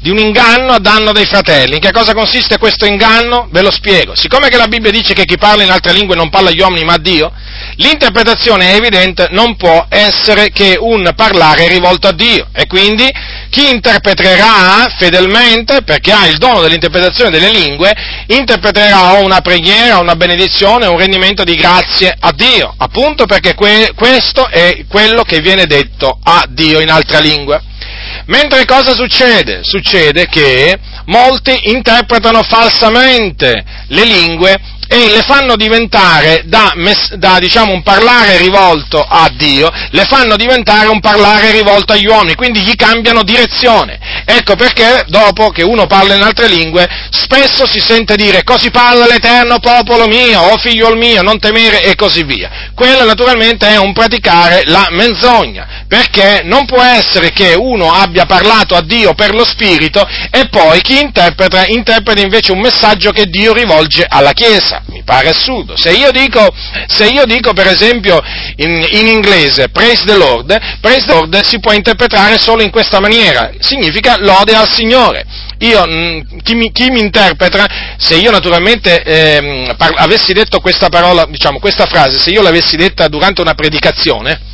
di 0.00 0.10
un 0.10 0.18
inganno 0.18 0.72
a 0.72 0.78
danno 0.78 1.12
dei 1.12 1.24
fratelli. 1.24 1.74
In 1.74 1.80
che 1.80 1.92
cosa 1.92 2.14
consiste 2.14 2.58
questo 2.58 2.84
inganno? 2.84 3.48
Ve 3.50 3.62
lo 3.62 3.70
spiego. 3.70 4.14
Siccome 4.14 4.48
la 4.50 4.68
Bibbia 4.68 4.90
dice 4.90 5.14
che 5.14 5.24
chi 5.24 5.36
parla 5.36 5.62
in 5.62 5.70
altre 5.70 5.92
lingue 5.92 6.14
non 6.14 6.30
parla 6.30 6.50
agli 6.50 6.60
uomini 6.60 6.84
ma 6.84 6.94
a 6.94 6.98
Dio, 6.98 7.32
l'interpretazione 7.76 8.72
è 8.72 8.74
evidente, 8.76 9.28
non 9.30 9.56
può 9.56 9.86
essere 9.88 10.50
che 10.50 10.76
un 10.78 11.10
parlare 11.16 11.68
rivolto 11.68 12.08
a 12.08 12.12
Dio. 12.12 12.48
E 12.52 12.66
quindi 12.66 13.10
chi 13.50 13.70
interpreterà 13.70 14.88
fedelmente, 14.96 15.82
perché 15.82 16.12
ha 16.12 16.26
il 16.26 16.38
dono 16.38 16.60
dell'interpretazione 16.60 17.30
delle 17.30 17.50
lingue, 17.50 17.94
interpreterà 18.26 19.12
una 19.12 19.40
preghiera, 19.40 19.98
una 19.98 20.16
benedizione, 20.16 20.86
un 20.86 20.98
rendimento 20.98 21.44
di 21.44 21.54
grazie 21.54 22.14
a 22.18 22.32
Dio, 22.32 22.74
appunto 22.76 23.26
perché 23.26 23.54
que- 23.54 23.92
questo 23.94 24.48
è 24.48 24.84
quello 24.88 25.22
che 25.22 25.40
viene 25.40 25.66
detto 25.66 26.18
a 26.22 26.44
Dio 26.48 26.80
in 26.80 26.90
altra 26.90 27.18
lingua. 27.18 27.62
Mentre 28.26 28.64
cosa 28.64 28.94
succede? 28.94 29.60
Succede 29.62 30.26
che 30.26 30.78
molti 31.06 31.70
interpretano 31.70 32.42
falsamente 32.42 33.64
le 33.88 34.04
lingue 34.04 34.58
e 34.94 35.08
le 35.08 35.22
fanno 35.22 35.56
diventare 35.56 36.42
da, 36.44 36.72
da 37.16 37.38
diciamo, 37.40 37.72
un 37.72 37.82
parlare 37.82 38.36
rivolto 38.36 39.04
a 39.04 39.28
Dio, 39.34 39.68
le 39.90 40.04
fanno 40.04 40.36
diventare 40.36 40.86
un 40.86 41.00
parlare 41.00 41.50
rivolto 41.50 41.94
agli 41.94 42.06
uomini, 42.06 42.36
quindi 42.36 42.60
gli 42.60 42.76
cambiano 42.76 43.24
direzione. 43.24 43.98
Ecco 44.24 44.54
perché 44.54 45.04
dopo 45.08 45.50
che 45.50 45.64
uno 45.64 45.86
parla 45.86 46.14
in 46.14 46.22
altre 46.22 46.46
lingue, 46.46 46.88
spesso 47.10 47.66
si 47.66 47.80
sente 47.80 48.14
dire 48.14 48.44
così 48.44 48.70
parla 48.70 49.06
l'eterno 49.06 49.58
popolo 49.58 50.06
mio, 50.06 50.40
o 50.40 50.56
figlio 50.58 50.94
mio, 50.94 51.22
non 51.22 51.40
temere 51.40 51.82
e 51.82 51.96
così 51.96 52.22
via. 52.22 52.70
Quello 52.72 53.04
naturalmente 53.04 53.66
è 53.66 53.76
un 53.76 53.92
praticare 53.92 54.62
la 54.66 54.86
menzogna, 54.90 55.84
perché 55.88 56.42
non 56.44 56.66
può 56.66 56.80
essere 56.80 57.32
che 57.32 57.54
uno 57.58 57.92
abbia 57.92 58.26
parlato 58.26 58.76
a 58.76 58.82
Dio 58.82 59.12
per 59.14 59.34
lo 59.34 59.44
Spirito 59.44 60.06
e 60.30 60.46
poi 60.48 60.80
chi 60.82 61.00
interpreta, 61.00 61.66
interpreta 61.66 62.20
invece 62.20 62.52
un 62.52 62.60
messaggio 62.60 63.10
che 63.10 63.26
Dio 63.26 63.52
rivolge 63.52 64.06
alla 64.08 64.32
Chiesa 64.32 64.82
mi 64.86 65.02
pare 65.02 65.28
assurdo. 65.28 65.76
Se 65.76 65.90
io 65.90 66.10
dico, 66.10 66.46
se 66.86 67.06
io 67.06 67.24
dico 67.24 67.52
per 67.52 67.68
esempio 67.68 68.20
in, 68.56 68.86
in, 68.90 69.06
inglese 69.06 69.68
praise 69.68 70.04
the 70.04 70.16
Lord, 70.16 70.56
praise 70.80 71.06
the 71.06 71.12
Lord 71.12 71.40
si 71.40 71.58
può 71.60 71.72
interpretare 71.72 72.38
solo 72.38 72.62
in 72.62 72.70
questa 72.70 73.00
maniera, 73.00 73.50
significa 73.58 74.16
lode 74.18 74.54
al 74.54 74.70
Signore. 74.70 75.24
Io, 75.58 75.86
mm, 75.86 76.20
chi, 76.42 76.54
mi, 76.54 76.72
chi 76.72 76.90
mi 76.90 77.00
interpreta, 77.00 77.66
se 77.96 78.16
io 78.16 78.30
naturalmente 78.30 79.02
eh, 79.02 79.74
par- 79.76 79.94
avessi 79.96 80.32
detto 80.32 80.60
questa 80.60 80.88
parola, 80.88 81.26
diciamo 81.28 81.58
questa 81.58 81.86
frase, 81.86 82.18
se 82.18 82.30
io 82.30 82.42
l'avessi 82.42 82.76
detta 82.76 83.08
durante 83.08 83.40
una 83.40 83.54
predicazione, 83.54 84.52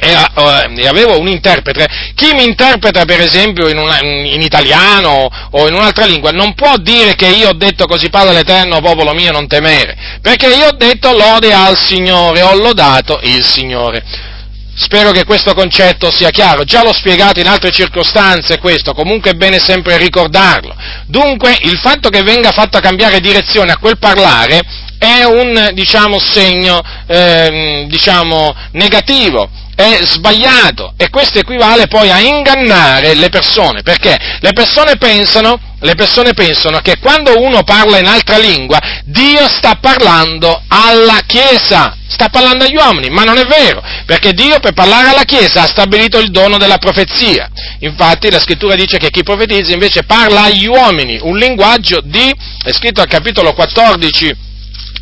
e 0.00 0.86
avevo 0.86 1.18
un 1.18 1.28
interprete, 1.28 1.86
chi 2.14 2.32
mi 2.34 2.44
interpreta 2.44 3.04
per 3.04 3.20
esempio 3.20 3.68
in, 3.68 3.78
una, 3.78 3.98
in, 4.00 4.42
italiano 4.42 5.28
o 5.50 5.68
in 5.68 5.74
un'altra 5.74 6.04
lingua 6.04 6.30
non 6.30 6.54
può 6.54 6.76
dire 6.76 7.14
che 7.14 7.26
io 7.26 7.48
ho 7.48 7.54
detto 7.54 7.86
così 7.86 8.10
parla 8.10 8.32
l'Eterno 8.32 8.80
popolo 8.80 9.12
mio 9.12 9.32
non 9.32 9.46
temere, 9.46 9.96
perché 10.20 10.46
io 10.46 10.68
ho 10.68 10.76
detto 10.76 11.16
lode 11.16 11.52
al 11.52 11.76
Signore, 11.76 12.42
ho 12.42 12.54
lodato 12.54 13.20
il 13.22 13.44
Signore. 13.44 14.34
Spero 14.78 15.10
che 15.10 15.24
questo 15.24 15.54
concetto 15.54 16.10
sia 16.10 16.28
chiaro, 16.28 16.64
già 16.64 16.82
l'ho 16.82 16.92
spiegato 16.92 17.40
in 17.40 17.46
altre 17.46 17.70
circostanze 17.70 18.58
questo, 18.58 18.92
comunque 18.92 19.30
è 19.30 19.34
bene 19.34 19.58
sempre 19.58 19.96
ricordarlo. 19.96 20.76
Dunque 21.06 21.56
il 21.62 21.78
fatto 21.78 22.10
che 22.10 22.22
venga 22.22 22.52
fatta 22.52 22.80
cambiare 22.80 23.20
direzione 23.20 23.72
a 23.72 23.78
quel 23.78 23.98
parlare 23.98 24.60
è 24.98 25.24
un 25.24 25.70
diciamo, 25.72 26.18
segno 26.18 26.82
eh, 27.06 27.86
diciamo, 27.88 28.54
negativo 28.72 29.48
è 29.76 29.98
sbagliato 30.02 30.94
e 30.96 31.10
questo 31.10 31.38
equivale 31.38 31.86
poi 31.86 32.10
a 32.10 32.18
ingannare 32.18 33.14
le 33.14 33.28
persone, 33.28 33.82
perché 33.82 34.16
le 34.40 34.52
persone 34.52 34.96
pensano, 34.96 35.60
le 35.80 35.94
persone 35.94 36.32
pensano 36.32 36.80
che 36.80 36.98
quando 36.98 37.38
uno 37.38 37.62
parla 37.62 37.98
in 37.98 38.06
altra 38.06 38.38
lingua 38.38 38.78
Dio 39.04 39.46
sta 39.48 39.76
parlando 39.76 40.62
alla 40.66 41.20
Chiesa, 41.26 41.96
sta 42.08 42.28
parlando 42.28 42.64
agli 42.64 42.74
uomini, 42.74 43.10
ma 43.10 43.22
non 43.22 43.36
è 43.36 43.44
vero, 43.44 43.82
perché 44.06 44.32
Dio 44.32 44.58
per 44.60 44.72
parlare 44.72 45.10
alla 45.10 45.24
Chiesa 45.24 45.62
ha 45.62 45.66
stabilito 45.66 46.18
il 46.18 46.30
dono 46.30 46.56
della 46.56 46.78
profezia. 46.78 47.50
Infatti 47.80 48.30
la 48.30 48.40
scrittura 48.40 48.74
dice 48.74 48.96
che 48.96 49.10
chi 49.10 49.22
profetizza 49.22 49.72
invece 49.72 50.04
parla 50.04 50.44
agli 50.44 50.66
uomini, 50.66 51.18
un 51.20 51.36
linguaggio 51.36 52.00
di, 52.02 52.34
è 52.64 52.72
scritto 52.72 53.02
al 53.02 53.08
capitolo 53.08 53.52
14, 53.52 54.45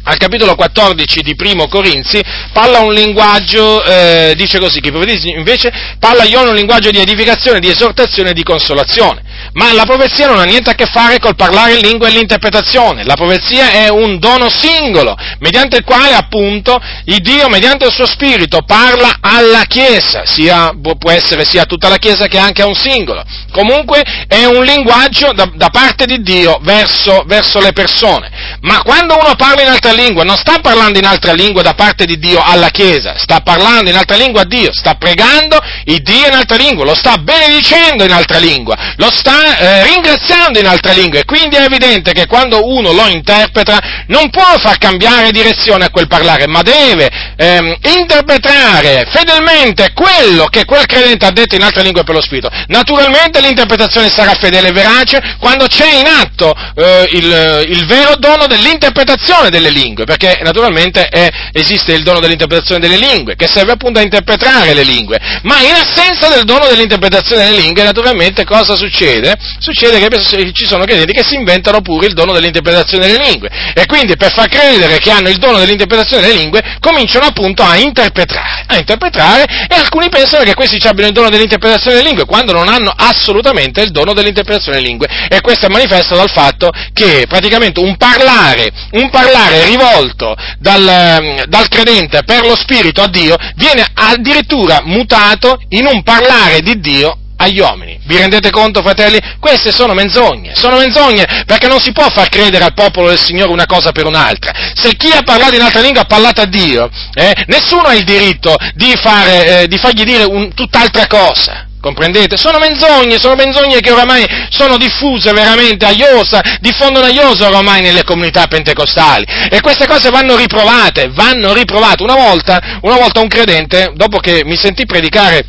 al 0.04 0.16
capitolo 0.16 0.54
14 0.54 1.22
di 1.22 1.34
Primo 1.34 1.66
Corinzi, 1.66 2.20
parla 2.52 2.80
un 2.80 2.92
linguaggio, 2.92 3.82
eh, 3.82 4.34
dice 4.36 4.58
così, 4.58 4.80
che 4.80 4.90
invece 5.34 5.72
parla 5.98 6.24
uomini 6.24 6.50
un 6.50 6.56
linguaggio 6.56 6.90
di 6.90 6.98
edificazione, 6.98 7.58
di 7.58 7.68
esortazione 7.68 8.30
e 8.30 8.34
di 8.34 8.42
consolazione. 8.42 9.22
Ma 9.54 9.72
la 9.72 9.84
profezia 9.84 10.26
non 10.26 10.38
ha 10.38 10.44
niente 10.44 10.70
a 10.70 10.74
che 10.74 10.86
fare 10.86 11.18
col 11.18 11.36
parlare 11.36 11.74
in 11.74 11.80
lingua 11.80 12.08
e 12.08 12.10
l'interpretazione. 12.10 13.04
La 13.04 13.14
profezia 13.14 13.70
è 13.70 13.88
un 13.88 14.18
dono 14.18 14.48
singolo, 14.48 15.16
mediante 15.38 15.76
il 15.76 15.84
quale 15.84 16.14
appunto 16.14 16.80
il 17.04 17.20
Dio, 17.20 17.48
mediante 17.48 17.86
il 17.86 17.92
suo 17.92 18.06
spirito, 18.06 18.62
parla 18.66 19.18
alla 19.20 19.64
Chiesa, 19.66 20.22
sia, 20.24 20.72
può 20.98 21.10
essere 21.10 21.44
sia 21.44 21.62
a 21.62 21.66
tutta 21.66 21.88
la 21.88 21.96
Chiesa 21.96 22.26
che 22.26 22.38
anche 22.38 22.62
a 22.62 22.66
un 22.66 22.74
singolo. 22.74 23.22
Comunque 23.52 24.02
è 24.26 24.44
un 24.44 24.64
linguaggio 24.64 25.32
da, 25.32 25.50
da 25.54 25.70
parte 25.70 26.06
di 26.06 26.20
Dio 26.22 26.58
verso, 26.62 27.22
verso 27.26 27.60
le 27.60 27.72
persone. 27.72 28.58
Ma 28.60 28.82
quando 28.82 29.16
uno 29.18 29.34
parla 29.36 29.62
in 29.62 29.68
altra 29.68 29.92
lingua, 29.92 30.24
non 30.24 30.36
sta 30.36 30.58
parlando 30.60 30.98
in 30.98 31.06
altra 31.06 31.32
lingua 31.32 31.62
da 31.62 31.74
parte 31.74 32.04
di 32.06 32.18
Dio 32.18 32.42
alla 32.42 32.68
Chiesa, 32.68 33.14
sta 33.16 33.40
parlando 33.40 33.90
in 33.90 33.96
altra 33.96 34.16
lingua 34.16 34.42
a 34.42 34.46
Dio, 34.46 34.72
sta 34.72 34.94
pregando 34.94 35.58
il 35.84 36.02
Dio 36.02 36.26
in 36.26 36.34
altra 36.34 36.56
lingua, 36.56 36.84
lo 36.84 36.94
sta 36.94 37.16
benedicendo 37.18 38.04
in 38.04 38.12
altra 38.12 38.38
lingua, 38.38 38.94
lo 38.96 39.10
sta 39.10 39.23
sta 39.24 39.56
eh, 39.56 39.84
ringraziando 39.84 40.58
in 40.58 40.66
altre 40.66 40.92
lingue, 40.92 41.24
quindi 41.24 41.56
è 41.56 41.62
evidente 41.62 42.12
che 42.12 42.26
quando 42.26 42.68
uno 42.68 42.92
lo 42.92 43.06
interpreta 43.06 44.04
non 44.08 44.28
può 44.28 44.58
far 44.58 44.76
cambiare 44.76 45.30
direzione 45.30 45.86
a 45.86 45.90
quel 45.90 46.08
parlare, 46.08 46.46
ma 46.46 46.60
deve 46.60 47.08
ehm, 47.34 47.74
interpretare 47.98 49.06
fedelmente 49.10 49.92
quello 49.94 50.44
che 50.44 50.66
quel 50.66 50.84
credente 50.84 51.24
ha 51.24 51.30
detto 51.30 51.54
in 51.54 51.62
altre 51.62 51.82
lingue 51.82 52.04
per 52.04 52.14
lo 52.14 52.20
Spirito. 52.20 52.50
Naturalmente 52.66 53.40
l'interpretazione 53.40 54.10
sarà 54.10 54.34
fedele 54.34 54.68
e 54.68 54.72
verace 54.72 55.36
quando 55.38 55.66
c'è 55.68 55.90
in 55.94 56.06
atto 56.06 56.54
eh, 56.76 57.08
il, 57.12 57.66
il, 57.68 57.86
vero 57.86 58.16
dono 58.16 58.46
dell'interpretazione 58.46 59.48
delle 59.48 59.70
lingue, 59.70 60.04
perché 60.04 60.38
naturalmente 60.42 61.08
è, 61.08 61.30
esiste 61.52 61.92
il 61.92 62.02
dono 62.02 62.20
dell'interpretazione 62.20 62.80
delle 62.80 62.98
lingue, 62.98 63.36
che 63.36 63.46
serve 63.46 63.72
appunto 63.72 64.00
a 64.00 64.02
interpretare 64.02 64.74
le 64.74 64.82
lingue, 64.82 65.18
ma 65.44 65.60
in 65.62 65.72
assenza 65.72 66.28
del 66.28 66.44
dono 66.44 66.66
dell'interpretazione 66.66 67.44
delle 67.44 67.60
lingue, 67.60 67.84
naturalmente 67.84 68.44
cosa 68.44 68.76
succede? 68.76 69.13
Succede 69.58 70.00
che 70.00 70.52
ci 70.52 70.66
sono 70.66 70.84
credenti 70.84 71.12
che 71.12 71.24
si 71.24 71.34
inventano 71.34 71.80
pure 71.80 72.06
il 72.06 72.14
dono 72.14 72.32
dell'interpretazione 72.32 73.06
delle 73.06 73.24
lingue, 73.24 73.48
e 73.74 73.86
quindi 73.86 74.16
per 74.16 74.32
far 74.32 74.48
credere 74.48 74.98
che 74.98 75.10
hanno 75.10 75.28
il 75.28 75.36
dono 75.36 75.58
dell'interpretazione 75.58 76.26
delle 76.26 76.38
lingue, 76.38 76.76
cominciano 76.80 77.26
appunto 77.26 77.62
a 77.62 77.76
interpretare, 77.76 78.64
a 78.66 78.76
interpretare, 78.76 79.44
e 79.68 79.74
alcuni 79.74 80.08
pensano 80.08 80.44
che 80.44 80.54
questi 80.54 80.76
abbiano 80.86 81.08
il 81.08 81.14
dono 81.14 81.30
dell'interpretazione 81.30 81.96
delle 81.96 82.08
lingue, 82.08 82.24
quando 82.24 82.52
non 82.52 82.68
hanno 82.68 82.92
assolutamente 82.94 83.82
il 83.82 83.90
dono 83.90 84.12
dell'interpretazione 84.12 84.78
delle 84.78 84.88
lingue, 84.88 85.08
e 85.28 85.40
questo 85.40 85.66
è 85.66 85.68
manifesto 85.68 86.16
dal 86.16 86.30
fatto 86.30 86.70
che 86.92 87.26
praticamente 87.28 87.80
un 87.80 87.96
parlare, 87.96 88.70
un 88.92 89.10
parlare 89.10 89.64
rivolto 89.66 90.34
dal, 90.58 91.44
dal 91.46 91.68
credente 91.68 92.22
per 92.24 92.44
lo 92.44 92.56
Spirito 92.56 93.02
a 93.02 93.08
Dio 93.08 93.36
viene 93.56 93.84
addirittura 93.94 94.80
mutato 94.84 95.60
in 95.70 95.86
un 95.86 96.02
parlare 96.02 96.60
di 96.60 96.80
Dio 96.80 97.18
agli 97.36 97.58
uomini. 97.60 97.98
Vi 98.04 98.16
rendete 98.16 98.50
conto, 98.50 98.82
fratelli? 98.82 99.18
Queste 99.40 99.72
sono 99.72 99.94
menzogne, 99.94 100.54
sono 100.54 100.78
menzogne 100.78 101.44
perché 101.46 101.68
non 101.68 101.80
si 101.80 101.92
può 101.92 102.08
far 102.10 102.28
credere 102.28 102.64
al 102.64 102.74
popolo 102.74 103.08
del 103.08 103.18
Signore 103.18 103.50
una 103.50 103.66
cosa 103.66 103.92
per 103.92 104.06
un'altra. 104.06 104.52
Se 104.74 104.94
chi 104.96 105.10
ha 105.10 105.22
parlato 105.22 105.54
in 105.54 105.62
altra 105.62 105.80
lingua 105.80 106.02
ha 106.02 106.06
parlato 106.06 106.40
a 106.40 106.46
Dio, 106.46 106.88
eh, 107.14 107.44
nessuno 107.46 107.88
ha 107.88 107.94
il 107.94 108.04
diritto 108.04 108.56
di, 108.74 108.94
fare, 108.96 109.62
eh, 109.62 109.68
di 109.68 109.78
fargli 109.78 110.04
dire 110.04 110.24
un, 110.24 110.52
tutt'altra 110.54 111.06
cosa. 111.06 111.68
Comprendete? 111.84 112.38
Sono 112.38 112.58
menzogne, 112.58 113.20
sono 113.20 113.34
menzogne 113.34 113.80
che 113.80 113.90
oramai 113.90 114.24
sono 114.48 114.78
diffuse 114.78 115.32
veramente 115.32 115.84
a 115.84 115.90
iosa, 115.90 116.40
diffondono 116.58 117.04
a 117.04 117.10
iosa 117.10 117.48
oramai 117.48 117.82
nelle 117.82 118.04
comunità 118.04 118.46
pentecostali. 118.46 119.26
E 119.50 119.60
queste 119.60 119.86
cose 119.86 120.08
vanno 120.08 120.34
riprovate, 120.34 121.10
vanno 121.12 121.52
riprovate. 121.52 122.02
Una 122.02 122.14
volta, 122.14 122.78
una 122.80 122.96
volta 122.96 123.20
un 123.20 123.28
credente, 123.28 123.92
dopo 123.96 124.18
che 124.18 124.44
mi 124.46 124.56
sentì 124.56 124.86
predicare 124.86 125.44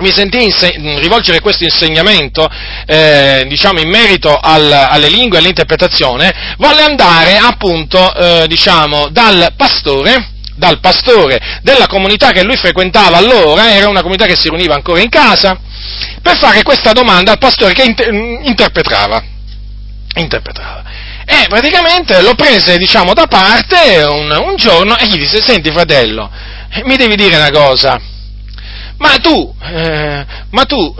mi 0.00 0.12
sentì 0.12 0.42
inse- 0.42 0.74
rivolgere 0.98 1.40
questo 1.40 1.64
insegnamento, 1.64 2.48
eh, 2.86 3.44
diciamo, 3.48 3.80
in 3.80 3.88
merito 3.88 4.34
al, 4.36 4.70
alle 4.70 5.08
lingue 5.08 5.38
e 5.38 5.40
all'interpretazione, 5.40 6.54
volle 6.58 6.82
andare 6.82 7.36
appunto, 7.36 8.14
eh, 8.14 8.46
diciamo, 8.48 9.08
dal 9.10 9.52
pastore, 9.56 10.30
dal 10.56 10.80
pastore 10.80 11.60
della 11.62 11.86
comunità 11.86 12.30
che 12.30 12.42
lui 12.42 12.56
frequentava 12.56 13.16
allora, 13.16 13.72
era 13.72 13.88
una 13.88 14.02
comunità 14.02 14.26
che 14.26 14.36
si 14.36 14.48
riuniva 14.48 14.74
ancora 14.74 15.00
in 15.00 15.08
casa, 15.08 15.58
per 16.22 16.36
fare 16.36 16.62
questa 16.62 16.92
domanda 16.92 17.32
al 17.32 17.38
pastore 17.38 17.72
che 17.72 17.84
inter- 17.84 18.12
interpretava. 18.12 19.22
interpretava. 20.16 20.82
E 21.24 21.46
praticamente 21.48 22.20
lo 22.22 22.34
prese, 22.34 22.76
diciamo, 22.76 23.14
da 23.14 23.26
parte 23.26 24.02
un, 24.02 24.30
un 24.30 24.56
giorno 24.56 24.96
e 24.98 25.06
gli 25.06 25.16
disse, 25.16 25.40
senti 25.40 25.70
fratello, 25.70 26.28
mi 26.84 26.96
devi 26.96 27.14
dire 27.16 27.36
una 27.36 27.50
cosa, 27.50 28.00
ma 29.00 29.16
tu, 29.16 29.54
eh, 29.62 30.26
ma 30.50 30.64
tu 30.64 30.94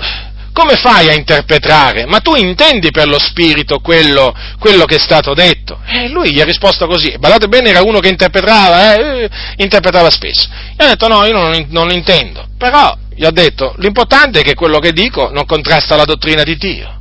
come 0.52 0.76
fai 0.76 1.08
a 1.08 1.14
interpretare? 1.14 2.06
Ma 2.06 2.20
tu 2.20 2.34
intendi 2.34 2.90
per 2.90 3.06
lo 3.06 3.18
Spirito 3.18 3.78
quello, 3.78 4.34
quello 4.58 4.84
che 4.84 4.96
è 4.96 4.98
stato 4.98 5.34
detto? 5.34 5.78
E 5.86 6.08
lui 6.08 6.32
gli 6.32 6.40
ha 6.40 6.44
risposto 6.44 6.86
così, 6.86 7.14
badate 7.18 7.46
bene, 7.48 7.70
era 7.70 7.82
uno 7.82 8.00
che 8.00 8.08
interpretava, 8.08 8.94
eh, 8.94 9.30
interpretava 9.56 10.10
spesso. 10.10 10.48
Gli 10.76 10.82
ha 10.82 10.88
detto 10.88 11.08
no, 11.08 11.24
io 11.24 11.32
non, 11.32 11.66
non 11.68 11.90
intendo, 11.90 12.48
però 12.56 12.96
gli 13.14 13.24
ha 13.24 13.30
detto 13.30 13.74
l'importante 13.78 14.40
è 14.40 14.42
che 14.42 14.54
quello 14.54 14.78
che 14.78 14.92
dico 14.92 15.30
non 15.30 15.44
contrasta 15.44 15.94
la 15.94 16.04
dottrina 16.04 16.42
di 16.42 16.56
Dio. 16.56 16.98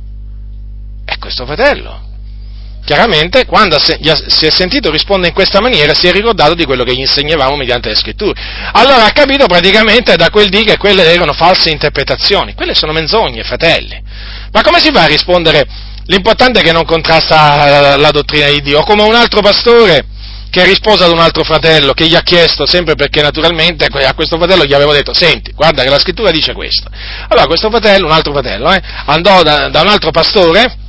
E 1.04 1.18
questo 1.18 1.44
fratello 1.44 2.08
chiaramente 2.90 3.46
quando 3.46 3.78
si 3.78 4.46
è 4.46 4.50
sentito 4.50 4.90
rispondere 4.90 5.28
in 5.28 5.34
questa 5.34 5.60
maniera 5.60 5.94
si 5.94 6.08
è 6.08 6.12
ricordato 6.12 6.54
di 6.54 6.64
quello 6.64 6.82
che 6.82 6.92
gli 6.92 6.98
insegnavamo 6.98 7.54
mediante 7.54 7.88
le 7.88 7.94
scritture. 7.94 8.32
Allora 8.72 9.04
ha 9.04 9.12
capito 9.12 9.46
praticamente 9.46 10.16
da 10.16 10.28
quel 10.28 10.48
dì 10.48 10.64
che 10.64 10.76
quelle 10.76 11.04
erano 11.04 11.32
false 11.32 11.70
interpretazioni, 11.70 12.54
quelle 12.54 12.74
sono 12.74 12.90
menzogne, 12.90 13.44
fratelli. 13.44 13.96
Ma 14.50 14.62
come 14.62 14.80
si 14.80 14.90
fa 14.92 15.02
a 15.02 15.06
rispondere? 15.06 15.64
L'importante 16.06 16.58
è 16.58 16.62
che 16.64 16.72
non 16.72 16.84
contrasta 16.84 17.96
la, 17.96 18.10
dottrina 18.10 18.48
di 18.48 18.60
Dio, 18.60 18.82
come 18.82 19.04
un 19.04 19.14
altro 19.14 19.40
pastore 19.40 20.06
che 20.50 20.64
rispose 20.64 21.04
ad 21.04 21.12
un 21.12 21.20
altro 21.20 21.44
fratello 21.44 21.92
che 21.92 22.08
gli 22.08 22.16
ha 22.16 22.22
chiesto, 22.22 22.66
sempre 22.66 22.96
perché 22.96 23.22
naturalmente 23.22 23.84
a 23.84 24.14
questo 24.14 24.36
fratello 24.36 24.64
gli 24.64 24.74
avevo 24.74 24.92
detto, 24.92 25.14
senti, 25.14 25.52
guarda 25.52 25.84
che 25.84 25.90
la 25.90 26.00
scrittura 26.00 26.32
dice 26.32 26.54
questo. 26.54 26.90
Allora 27.28 27.46
questo 27.46 27.70
fratello, 27.70 28.06
un 28.06 28.12
altro 28.12 28.32
fratello, 28.32 28.72
eh, 28.72 28.82
andò 29.06 29.44
da, 29.44 29.68
da 29.68 29.80
un 29.80 29.86
altro 29.86 30.10
pastore, 30.10 30.88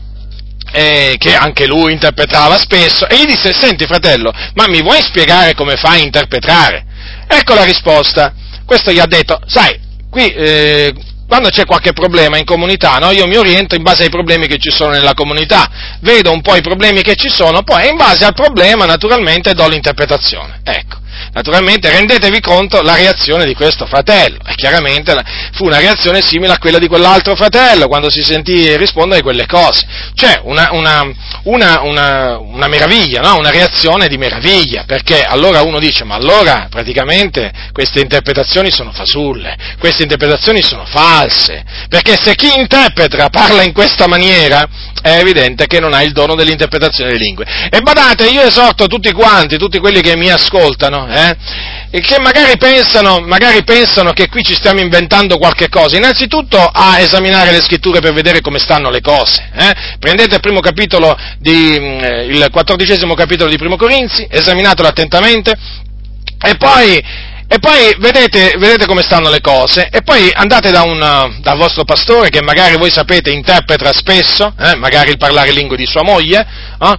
eh, 0.71 1.15
che 1.17 1.35
anche 1.35 1.67
lui 1.67 1.91
interpretava 1.91 2.57
spesso, 2.57 3.07
e 3.07 3.17
gli 3.17 3.25
disse, 3.25 3.53
senti 3.53 3.85
fratello, 3.85 4.31
ma 4.53 4.67
mi 4.67 4.81
vuoi 4.81 5.01
spiegare 5.01 5.53
come 5.53 5.75
fai 5.75 5.99
a 5.99 6.03
interpretare? 6.03 6.85
Ecco 7.27 7.53
la 7.53 7.63
risposta. 7.63 8.33
Questo 8.65 8.91
gli 8.91 8.99
ha 8.99 9.05
detto, 9.05 9.39
sai, 9.47 9.77
qui 10.09 10.27
eh, 10.27 10.93
quando 11.27 11.49
c'è 11.49 11.65
qualche 11.65 11.93
problema 11.93 12.37
in 12.37 12.45
comunità, 12.45 12.97
no, 12.97 13.11
io 13.11 13.25
mi 13.25 13.37
oriento 13.37 13.75
in 13.75 13.83
base 13.83 14.03
ai 14.03 14.09
problemi 14.09 14.47
che 14.47 14.57
ci 14.57 14.69
sono 14.69 14.91
nella 14.91 15.13
comunità, 15.13 15.69
vedo 16.01 16.31
un 16.31 16.41
po' 16.41 16.55
i 16.55 16.61
problemi 16.61 17.01
che 17.01 17.15
ci 17.15 17.29
sono, 17.29 17.63
poi 17.63 17.87
in 17.87 17.95
base 17.95 18.25
al 18.25 18.33
problema 18.33 18.85
naturalmente 18.85 19.53
do 19.53 19.67
l'interpretazione. 19.67 20.59
Ecco. 20.63 21.00
Naturalmente 21.33 21.89
rendetevi 21.89 22.41
conto 22.41 22.81
la 22.81 22.95
reazione 22.95 23.45
di 23.45 23.53
questo 23.53 23.85
fratello, 23.85 24.37
e 24.45 24.53
chiaramente 24.55 25.15
fu 25.53 25.65
una 25.65 25.79
reazione 25.79 26.21
simile 26.21 26.53
a 26.53 26.57
quella 26.57 26.77
di 26.77 26.87
quell'altro 26.87 27.35
fratello 27.35 27.87
quando 27.87 28.09
si 28.09 28.21
sentì 28.21 28.75
rispondere 28.75 29.21
quelle 29.21 29.45
cose. 29.45 29.85
Cioè 30.13 30.41
una, 30.43 30.69
una, 30.73 31.09
una, 31.43 32.37
una 32.37 32.67
meraviglia, 32.67 33.21
no? 33.21 33.37
una 33.37 33.49
reazione 33.49 34.09
di 34.09 34.17
meraviglia, 34.17 34.83
perché 34.85 35.21
allora 35.21 35.61
uno 35.61 35.79
dice 35.79 36.03
ma 36.03 36.15
allora 36.15 36.67
praticamente 36.69 37.51
queste 37.71 38.01
interpretazioni 38.01 38.69
sono 38.69 38.91
fasulle, 38.91 39.55
queste 39.79 40.03
interpretazioni 40.03 40.61
sono 40.61 40.85
false, 40.85 41.63
perché 41.87 42.17
se 42.21 42.35
chi 42.35 42.51
interpreta 42.57 43.29
parla 43.29 43.63
in 43.63 43.71
questa 43.71 44.07
maniera 44.07 44.67
è 45.01 45.17
evidente 45.17 45.65
che 45.65 45.79
non 45.79 45.93
ha 45.93 46.03
il 46.03 46.11
dono 46.11 46.35
dell'interpretazione 46.35 47.11
delle 47.11 47.23
lingue. 47.23 47.45
E 47.69 47.79
badate, 47.79 48.27
io 48.29 48.41
esorto 48.41 48.87
tutti 48.87 49.11
quanti, 49.13 49.57
tutti 49.57 49.79
quelli 49.79 50.01
che 50.01 50.17
mi 50.17 50.29
ascoltano, 50.29 51.07
eh, 51.07 51.20
che 51.99 52.19
magari 52.19 52.57
pensano, 52.57 53.19
magari 53.19 53.63
pensano 53.63 54.13
che 54.13 54.29
qui 54.29 54.43
ci 54.43 54.55
stiamo 54.55 54.79
inventando 54.79 55.37
qualche 55.37 55.67
cosa, 55.69 55.97
innanzitutto 55.97 56.57
a 56.57 56.99
esaminare 56.99 57.51
le 57.51 57.61
scritture 57.61 57.99
per 57.99 58.13
vedere 58.13 58.41
come 58.41 58.59
stanno 58.59 58.89
le 58.89 59.01
cose. 59.01 59.49
Eh. 59.53 59.97
Prendete 59.99 60.35
il 60.35 60.41
primo 60.41 60.59
capitolo 60.59 61.17
di, 61.37 61.77
mm, 61.79 62.03
il 62.31 62.47
quattordicesimo 62.51 63.13
capitolo 63.13 63.49
di 63.49 63.57
Primo 63.57 63.75
Corinzi, 63.75 64.25
esaminatelo 64.29 64.87
attentamente, 64.87 65.57
e 66.43 66.55
poi 66.55 67.29
e 67.53 67.59
poi 67.59 67.93
vedete, 67.99 68.55
vedete, 68.57 68.85
come 68.85 69.01
stanno 69.01 69.29
le 69.29 69.41
cose, 69.41 69.89
e 69.91 70.03
poi 70.03 70.31
andate 70.33 70.71
da 70.71 70.83
un, 70.83 71.35
dal 71.41 71.57
vostro 71.57 71.83
pastore 71.83 72.29
che 72.29 72.41
magari 72.41 72.77
voi 72.77 72.89
sapete 72.89 73.29
interpreta 73.29 73.91
spesso, 73.91 74.53
eh, 74.57 74.77
magari 74.77 75.11
il 75.11 75.17
parlare 75.17 75.51
lingue 75.51 75.75
di 75.75 75.85
sua 75.85 76.01
moglie, 76.01 76.39
eh, 76.79 76.97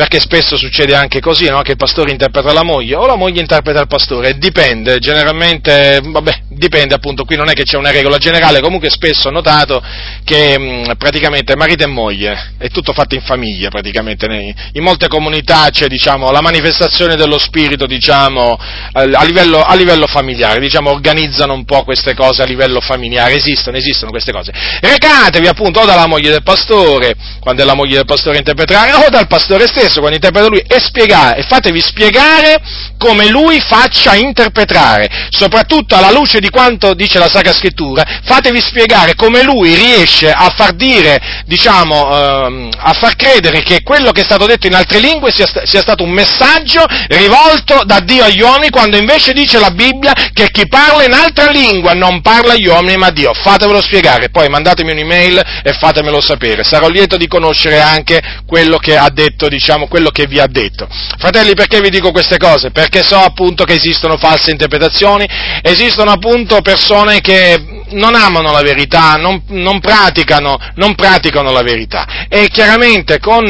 perché 0.00 0.18
spesso 0.18 0.56
succede 0.56 0.94
anche 0.94 1.20
così, 1.20 1.50
no? 1.50 1.60
che 1.60 1.72
il 1.72 1.76
pastore 1.76 2.10
interpreta 2.10 2.54
la 2.54 2.62
moglie 2.62 2.94
o 2.94 3.04
la 3.04 3.16
moglie 3.16 3.40
interpreta 3.40 3.80
il 3.80 3.86
pastore, 3.86 4.38
dipende, 4.38 4.98
generalmente, 4.98 6.00
vabbè, 6.02 6.44
dipende 6.48 6.94
appunto, 6.94 7.26
qui 7.26 7.36
non 7.36 7.50
è 7.50 7.52
che 7.52 7.64
c'è 7.64 7.76
una 7.76 7.90
regola 7.90 8.16
generale, 8.16 8.62
comunque 8.62 8.88
spesso 8.88 9.28
ho 9.28 9.30
notato 9.30 9.82
che 10.24 10.58
mh, 10.58 10.96
praticamente 10.96 11.54
marito 11.54 11.82
e 11.82 11.86
moglie 11.86 12.54
è 12.56 12.68
tutto 12.68 12.94
fatto 12.94 13.14
in 13.14 13.20
famiglia 13.20 13.68
praticamente, 13.68 14.26
in 14.72 14.82
molte 14.82 15.06
comunità 15.06 15.68
c'è 15.70 15.86
diciamo, 15.86 16.30
la 16.30 16.40
manifestazione 16.40 17.14
dello 17.14 17.38
spirito 17.38 17.84
diciamo, 17.84 18.58
a, 18.92 19.24
livello, 19.24 19.60
a 19.60 19.74
livello 19.74 20.06
familiare, 20.06 20.60
diciamo, 20.60 20.88
organizzano 20.88 21.52
un 21.52 21.66
po' 21.66 21.84
queste 21.84 22.14
cose 22.14 22.40
a 22.40 22.46
livello 22.46 22.80
familiare, 22.80 23.34
esistono, 23.34 23.76
esistono 23.76 24.10
queste 24.10 24.32
cose. 24.32 24.50
Recatevi 24.80 25.46
appunto 25.46 25.80
o 25.80 25.84
dalla 25.84 26.06
moglie 26.06 26.30
del 26.30 26.42
pastore, 26.42 27.14
quando 27.38 27.60
è 27.60 27.66
la 27.66 27.74
moglie 27.74 27.96
del 27.96 28.06
pastore 28.06 28.38
interpretare, 28.38 28.92
o 28.94 29.10
dal 29.10 29.26
pastore 29.26 29.66
stesso, 29.66 29.88
stesso 29.90 29.98
quando 29.98 30.16
interpreta 30.16 30.48
lui 30.48 30.62
e 30.66 30.80
spiegare, 30.80 31.40
e 31.40 31.42
fatevi 31.42 31.80
spiegare 31.80 32.62
come 32.96 33.28
lui 33.28 33.60
faccia 33.60 34.14
interpretare, 34.14 35.28
soprattutto 35.30 35.96
alla 35.96 36.10
luce 36.10 36.38
di 36.38 36.48
quanto 36.48 36.94
dice 36.94 37.18
la 37.18 37.28
Sacra 37.28 37.52
Scrittura, 37.52 38.20
fatevi 38.24 38.60
spiegare 38.60 39.14
come 39.14 39.42
lui 39.42 39.74
riesce 39.74 40.30
a 40.30 40.52
far 40.54 40.72
dire, 40.72 41.42
diciamo, 41.46 42.46
ehm, 42.46 42.70
a 42.76 42.92
far 42.92 43.16
credere 43.16 43.62
che 43.62 43.82
quello 43.82 44.12
che 44.12 44.20
è 44.20 44.24
stato 44.24 44.46
detto 44.46 44.66
in 44.66 44.74
altre 44.74 45.00
lingue 45.00 45.32
sia, 45.32 45.46
sia 45.64 45.80
stato 45.80 46.04
un 46.04 46.10
messaggio 46.10 46.84
rivolto 47.08 47.82
da 47.84 48.00
Dio 48.00 48.24
agli 48.24 48.40
uomini, 48.40 48.70
quando 48.70 48.96
invece 48.96 49.32
dice 49.32 49.58
la 49.58 49.70
Bibbia 49.70 50.12
che 50.32 50.50
chi 50.50 50.68
parla 50.68 51.04
in 51.04 51.12
altra 51.12 51.50
lingua 51.50 51.92
non 51.92 52.20
parla 52.20 52.52
agli 52.52 52.66
uomini 52.66 52.96
ma 52.96 53.06
a 53.06 53.10
Dio. 53.10 53.32
Fatevelo 53.32 53.80
spiegare, 53.80 54.28
poi 54.28 54.48
mandatemi 54.48 54.92
un'email 54.92 55.42
e 55.62 55.72
fatemelo 55.72 56.20
sapere. 56.20 56.64
Sarò 56.64 56.88
lieto 56.88 57.16
di 57.16 57.26
conoscere 57.26 57.80
anche 57.80 58.20
quello 58.46 58.76
che 58.76 58.96
ha 58.96 59.08
detto, 59.10 59.48
diciamo, 59.48 59.69
quello 59.88 60.10
che 60.10 60.26
vi 60.26 60.38
ha 60.38 60.46
detto. 60.46 60.88
Fratelli, 61.18 61.54
perché 61.54 61.80
vi 61.80 61.90
dico 61.90 62.10
queste 62.12 62.36
cose? 62.36 62.70
Perché 62.70 63.02
so 63.02 63.16
appunto 63.16 63.64
che 63.64 63.74
esistono 63.74 64.16
false 64.16 64.50
interpretazioni, 64.50 65.28
esistono 65.62 66.10
appunto 66.10 66.60
persone 66.60 67.20
che 67.20 67.84
non 67.90 68.14
amano 68.14 68.52
la 68.52 68.62
verità, 68.62 69.14
non, 69.14 69.42
non, 69.48 69.80
praticano, 69.80 70.58
non 70.74 70.94
praticano 70.94 71.50
la 71.50 71.62
verità. 71.62 72.26
E 72.28 72.48
chiaramente 72.48 73.18
con 73.18 73.48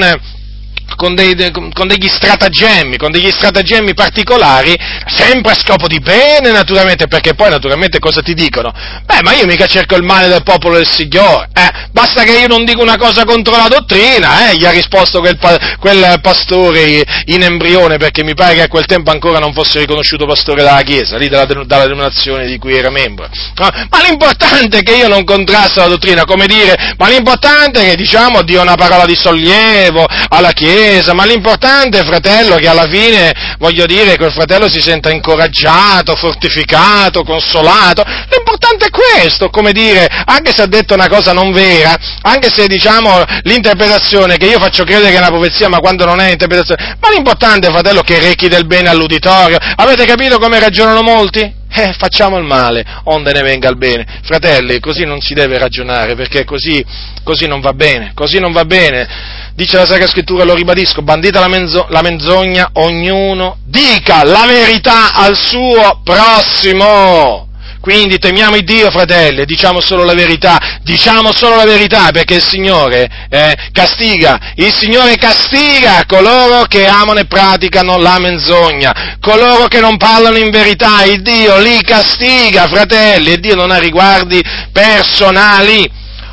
con, 0.96 1.14
dei, 1.14 1.34
con, 1.50 1.86
degli 1.86 2.08
stratagemmi, 2.08 2.96
con 2.96 3.10
degli 3.10 3.30
stratagemmi 3.30 3.94
particolari, 3.94 4.76
sempre 5.06 5.52
a 5.52 5.54
scopo 5.54 5.86
di 5.86 5.98
bene 6.00 6.50
naturalmente, 6.50 7.06
perché 7.06 7.34
poi 7.34 7.50
naturalmente 7.50 7.98
cosa 7.98 8.20
ti 8.22 8.34
dicono? 8.34 8.72
Beh, 9.04 9.20
ma 9.22 9.32
io 9.32 9.46
mica 9.46 9.66
cerco 9.66 9.96
il 9.96 10.02
male 10.02 10.28
del 10.28 10.42
popolo 10.42 10.76
del 10.76 10.86
Signore, 10.86 11.48
eh, 11.54 11.88
basta 11.92 12.22
che 12.22 12.38
io 12.38 12.46
non 12.46 12.64
dica 12.64 12.80
una 12.80 12.96
cosa 12.96 13.24
contro 13.24 13.56
la 13.56 13.68
dottrina, 13.68 14.50
eh, 14.50 14.56
gli 14.56 14.64
ha 14.64 14.70
risposto 14.70 15.20
quel, 15.20 15.38
quel, 15.78 16.18
pastore 16.20 17.04
in 17.26 17.42
embrione, 17.42 17.96
perché 17.96 18.22
mi 18.22 18.34
pare 18.34 18.54
che 18.54 18.62
a 18.62 18.68
quel 18.68 18.86
tempo 18.86 19.10
ancora 19.10 19.38
non 19.38 19.52
fosse 19.52 19.78
riconosciuto 19.78 20.26
pastore 20.26 20.62
dalla 20.62 20.82
Chiesa, 20.82 21.16
lì 21.16 21.28
dalla, 21.28 21.44
dalla 21.44 21.84
denominazione 21.84 22.46
di 22.46 22.58
cui 22.58 22.76
era 22.76 22.90
membro. 22.90 23.28
Ma 23.56 24.02
l'importante 24.06 24.78
è 24.78 24.82
che 24.82 24.96
io 24.96 25.08
non 25.08 25.24
contrasto 25.24 25.80
la 25.80 25.86
dottrina, 25.86 26.24
come 26.24 26.46
dire, 26.46 26.94
ma 26.96 27.08
l'importante 27.08 27.82
è 27.82 27.90
che 27.90 27.96
diciamo 27.96 28.42
dia 28.42 28.62
una 28.62 28.74
parola 28.74 29.06
di 29.06 29.16
sollievo 29.16 30.06
alla 30.28 30.52
Chiesa, 30.52 30.78
Chiesa, 30.80 31.12
ma 31.12 31.26
l'importante, 31.26 32.02
fratello, 32.04 32.56
che 32.56 32.66
alla 32.66 32.88
fine, 32.88 33.56
voglio 33.58 33.84
dire, 33.84 34.16
quel 34.16 34.32
fratello 34.32 34.66
si 34.66 34.80
senta 34.80 35.10
incoraggiato, 35.10 36.16
fortificato, 36.16 37.22
consolato. 37.22 38.02
L'importante 38.30 38.86
è 38.86 38.88
questo, 38.88 39.50
come 39.50 39.72
dire, 39.72 40.08
anche 40.24 40.52
se 40.52 40.62
ha 40.62 40.66
detto 40.66 40.94
una 40.94 41.08
cosa 41.08 41.34
non 41.34 41.52
vera, 41.52 41.94
anche 42.22 42.48
se 42.50 42.66
diciamo 42.66 43.22
l'interpretazione, 43.42 44.38
che 44.38 44.46
io 44.46 44.58
faccio 44.58 44.84
credere 44.84 45.10
che 45.10 45.16
è 45.16 45.18
una 45.18 45.28
profezia, 45.28 45.68
ma 45.68 45.80
quando 45.80 46.06
non 46.06 46.18
è 46.18 46.30
interpretazione, 46.30 46.96
ma 46.98 47.10
l'importante, 47.10 47.68
fratello, 47.68 48.00
che 48.00 48.18
rechi 48.18 48.48
del 48.48 48.64
bene 48.64 48.88
all'uditorio. 48.88 49.58
Avete 49.76 50.06
capito 50.06 50.38
come 50.38 50.58
ragionano 50.58 51.02
molti? 51.02 51.58
Eh, 51.72 51.94
facciamo 51.96 52.36
il 52.36 52.44
male, 52.44 52.84
onde 53.04 53.32
ne 53.32 53.42
venga 53.42 53.68
il 53.68 53.76
bene. 53.76 54.04
Fratelli, 54.24 54.80
così 54.80 55.04
non 55.04 55.20
si 55.20 55.34
deve 55.34 55.56
ragionare, 55.56 56.16
perché 56.16 56.44
così, 56.44 56.84
così 57.22 57.46
non 57.46 57.60
va 57.60 57.72
bene, 57.74 58.12
così 58.14 58.40
non 58.40 58.50
va 58.50 58.64
bene. 58.64 59.39
Dice 59.54 59.76
la 59.76 59.86
Sacra 59.86 60.06
Scrittura, 60.06 60.44
lo 60.44 60.54
ribadisco, 60.54 61.02
bandita 61.02 61.40
la, 61.40 61.48
menzo- 61.48 61.86
la 61.90 62.02
menzogna, 62.02 62.70
ognuno 62.74 63.58
dica 63.64 64.24
la 64.24 64.46
verità 64.46 65.12
al 65.12 65.36
suo 65.36 66.00
prossimo. 66.02 67.48
Quindi 67.80 68.18
temiamo 68.18 68.56
il 68.56 68.64
Dio, 68.64 68.90
fratelli, 68.90 69.46
diciamo 69.46 69.80
solo 69.80 70.04
la 70.04 70.12
verità, 70.12 70.78
diciamo 70.82 71.32
solo 71.32 71.56
la 71.56 71.64
verità 71.64 72.10
perché 72.12 72.34
il 72.34 72.42
Signore 72.42 73.08
eh, 73.30 73.56
castiga, 73.72 74.52
il 74.56 74.70
Signore 74.70 75.16
castiga 75.16 76.04
coloro 76.06 76.64
che 76.64 76.86
amano 76.86 77.20
e 77.20 77.24
praticano 77.24 77.96
la 77.96 78.18
menzogna, 78.18 79.16
coloro 79.18 79.66
che 79.66 79.80
non 79.80 79.96
parlano 79.96 80.36
in 80.36 80.50
verità, 80.50 81.04
il 81.04 81.22
Dio 81.22 81.58
li 81.58 81.80
castiga, 81.82 82.68
fratelli, 82.68 83.32
e 83.32 83.38
Dio 83.38 83.54
non 83.54 83.70
ha 83.70 83.78
riguardi 83.78 84.42
personali. 84.72 85.90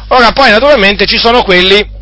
Ora 0.09 0.33
poi 0.33 0.49
naturalmente 0.51 1.05
ci 1.05 1.17
sono 1.17 1.43
quelli 1.43 1.95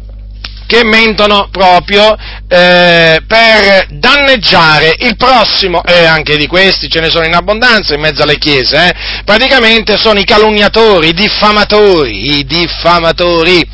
che 0.68 0.84
mentono 0.84 1.48
proprio 1.52 2.16
eh, 2.48 3.22
per 3.28 3.88
danneggiare 3.90 4.96
il 5.00 5.16
prossimo, 5.16 5.84
e 5.84 6.06
anche 6.06 6.38
di 6.38 6.48
questi 6.48 6.90
ce 6.90 7.00
ne 7.00 7.10
sono 7.10 7.26
in 7.26 7.36
abbondanza 7.36 7.94
in 7.94 8.02
mezzo 8.02 8.24
alle 8.24 8.38
chiese, 8.38 8.88
eh? 8.88 9.24
praticamente 9.24 9.98
sono 9.98 10.20
i 10.20 10.26
calunniatori, 10.26 11.10
i 11.10 11.14
diffamatori, 11.14 12.38
i 12.40 12.46
diffamatori. 12.46 13.68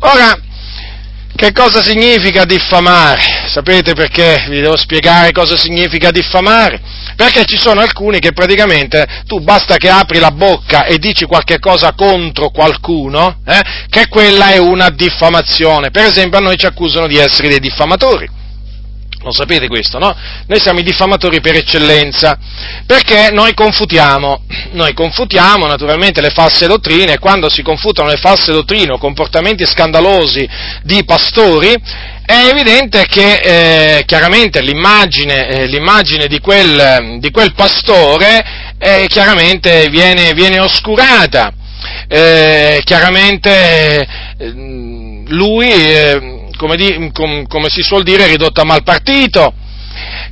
Ora, 0.00 0.38
che 1.36 1.52
cosa 1.52 1.82
significa 1.82 2.44
diffamare? 2.44 3.20
Sapete 3.46 3.94
perché? 3.94 4.46
Vi 4.48 4.60
devo 4.60 4.76
spiegare 4.76 5.32
cosa 5.32 5.56
significa 5.56 6.10
diffamare? 6.10 6.80
Perché 7.14 7.44
ci 7.44 7.56
sono 7.56 7.80
alcuni 7.80 8.18
che 8.18 8.32
praticamente 8.32 9.06
tu 9.26 9.40
basta 9.40 9.76
che 9.76 9.88
apri 9.88 10.18
la 10.18 10.32
bocca 10.32 10.84
e 10.84 10.98
dici 10.98 11.24
qualche 11.24 11.58
cosa 11.58 11.92
contro 11.92 12.50
qualcuno, 12.50 13.40
eh, 13.46 13.60
che 13.88 14.08
quella 14.08 14.50
è 14.50 14.58
una 14.58 14.90
diffamazione. 14.90 15.90
Per 15.90 16.04
esempio 16.04 16.38
a 16.38 16.42
noi 16.42 16.56
ci 16.56 16.66
accusano 16.66 17.06
di 17.06 17.16
essere 17.16 17.48
dei 17.48 17.60
diffamatori. 17.60 18.28
Lo 19.26 19.32
sapete 19.32 19.66
questo, 19.66 19.98
no? 19.98 20.14
Noi 20.46 20.60
siamo 20.60 20.78
i 20.78 20.84
diffamatori 20.84 21.40
per 21.40 21.56
eccellenza, 21.56 22.38
perché 22.86 23.30
noi 23.32 23.54
confutiamo, 23.54 24.42
noi 24.70 24.94
confutiamo 24.94 25.66
naturalmente 25.66 26.20
le 26.20 26.30
false 26.30 26.68
dottrine 26.68 27.14
e 27.14 27.18
quando 27.18 27.48
si 27.48 27.62
confutano 27.62 28.08
le 28.08 28.18
false 28.18 28.52
dottrine 28.52 28.92
o 28.92 28.98
comportamenti 28.98 29.66
scandalosi 29.66 30.48
di 30.84 31.02
pastori, 31.04 31.74
è 32.24 32.46
evidente 32.48 33.04
che 33.06 33.98
eh, 33.98 34.04
chiaramente 34.04 34.62
l'immagine, 34.62 35.48
eh, 35.48 35.66
l'immagine 35.66 36.28
di, 36.28 36.38
quel, 36.38 37.18
di, 37.18 37.32
quel, 37.32 37.52
pastore 37.52 38.44
eh, 38.78 39.06
chiaramente 39.08 39.88
viene, 39.88 40.34
viene 40.34 40.60
oscurata, 40.60 41.52
eh, 42.06 42.80
chiaramente 42.84 44.06
eh, 44.38 44.52
lui 45.26 45.66
eh, 45.66 46.36
come, 46.56 46.76
di, 46.76 47.10
com, 47.12 47.46
come 47.46 47.68
si 47.68 47.82
suol 47.82 48.02
dire, 48.02 48.26
ridotto 48.26 48.60
a 48.60 48.64
mal 48.64 48.82
partito, 48.82 49.54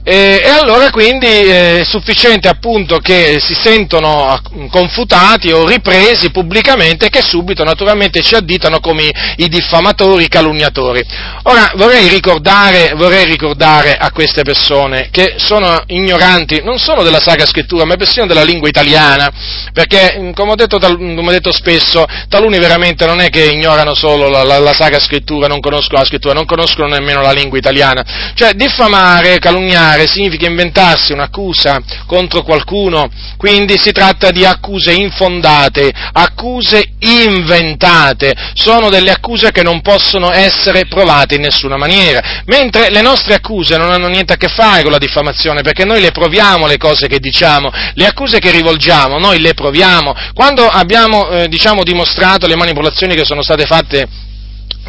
e, 0.07 0.43
e, 0.45 0.49
allora 0.51 0.91
quindi 0.91 1.27
è 1.27 1.81
sufficiente 1.83 2.47
appunto 2.47 2.99
che 2.99 3.39
si 3.41 3.55
sentono 3.55 4.39
confutati 4.71 5.51
o 5.51 5.67
ripresi 5.67 6.31
pubblicamente 6.31 7.09
che 7.09 7.23
subito 7.23 7.65
naturalmente 7.65 8.21
ci 8.21 8.35
additano 8.35 8.81
come 8.81 9.11
i 9.37 9.49
diffamatori, 9.49 10.25
i 10.25 10.29
calunniatori. 10.29 11.03
Ora 11.45 11.73
vorrei 11.77 12.09
ricordare, 12.09 12.93
vorrei 12.95 13.25
ricordare 13.25 13.97
a 13.97 14.11
queste 14.13 14.43
persone 14.43 15.09
che 15.11 15.37
sono 15.39 15.83
ignoranti 15.87 16.61
non 16.63 16.79
solo 16.79 17.03
della 17.03 17.21
Sacra 17.21 17.47
Scrittura 17.47 17.87
ma 17.87 17.97
persino 17.97 18.27
della 18.27 18.45
lingua 18.45 18.69
italiana, 18.69 19.31
perché 19.73 20.33
come 20.35 20.53
ho 20.53 20.55
detto, 20.55 20.79
come 20.79 21.29
ho 21.29 21.31
detto 21.31 21.51
spesso, 21.51 22.05
taluni 22.29 22.59
veramente 22.59 23.07
non 23.07 23.21
è 23.21 23.31
che 23.31 23.45
ignorano 23.45 23.95
solo 23.95 24.29
la, 24.29 24.43
la, 24.43 24.59
la 24.59 24.75
Sacra 24.75 25.01
Scrittura, 25.01 25.47
non 25.47 25.61
conoscono 25.61 26.01
la 26.01 26.07
Scrittura, 26.07 26.35
non 26.35 26.45
conoscono 26.45 26.89
nemmeno 26.89 27.23
la 27.23 27.33
lingua 27.33 27.57
italiana, 27.57 28.33
cioè 28.35 28.53
diffamare, 28.53 29.39
calunniare, 29.39 29.94
calunniare 29.95 30.07
significa 30.07 30.47
inventarsi 30.47 31.13
un'accusa 31.13 31.81
contro 32.07 32.43
qualcuno, 32.43 33.09
quindi 33.37 33.79
si 33.79 33.93
tratta 33.93 34.31
di 34.31 34.45
accuse 34.45 34.93
infondate, 34.93 35.93
accuse 36.13 36.85
inventate, 36.99 38.33
sono 38.55 38.91
delle 38.91 39.11
accuse 39.11 39.53
che 39.53 39.63
non 39.63 39.81
possono 39.81 40.33
essere 40.33 40.87
provate 40.87 41.37
in 41.37 41.43
nessuna 41.43 41.77
maniera, 41.77 42.43
mentre 42.47 42.91
le 42.91 43.01
nostre 43.01 43.35
accuse 43.35 43.77
non 43.77 43.91
hanno 43.91 44.09
niente 44.09 44.33
a 44.33 44.37
che 44.37 44.49
fare 44.49 44.83
con 44.83 44.91
la 44.91 44.99
diffamazione, 44.99 45.63
perché 45.63 45.85
noi 45.85 46.01
le 46.01 46.11
proviamo 46.11 46.67
le 46.67 46.77
cose 46.77 47.07
che 47.07 47.19
diciamo, 47.19 47.71
le 47.95 48.07
accuse 48.07 48.39
che 48.39 48.51
rivolgiamo, 48.51 49.19
noi 49.19 49.41
le 49.41 49.55
proviamo, 49.55 50.15
quando 50.35 50.67
abbiamo 50.67 51.29
eh, 51.29 51.49
diciamo, 51.49 51.83
dimostrato 51.83 52.47
le 52.47 52.57
manipolazioni 52.57 53.15
che 53.15 53.25
sono 53.25 53.43
state 53.43 53.65
fatte 53.65 54.33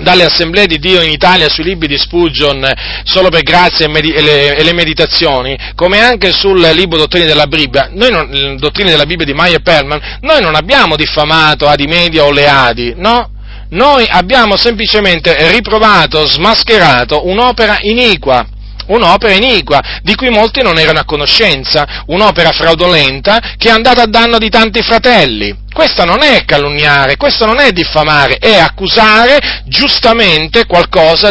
dalle 0.01 0.25
assemblee 0.25 0.65
di 0.67 0.77
Dio 0.77 1.01
in 1.01 1.11
Italia 1.11 1.47
sui 1.49 1.63
libri 1.63 1.87
di 1.87 1.97
Spurgeon 1.97 2.69
solo 3.03 3.29
per 3.29 3.43
grazia 3.43 3.85
e, 3.85 3.89
med- 3.89 4.05
e, 4.05 4.21
le, 4.21 4.55
e, 4.55 4.63
le, 4.63 4.73
meditazioni, 4.73 5.57
come 5.75 6.01
anche 6.01 6.31
sul 6.31 6.59
libro 6.59 6.97
Dottrine 6.97 7.25
della 7.25 7.47
Bibbia, 7.47 7.89
noi 7.91 8.11
non, 8.11 8.57
Dottrine 8.57 8.91
della 8.91 9.05
Bibbia 9.05 9.25
di 9.25 9.33
Meyer 9.33 9.61
Perlman, 9.61 10.19
noi 10.21 10.41
non 10.41 10.55
abbiamo 10.55 10.95
diffamato 10.95 11.67
Adi 11.67 11.87
Media 11.87 12.25
o 12.25 12.31
le 12.31 12.47
Adi, 12.47 12.93
no? 12.97 13.29
Noi 13.69 14.05
abbiamo 14.07 14.57
semplicemente 14.57 15.51
riprovato, 15.51 16.25
smascherato 16.25 17.25
un'opera 17.27 17.77
iniqua, 17.81 18.45
un'opera 18.87 19.33
iniqua, 19.33 19.81
di 20.01 20.15
cui 20.15 20.29
molti 20.29 20.61
non 20.61 20.77
erano 20.77 20.99
a 20.99 21.05
conoscenza, 21.05 22.03
un'opera 22.07 22.51
fraudolenta 22.51 23.39
che 23.57 23.69
è 23.69 23.71
andata 23.71 24.03
a 24.03 24.07
danno 24.07 24.37
di 24.37 24.49
tanti 24.49 24.81
fratelli. 24.81 25.63
Questo 25.75 26.05
non 26.05 26.23
è 26.23 26.45
calunniare, 26.45 27.17
questo 27.17 27.45
non 27.45 27.59
è 27.59 27.73
diffamare, 27.73 28.37
è 28.37 28.55
accusare 28.55 29.63
giustamente 29.65 30.65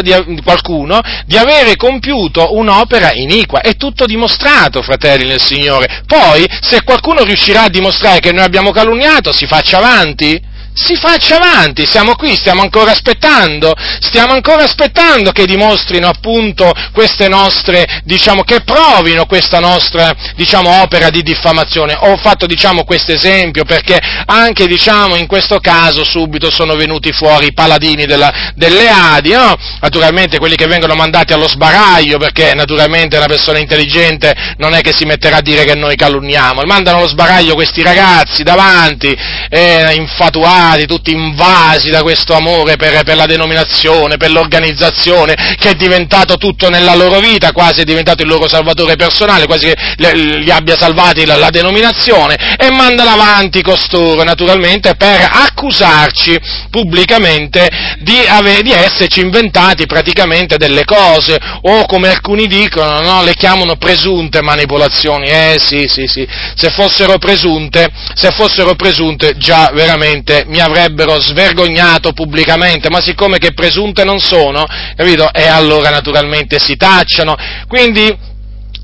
di, 0.03 0.41
qualcuno 0.43 1.01
di 1.25 1.35
avere 1.35 1.75
compiuto 1.75 2.53
un'opera 2.55 3.11
iniqua. 3.13 3.61
È 3.61 3.75
tutto 3.75 4.05
dimostrato, 4.05 4.83
fratelli 4.83 5.25
nel 5.25 5.41
Signore. 5.41 6.03
Poi, 6.05 6.45
se 6.61 6.83
qualcuno 6.83 7.23
riuscirà 7.23 7.63
a 7.63 7.69
dimostrare 7.69 8.19
che 8.19 8.31
noi 8.31 8.43
abbiamo 8.43 8.69
calunniato, 8.69 9.31
si 9.31 9.47
faccia 9.47 9.77
avanti 9.77 10.53
si 10.75 10.95
faccia 10.97 11.37
avanti, 11.37 11.85
siamo 11.85 12.15
qui, 12.15 12.35
stiamo 12.35 12.61
ancora 12.61 12.91
aspettando, 12.91 13.73
stiamo 14.01 14.33
ancora 14.33 14.63
aspettando 14.63 15.31
che 15.31 15.45
dimostrino 15.45 16.09
appunto 16.09 16.71
queste 16.91 17.29
nostre, 17.29 18.01
diciamo, 18.03 18.43
che 18.43 18.59
provino 18.61 19.25
questa 19.25 19.59
nostra, 19.59 20.13
diciamo, 20.35 20.81
opera 20.81 21.09
di 21.09 21.23
diffamazione. 21.23 21.95
Ho 21.97 22.17
fatto, 22.17 22.45
diciamo, 22.45 22.83
questo 22.83 23.13
esempio 23.13 23.63
perché 23.63 23.97
anche, 24.25 24.67
diciamo, 24.67 25.15
in 25.15 25.27
questo 25.27 25.59
caso 25.59 26.03
subito 26.03 26.51
sono 26.51 26.75
venuti 26.75 27.13
fuori 27.13 27.47
i 27.47 27.53
paladini 27.53 28.05
della, 28.05 28.51
delle 28.55 28.89
Adi, 28.89 29.31
no? 29.31 29.55
Naturalmente 29.79 30.39
quelli 30.39 30.55
che 30.55 30.67
vengono 30.67 30.93
mandati 30.95 31.31
allo 31.31 31.47
sbaraglio 31.47 32.17
perché 32.17 32.53
naturalmente 32.53 33.15
una 33.15 33.27
persona 33.27 33.59
intelligente 33.59 34.35
non 34.57 34.73
è 34.73 34.81
che 34.81 34.93
si 34.93 35.05
metterà 35.05 35.37
a 35.37 35.41
dire 35.41 35.63
che 35.63 35.75
noi 35.75 35.95
calunniamo, 35.95 36.63
mandano 36.65 36.97
allo 36.97 37.07
sbaraglio 37.07 37.53
questi 37.53 37.81
ragazzi 37.81 38.43
davanti, 38.43 39.17
eh, 39.49 39.93
infatuati, 39.95 40.63
stati 40.65 40.85
tutti 40.87 41.11
invasi 41.11 41.91
da 41.91 42.01
questo 42.01 42.33
amore 42.33 42.75
per, 42.75 43.03
per, 43.03 43.15
la 43.15 43.27
denominazione, 43.27 44.17
per 44.17 44.31
l'organizzazione, 44.31 45.35
che 45.59 45.69
è 45.69 45.73
diventato 45.75 46.37
tutto 46.37 46.69
nella 46.69 46.95
loro 46.95 47.19
vita, 47.19 47.51
quasi 47.51 47.81
è 47.81 47.83
diventato 47.83 48.23
il 48.23 48.29
loro 48.29 48.47
salvatore 48.47 48.95
personale, 48.95 49.45
quasi 49.45 49.67
che 49.67 50.13
li 50.15 50.49
abbia 50.49 50.75
salvati 50.75 51.25
la, 51.25 51.35
la 51.35 51.51
denominazione, 51.51 52.55
e 52.57 52.71
mandano 52.71 53.11
avanti 53.11 53.61
costoro, 53.61 54.23
naturalmente, 54.23 54.95
per 54.95 55.29
accusarci 55.31 56.39
pubblicamente 56.71 57.69
di, 57.99 58.17
ave, 58.27 58.63
di 58.63 58.71
esserci 58.71 59.19
inventati 59.19 59.85
praticamente 59.85 60.57
delle 60.57 60.83
cose, 60.83 61.37
o 61.61 61.85
come 61.85 62.09
alcuni 62.09 62.47
dicono, 62.47 63.01
no, 63.01 63.23
le 63.23 63.35
chiamano 63.35 63.75
presunte 63.75 64.41
manipolazioni. 64.41 65.27
Eh 65.27 65.57
sì, 65.59 65.85
sì, 65.87 66.07
sì, 66.07 66.27
se 66.55 66.71
fossero 66.71 67.19
presunte, 67.19 67.87
se 68.15 68.31
fossero 68.31 68.73
presunte 68.73 69.37
già 69.37 69.69
veramente 69.73 70.43
mi 70.47 70.54
avrebbero 70.59 71.19
svergognato 71.19 72.13
pubblicamente, 72.13 72.89
ma 72.89 73.01
siccome 73.01 73.37
che 73.37 73.53
presunte 73.53 74.03
non 74.03 74.19
sono, 74.19 74.65
capito? 74.95 75.31
E 75.31 75.47
allora 75.47 75.89
naturalmente 75.89 76.59
si 76.59 76.75
tacciano. 76.75 77.35
Quindi, 77.67 78.15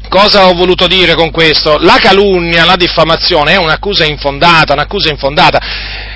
cosa 0.10 0.48
ho 0.48 0.54
voluto 0.54 0.88
dire 0.88 1.16
con 1.16 1.32
questo? 1.32 1.78
La 1.80 1.98
calunnia, 2.00 2.66
la 2.66 2.76
diffamazione 2.76 3.54
è 3.54 3.58
un'accusa 3.58 4.06
infondata, 4.06 4.74
un'accusa 4.74 5.10
infondata, 5.10 5.60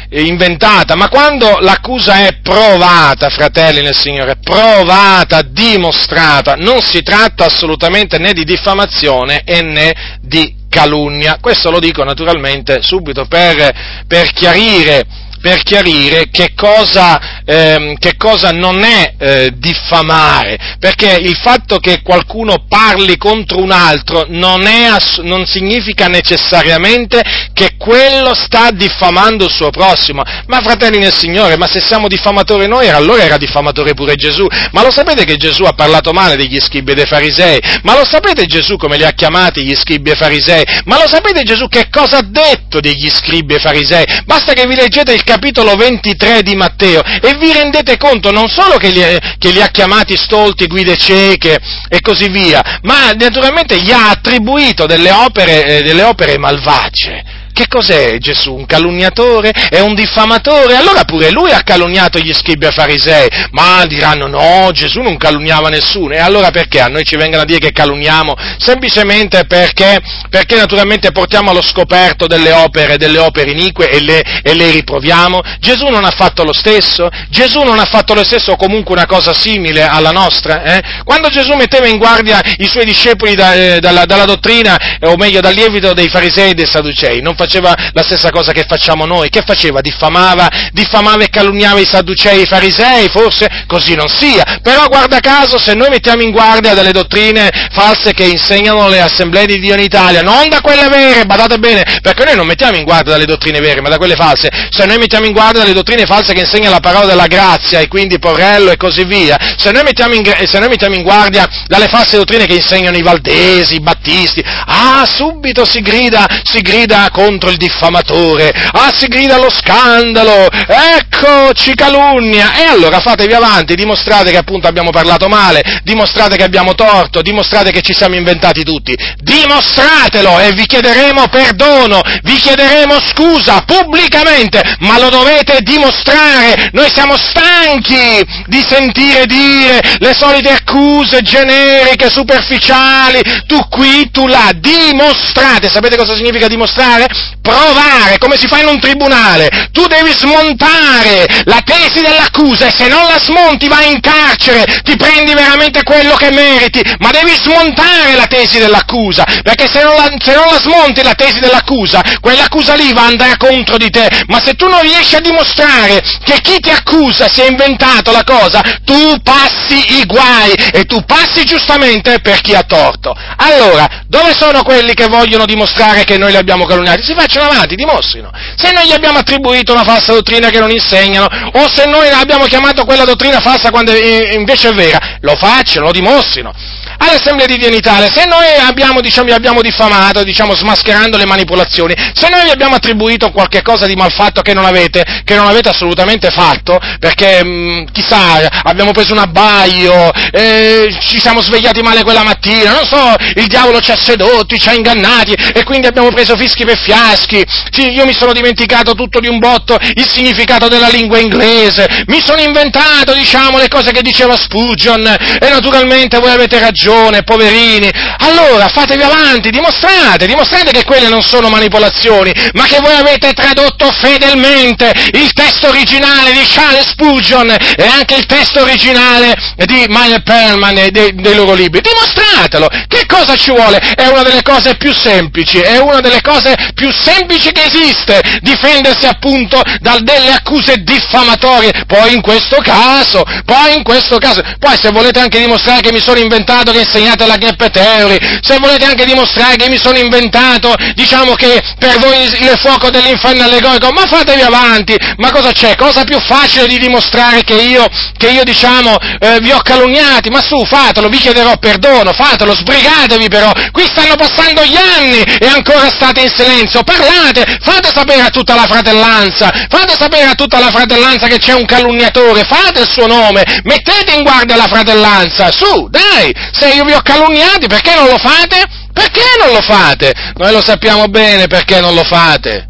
eh, 0.10 0.22
inventata, 0.22 0.96
ma 0.96 1.10
quando 1.10 1.58
l'accusa 1.60 2.26
è 2.26 2.40
provata, 2.42 3.30
fratelli 3.30 3.82
nel 3.82 3.96
Signore, 3.96 4.38
provata, 4.38 5.42
dimostrata, 5.42 6.56
non 6.56 6.82
si 6.82 7.02
tratta 7.02 7.46
assolutamente 7.46 8.18
né 8.18 8.34
di 8.34 8.44
diffamazione 8.44 9.44
né 9.46 10.20
di 10.22 10.64
calunnia. 10.70 11.38
Questo 11.40 11.72
lo 11.72 11.80
dico 11.80 12.04
naturalmente 12.04 12.82
subito 12.82 13.26
per, 13.26 14.04
per 14.08 14.32
chiarire 14.32 15.06
per 15.46 15.62
chiarire 15.62 16.30
che 16.32 16.54
cosa, 16.56 17.44
ehm, 17.46 17.98
che 18.00 18.16
cosa 18.18 18.50
non 18.50 18.84
è 18.84 19.14
eh, 19.16 19.52
diffamare, 19.54 20.58
perché 20.80 21.20
il 21.22 21.36
fatto 21.36 21.78
che 21.78 22.02
qualcuno 22.02 22.66
parli 22.68 23.16
contro 23.18 23.62
un 23.62 23.70
altro 23.70 24.26
non, 24.28 24.66
ass- 24.66 25.20
non, 25.20 25.46
significa 25.46 26.08
necessariamente 26.08 27.22
che 27.54 27.76
quello 27.78 28.34
sta 28.34 28.72
diffamando 28.72 29.46
il 29.46 29.52
suo 29.52 29.70
prossimo. 29.70 30.24
Ma 30.48 30.62
fratelli 30.64 30.98
nel 30.98 31.14
Signore, 31.14 31.58
ma 31.58 31.68
se 31.68 31.80
siamo 31.80 32.08
diffamatori 32.08 32.68
noi, 32.68 32.90
allora 32.90 33.22
era 33.22 33.38
diffamatore 33.38 33.94
pure 33.94 34.16
Gesù. 34.16 34.48
Ma 34.72 34.82
lo 34.82 34.90
sapete 34.90 35.26
che 35.26 35.36
Gesù 35.36 35.62
ha 35.66 35.74
parlato 35.74 36.12
male 36.12 36.38
degli 36.38 36.60
scribi 36.60 36.94
e 36.94 36.96
dei 36.96 37.06
farisei? 37.06 37.60
Ma 37.84 37.96
lo 37.96 38.04
sapete 38.04 38.48
Gesù 38.48 38.78
come 38.78 38.98
li 38.98 39.04
ha 39.04 39.12
chiamati 39.12 39.64
gli 39.64 39.76
scribi 39.76 40.10
e 40.10 40.16
farisei? 40.16 40.64
Ma 40.86 41.00
lo 41.00 41.08
sapete 41.08 41.44
Gesù 41.44 41.68
che 41.68 41.88
cosa 41.92 42.18
ha 42.18 42.24
detto 42.24 42.80
degli 42.80 43.10
scribi 43.12 43.54
e 43.54 43.60
farisei? 43.60 44.06
Basta 44.26 44.54
che 44.54 44.66
vi 44.66 44.74
leggete 44.74 45.14
il 45.14 45.20
capitolo 45.20 45.34
23 45.38 46.42
di 46.44 46.56
Matteo 46.56 47.02
e 47.04 47.36
vi 47.38 47.52
rendete 47.52 47.98
conto 47.98 48.32
non 48.32 48.48
solo 48.48 48.78
che 48.78 48.90
li, 48.90 49.02
che 49.38 49.52
li 49.52 49.62
ha 49.62 49.68
chiamati 49.68 50.16
stolti, 50.18 50.68
guide 50.68 50.98
cieche 50.98 51.60
e 51.88 52.02
così 52.02 52.30
via, 52.30 52.80
ma 52.84 53.12
naturalmente 53.12 53.82
gli 53.82 53.92
ha 53.92 54.10
attribuito 54.10 54.86
delle 54.86 55.12
opere, 55.12 55.78
eh, 55.78 55.82
delle 55.82 56.04
opere 56.04 56.38
malvagie. 56.38 57.45
Che 57.56 57.70
cos'è 57.70 58.18
Gesù? 58.18 58.54
Un 58.54 58.66
calunniatore? 58.66 59.50
È 59.50 59.80
un 59.80 59.96
diffamatore? 59.96 60.76
Allora 60.76 61.06
pure 61.06 61.32
lui 61.32 61.52
ha 61.52 61.62
calunniato 61.64 62.20
gli 62.20 62.34
scribi 62.34 62.66
e 62.66 62.72
farisei, 62.72 63.30
ma 63.52 63.86
diranno 63.86 64.28
no, 64.28 64.72
Gesù 64.74 65.00
non 65.00 65.16
calunniava 65.16 65.70
nessuno. 65.70 66.16
E 66.16 66.20
allora 66.20 66.52
perché 66.52 66.82
a 66.82 66.88
noi 66.88 67.06
ci 67.06 67.16
vengono 67.16 67.44
a 67.44 67.46
dire 67.46 67.60
che 67.60 67.72
calunniamo? 67.72 68.36
Semplicemente 68.58 69.46
perché, 69.46 70.02
perché 70.30 70.58
naturalmente 70.58 71.14
portiamo 71.14 71.52
allo 71.52 71.62
scoperto 71.62 72.28
delle 72.28 72.52
opere, 72.52 72.98
delle 72.98 73.20
opere 73.20 73.52
inique 73.52 73.88
e 73.88 74.04
le, 74.04 74.22
e 74.44 74.54
le 74.54 74.72
riproviamo. 74.72 75.40
Gesù 75.62 75.86
non 75.88 76.04
ha 76.04 76.12
fatto 76.12 76.44
lo 76.44 76.54
stesso? 76.54 77.08
Gesù 77.30 77.62
non 77.62 77.80
ha 77.80 77.86
fatto 77.86 78.14
lo 78.14 78.26
stesso 78.26 78.52
o 78.52 78.58
comunque 78.58 78.94
una 78.96 79.06
cosa 79.06 79.34
simile 79.34 79.88
alla 79.88 80.12
nostra? 80.12 80.62
Eh? 80.62 80.84
Quando 81.06 81.30
Gesù 81.30 81.54
metteva 81.54 81.88
in 81.88 82.00
guardia 82.00 82.42
i 82.58 82.68
suoi 82.68 82.84
discepoli 82.84 83.34
da, 83.34 83.54
eh, 83.54 83.80
dalla, 83.80 84.04
dalla, 84.04 84.26
dottrina, 84.26 84.78
eh, 85.00 85.08
o 85.08 85.16
meglio 85.16 85.40
dal 85.40 85.54
lievito 85.54 85.94
dei 85.94 86.10
farisei 86.10 86.50
e 86.50 86.54
dei 86.54 86.68
sadducei, 86.68 87.22
non 87.22 87.34
faceva 87.34 87.44
la 87.48 88.04
stessa 88.04 88.30
cosa 88.30 88.52
che 88.52 88.66
facciamo 88.68 89.06
noi. 89.06 89.30
Che 89.30 89.44
faceva? 89.46 89.82
Diffamava, 89.82 90.50
diffamava 90.72 91.24
e 91.24 91.30
calunniava 91.30 91.80
i 91.80 91.86
sadducei 91.86 92.40
e 92.40 92.42
i 92.42 92.46
farisei? 92.46 93.10
Forse 93.10 93.48
così 93.68 93.96
non 93.96 94.08
sia. 94.08 94.60
Però 94.62 94.88
guarda 94.88 95.20
caso, 95.20 95.58
se 95.58 95.74
noi 95.74 95.90
mettiamo 95.90 96.22
in 96.22 96.32
guardia 96.32 96.74
dalle 96.74 96.92
dottrine 96.92 97.50
false 97.72 98.14
che 98.14 98.24
insegnano 98.24 98.90
le 98.90 99.02
assemblee 99.02 99.46
di 99.46 99.60
Dio 99.60 99.74
in 99.76 99.82
Italia, 99.82 100.22
non 100.22 100.50
da 100.50 100.62
quelle 100.62 100.88
vere, 100.88 101.26
badate 101.26 101.58
bene, 101.58 101.84
perché 102.02 102.26
noi 102.26 102.36
non 102.36 102.48
mettiamo 102.48 102.78
in 102.78 102.84
guardia 102.84 103.14
dalle 103.14 103.26
dottrine 103.26 103.60
vere, 103.60 103.82
ma 103.82 103.90
da 103.90 103.98
quelle 103.98 104.16
false. 104.16 104.50
Se 104.70 104.86
noi 104.86 104.98
mettiamo 104.98 105.26
in 105.26 105.34
guardia 105.34 105.62
dalle 105.62 105.74
dottrine 105.74 106.06
false 106.06 106.34
che 106.34 106.42
insegnano 106.42 106.74
la 106.74 106.80
parola 106.80 107.06
della 107.06 107.28
grazia 107.28 107.80
e 107.80 107.88
quindi 107.88 108.20
Porrello 108.20 108.72
e 108.72 108.78
così 108.78 109.04
via, 109.06 109.38
se 109.58 109.72
noi 109.72 109.84
mettiamo 109.84 110.14
in, 110.16 110.24
se 110.46 110.60
noi 110.60 110.70
mettiamo 110.70 110.96
in 110.96 111.04
guardia 111.04 111.48
dalle 111.68 111.88
false 111.88 112.18
dottrine 112.18 112.46
che 112.46 112.54
insegnano 112.56 112.98
i 112.98 113.02
Valdesi, 113.02 113.76
i 113.76 113.82
Battisti, 113.82 114.44
ah, 114.44 115.06
subito 115.06 115.66
si 115.66 115.82
grida, 115.82 116.26
si 116.44 116.62
grida 116.62 117.10
contro 117.12 117.35
il 117.50 117.58
diffamatore, 117.58 118.52
ah 118.72 118.92
si 118.94 119.08
grida 119.08 119.36
allo 119.36 119.50
scandalo, 119.50 120.50
ecco 120.50 121.54
ci 121.54 121.74
calunnia, 121.76 122.54
e 122.56 122.64
allora 122.64 123.00
fatevi 123.00 123.34
avanti, 123.34 123.76
dimostrate 123.76 124.32
che 124.32 124.38
appunto 124.38 124.68
abbiamo 124.68 124.90
parlato 124.90 125.28
male, 125.28 125.82
dimostrate 125.84 126.38
che 126.38 126.44
abbiamo 126.44 126.74
torto, 126.74 127.22
dimostrate 127.22 127.72
che 127.72 127.82
ci 127.82 127.94
siamo 127.94 128.16
inventati 128.16 128.64
tutti, 128.64 128.96
dimostratelo 129.18 130.40
e 130.40 130.52
vi 130.54 130.66
chiederemo 130.66 131.28
perdono, 131.28 132.02
vi 132.24 132.36
chiederemo 132.36 133.00
scusa 133.14 133.64
pubblicamente, 133.66 134.62
ma 134.80 135.00
lo 135.00 135.10
dovete 135.10 135.60
dimostrare, 135.62 136.70
noi 136.74 136.90
siamo 136.92 137.16
stanchi 137.18 138.44
di 138.48 138.64
sentire 138.68 139.26
dire 139.26 139.80
le 140.00 140.14
solite 140.14 140.50
accuse 140.50 141.22
generiche, 141.22 142.10
superficiali, 142.10 143.22
tu 143.46 143.60
qui, 143.70 144.10
tu 144.12 144.28
là, 144.28 144.52
dimostrate, 144.56 145.70
sapete 145.70 145.98
cosa 145.98 146.16
significa 146.16 146.48
dimostrare? 146.48 147.06
Provare, 147.42 148.18
come 148.18 148.38
si 148.38 148.48
fa 148.48 148.60
in 148.60 148.68
un 148.68 148.80
tribunale. 148.80 149.70
Tu 149.72 149.86
devi 149.88 150.12
smontare 150.12 151.28
la 151.46 151.62
tesi 151.64 152.02
dell'accusa 152.02 152.68
e 152.68 152.74
se 152.76 152.88
non 152.88 153.06
la 153.06 153.20
smonti 153.20 153.68
vai 153.68 153.92
in 153.92 154.00
carcere, 154.00 154.66
ti 154.84 154.96
prendi 154.96 155.34
veramente 155.34 155.84
quello 155.84 156.16
che 156.16 156.32
meriti, 156.32 156.82
ma 157.00 157.12
devi 157.12 157.34
smontare 157.36 158.16
la 158.16 158.26
tesi 158.26 158.60
dell'accusa, 158.60 159.24
perché 159.44 159.68
se 159.72 159.84
non 159.84 159.96
la, 159.96 160.10
se 160.18 160.34
non 160.34 160.46
la 160.50 160.60
smonti 160.60 161.04
la 161.04 161.14
tesi 161.14 161.40
dell'accusa, 161.40 162.02
quell'accusa 162.20 162.76
lì 162.76 162.94
va 162.94 163.06
andare 163.06 163.38
contro 163.38 163.78
di 163.78 163.90
te, 163.90 164.10
ma 164.28 164.42
se 164.44 164.54
tu 164.54 164.68
non 164.68 164.82
riesci 164.82 165.16
a 165.16 165.20
dimostrare 165.22 166.02
che 166.24 166.40
chi 166.42 166.60
ti 166.60 166.70
accusa 166.70 167.28
si 167.28 167.42
è 167.42 167.48
inventato 167.48 168.12
la 168.12 168.24
cosa, 168.24 168.62
tu 168.84 169.20
passi 169.22 170.00
i 170.00 170.06
guai 170.06 170.54
e 170.72 170.86
tu 170.86 171.04
passi 171.06 171.44
giustamente 171.44 172.20
per 172.20 172.42
chi 172.42 172.56
ha 172.56 172.64
torto. 172.64 173.16
Allora, 173.38 174.04
dove 174.08 174.34
sono 174.34 174.64
quelli 174.64 174.94
che 174.94 175.08
vogliono 175.08 175.46
dimostrare 175.46 176.04
che 176.04 176.18
noi 176.18 176.32
li 176.32 176.38
abbiamo 176.38 176.66
calunniati? 176.66 177.04
Facciano 177.16 177.50
avanti, 177.50 177.76
dimostrino. 177.76 178.30
Se 178.56 178.72
noi 178.72 178.88
gli 178.88 178.92
abbiamo 178.92 179.20
attribuito 179.20 179.72
una 179.72 179.84
falsa 179.84 180.14
dottrina 180.14 180.50
che 180.50 180.60
non 180.60 180.70
insegnano, 180.70 181.28
o 181.54 181.72
se 181.72 181.86
noi 181.86 182.10
abbiamo 182.10 182.46
chiamato 182.46 182.84
quella 182.86 183.06
dottrina 183.06 183.40
falsa 183.40 183.72
quando 183.72 183.94
invece 183.96 184.70
è 184.70 184.74
vera, 184.74 185.18
lo 185.22 185.36
facciano, 185.36 185.86
lo 185.86 185.92
dimostrino 185.92 186.54
all'Assemblea 186.98 187.46
di 187.46 187.58
Dio 187.58 187.68
in 187.68 187.74
Italia, 187.74 188.10
se 188.12 188.26
noi 188.26 188.46
abbiamo, 188.58 189.02
diciamo, 189.02 189.34
abbiamo 189.34 189.62
diffamato, 189.62 190.24
diciamo, 190.24 190.56
smascherando 190.56 191.18
le 191.18 191.26
manipolazioni, 191.26 191.94
se 192.14 192.30
noi 192.30 192.44
vi 192.44 192.50
abbiamo 192.50 192.76
attribuito 192.76 193.32
qualche 193.32 193.62
cosa 193.62 193.86
di 193.86 193.96
malfatto 193.96 194.42
che 194.42 194.54
non 194.54 194.66
avete, 194.66 195.04
che 195.24 195.36
non 195.36 195.48
avete 195.48 195.70
assolutamente 195.70 196.30
fatto, 196.30 196.80
perché, 197.00 197.44
mh, 197.44 197.48
mm, 197.48 197.84
chissà, 197.92 198.48
abbiamo 198.64 198.92
preso 198.92 199.14
un 199.14 199.20
abbaio, 199.20 200.12
eh, 200.32 200.96
ci 201.02 201.20
siamo 201.20 201.42
svegliati 201.42 201.82
male 201.82 202.04
quella 202.04 202.24
mattina, 202.24 202.72
non 202.72 202.86
so, 202.86 203.16
il 203.36 203.48
diavolo 203.48 203.80
ci 203.82 203.92
ha 203.92 203.98
sedotti, 203.98 204.60
ci 204.60 204.70
ha 204.70 204.74
ingannati, 204.74 205.34
e 205.34 205.64
quindi 205.64 205.88
abbiamo 205.88 206.10
preso 206.10 206.36
fischi 206.36 206.66
per 206.66 206.78
fiaschi, 206.96 207.44
sì, 207.72 207.92
io 207.92 208.06
mi 208.06 208.14
sono 208.14 208.32
dimenticato 208.32 208.94
tutto 208.94 209.20
di 209.20 209.28
un 209.28 209.40
botto 209.40 209.78
il 209.96 210.08
significato 210.08 210.68
della 210.70 210.88
lingua 210.88 211.20
inglese, 211.20 212.04
mi 212.08 212.22
sono 212.22 212.40
inventato, 212.40 213.14
diciamo, 213.14 213.58
le 213.58 213.68
cose 213.68 213.92
che 213.92 214.02
diceva 214.02 214.38
Spurgeon, 214.38 215.06
e 215.06 215.50
naturalmente 215.50 216.20
voi 216.20 216.32
avete 216.32 216.60
ragione, 216.60 217.24
poverini. 217.24 217.90
Allora 218.20 218.70
fatevi 218.70 219.04
avanti, 219.04 219.50
dimostrate, 219.50 220.26
dimostrate 220.26 220.72
che 220.72 220.86
quelle 220.86 221.10
non 221.10 221.22
sono 221.22 221.50
manipolazioni, 221.50 222.32
ma 222.54 222.64
che 222.66 222.80
voi 222.80 222.96
avete 222.96 223.34
tradotto 223.34 223.92
fedelmente 223.92 224.92
il 225.14 225.32
testo 225.34 225.68
originale 225.68 226.32
di 226.32 226.44
Charles 226.46 226.88
Spurgeon 226.90 227.50
e 227.50 227.86
anche 227.86 228.16
il 228.16 228.26
testo 228.26 228.62
originale 228.62 229.36
di 229.66 229.86
Meyer 229.88 230.24
Perlman 230.24 230.78
e 230.78 230.92
dei, 230.92 231.14
dei 231.14 231.36
loro 231.36 231.54
libri. 231.54 231.82
Dimostratelo! 231.82 232.70
Che 232.88 233.06
cosa 233.08 233.36
ci 233.36 233.52
vuole? 233.52 233.80
È 233.80 234.08
una 234.08 234.24
delle 234.24 234.42
cose 234.42 234.76
più 234.76 234.94
semplici, 234.94 235.60
è 235.60 235.78
una 235.78 236.00
delle 236.00 236.22
cose 236.22 236.56
più 236.74 236.85
semplici 236.92 237.52
che 237.52 237.64
esiste, 237.64 238.22
difendersi 238.42 239.06
appunto 239.06 239.62
da 239.80 239.98
delle 240.02 240.32
accuse 240.32 240.78
diffamatorie. 240.84 241.84
Poi 241.88 242.14
in 242.14 242.22
questo 242.22 242.58
caso, 242.62 243.24
poi 243.46 243.76
in 243.76 243.84
questo 243.84 244.18
caso, 244.18 244.42
poi 244.60 244.76
se 244.82 244.92
volete 244.92 245.20
anche 245.20 245.40
dimostrare 245.40 245.82
che 245.82 245.92
mi 245.92 246.02
sono 246.02 246.20
inventato 246.20 246.72
che 246.72 246.80
insegnate 246.80 247.26
la 247.26 247.38
gap 247.38 247.70
theory, 247.70 248.18
se 248.42 248.58
volete 248.60 248.86
anche 248.86 249.06
dimostrare 249.06 249.56
che 249.56 249.70
mi 249.70 249.78
sono 249.78 249.98
inventato, 249.98 250.74
diciamo 250.96 251.34
che 251.34 251.62
per 251.78 252.00
voi 252.00 252.24
il 252.24 252.60
fuoco 252.60 252.90
dell'inferno 252.90 253.44
allegorico, 253.44 253.92
ma 253.92 254.06
fatevi 254.06 254.42
avanti, 254.42 254.96
ma 255.18 255.32
cosa 255.32 255.52
c'è? 255.52 255.76
Cosa 255.76 256.04
più 256.04 256.20
facile 256.20 256.68
di 256.68 256.78
dimostrare 256.78 257.44
che 257.44 257.56
io, 257.56 257.88
che 258.18 258.30
io 258.30 258.44
diciamo, 258.44 258.98
eh, 259.20 259.40
vi 259.40 259.52
ho 259.52 259.62
calunniati? 259.62 260.30
Ma 260.30 260.42
su, 260.42 260.64
fatelo, 260.66 261.10
vi 261.10 261.18
chiederò 261.18 261.58
perdono, 261.58 262.14
fatelo, 262.14 262.54
sbrigatevi 262.54 263.28
però, 263.28 263.52
qui 263.72 263.86
stanno 263.86 264.16
passando 264.16 264.64
gli 264.64 264.76
anni 264.76 265.22
e 265.22 265.48
ancora 265.48 265.90
state 265.90 266.22
in 266.22 266.32
silenzio, 266.34 266.75
parlate, 266.84 267.58
fate 267.62 267.90
sapere 267.94 268.22
a 268.22 268.30
tutta 268.30 268.56
la 268.56 268.66
fratellanza, 268.66 269.52
fate 269.70 269.96
sapere 269.98 270.26
a 270.26 270.34
tutta 270.34 270.60
la 270.60 270.70
fratellanza 270.70 271.28
che 271.28 271.38
c'è 271.38 271.54
un 271.54 271.66
calunniatore, 271.66 272.44
fate 272.44 272.82
il 272.82 272.90
suo 272.90 273.08
nome, 273.08 273.44
mettete 273.64 274.16
in 274.16 274.24
guardia 274.24 274.56
la 274.56 274.68
fratellanza, 274.68 275.52
su, 275.52 275.88
dai, 275.90 276.34
se 276.52 276.70
io 276.70 276.84
vi 276.84 276.94
ho 276.94 277.02
calunniati, 277.02 277.68
perché 277.68 277.94
non 277.96 278.08
lo 278.08 278.18
fate? 278.18 278.64
Perché 278.94 279.24
non 279.40 279.52
lo 279.52 279.62
fate? 279.62 280.14
Noi 280.36 280.52
lo 280.52 280.62
sappiamo 280.62 281.08
bene 281.08 281.48
perché 281.48 281.82
non 281.82 281.94
lo 281.94 282.04
fate. 282.04 282.70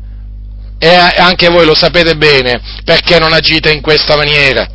E 0.79 0.93
anche 0.95 1.49
voi 1.49 1.65
lo 1.65 1.75
sapete 1.75 2.15
bene 2.15 2.59
perché 2.83 3.19
non 3.19 3.31
agite 3.31 3.71
in 3.71 3.81
questa 3.81 4.15
maniera. 4.15 4.67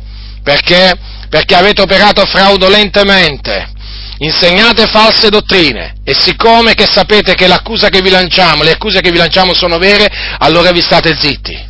Perché? 0.43 0.93
Perché 1.29 1.55
avete 1.55 1.81
operato 1.81 2.25
fraudolentemente 2.25 3.79
insegnate 4.21 4.85
false 4.87 5.29
dottrine 5.29 5.95
e 6.03 6.13
siccome 6.13 6.73
che 6.75 6.85
sapete 6.85 7.33
che 7.33 7.47
l'accusa 7.47 7.89
che 7.89 8.01
vi 8.01 8.09
lanciamo, 8.09 8.63
le 8.63 8.73
accuse 8.73 9.01
che 9.01 9.11
vi 9.11 9.17
lanciamo 9.17 9.53
sono 9.53 9.77
vere, 9.77 10.07
allora 10.37 10.71
vi 10.71 10.81
state 10.81 11.15
zitti. 11.17 11.69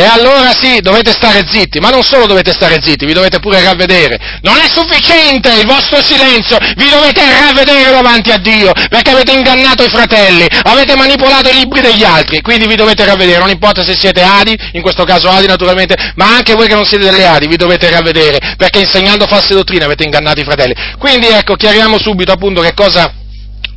E 0.00 0.06
allora 0.06 0.54
sì, 0.58 0.80
dovete 0.80 1.10
stare 1.10 1.44
zitti, 1.46 1.78
ma 1.78 1.90
non 1.90 2.02
solo 2.02 2.24
dovete 2.24 2.52
stare 2.52 2.78
zitti, 2.80 3.04
vi 3.04 3.12
dovete 3.12 3.38
pure 3.38 3.62
ravvedere. 3.62 4.38
Non 4.40 4.56
è 4.56 4.66
sufficiente 4.66 5.52
il 5.52 5.66
vostro 5.66 6.00
silenzio, 6.00 6.56
vi 6.74 6.88
dovete 6.88 7.20
ravvedere 7.20 7.90
davanti 7.90 8.30
a 8.30 8.38
Dio, 8.38 8.72
perché 8.88 9.10
avete 9.10 9.32
ingannato 9.32 9.84
i 9.84 9.90
fratelli, 9.90 10.46
avete 10.62 10.96
manipolato 10.96 11.50
i 11.50 11.54
libri 11.54 11.82
degli 11.82 12.02
altri, 12.02 12.40
quindi 12.40 12.66
vi 12.66 12.76
dovete 12.76 13.04
ravvedere, 13.04 13.40
non 13.40 13.50
importa 13.50 13.84
se 13.84 13.94
siete 13.94 14.22
Adi, 14.22 14.56
in 14.72 14.80
questo 14.80 15.04
caso 15.04 15.28
Adi 15.28 15.46
naturalmente, 15.46 15.94
ma 16.14 16.34
anche 16.34 16.54
voi 16.54 16.66
che 16.66 16.74
non 16.74 16.86
siete 16.86 17.04
delle 17.04 17.26
Adi, 17.26 17.46
vi 17.46 17.56
dovete 17.56 17.90
ravvedere, 17.90 18.54
perché 18.56 18.78
insegnando 18.78 19.26
false 19.26 19.52
dottrine 19.52 19.84
avete 19.84 20.04
ingannato 20.04 20.40
i 20.40 20.44
fratelli. 20.44 20.72
Quindi 20.98 21.26
ecco, 21.26 21.56
chiariamo 21.56 21.98
subito 21.98 22.32
appunto 22.32 22.62
che 22.62 22.72
cosa 22.72 23.19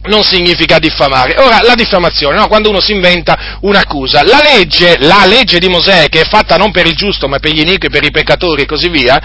non 0.04 0.24
significa 0.24 0.80
diffamare. 0.80 1.36
Ora, 1.38 1.62
la 1.62 1.76
diffamazione, 1.76 2.38
no? 2.38 2.48
quando 2.48 2.70
uno 2.70 2.82
si 2.82 2.92
inventa 2.92 3.58
un'accusa, 3.62 4.24
la 4.24 4.42
legge, 4.42 4.98
la 5.00 5.26
legge 5.26 5.60
di 5.60 5.68
Mosè, 5.68 6.10
che 6.10 6.22
è 6.22 6.26
fatta 6.26 6.58
non 6.58 6.72
per 6.72 6.86
il 6.86 6.96
giusto, 6.96 7.28
ma 7.28 7.40
per 7.40 7.52
gli 7.52 7.62
iniqui, 7.62 7.90
per 7.90 8.04
i 8.04 8.12
peccatori 8.12 8.64
e 8.64 8.66
così 8.66 8.90
via, 8.90 9.22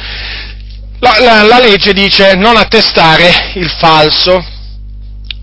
la, 1.00 1.16
la, 1.20 1.42
la 1.42 1.58
legge 1.58 1.92
dice 1.92 2.34
non 2.34 2.56
attestare 2.56 3.52
il 3.54 3.70
falso, 3.70 4.44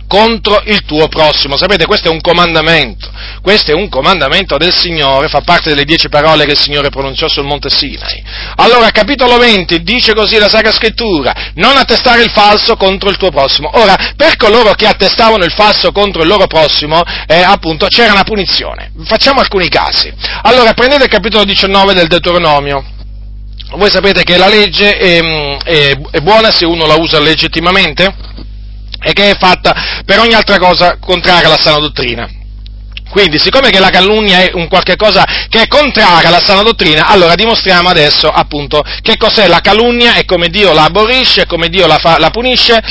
contro 0.08 0.62
il 0.66 0.84
tuo 0.84 1.08
prossimo. 1.08 1.58
Sapete, 1.58 1.86
questo 1.86 2.10
è 2.10 2.12
un 2.12 2.22
comandamento, 2.22 3.10
questo 3.42 3.72
è 3.72 3.74
un 3.74 3.90
comandamento 3.90 4.58
del 4.58 4.74
Signore, 4.76 5.28
fa 5.28 5.42
parte 5.42 5.70
delle 5.70 5.84
dieci 5.84 6.10
parole 6.10 6.46
che 6.46 6.52
il 6.52 6.58
Signore 6.60 6.90
pronunciò 6.90 7.28
sul 7.28 7.46
Monte 7.46 7.70
Sinai. 7.70 8.24
Allora, 8.56 8.90
capitolo 8.92 9.38
20 9.38 9.84
dice 9.84 10.14
così 10.14 10.38
la 10.38 10.50
Sacra 10.50 10.72
Scrittura, 10.72 11.52
non 11.56 11.78
attestare 11.78 12.24
il 12.24 12.32
falso 12.32 12.76
contro 12.76 13.10
il 13.10 13.18
tuo 13.18 13.32
prossimo. 13.32 13.70
Ora, 13.74 14.14
per 14.16 14.36
coloro 14.36 14.74
che 14.74 14.88
attestavano 14.88 15.44
il 15.44 15.52
falso 15.52 15.92
contro 15.92 16.22
il 16.22 16.28
loro 16.28 16.48
prossimo, 16.48 17.02
eh, 17.28 17.42
appunto, 17.42 17.88
c'era 17.88 18.14
una 18.14 18.24
punizione. 18.24 18.92
Facciamo 19.06 19.40
alcuni 19.40 19.70
casi. 19.70 20.12
Allora, 20.44 20.74
prendete 20.74 21.06
il 21.06 21.10
capitolo 21.10 21.44
19 21.44 21.94
del 21.94 22.08
Deuteronomio. 22.08 22.84
Voi 23.72 23.90
sapete 23.90 24.24
che 24.24 24.38
la 24.38 24.48
legge 24.48 24.96
è, 24.98 25.20
è, 25.64 25.98
è 26.12 26.20
buona 26.20 26.52
se 26.52 26.66
uno 26.66 26.86
la 26.86 26.96
usa 26.96 27.20
legittimamente? 27.20 28.14
E 29.06 29.14
che 29.14 29.30
è 29.30 29.38
fatta 29.38 30.02
per 30.04 30.18
ogni 30.20 30.34
altra 30.34 30.58
cosa 30.58 30.98
contraria 31.00 31.46
alla 31.46 31.60
sana 31.60 31.78
dottrina. 31.78 32.28
Quindi, 33.08 33.38
siccome 33.38 33.70
che 33.70 33.80
la 33.80 33.92
calunnia 33.92 34.40
è 34.40 34.52
un 34.56 34.68
qualche 34.68 34.96
cosa 34.96 35.24
che 35.48 35.62
è 35.62 35.68
contraria 35.68 36.28
alla 36.28 36.42
sana 36.44 36.64
dottrina, 36.64 37.06
allora 37.06 37.36
dimostriamo 37.36 37.88
adesso 37.88 38.28
appunto 38.28 38.84
che 39.02 39.16
cos'è 39.16 39.48
la 39.48 39.62
calunnia 39.62 40.16
e 40.16 40.26
come 40.26 40.50
Dio 40.50 40.74
la 40.74 40.86
aborisce 40.86 41.46
come 41.46 41.70
Dio 41.70 41.86
la, 41.86 41.98
fa, 41.98 42.18
la 42.18 42.32
punisce 42.32 42.82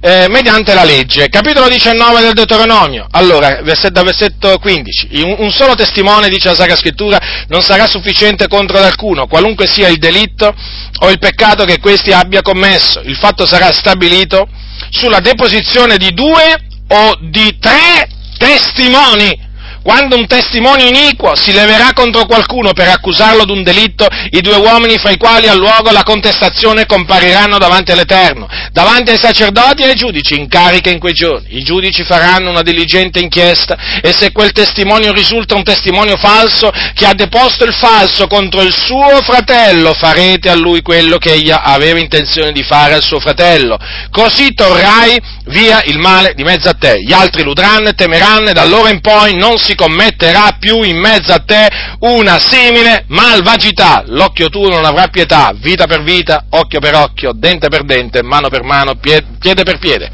eh, 0.00 0.26
mediante 0.28 0.72
la 0.74 0.84
legge. 0.84 1.28
Capitolo 1.28 1.68
19 1.68 2.20
del 2.20 2.32
Deuteronomio. 2.34 3.08
Allora, 3.10 3.60
da 3.62 4.02
versetto 4.02 4.58
15. 4.58 5.08
Un, 5.22 5.34
un 5.40 5.50
solo 5.50 5.74
testimone, 5.74 6.28
dice 6.28 6.48
la 6.48 6.54
Sacra 6.54 6.76
Scrittura, 6.76 7.18
non 7.48 7.62
sarà 7.62 7.86
sufficiente 7.88 8.46
contro 8.46 8.78
alcuno, 8.78 9.26
qualunque 9.26 9.66
sia 9.66 9.88
il 9.88 9.98
delitto 9.98 10.54
o 11.00 11.10
il 11.10 11.18
peccato 11.18 11.64
che 11.64 11.80
questi 11.80 12.12
abbia 12.12 12.42
commesso. 12.42 13.00
Il 13.00 13.16
fatto 13.16 13.44
sarà 13.44 13.72
stabilito 13.72 14.48
sulla 14.90 15.20
deposizione 15.20 15.96
di 15.96 16.12
due 16.12 16.58
o 16.88 17.16
di 17.20 17.56
tre 17.58 18.08
testimoni. 18.38 19.43
Quando 19.84 20.16
un 20.16 20.26
testimone 20.26 20.84
iniquo 20.84 21.36
si 21.36 21.52
leverà 21.52 21.92
contro 21.92 22.24
qualcuno 22.24 22.72
per 22.72 22.88
accusarlo 22.88 23.44
di 23.44 23.52
un 23.52 23.62
delitto, 23.62 24.08
i 24.30 24.40
due 24.40 24.56
uomini 24.56 24.96
fra 24.96 25.10
i 25.10 25.18
quali 25.18 25.46
ha 25.46 25.52
luogo 25.52 25.90
la 25.90 26.02
contestazione 26.02 26.86
compariranno 26.86 27.58
davanti 27.58 27.92
all'Eterno, 27.92 28.48
davanti 28.72 29.10
ai 29.10 29.18
sacerdoti 29.18 29.82
e 29.82 29.88
ai 29.88 29.94
giudici 29.94 30.38
in 30.38 30.48
carica 30.48 30.88
in 30.88 30.98
quei 30.98 31.12
giorni. 31.12 31.58
I 31.58 31.62
giudici 31.62 32.02
faranno 32.02 32.48
una 32.48 32.62
diligente 32.62 33.18
inchiesta 33.18 33.76
e 34.00 34.14
se 34.14 34.32
quel 34.32 34.52
testimonio 34.52 35.12
risulta 35.12 35.54
un 35.54 35.62
testimonio 35.62 36.16
falso 36.16 36.72
che 36.94 37.04
ha 37.04 37.12
deposto 37.12 37.64
il 37.64 37.74
falso 37.74 38.26
contro 38.26 38.62
il 38.62 38.72
suo 38.72 39.20
fratello, 39.20 39.92
farete 39.92 40.48
a 40.48 40.54
lui 40.54 40.80
quello 40.80 41.18
che 41.18 41.32
egli 41.32 41.50
aveva 41.50 41.98
intenzione 41.98 42.52
di 42.52 42.62
fare 42.62 42.94
al 42.94 43.02
suo 43.02 43.20
fratello. 43.20 43.76
Così 44.10 44.54
torrai 44.54 45.20
via 45.48 45.82
il 45.84 45.98
male 45.98 46.32
di 46.34 46.42
mezzo 46.42 46.70
a 46.70 46.74
te. 46.74 47.02
Gli 47.02 47.12
altri 47.12 47.42
ludranno 47.42 47.90
e 47.90 47.92
temeranno 47.92 48.48
e 48.48 48.54
da 48.54 48.62
allora 48.62 48.88
in 48.88 49.02
poi 49.02 49.34
non 49.34 49.58
si 49.58 49.72
commetterà 49.74 50.56
più 50.58 50.82
in 50.82 50.98
mezzo 50.98 51.32
a 51.32 51.38
te 51.38 51.68
una 52.00 52.38
simile 52.38 53.04
malvagità. 53.08 54.04
L'occhio 54.06 54.48
tuo 54.48 54.68
non 54.68 54.84
avrà 54.84 55.08
pietà, 55.08 55.52
vita 55.54 55.86
per 55.86 56.02
vita, 56.02 56.46
occhio 56.50 56.80
per 56.80 56.94
occhio, 56.94 57.32
dente 57.34 57.68
per 57.68 57.84
dente, 57.84 58.22
mano 58.22 58.48
per 58.48 58.62
mano, 58.62 58.94
piede 58.96 59.62
per 59.62 59.78
piede. 59.78 60.10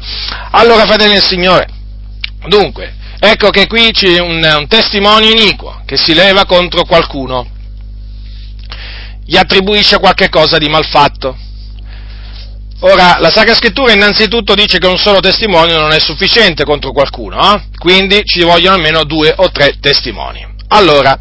Allora, 0.51 0.85
fratelli 0.85 1.13
del 1.13 1.23
Signore, 1.23 1.67
dunque, 2.47 2.95
ecco 3.19 3.49
che 3.49 3.67
qui 3.67 3.91
c'è 3.91 4.19
un, 4.19 4.43
un 4.59 4.67
testimonio 4.67 5.29
iniquo 5.29 5.81
che 5.85 5.97
si 5.97 6.13
leva 6.13 6.45
contro 6.45 6.83
qualcuno, 6.83 7.47
gli 9.25 9.37
attribuisce 9.37 9.99
qualche 9.99 10.29
cosa 10.29 10.57
di 10.57 10.67
malfatto 10.67 11.37
Ora, 12.83 13.17
la 13.19 13.29
Sacra 13.29 13.53
Scrittura 13.53 13.93
innanzitutto 13.93 14.55
dice 14.55 14.79
che 14.79 14.87
un 14.87 14.97
solo 14.97 15.19
testimonio 15.19 15.79
non 15.79 15.91
è 15.91 15.99
sufficiente 15.99 16.63
contro 16.63 16.91
qualcuno, 16.91 17.53
eh? 17.53 17.61
quindi 17.77 18.23
ci 18.25 18.41
vogliono 18.41 18.75
almeno 18.75 19.03
due 19.03 19.31
o 19.37 19.51
tre 19.51 19.77
testimoni. 19.79 20.43
Allora, 20.69 21.15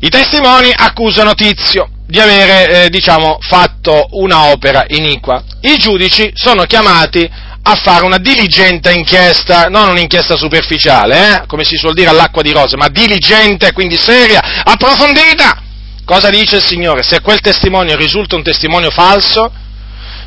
i 0.00 0.08
testimoni 0.08 0.72
accusano 0.74 1.34
Tizio 1.34 1.88
di 2.04 2.18
avere, 2.18 2.84
eh, 2.84 2.88
diciamo, 2.88 3.38
fatto 3.40 4.08
una 4.12 4.46
opera 4.46 4.84
iniqua. 4.88 5.40
I 5.60 5.76
giudici 5.76 6.32
sono 6.34 6.64
chiamati 6.64 7.30
a 7.62 7.74
fare 7.76 8.04
una 8.04 8.18
diligente 8.18 8.92
inchiesta, 8.92 9.68
non 9.68 9.90
un'inchiesta 9.90 10.34
superficiale, 10.34 11.28
eh? 11.28 11.46
come 11.46 11.62
si 11.62 11.76
suol 11.76 11.94
dire 11.94 12.10
all'acqua 12.10 12.42
di 12.42 12.50
rose, 12.50 12.76
ma 12.76 12.88
diligente, 12.88 13.72
quindi 13.72 13.96
seria, 13.96 14.40
approfondita. 14.64 15.62
Cosa 16.04 16.28
dice 16.28 16.56
il 16.56 16.64
Signore? 16.64 17.04
Se 17.04 17.20
quel 17.20 17.40
testimonio 17.40 17.94
risulta 17.94 18.34
un 18.34 18.42
testimonio 18.42 18.90
falso, 18.90 19.52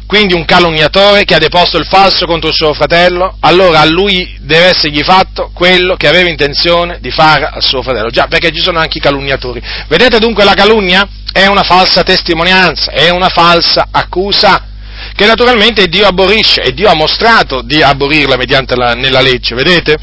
quindi 0.10 0.34
un 0.34 0.43
calunniatore 0.43 1.24
che 1.24 1.36
ha 1.36 1.38
deposto 1.38 1.78
il 1.78 1.86
falso 1.86 2.26
contro 2.26 2.49
il 2.49 2.55
suo 2.55 2.74
fratello, 2.74 3.38
allora 3.41 3.82
a 3.82 3.86
lui 3.86 4.36
deve 4.39 4.70
essergli 4.70 5.03
fatto 5.03 5.51
quello 5.53 5.95
che 5.97 6.07
aveva 6.07 6.28
intenzione 6.28 6.97
di 6.99 7.12
fare 7.12 7.45
al 7.45 7.62
suo 7.62 7.84
fratello. 7.84 8.10
Già, 8.10 8.26
perché 8.26 8.49
ci 8.49 8.60
sono 8.60 8.80
anche 8.80 8.97
i 8.97 9.01
calunniatori. 9.01 9.62
Vedete 9.88 10.18
dunque 10.18 10.43
la 10.43 10.55
calunnia? 10.55 11.07
È 11.32 11.45
una 11.45 11.62
falsa 11.62 12.01
testimonianza, 12.01 12.89
è 12.91 13.12
una 13.12 13.30
falsa 13.30 13.89
accusa, 13.91 14.66
che 15.14 15.28
naturalmente 15.28 15.86
Dio 15.86 16.07
aborisce 16.07 16.64
e 16.64 16.74
Dio 16.74 16.89
ha 16.89 16.95
mostrato 16.95 17.62
di 17.62 17.84
aborirla 17.84 18.36
mediante 18.36 18.76
la, 18.76 18.95
nella 18.95 19.22
legge, 19.22 19.53
vedete? 19.53 19.95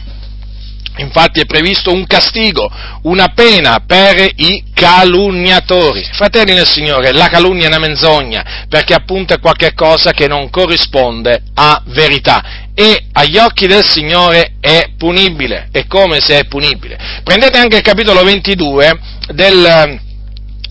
Infatti 0.98 1.40
è 1.40 1.44
previsto 1.46 1.92
un 1.92 2.06
castigo, 2.06 2.70
una 3.02 3.28
pena 3.28 3.82
per 3.86 4.30
i 4.36 4.64
calunniatori. 4.72 6.02
Fratelli 6.12 6.54
nel 6.54 6.66
Signore, 6.66 7.12
la 7.12 7.28
calunnia 7.28 7.64
è 7.64 7.68
una 7.68 7.78
menzogna, 7.78 8.64
perché 8.68 8.94
appunto 8.94 9.34
è 9.34 9.40
qualcosa 9.40 10.12
che 10.12 10.26
non 10.26 10.48
corrisponde 10.48 11.42
a 11.54 11.82
verità. 11.86 12.64
e 12.78 13.06
agli 13.12 13.38
occhi 13.38 13.66
del 13.66 13.82
Signore 13.82 14.56
è 14.60 14.90
punibile, 14.98 15.68
è 15.72 15.86
come 15.86 16.20
se 16.20 16.40
è 16.40 16.44
punibile. 16.44 16.98
Prendete 17.24 17.56
anche 17.56 17.76
il 17.76 17.82
capitolo 17.82 18.22
22 18.22 18.98
del, 19.28 19.98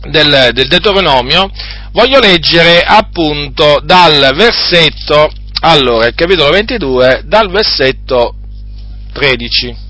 del, 0.10 0.50
del 0.54 0.68
Deuteronomio, 0.68 1.50
voglio 1.94 2.20
leggere 2.20 2.82
appunto 2.82 3.82
dal 3.84 4.34
versetto, 4.36 5.32
allora, 5.62 6.06
il 6.06 6.14
capitolo 6.14 6.52
22, 6.52 7.24
dal 7.26 7.50
versetto 7.50 8.36
13 9.14 9.85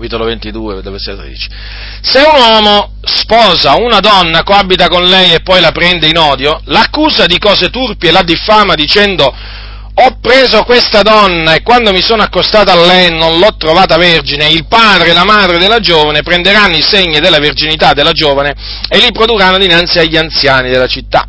capitolo 0.00 0.24
22, 0.24 0.80
versetto 0.80 1.20
13. 1.20 1.48
Se 2.00 2.20
un 2.20 2.40
uomo 2.40 2.92
sposa 3.02 3.74
una 3.74 4.00
donna, 4.00 4.42
coabita 4.42 4.88
con 4.88 5.04
lei 5.04 5.34
e 5.34 5.40
poi 5.42 5.60
la 5.60 5.72
prende 5.72 6.06
in 6.06 6.16
odio, 6.16 6.62
l'accusa 6.64 7.26
di 7.26 7.38
cose 7.38 7.68
turpi 7.68 8.06
e 8.06 8.10
la 8.10 8.22
diffama 8.22 8.74
dicendo 8.74 9.30
ho 9.92 10.18
preso 10.22 10.62
questa 10.62 11.02
donna 11.02 11.52
e 11.52 11.62
quando 11.62 11.92
mi 11.92 12.00
sono 12.00 12.22
accostato 12.22 12.70
a 12.70 12.86
lei 12.86 13.12
non 13.12 13.38
l'ho 13.38 13.54
trovata 13.58 13.98
vergine, 13.98 14.48
il 14.48 14.66
padre 14.66 15.10
e 15.10 15.12
la 15.12 15.24
madre 15.24 15.58
della 15.58 15.80
giovane 15.80 16.22
prenderanno 16.22 16.76
i 16.76 16.82
segni 16.82 17.20
della 17.20 17.38
virginità 17.38 17.92
della 17.92 18.12
giovane 18.12 18.54
e 18.88 18.98
li 18.98 19.12
produrranno 19.12 19.58
dinanzi 19.58 19.98
agli 19.98 20.16
anziani 20.16 20.70
della 20.70 20.86
città 20.86 21.26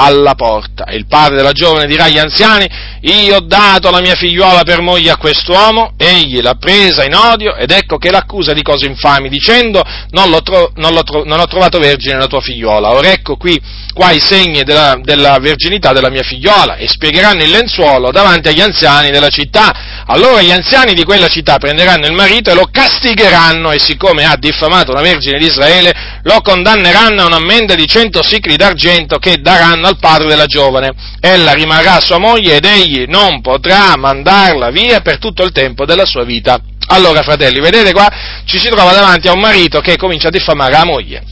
alla 0.00 0.34
porta. 0.34 0.86
Il 0.92 1.06
padre 1.06 1.36
della 1.36 1.52
giovane 1.52 1.86
dirà 1.86 2.04
agli 2.04 2.18
anziani, 2.18 2.66
io 3.02 3.36
ho 3.36 3.40
dato 3.40 3.90
la 3.90 4.00
mia 4.00 4.14
figliuola 4.14 4.62
per 4.62 4.80
moglie 4.80 5.10
a 5.10 5.16
quest'uomo, 5.16 5.92
egli 5.98 6.40
l'ha 6.40 6.54
presa 6.54 7.04
in 7.04 7.14
odio 7.14 7.54
ed 7.54 7.70
ecco 7.70 7.98
che 7.98 8.10
l'accusa 8.10 8.54
di 8.54 8.62
cose 8.62 8.86
infami, 8.86 9.28
dicendo 9.28 9.82
non, 10.10 10.30
tro- 10.42 10.72
non, 10.76 10.98
tro- 11.04 11.24
non 11.24 11.38
ho 11.38 11.46
trovato 11.46 11.78
vergine 11.78 12.16
la 12.16 12.26
tua 12.26 12.40
figliuola. 12.40 12.90
Ora 12.90 13.10
ecco 13.10 13.36
qui, 13.36 13.60
qua 13.92 14.10
i 14.10 14.20
segni 14.20 14.62
della, 14.62 14.98
della 15.02 15.38
verginità 15.38 15.92
della 15.92 16.10
mia 16.10 16.22
figliuola 16.22 16.76
e 16.76 16.88
spiegheranno 16.88 17.42
il 17.42 17.50
lenzuolo 17.50 18.10
davanti 18.10 18.48
agli 18.48 18.60
anziani 18.60 19.10
della 19.10 19.28
città. 19.28 20.04
Allora 20.06 20.40
gli 20.40 20.50
anziani 20.50 20.94
di 20.94 21.04
quella 21.04 21.28
città 21.28 21.58
prenderanno 21.58 22.06
il 22.06 22.14
marito 22.14 22.50
e 22.50 22.54
lo 22.54 22.68
castigheranno 22.70 23.70
e 23.70 23.78
siccome 23.78 24.24
ha 24.24 24.36
diffamato 24.36 24.92
una 24.92 25.02
vergine 25.02 25.38
di 25.38 25.46
Israele, 25.46 26.20
lo 26.22 26.40
condanneranno 26.40 27.22
a 27.22 27.26
un'ammenda 27.26 27.74
di 27.74 27.86
cento 27.86 28.22
sicli 28.22 28.56
d'argento 28.56 29.18
che 29.18 29.40
daranno 29.40 29.88
al 29.90 29.98
padre 29.98 30.28
della 30.28 30.46
giovane. 30.46 30.92
Ella 31.20 31.52
rimarrà 31.52 32.00
sua 32.00 32.18
moglie 32.18 32.56
ed 32.56 32.64
egli 32.64 33.04
non 33.06 33.40
potrà 33.40 33.96
mandarla 33.96 34.70
via 34.70 35.00
per 35.00 35.18
tutto 35.18 35.44
il 35.44 35.52
tempo 35.52 35.84
della 35.84 36.06
sua 36.06 36.24
vita. 36.24 36.58
Allora, 36.88 37.22
fratelli, 37.22 37.60
vedete 37.60 37.92
qua 37.92 38.08
ci 38.44 38.58
si 38.58 38.68
trova 38.68 38.92
davanti 38.92 39.28
a 39.28 39.32
un 39.32 39.40
marito 39.40 39.80
che 39.80 39.96
comincia 39.96 40.28
a 40.28 40.30
diffamare 40.32 40.72
la 40.72 40.84
moglie. 40.84 41.22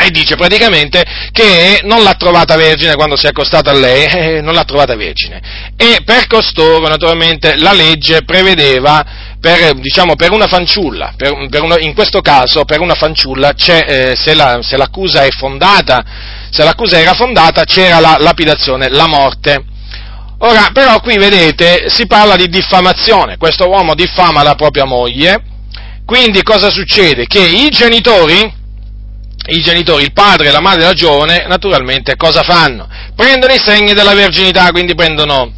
E 0.00 0.10
dice 0.10 0.36
praticamente 0.36 1.04
che 1.32 1.80
non 1.82 2.04
l'ha 2.04 2.14
trovata 2.14 2.54
vergine 2.54 2.94
quando 2.94 3.16
si 3.16 3.26
è 3.26 3.30
accostata 3.30 3.70
a 3.70 3.74
lei, 3.74 4.04
eh, 4.04 4.40
non 4.40 4.54
l'ha 4.54 4.62
trovata 4.62 4.94
vergine. 4.94 5.40
E 5.76 6.02
per 6.04 6.28
costoro, 6.28 6.86
naturalmente, 6.86 7.56
la 7.58 7.72
legge 7.72 8.22
prevedeva 8.22 9.04
per, 9.40 9.74
diciamo, 9.74 10.16
per 10.16 10.32
una 10.32 10.46
fanciulla, 10.46 11.14
per, 11.16 11.48
per 11.48 11.62
una, 11.62 11.78
in 11.78 11.94
questo 11.94 12.20
caso 12.20 12.64
per 12.64 12.80
una 12.80 12.94
fanciulla 12.94 13.52
eh, 13.54 14.14
se, 14.16 14.34
la, 14.34 14.58
se, 14.62 14.76
l'accusa 14.76 15.22
è 15.22 15.28
fondata, 15.30 16.04
se 16.50 16.64
l'accusa 16.64 16.98
era 16.98 17.14
fondata 17.14 17.64
c'era 17.64 18.00
la 18.00 18.16
lapidazione, 18.18 18.88
la 18.88 19.06
morte. 19.06 19.64
Ora, 20.40 20.70
però 20.72 21.00
qui 21.00 21.16
vedete, 21.16 21.88
si 21.88 22.06
parla 22.06 22.36
di 22.36 22.48
diffamazione, 22.48 23.36
questo 23.36 23.68
uomo 23.68 23.94
diffama 23.94 24.42
la 24.42 24.54
propria 24.54 24.84
moglie, 24.84 25.42
quindi 26.04 26.42
cosa 26.42 26.70
succede? 26.70 27.26
Che 27.26 27.40
i 27.40 27.68
genitori, 27.70 28.52
i 29.50 29.60
genitori, 29.60 30.04
il 30.04 30.12
padre 30.12 30.48
e 30.48 30.52
la 30.52 30.60
madre 30.60 30.80
della 30.80 30.92
giovane, 30.94 31.44
naturalmente 31.48 32.16
cosa 32.16 32.42
fanno? 32.42 32.88
Prendono 33.16 33.52
i 33.52 33.58
segni 33.58 33.94
della 33.94 34.14
verginità, 34.14 34.70
quindi 34.70 34.94
prendono 34.94 35.52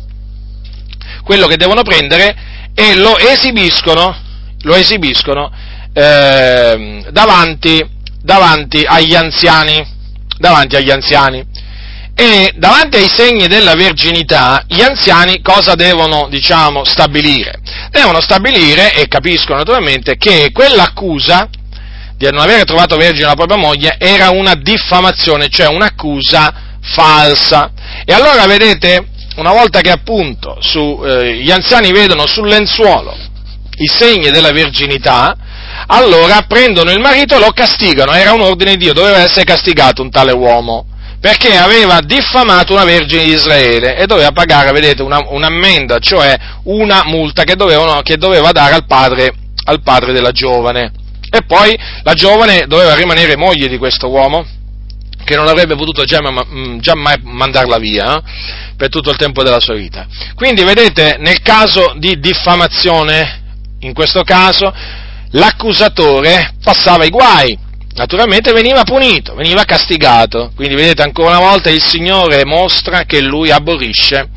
quello 1.22 1.46
che 1.46 1.56
devono 1.56 1.82
prendere 1.82 2.48
e 2.74 2.94
lo 2.96 3.18
esibiscono, 3.18 4.16
lo 4.62 4.74
esibiscono 4.74 5.50
eh, 5.92 7.04
davanti, 7.10 7.84
davanti, 8.22 8.84
agli 8.86 9.14
anziani, 9.14 9.84
davanti 10.38 10.76
agli 10.76 10.90
anziani. 10.90 11.44
E 12.14 12.52
davanti 12.56 12.96
ai 12.96 13.08
segni 13.08 13.46
della 13.46 13.74
verginità, 13.74 14.62
gli 14.66 14.82
anziani 14.82 15.40
cosa 15.40 15.74
devono, 15.74 16.28
diciamo, 16.28 16.84
stabilire? 16.84 17.60
Devono 17.90 18.20
stabilire, 18.20 18.92
e 18.92 19.08
capiscono 19.08 19.58
naturalmente, 19.58 20.16
che 20.16 20.50
quell'accusa 20.52 21.48
di 22.16 22.28
non 22.30 22.40
avere 22.40 22.64
trovato 22.64 22.96
vergine 22.96 23.24
la 23.24 23.34
propria 23.34 23.56
moglie 23.56 23.96
era 23.98 24.28
una 24.28 24.54
diffamazione, 24.54 25.48
cioè 25.48 25.68
un'accusa 25.68 26.52
falsa. 26.82 27.72
E 28.04 28.12
allora, 28.12 28.44
vedete, 28.46 29.06
una 29.40 29.52
volta 29.52 29.80
che 29.80 29.90
appunto 29.90 30.58
su, 30.60 31.02
eh, 31.04 31.36
gli 31.36 31.50
anziani 31.50 31.92
vedono 31.92 32.26
sul 32.26 32.48
lenzuolo 32.48 33.28
i 33.80 33.86
segni 33.86 34.30
della 34.30 34.52
verginità, 34.52 35.34
allora 35.86 36.42
prendono 36.46 36.90
il 36.90 37.00
marito 37.00 37.36
e 37.36 37.38
lo 37.38 37.50
castigano, 37.52 38.12
era 38.12 38.32
un 38.32 38.42
ordine 38.42 38.72
di 38.72 38.84
Dio, 38.84 38.92
doveva 38.92 39.20
essere 39.20 39.44
castigato 39.44 40.02
un 40.02 40.10
tale 40.10 40.32
uomo, 40.32 40.86
perché 41.18 41.56
aveva 41.56 42.00
diffamato 42.00 42.74
una 42.74 42.84
vergine 42.84 43.24
di 43.24 43.32
Israele 43.32 43.96
e 43.96 44.06
doveva 44.06 44.32
pagare, 44.32 44.72
vedete, 44.72 45.02
una, 45.02 45.18
un'ammenda, 45.26 45.98
cioè 45.98 46.36
una 46.64 47.02
multa 47.06 47.44
che, 47.44 47.56
dovevano, 47.56 48.02
che 48.02 48.16
doveva 48.16 48.52
dare 48.52 48.74
al 48.74 48.86
padre, 48.86 49.32
al 49.64 49.82
padre 49.82 50.12
della 50.12 50.32
giovane. 50.32 50.92
E 51.30 51.42
poi 51.46 51.78
la 52.02 52.12
giovane 52.14 52.64
doveva 52.66 52.94
rimanere 52.94 53.36
moglie 53.36 53.68
di 53.68 53.78
questo 53.78 54.08
uomo, 54.08 54.44
che 55.24 55.36
non 55.36 55.48
avrebbe 55.48 55.76
potuto 55.76 56.04
già, 56.04 56.18
già 56.78 56.94
mai 56.94 57.16
mandarla 57.22 57.78
via 57.78 58.16
eh, 58.16 58.22
per 58.76 58.88
tutto 58.88 59.10
il 59.10 59.16
tempo 59.16 59.42
della 59.42 59.60
sua 59.60 59.74
vita. 59.74 60.06
Quindi 60.34 60.62
vedete, 60.62 61.16
nel 61.18 61.40
caso 61.42 61.94
di 61.96 62.18
diffamazione, 62.18 63.42
in 63.80 63.92
questo 63.92 64.22
caso, 64.22 64.72
l'accusatore 65.30 66.54
passava 66.62 67.04
i 67.04 67.10
guai, 67.10 67.56
naturalmente 67.94 68.52
veniva 68.52 68.82
punito, 68.84 69.34
veniva 69.34 69.64
castigato. 69.64 70.52
Quindi 70.54 70.74
vedete, 70.74 71.02
ancora 71.02 71.38
una 71.38 71.48
volta 71.48 71.70
il 71.70 71.82
Signore 71.82 72.44
mostra 72.44 73.04
che 73.04 73.20
Lui 73.20 73.50
abolisce 73.50 74.28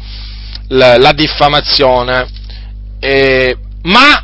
la, 0.70 0.98
la 0.98 1.12
diffamazione. 1.12 2.28
Eh, 3.00 3.58
ma, 3.84 4.24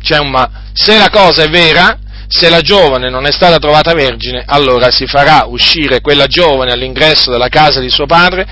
c'è 0.00 0.18
un 0.18 0.30
ma, 0.30 0.50
se 0.72 0.96
la 0.98 1.10
cosa 1.10 1.42
è 1.42 1.48
vera, 1.48 1.98
se 2.28 2.48
la 2.50 2.60
giovane 2.60 3.08
non 3.08 3.26
è 3.26 3.32
stata 3.32 3.58
trovata 3.58 3.94
vergine, 3.94 4.44
allora 4.46 4.90
si 4.90 5.06
farà 5.06 5.46
uscire 5.46 6.00
quella 6.00 6.26
giovane 6.26 6.72
all'ingresso 6.72 7.30
della 7.30 7.48
casa 7.48 7.80
di 7.80 7.88
suo 7.88 8.06
padre 8.06 8.46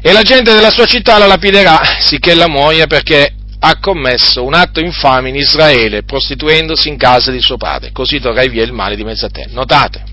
e 0.00 0.12
la 0.12 0.22
gente 0.22 0.52
della 0.52 0.70
sua 0.70 0.84
città 0.84 1.18
la 1.18 1.26
lapiderà, 1.26 1.80
sicché 2.00 2.34
la 2.34 2.48
muoia 2.48 2.86
perché 2.86 3.34
ha 3.58 3.78
commesso 3.80 4.44
un 4.44 4.52
atto 4.52 4.80
infame 4.80 5.30
in 5.30 5.36
Israele, 5.36 6.02
prostituendosi 6.02 6.88
in 6.88 6.98
casa 6.98 7.30
di 7.30 7.40
suo 7.40 7.56
padre. 7.56 7.92
Così 7.92 8.20
torrai 8.20 8.50
via 8.50 8.62
il 8.62 8.72
male 8.72 8.94
di 8.94 9.04
mezzo 9.04 9.24
a 9.24 9.30
te. 9.30 9.46
Notate 9.48 10.12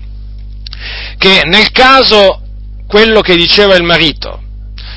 che 1.18 1.42
nel 1.44 1.70
caso 1.70 2.40
quello 2.86 3.20
che 3.20 3.36
diceva 3.36 3.74
il 3.76 3.84
marito 3.84 4.40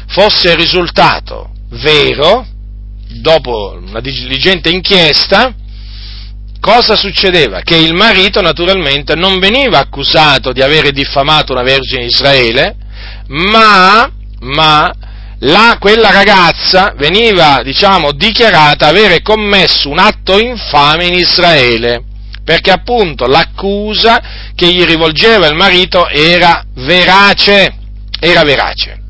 fosse 0.07 0.55
risultato 0.55 1.51
vero, 1.70 2.45
dopo 3.22 3.80
una 3.86 3.99
diligente 3.99 4.70
inchiesta, 4.70 5.53
cosa 6.66 6.95
succedeva? 6.95 7.61
Che 7.61 7.76
il 7.76 7.93
marito 7.93 8.41
naturalmente 8.41 9.13
non 9.13 9.38
veniva 9.38 9.78
accusato 9.78 10.51
di 10.51 10.63
avere 10.63 10.91
diffamato 10.91 11.51
una 11.51 11.61
vergine 11.61 12.01
di 12.01 12.07
Israele, 12.07 12.76
ma, 13.28 14.11
ma 14.39 14.91
la, 15.41 15.78
quella 15.80 16.09
ragazza 16.09 16.95
veniva, 16.97 17.61
diciamo, 17.61 18.13
dichiarata 18.13 18.88
avere 18.88 19.22
commesso 19.22 19.89
un 19.89 19.99
atto 19.99 20.39
infame 20.39 21.05
in 21.05 21.13
Israele, 21.13 22.03
perché 22.43 22.72
appunto 22.72 23.28
l'accusa 23.28 24.49
che 24.55 24.66
gli 24.66 24.84
rivolgeva 24.84 25.45
il 25.45 25.55
marito 25.55 26.07
era 26.07 26.63
verace, 26.74 27.76
era 28.20 28.41
verace. 28.41 29.03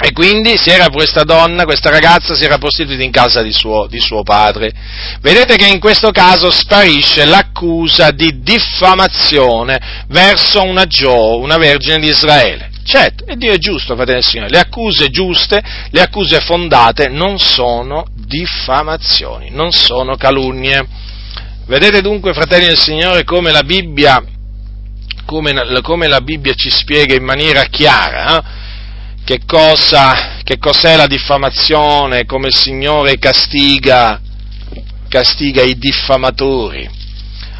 E 0.00 0.12
quindi 0.12 0.54
era 0.64 0.90
questa 0.90 1.24
donna, 1.24 1.64
questa 1.64 1.90
ragazza, 1.90 2.36
si 2.36 2.44
era 2.44 2.56
prostituita 2.56 3.02
in 3.02 3.10
casa 3.10 3.42
di 3.42 3.52
suo, 3.52 3.88
di 3.88 3.98
suo, 3.98 4.22
padre. 4.22 4.72
Vedete 5.20 5.56
che 5.56 5.66
in 5.66 5.80
questo 5.80 6.10
caso 6.12 6.52
sparisce 6.52 7.24
l'accusa 7.24 8.12
di 8.12 8.40
diffamazione 8.40 10.04
verso 10.06 10.62
una 10.62 10.86
Gio, 10.86 11.38
una 11.38 11.56
vergine 11.56 11.98
di 11.98 12.08
Israele. 12.08 12.70
Certo, 12.84 13.26
e 13.26 13.36
Dio 13.36 13.52
è 13.52 13.58
giusto, 13.58 13.96
fratelli 13.96 14.20
e 14.20 14.22
signori, 14.22 14.52
le 14.52 14.60
accuse 14.60 15.10
giuste, 15.10 15.60
le 15.90 16.00
accuse 16.00 16.40
fondate 16.40 17.08
non 17.08 17.38
sono 17.38 18.06
diffamazioni, 18.14 19.50
non 19.50 19.72
sono 19.72 20.16
calunnie. 20.16 20.86
Vedete 21.66 22.00
dunque, 22.02 22.32
fratelli 22.32 22.66
del 22.66 22.78
Signore, 22.78 23.24
come 23.24 23.50
la 23.50 23.62
Bibbia, 23.62 24.22
come, 25.26 25.80
come 25.82 26.06
la 26.06 26.20
Bibbia 26.20 26.54
ci 26.54 26.70
spiega 26.70 27.14
in 27.14 27.24
maniera 27.24 27.64
chiara, 27.64 28.38
eh? 28.38 28.57
Che, 29.28 29.40
cosa, 29.44 30.38
che 30.42 30.56
cos'è 30.56 30.96
la 30.96 31.06
diffamazione, 31.06 32.24
come 32.24 32.46
il 32.46 32.54
Signore 32.54 33.18
castiga, 33.18 34.18
castiga 35.06 35.60
i 35.60 35.76
diffamatori. 35.76 36.88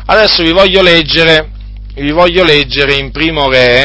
Adesso 0.06 0.42
vi 0.44 0.52
voglio 0.52 0.80
leggere, 0.80 1.50
vi 1.96 2.10
voglio 2.10 2.42
leggere 2.42 2.94
in 2.94 3.10
primo 3.10 3.50
re, 3.50 3.84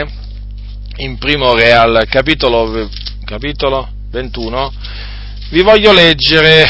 in 1.00 1.18
primo 1.18 1.56
re 1.56 1.74
al 1.74 2.06
capitolo, 2.08 2.88
capitolo 3.26 3.90
21, 4.12 4.74
vi 5.50 5.62
voglio 5.62 5.92
leggere 5.92 6.66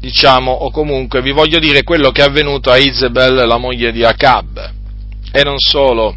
diciamo, 0.00 0.50
o 0.50 0.70
comunque 0.70 1.20
vi 1.20 1.32
voglio 1.32 1.58
dire 1.58 1.82
quello 1.82 2.10
che 2.10 2.22
è 2.22 2.24
avvenuto 2.24 2.70
a 2.70 2.78
Isabel, 2.78 3.46
la 3.46 3.58
moglie 3.58 3.92
di 3.92 4.02
Acab. 4.02 4.72
E 5.30 5.42
non 5.44 5.58
solo, 5.58 6.16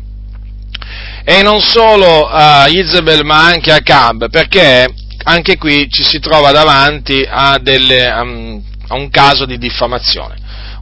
e 1.24 1.42
non 1.42 1.62
solo 1.62 2.28
a 2.28 2.68
Isabel 2.68 3.24
ma 3.24 3.46
anche 3.46 3.72
a 3.72 3.76
Acab, 3.76 4.30
perché 4.30 4.88
anche 5.24 5.58
qui 5.58 5.88
ci 5.90 6.04
si 6.04 6.20
trova 6.20 6.52
davanti 6.52 7.26
a, 7.28 7.60
delle, 7.62 8.08
a, 8.08 8.20
a 8.20 8.96
un 8.96 9.10
caso 9.10 9.46
di 9.46 9.58
diffamazione, 9.58 10.36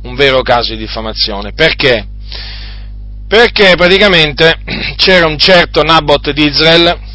un 0.03 0.15
vero 0.15 0.41
caso 0.41 0.73
di 0.73 0.77
diffamazione. 0.77 1.53
Perché? 1.53 2.07
Perché 3.27 3.73
praticamente 3.75 4.61
c'era 4.95 5.27
un 5.27 5.37
certo 5.37 5.83
Nabot 5.83 6.31
di 6.31 6.45
Israele 6.47 7.07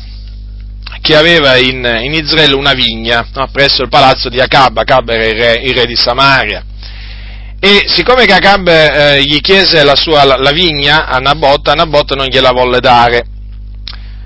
che 1.01 1.17
aveva 1.17 1.57
in, 1.57 1.85
in 2.03 2.15
Israele 2.15 2.55
una 2.55 2.73
vigna 2.73 3.27
no, 3.35 3.49
presso 3.53 3.83
il 3.83 3.89
palazzo 3.89 4.29
di 4.29 4.41
Acab, 4.41 4.79
Acab 4.79 5.09
era 5.11 5.27
il 5.27 5.35
re, 5.35 5.53
il 5.63 5.75
re 5.75 5.87
di 5.87 5.97
Samaria. 5.97 6.65
E 7.67 7.85
siccome 7.87 8.27
che 8.27 8.35
Acab 8.35 8.69
eh, 8.69 9.23
gli 9.23 9.41
chiese 9.41 9.85
la, 9.85 9.97
sua, 9.97 10.23
la, 10.23 10.37
la 10.37 10.51
vigna 10.51 11.07
a 11.07 11.17
Nabot, 11.17 11.67
a 11.69 11.73
Nabot 11.73 12.15
non 12.15 12.27
gliela 12.27 12.51
volle 12.51 12.79
dare, 12.79 13.25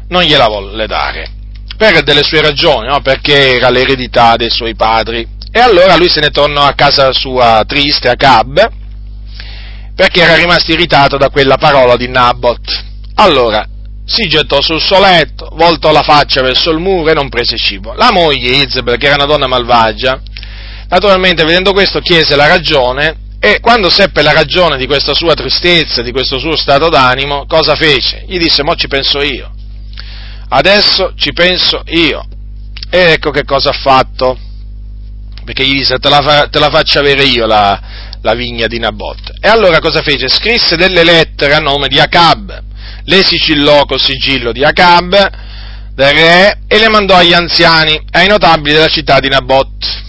non 0.08 0.24
gliela 0.24 0.48
volle 0.48 0.88
dare, 0.88 1.30
per 1.76 2.02
delle 2.02 2.24
sue 2.24 2.40
ragioni, 2.40 2.88
no? 2.88 3.00
perché 3.00 3.54
era 3.54 3.70
l'eredità 3.70 4.34
dei 4.34 4.50
suoi 4.50 4.74
padri. 4.74 5.24
E 5.52 5.60
allora 5.60 5.94
lui 5.94 6.08
se 6.08 6.18
ne 6.18 6.30
tornò 6.30 6.62
a 6.64 6.72
casa 6.72 7.12
sua 7.12 7.62
triste, 7.64 8.08
Acab, 8.08 8.68
perché 9.94 10.20
era 10.20 10.34
rimasto 10.34 10.72
irritato 10.72 11.16
da 11.16 11.30
quella 11.30 11.58
parola 11.58 11.94
di 11.94 12.08
Nabot. 12.08 12.84
Allora, 13.14 13.64
si 14.04 14.26
gettò 14.28 14.60
sul 14.60 14.80
suo 14.80 14.98
letto, 14.98 15.48
voltò 15.52 15.92
la 15.92 16.02
faccia 16.02 16.42
verso 16.42 16.70
il 16.70 16.80
muro 16.80 17.12
e 17.12 17.14
non 17.14 17.28
prese 17.28 17.56
cibo. 17.56 17.92
La 17.92 18.10
moglie, 18.10 18.64
Izebel, 18.64 18.96
che 18.96 19.06
era 19.06 19.14
una 19.14 19.26
donna 19.26 19.46
malvagia, 19.46 20.20
naturalmente 20.88 21.44
vedendo 21.44 21.70
questo 21.72 22.00
chiese 22.00 22.34
la 22.34 22.48
ragione 22.48 23.26
e 23.40 23.60
quando 23.60 23.88
seppe 23.88 24.22
la 24.22 24.32
ragione 24.32 24.76
di 24.76 24.86
questa 24.86 25.14
sua 25.14 25.34
tristezza, 25.34 26.02
di 26.02 26.10
questo 26.10 26.38
suo 26.38 26.56
stato 26.56 26.88
d'animo, 26.88 27.46
cosa 27.46 27.76
fece? 27.76 28.24
Gli 28.26 28.36
disse, 28.36 28.64
mo 28.64 28.74
ci 28.74 28.88
penso 28.88 29.22
io. 29.22 29.52
Adesso 30.48 31.12
ci 31.16 31.32
penso 31.32 31.82
io. 31.86 32.26
E 32.90 32.98
ecco 33.12 33.30
che 33.30 33.44
cosa 33.44 33.70
ha 33.70 33.74
fatto. 33.74 34.36
Perché 35.44 35.64
gli 35.64 35.78
disse, 35.78 35.98
te 35.98 36.08
la, 36.08 36.48
te 36.50 36.58
la 36.58 36.68
faccio 36.68 36.98
avere 36.98 37.24
io 37.24 37.46
la, 37.46 37.80
la 38.22 38.34
vigna 38.34 38.66
di 38.66 38.78
Nabot. 38.78 39.34
E 39.40 39.48
allora 39.48 39.78
cosa 39.78 40.02
fece? 40.02 40.28
Scrisse 40.28 40.76
delle 40.76 41.04
lettere 41.04 41.54
a 41.54 41.60
nome 41.60 41.86
di 41.86 42.00
Acab, 42.00 42.62
le 43.04 43.22
sigillò 43.22 43.84
col 43.84 44.00
sigillo 44.00 44.50
di 44.50 44.64
Acab, 44.64 45.30
del 45.94 46.12
re, 46.12 46.58
e 46.66 46.78
le 46.78 46.88
mandò 46.88 47.14
agli 47.14 47.32
anziani 47.32 48.00
ai 48.10 48.26
notabili 48.26 48.74
della 48.74 48.88
città 48.88 49.20
di 49.20 49.28
Nabot. 49.28 50.06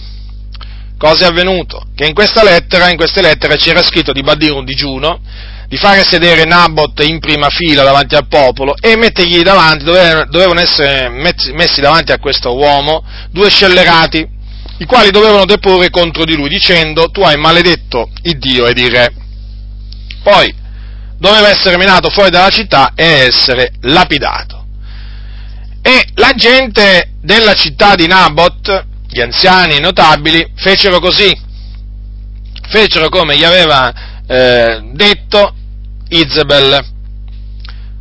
Cosa 1.00 1.24
è 1.24 1.28
avvenuto? 1.28 1.82
Che 1.94 2.04
in 2.04 2.12
questa 2.12 2.44
lettera, 2.44 2.90
in 2.90 2.98
queste 2.98 3.22
lettere 3.22 3.56
c'era 3.56 3.82
scritto 3.82 4.12
di 4.12 4.20
bandire 4.20 4.52
un 4.52 4.66
digiuno, 4.66 5.18
di 5.66 5.78
fare 5.78 6.04
sedere 6.04 6.44
Nabot 6.44 7.02
in 7.06 7.20
prima 7.20 7.48
fila 7.48 7.82
davanti 7.82 8.16
al 8.16 8.26
popolo 8.28 8.74
e 8.78 8.98
mettergli 8.98 9.40
davanti, 9.40 9.84
dovevano 9.84 10.60
essere 10.60 11.08
messi 11.08 11.80
davanti 11.80 12.12
a 12.12 12.18
questo 12.18 12.54
uomo 12.54 13.02
due 13.30 13.48
scellerati, 13.48 14.28
i 14.76 14.84
quali 14.84 15.10
dovevano 15.10 15.46
deporre 15.46 15.88
contro 15.88 16.26
di 16.26 16.36
lui 16.36 16.50
dicendo 16.50 17.10
tu 17.10 17.22
hai 17.22 17.38
maledetto 17.38 18.10
il 18.24 18.38
Dio 18.38 18.66
ed 18.66 18.76
il 18.76 18.90
re. 18.90 19.10
Poi, 20.22 20.54
doveva 21.16 21.48
essere 21.48 21.78
menato 21.78 22.10
fuori 22.10 22.28
dalla 22.28 22.50
città 22.50 22.92
e 22.94 23.04
essere 23.04 23.72
lapidato. 23.80 24.66
E 25.80 26.08
la 26.16 26.32
gente 26.34 27.12
della 27.22 27.54
città 27.54 27.94
di 27.94 28.06
Nabot, 28.06 28.88
gli 29.10 29.20
anziani 29.20 29.76
i 29.76 29.80
notabili, 29.80 30.52
fecero 30.54 31.00
così, 31.00 31.36
fecero 32.68 33.08
come 33.08 33.36
gli 33.36 33.44
aveva 33.44 33.92
eh, 34.26 34.82
detto 34.92 35.54
Izebel, 36.08 36.84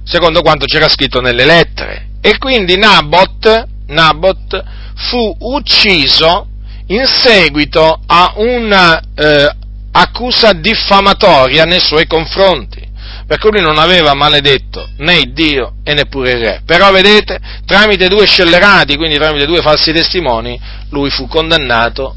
secondo 0.03 0.41
quanto 0.41 0.65
c'era 0.65 0.87
scritto 0.87 1.21
nelle 1.21 1.45
lettere. 1.45 2.07
E 2.21 2.37
quindi 2.37 2.77
Nabot, 2.77 3.67
Nabot 3.87 4.63
fu 4.95 5.35
ucciso 5.39 6.47
in 6.87 7.05
seguito 7.05 8.01
a 8.05 8.33
un'accusa 8.35 10.49
eh, 10.49 10.59
diffamatoria 10.59 11.63
nei 11.63 11.79
suoi 11.79 12.05
confronti 12.07 12.88
perché 13.29 13.49
lui 13.51 13.61
non 13.61 13.77
aveva 13.77 14.15
maledetto 14.15 14.89
né 14.97 15.31
Dio 15.31 15.75
e 15.83 15.93
neppure 15.93 16.31
il 16.31 16.39
re. 16.39 16.61
Però 16.65 16.91
vedete, 16.91 17.37
tramite 17.63 18.07
due 18.07 18.25
scellerati, 18.25 18.95
quindi 18.95 19.17
tramite 19.17 19.45
due 19.45 19.61
falsi 19.61 19.91
testimoni, 19.91 20.59
lui 20.89 21.11
fu 21.11 21.27
condannato 21.27 22.15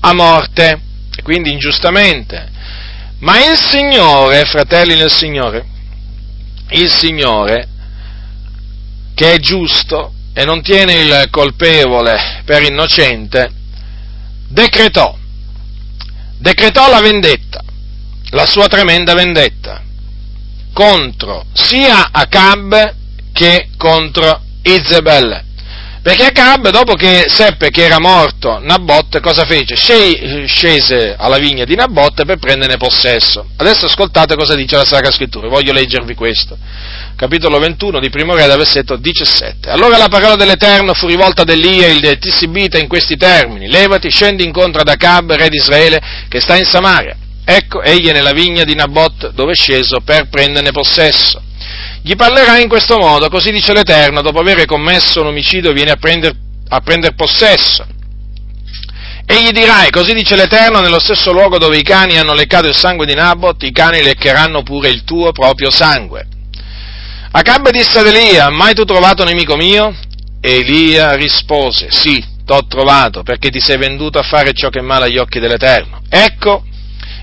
a 0.00 0.14
morte, 0.14 0.80
quindi 1.22 1.52
ingiustamente. 1.52 2.48
Ma 3.18 3.44
il 3.44 3.58
Signore, 3.58 4.46
fratelli 4.46 4.96
nel 4.96 5.10
Signore, 5.10 5.66
il 6.70 6.90
Signore, 6.90 7.68
che 9.14 9.34
è 9.34 9.38
giusto 9.38 10.14
e 10.32 10.46
non 10.46 10.62
tiene 10.62 10.94
il 10.94 11.26
colpevole 11.28 12.40
per 12.46 12.62
innocente, 12.62 13.50
decretò, 14.48 15.14
decretò 16.38 16.88
la 16.88 17.02
vendetta, 17.02 17.62
la 18.30 18.46
sua 18.46 18.66
tremenda 18.66 19.12
vendetta 19.12 19.90
contro 20.72 21.44
sia 21.52 22.08
Acab 22.10 22.94
che 23.32 23.68
contro 23.76 24.42
Izebel. 24.62 25.50
Perché 26.02 26.24
Acab, 26.24 26.70
dopo 26.70 26.94
che 26.94 27.26
seppe 27.28 27.70
che 27.70 27.84
era 27.84 28.00
morto 28.00 28.58
Nabot, 28.60 29.20
cosa 29.20 29.44
fece? 29.44 29.76
Scese 29.76 31.14
alla 31.16 31.38
vigna 31.38 31.62
di 31.62 31.76
Nabot 31.76 32.24
per 32.24 32.38
prenderne 32.38 32.76
possesso. 32.76 33.46
Adesso 33.56 33.86
ascoltate 33.86 34.34
cosa 34.34 34.56
dice 34.56 34.74
la 34.74 34.84
Sacra 34.84 35.12
Scrittura, 35.12 35.46
voglio 35.46 35.72
leggervi 35.72 36.16
questo. 36.16 36.58
Capitolo 37.14 37.60
21 37.60 38.00
di 38.00 38.10
Primo 38.10 38.34
Re, 38.34 38.48
versetto 38.48 38.96
17. 38.96 39.70
Allora 39.70 39.96
la 39.96 40.08
parola 40.08 40.34
dell'Eterno 40.34 40.92
fu 40.92 41.06
rivolta 41.06 41.42
ad 41.42 41.50
Elia, 41.50 41.86
il 41.86 42.18
Tissibita, 42.18 42.78
in 42.78 42.88
questi 42.88 43.16
termini. 43.16 43.68
Levati, 43.68 44.10
scendi 44.10 44.42
incontro 44.42 44.80
ad 44.80 44.88
Acab, 44.88 45.32
re 45.34 45.48
di 45.48 45.58
Israele, 45.58 46.02
che 46.28 46.40
sta 46.40 46.56
in 46.56 46.64
Samaria 46.64 47.16
Ecco, 47.44 47.82
egli 47.82 48.08
è 48.08 48.12
nella 48.12 48.32
vigna 48.32 48.64
di 48.64 48.74
Nabot 48.74 49.32
dove 49.32 49.52
è 49.52 49.56
sceso 49.56 50.00
per 50.00 50.28
prenderne 50.28 50.70
possesso. 50.70 51.42
Gli 52.02 52.14
parlerà 52.14 52.58
in 52.58 52.68
questo 52.68 52.98
modo, 52.98 53.28
così 53.28 53.50
dice 53.50 53.72
l'Eterno, 53.72 54.22
dopo 54.22 54.40
aver 54.40 54.64
commesso 54.64 55.20
un 55.20 55.28
omicidio 55.28 55.72
viene 55.72 55.92
a 55.92 55.96
prendere 55.96 56.36
prender 56.82 57.14
possesso. 57.14 57.86
E 59.24 59.42
gli 59.42 59.50
dirai, 59.50 59.90
così 59.90 60.14
dice 60.14 60.34
l'Eterno, 60.36 60.80
nello 60.80 60.98
stesso 60.98 61.32
luogo 61.32 61.58
dove 61.58 61.76
i 61.76 61.82
cani 61.82 62.18
hanno 62.18 62.34
leccato 62.34 62.66
il 62.66 62.74
sangue 62.74 63.06
di 63.06 63.14
Nabot, 63.14 63.62
i 63.62 63.72
cani 63.72 64.02
leccheranno 64.02 64.62
pure 64.62 64.88
il 64.88 65.04
tuo 65.04 65.32
proprio 65.32 65.70
sangue. 65.70 66.26
Acab 67.30 67.70
disse 67.70 67.98
ad 67.98 68.06
Elia, 68.06 68.50
mai 68.50 68.74
tu 68.74 68.84
trovato 68.84 69.24
nemico 69.24 69.56
mio? 69.56 69.94
Elia 70.40 71.14
rispose, 71.14 71.90
sì, 71.90 72.22
t'ho 72.44 72.66
trovato, 72.66 73.22
perché 73.22 73.48
ti 73.48 73.60
sei 73.60 73.78
venduto 73.78 74.18
a 74.18 74.22
fare 74.22 74.52
ciò 74.52 74.68
che 74.68 74.80
è 74.80 74.82
male 74.82 75.06
agli 75.06 75.18
occhi 75.18 75.38
dell'Eterno. 75.38 76.02
Ecco, 76.08 76.64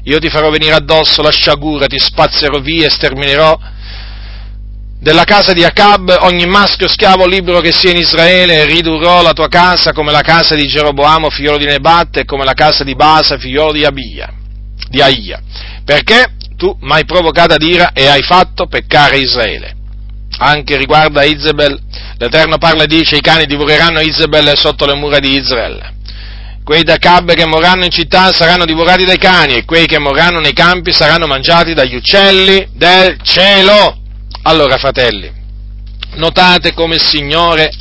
io 0.03 0.19
ti 0.19 0.29
farò 0.29 0.49
venire 0.49 0.73
addosso 0.73 1.21
la 1.21 1.31
sciagura, 1.31 1.85
ti 1.87 1.99
spazzerò 1.99 2.59
via 2.59 2.87
e 2.87 2.89
sterminerò 2.89 3.57
della 4.99 5.23
casa 5.23 5.53
di 5.53 5.63
Acab 5.63 6.13
ogni 6.21 6.45
maschio 6.45 6.89
schiavo 6.89 7.25
libero 7.25 7.61
che 7.61 7.71
sia 7.71 7.91
in 7.91 7.97
Israele 7.97 8.65
ridurrò 8.65 9.21
la 9.21 9.31
tua 9.31 9.47
casa 9.47 9.93
come 9.93 10.11
la 10.11 10.21
casa 10.21 10.55
di 10.55 10.67
Geroboamo, 10.67 11.29
figliolo 11.29 11.57
di 11.57 11.65
Nebat, 11.65 12.17
e 12.17 12.25
come 12.25 12.43
la 12.43 12.53
casa 12.53 12.83
di 12.83 12.95
Basa, 12.95 13.37
figliolo 13.37 13.71
di 13.71 13.85
Abia, 13.85 14.33
di 14.89 15.01
Aia, 15.01 15.41
perché 15.85 16.33
tu 16.57 16.77
mi 16.81 16.91
hai 16.91 17.05
provocato 17.05 17.53
ad 17.53 17.61
ira 17.61 17.93
e 17.93 18.07
hai 18.07 18.21
fatto 18.23 18.67
peccare 18.67 19.19
Israele. 19.19 19.75
Anche 20.39 20.75
riguardo 20.75 21.19
a 21.19 21.23
Izebel, 21.23 21.79
l'Eterno 22.17 22.57
parla 22.57 22.83
e 22.83 22.87
dice, 22.87 23.15
i 23.15 23.21
cani 23.21 23.45
divoreranno 23.45 24.01
Izebel 24.01 24.57
sotto 24.57 24.85
le 24.85 24.95
mura 24.95 25.19
di 25.19 25.37
Israele 25.37 25.97
quei 26.69 26.83
da 26.83 26.97
Cab 26.97 27.33
che 27.33 27.47
morranno 27.47 27.85
in 27.85 27.89
città 27.89 28.31
saranno 28.31 28.63
divorati 28.63 29.03
dai 29.03 29.17
cani 29.17 29.55
e 29.55 29.65
quei 29.65 29.87
che 29.87 29.97
morranno 29.97 30.39
nei 30.39 30.53
campi 30.53 30.93
saranno 30.93 31.25
mangiati 31.25 31.73
dagli 31.73 31.95
uccelli 31.95 32.67
del 32.73 33.17
cielo. 33.23 33.97
Allora, 34.43 34.77
fratelli, 34.77 35.31
notate 36.17 36.75
come 36.75 36.93
il 36.93 37.01
Signore 37.01 37.71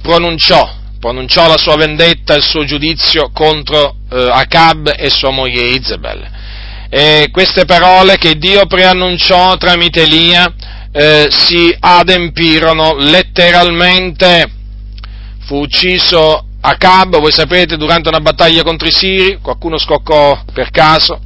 pronunciò, 0.00 0.72
pronunciò 1.00 1.48
la 1.48 1.58
sua 1.58 1.74
vendetta, 1.74 2.36
il 2.36 2.44
suo 2.44 2.64
giudizio 2.64 3.32
contro 3.32 3.96
eh, 4.08 4.28
Acab 4.30 4.94
e 4.96 5.10
sua 5.10 5.30
moglie 5.30 5.62
Isabel. 5.62 6.30
E 6.88 7.30
queste 7.32 7.64
parole 7.64 8.18
che 8.18 8.36
Dio 8.36 8.66
preannunciò 8.66 9.56
tramite 9.56 10.02
Elia 10.02 10.54
eh, 10.92 11.26
si 11.28 11.76
adempirono 11.76 12.94
letteralmente. 12.94 14.48
Fu 15.40 15.56
ucciso 15.56 16.45
Acab, 16.68 17.20
voi 17.20 17.30
sapete, 17.30 17.76
durante 17.76 18.08
una 18.08 18.18
battaglia 18.18 18.64
contro 18.64 18.88
i 18.88 18.92
Siri, 18.92 19.38
qualcuno 19.40 19.78
scoccò 19.78 20.42
per 20.52 20.70
caso 20.70 21.20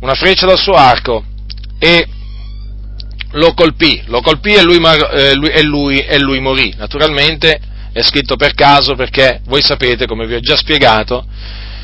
una 0.00 0.12
freccia 0.12 0.44
dal 0.44 0.58
suo 0.58 0.74
arco 0.74 1.24
e 1.78 2.06
lo 3.30 3.54
colpì, 3.54 4.02
lo 4.04 4.20
colpì 4.20 4.52
e 4.52 4.62
lui, 4.62 4.76
e 4.76 5.34
lui, 5.34 5.48
e 5.48 5.62
lui, 5.62 5.98
e 6.00 6.18
lui 6.18 6.40
morì. 6.40 6.74
Naturalmente 6.76 7.58
è 7.90 8.02
scritto 8.02 8.36
per 8.36 8.52
caso 8.52 8.94
perché 8.94 9.40
voi 9.46 9.62
sapete, 9.62 10.04
come 10.04 10.26
vi 10.26 10.34
ho 10.34 10.40
già 10.40 10.56
spiegato, 10.58 11.24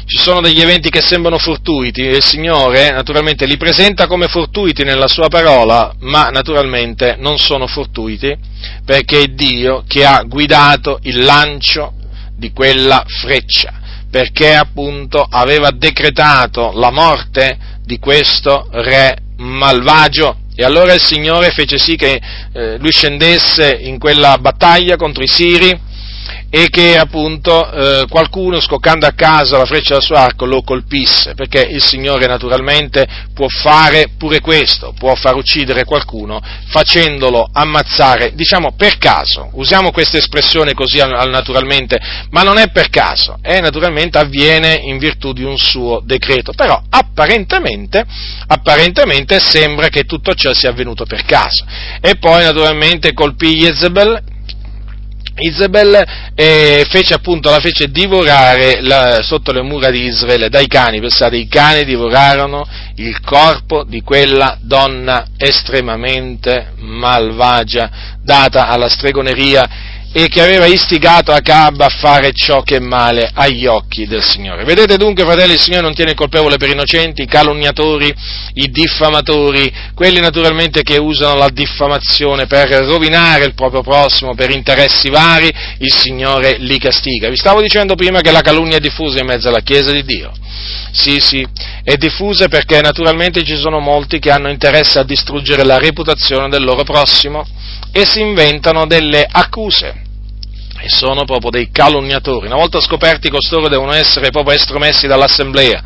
ci 0.05 0.19
sono 0.19 0.43
degli 0.43 0.61
eventi 0.61 0.91
che 0.91 1.01
sembrano 1.01 1.39
fortuiti 1.39 2.03
e 2.03 2.17
il 2.17 2.23
Signore 2.23 2.91
naturalmente 2.91 3.47
li 3.47 3.57
presenta 3.57 4.07
come 4.07 4.27
fortuiti 4.27 4.85
nella 4.85 5.09
sua 5.09 5.29
parola, 5.29 5.95
ma 6.01 6.29
naturalmente 6.29 7.17
non 7.19 7.39
sono 7.39 7.67
fortuiti 7.67 8.37
perché 8.85 9.23
è 9.23 9.27
Dio 9.29 9.83
che 9.89 10.05
ha 10.05 10.23
guidato 10.25 10.99
il 11.05 11.25
lancio 11.25 12.03
di 12.37 12.53
quella 12.53 13.05
freccia, 13.07 13.81
perché 14.11 14.55
appunto 14.55 15.27
aveva 15.29 15.71
decretato 15.71 16.73
la 16.75 16.91
morte 16.91 17.59
di 17.85 17.99
questo 17.99 18.69
re 18.71 19.17
malvagio. 19.37 20.39
E 20.57 20.65
allora 20.65 20.93
il 20.93 21.03
Signore 21.03 21.51
fece 21.51 21.79
sì 21.79 21.97
che 21.97 22.21
eh, 22.53 22.79
lui 22.79 22.93
scendesse 22.93 23.77
in 23.81 23.99
quella 23.99 24.39
battaglia 24.39 24.97
contro 24.97 25.23
i 25.23 25.29
Siri 25.29 25.93
e 26.57 26.69
che 26.71 26.97
appunto 26.97 27.69
eh, 27.69 28.07
qualcuno 28.09 28.61
scoccando 28.61 29.07
a 29.07 29.11
casa 29.11 29.59
la 29.59 29.65
freccia 29.65 29.95
del 29.95 30.05
suo 30.05 30.15
arco 30.15 30.45
lo 30.45 30.63
colpisse, 30.63 31.35
perché 31.35 31.61
il 31.63 31.83
Signore 31.83 32.29
naturalmente 32.29 33.05
può 33.35 33.49
fare 33.49 34.11
pure 34.17 34.39
questo, 34.39 34.95
può 34.97 35.17
far 35.17 35.35
uccidere 35.35 35.83
qualcuno 35.83 36.41
facendolo 36.69 37.49
ammazzare, 37.53 38.35
diciamo 38.37 38.75
per 38.77 38.99
caso, 38.99 39.51
usiamo 39.55 39.91
questa 39.91 40.19
espressione 40.19 40.75
così 40.75 40.99
naturalmente, 40.99 41.99
ma 42.31 42.43
non 42.43 42.59
è 42.59 42.71
per 42.71 42.89
caso, 42.89 43.39
è 43.43 43.59
naturalmente 43.59 44.19
avviene 44.19 44.75
in 44.75 44.99
virtù 44.99 45.33
di 45.33 45.43
un 45.43 45.59
suo 45.59 46.03
decreto, 46.05 46.53
però 46.53 46.81
apparentemente, 46.89 48.05
apparentemente 48.47 49.41
sembra 49.41 49.89
che 49.89 50.05
tutto 50.05 50.35
ciò 50.35 50.55
sia 50.55 50.71
avvenuto 50.71 51.05
per 51.05 51.25
caso. 51.25 51.65
E 52.01 52.15
poi 52.15 52.45
naturalmente 52.45 53.13
colpì 53.13 53.57
Jezebel 53.57 54.34
Isabel 55.37 56.05
eh, 56.35 56.87
fece 56.89 57.15
appunto, 57.15 57.51
la 57.51 57.59
fece 57.59 57.91
divorare 57.91 58.81
la, 58.81 59.21
sotto 59.23 59.51
le 59.53 59.63
mura 59.63 59.91
di 59.91 60.05
Israele 60.05 60.49
dai 60.49 60.67
cani, 60.69 61.01
pensate, 61.01 61.37
i 61.37 61.49
cani 61.49 61.85
divorarono 61.85 62.67
il 62.97 63.21
corpo 63.21 63.85
di 63.85 64.01
quella 64.03 64.57
donna 64.61 65.27
estremamente 65.37 66.73
malvagia, 66.77 68.17
data 68.23 68.69
alla 68.69 68.89
stregoneria 68.89 69.94
e 70.17 70.29
che 70.29 70.41
aveva 70.41 70.67
istigato 70.67 71.33
Acab 71.33 71.81
a 71.81 71.89
fare 71.89 72.31
ciò 72.33 72.63
che 72.63 72.77
è 72.77 72.79
male 72.79 73.33
agli 73.35 73.67
occhi 73.67 74.07
del 74.07 74.23
Signore. 74.23 74.63
Vedete 74.63 74.97
dunque, 74.97 75.25
fratelli, 75.25 75.55
il 75.55 75.59
Signore 75.59 75.83
non 75.83 75.93
tiene 75.93 76.15
colpevole 76.15 76.57
per 76.57 76.69
innocenti, 76.69 77.23
i 77.23 77.27
calunniatori, 77.27 78.15
i 78.55 78.71
diffamatori, 78.71 79.75
quelli 79.93 80.21
naturalmente 80.21 80.85
che 80.85 80.99
usano 80.99 81.35
la 81.35 81.49
diffamazione 81.49 82.47
per 82.47 82.69
rovinare 82.69 83.45
il 83.45 83.55
proprio 83.55 83.83
prossimo, 83.83 84.37
per 84.37 84.51
interessi 84.51 85.11
vari, 85.11 85.53
il 85.79 85.93
Signore 85.93 86.59
li 86.59 86.79
castiga. 86.79 87.29
Vi 87.29 87.37
stavo 87.37 87.61
dicendo 87.61 87.97
prima 87.97 88.21
che 88.21 88.31
la 88.31 88.41
calunnia 88.41 88.77
è 88.77 88.81
diffusa 88.81 89.19
in 89.19 89.27
mezzo 89.27 89.49
alla 89.49 89.63
Chiesa 89.63 89.91
di 89.91 90.05
Dio. 90.05 90.31
Sì, 90.93 91.19
sì, 91.19 91.45
è 91.83 91.97
diffusa 91.97 92.47
perché 92.47 92.81
naturalmente 92.81 93.43
ci 93.43 93.57
sono 93.57 93.81
molti 93.81 94.21
che 94.21 94.31
hanno 94.31 94.49
interesse 94.49 95.01
a 95.01 95.03
distruggere 95.03 95.65
la 95.65 95.79
reputazione 95.79 96.49
del 96.49 96.63
loro 96.63 96.85
prossimo 96.85 97.45
e 97.91 98.05
si 98.05 98.21
inventano 98.21 98.87
delle 98.87 99.27
accuse 99.29 100.03
e 100.85 100.91
sono 100.91 101.25
proprio 101.25 101.51
dei 101.51 101.71
calunniatori. 101.71 102.47
Una 102.47 102.57
volta 102.57 102.79
scoperti 102.79 103.31
costoro 103.31 103.69
devono 103.69 103.93
essere 103.93 104.29
proprio 104.31 104.55
estromessi 104.55 105.07
dall'assemblea, 105.07 105.83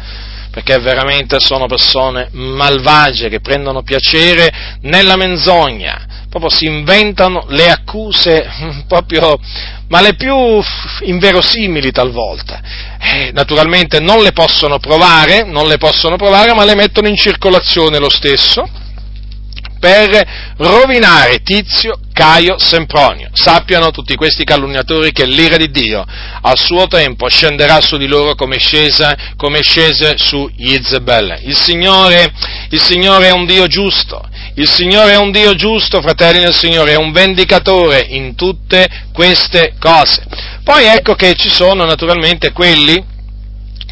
perché 0.51 0.77
veramente 0.79 1.39
sono 1.39 1.67
persone 1.67 2.31
malvagie 2.33 3.29
che 3.29 3.39
prendono 3.39 3.83
piacere 3.83 4.53
nella 4.83 5.15
menzogna, 5.15 6.27
proprio 6.29 6.51
si 6.51 6.67
inventano 6.67 7.47
le 7.51 7.71
accuse 7.71 8.45
proprio, 8.89 9.39
ma 9.87 10.01
le 10.01 10.15
più 10.15 10.61
inverosimili 11.03 11.93
talvolta. 11.93 12.61
Eh, 13.01 13.31
naturalmente 13.33 14.01
non 14.01 14.21
le 14.21 14.33
possono 14.33 14.81
provare, 14.81 15.45
non 15.45 15.69
le 15.69 15.79
possono 15.79 16.17
provare, 16.17 16.55
ma 16.55 16.65
le 16.65 16.75
mettono 16.75 17.07
in 17.07 17.17
circolazione 17.17 18.01
lo 18.01 18.11
stesso 18.11 18.69
per 19.79 20.55
rovinare 20.57 21.43
Tizio, 21.43 21.99
Caio, 22.13 22.59
Sempronio. 22.59 23.31
Sappiano 23.33 23.91
tutti 23.91 24.15
questi 24.17 24.45
calunniatori 24.45 25.13
che 25.13 25.25
l'ira 25.25 25.57
di 25.57 25.71
Dio 25.71 26.05
al 26.43 26.59
suo 26.59 26.87
tempo 26.87 27.29
scenderà 27.29 27.81
su 27.81 27.97
di 27.97 28.07
loro 28.07 28.35
come, 28.35 28.59
scesa, 28.59 29.17
come 29.37 29.63
scese 29.63 30.15
su 30.17 30.51
Izebel. 30.57 31.41
Il 31.45 31.57
Signore, 31.57 32.33
il 32.71 32.81
Signore 32.81 33.29
è 33.29 33.33
un 33.33 33.47
Dio 33.47 33.67
giusto, 33.67 34.21
il 34.55 34.69
Signore 34.69 35.13
è 35.13 35.17
un 35.17 35.31
Dio 35.31 35.55
giusto, 35.55 36.01
fratelli 36.01 36.41
del 36.41 36.55
Signore, 36.55 36.93
è 36.93 36.97
un 36.97 37.13
vendicatore 37.13 38.05
in 38.09 38.35
tutte 38.35 38.89
queste 39.13 39.75
cose. 39.79 40.25
Poi 40.65 40.85
ecco 40.87 41.15
che 41.15 41.35
ci 41.35 41.49
sono 41.49 41.85
naturalmente 41.85 42.53
quelli 42.53 43.17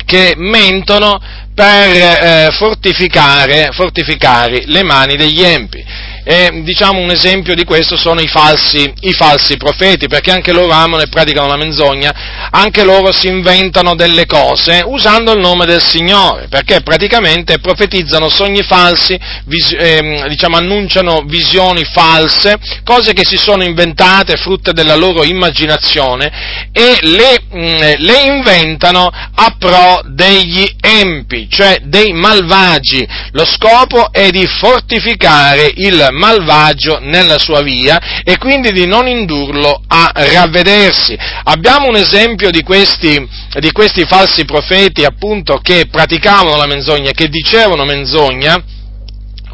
che 0.06 0.34
mentono 0.36 1.20
per 1.52 1.64
eh, 1.64 2.48
fortificare, 2.52 3.68
fortificare 3.72 4.62
le 4.66 4.82
mani 4.82 5.16
degli 5.16 5.42
empi. 5.42 5.84
E, 6.28 6.62
diciamo 6.64 6.98
un 6.98 7.12
esempio 7.12 7.54
di 7.54 7.62
questo 7.62 7.96
sono 7.96 8.20
i 8.20 8.26
falsi, 8.26 8.92
i 9.02 9.12
falsi, 9.12 9.56
profeti, 9.56 10.08
perché 10.08 10.32
anche 10.32 10.52
loro 10.52 10.72
amano 10.72 11.00
e 11.04 11.06
praticano 11.06 11.46
la 11.46 11.56
menzogna, 11.56 12.48
anche 12.50 12.82
loro 12.82 13.12
si 13.12 13.28
inventano 13.28 13.94
delle 13.94 14.26
cose 14.26 14.82
usando 14.84 15.30
il 15.30 15.38
nome 15.38 15.66
del 15.66 15.80
Signore, 15.80 16.48
perché 16.48 16.80
praticamente 16.80 17.60
profetizzano 17.60 18.28
sogni 18.28 18.64
falsi, 18.64 19.16
vis, 19.44 19.72
eh, 19.78 20.24
diciamo, 20.26 20.56
annunciano 20.56 21.22
visioni 21.26 21.84
false, 21.84 22.58
cose 22.82 23.12
che 23.12 23.24
si 23.24 23.36
sono 23.36 23.62
inventate, 23.62 24.36
frutte 24.36 24.72
della 24.72 24.96
loro 24.96 25.22
immaginazione, 25.22 26.68
e 26.72 26.98
le, 27.02 27.38
mh, 27.48 27.58
mm, 27.58 27.92
le 27.98 28.22
inventano 28.22 29.08
a 29.12 29.54
pro 29.56 30.00
degli 30.06 30.66
empi, 30.80 31.48
cioè 31.48 31.78
dei 31.84 32.12
malvagi. 32.12 33.06
Lo 33.30 33.44
scopo 33.44 34.10
è 34.10 34.30
di 34.30 34.44
fortificare 34.44 35.70
il 35.72 36.14
malvagio 36.16 36.98
nella 37.00 37.38
sua 37.38 37.62
via 37.62 38.22
e 38.24 38.38
quindi 38.38 38.72
di 38.72 38.86
non 38.86 39.06
indurlo 39.06 39.82
a 39.86 40.10
ravvedersi. 40.14 41.16
Abbiamo 41.44 41.88
un 41.88 41.96
esempio 41.96 42.50
di 42.50 42.62
questi, 42.62 43.26
di 43.58 43.72
questi 43.72 44.04
falsi 44.04 44.44
profeti 44.44 45.04
appunto 45.04 45.58
che 45.62 45.86
praticavano 45.90 46.56
la 46.56 46.66
menzogna, 46.66 47.12
che 47.12 47.28
dicevano 47.28 47.84
menzogna, 47.84 48.62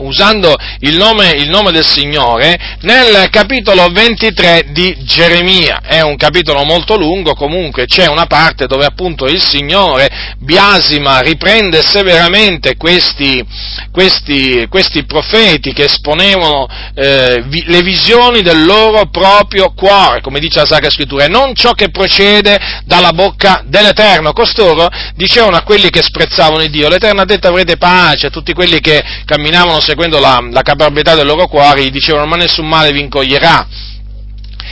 usando 0.02 0.56
il 0.80 0.96
nome, 0.96 1.30
il 1.30 1.48
nome, 1.48 1.70
del 1.72 1.86
Signore 1.86 2.58
nel 2.80 3.28
capitolo 3.30 3.88
23 3.88 4.66
di 4.70 4.96
Geremia. 5.00 5.80
È 5.82 6.00
un 6.00 6.16
capitolo 6.16 6.64
molto 6.64 6.96
lungo, 6.96 7.34
comunque 7.34 7.86
c'è 7.86 8.06
una 8.06 8.26
parte 8.26 8.66
dove 8.66 8.84
appunto 8.84 9.26
il 9.26 9.40
Signore 9.40 10.34
biasima, 10.38 11.20
riprende 11.20 11.82
severamente 11.82 12.76
questi, 12.76 13.44
questi, 13.90 14.66
questi 14.68 15.04
profeti 15.04 15.72
che 15.72 15.84
esponevano 15.84 16.68
eh, 16.94 17.42
vi, 17.46 17.64
le 17.66 17.82
visioni 17.82 18.42
del 18.42 18.64
loro 18.64 19.06
proprio 19.06 19.72
cuore, 19.74 20.20
come 20.20 20.40
dice 20.40 20.60
la 20.60 20.66
Sacra 20.66 20.90
Scrittura, 20.90 21.24
e 21.24 21.28
non 21.28 21.54
ciò 21.54 21.72
che 21.72 21.90
procede 21.90 22.58
dalla 22.84 23.12
bocca 23.12 23.62
dell'Eterno. 23.66 24.32
Costoro 24.32 24.88
dicevano 25.14 25.56
a 25.56 25.62
quelli 25.62 25.90
che 25.90 26.02
sprezzavano 26.02 26.62
il 26.62 26.70
Dio, 26.70 26.88
l'Eterno 26.88 27.20
ha 27.20 27.26
detto 27.26 27.48
avrete 27.48 27.76
pace, 27.76 28.26
a 28.26 28.30
tutti 28.30 28.52
quelli 28.52 28.80
che 28.80 29.02
camminavano 29.24 29.80
seguendo 29.92 30.18
la, 30.18 30.42
la 30.50 30.62
caparbetà 30.62 31.14
del 31.14 31.26
loro 31.26 31.46
cuore, 31.46 31.84
gli 31.84 31.90
dicevano 31.90 32.26
ma 32.26 32.36
nessun 32.36 32.66
male 32.66 32.92
vi 32.92 33.00
incoglierà. 33.00 33.66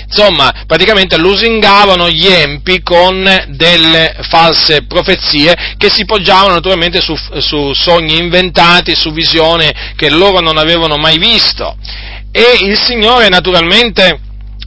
Insomma, 0.07 0.65
praticamente 0.67 1.17
lusingavano 1.19 2.09
gli 2.09 2.27
empi 2.27 2.83
con 2.83 3.23
delle 3.51 4.17
false 4.29 4.83
profezie 4.83 5.55
che 5.77 5.89
si 5.89 6.05
poggiavano 6.05 6.55
naturalmente 6.55 7.01
su, 7.01 7.15
su 7.39 7.73
sogni 7.75 8.17
inventati, 8.17 8.97
su 8.97 9.13
visioni 9.13 9.71
che 9.95 10.11
loro 10.11 10.41
non 10.41 10.57
avevano 10.57 10.97
mai 10.97 11.19
visto. 11.19 11.77
E 12.33 12.59
il 12.63 12.77
Signore 12.77 13.29
naturalmente 13.29 14.19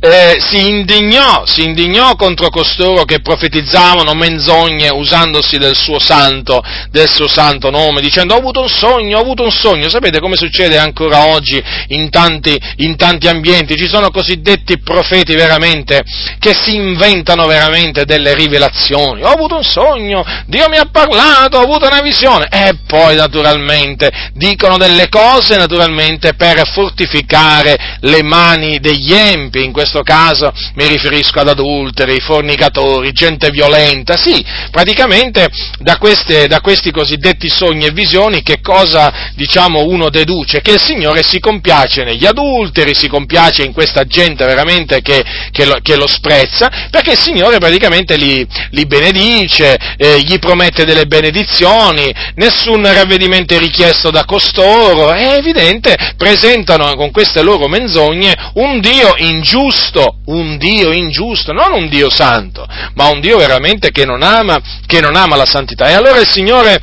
eh, 0.06 0.36
si, 0.38 0.68
indignò, 0.68 1.46
si 1.46 1.64
indignò 1.64 2.16
contro 2.16 2.50
costoro 2.50 3.06
che 3.06 3.22
profetizzavano 3.22 4.14
menzogne 4.14 4.90
usandosi 4.90 5.58
del 5.58 5.78
suo 5.78 5.98
santo, 5.98 6.62
del 6.90 7.08
suo 7.08 7.30
santo 7.30 7.70
nome, 7.70 8.02
dicendo 8.02 8.34
ho 8.34 8.38
avuto 8.38 8.60
un 8.60 8.68
sogno, 8.68 9.18
ho 9.18 9.22
avuto 9.22 9.44
un 9.44 9.52
sogno. 9.52 9.88
Sapete 9.88 10.20
come 10.20 10.36
succede 10.36 10.78
ancora 10.78 11.28
oggi 11.28 11.64
in 11.88 12.10
tanti, 12.10 12.60
in 12.78 12.98
tanti 12.98 13.30
ambienti? 13.30 13.78
Ci 13.78 13.88
sono 13.88 14.10
cosiddetti 14.10 14.80
profeti 14.80 15.36
veramente 15.36 16.04
che 16.38 16.54
si 16.54 16.76
inventano 16.76 17.46
veramente 17.46 18.04
delle 18.04 18.34
rivelazioni. 18.34 19.24
Ho 19.24 19.30
avuto 19.30 19.56
un 19.56 19.64
sogno, 19.64 20.26
Dio 20.48 20.68
mi 20.68 20.76
ha 20.76 20.90
parlato, 20.92 21.60
ho 21.60 21.64
avuto 21.64 21.86
una 21.86 22.02
visione. 22.02 22.48
E 22.52 22.74
poi 22.86 23.16
naturalmente 23.16 24.12
dicono 24.34 24.76
delle 24.76 25.08
cose 25.08 25.56
naturalmente 25.56 26.34
per 26.34 26.68
fortificare 26.68 28.00
le 28.02 28.22
mani 28.22 28.80
degli 28.80 29.14
empi, 29.14 29.64
in 29.64 29.72
questo 29.72 29.92
questo 29.94 30.02
caso 30.02 30.52
mi 30.74 30.88
riferisco 30.88 31.40
ad 31.40 31.50
adulteri, 31.50 32.20
fornicatori, 32.20 33.12
gente 33.12 33.52
violenta, 33.52 34.18
sì, 34.18 34.44
praticamente 34.72 35.48
da, 35.80 35.98
queste, 35.98 36.48
da 36.48 36.62
questi 36.62 36.90
cosiddetti 36.90 37.48
sogni 37.48 37.86
e 37.86 37.92
visioni 37.92 38.42
che 38.42 38.60
cosa 38.62 39.32
diciamo 39.36 39.84
uno 39.84 40.10
deduce? 40.10 40.62
Che 40.62 40.72
il 40.72 40.82
Signore 40.82 41.22
si 41.22 41.40
compiace 41.40 42.04
negli 42.04 42.26
adulteri, 42.26 42.96
si 42.96 43.08
compiace 43.08 43.64
in 43.64 43.74
questa 43.74 44.06
gente 44.06 44.46
veramente 44.46 45.02
che, 45.02 45.24
che, 45.52 45.66
lo, 45.66 45.78
che 45.82 45.96
lo, 45.96 46.08
sprezza, 46.08 46.88
perché 46.90 47.12
il 47.12 47.20
Signore 47.20 47.60
praticamente 47.60 48.18
li, 48.18 48.46
li 48.72 48.86
benedice, 48.88 49.78
eh, 49.98 50.20
gli 50.22 50.40
promette 50.40 50.86
delle 50.86 51.06
benedizioni, 51.06 52.12
nessun 52.36 52.82
ravvedimento 52.82 53.54
è 53.54 53.60
richiesto 53.60 54.10
da 54.10 54.26
costoro, 54.26 55.12
è 55.12 55.36
evidente, 55.36 55.96
presentano 56.18 56.96
con 56.96 57.12
queste 57.12 57.44
loro 57.44 57.68
menzogne 57.68 58.52
un 58.56 58.80
Dio 58.80 59.14
ingiusto, 59.18 59.82
un 60.26 60.58
Dio 60.58 60.92
ingiusto, 60.92 61.52
non 61.52 61.74
un 61.74 61.90
Dio 61.90 62.10
santo, 62.10 62.66
ma 62.96 63.08
un 63.08 63.20
Dio 63.20 63.38
veramente 63.38 63.92
che 63.92 64.06
non 64.06 64.24
ama, 64.24 64.60
che 64.86 65.02
non 65.02 65.16
ama 65.16 65.36
la 65.36 65.46
santità. 65.46 65.90
E 65.90 65.94
allora 65.94 66.20
il 66.20 66.30
Signore 66.30 66.80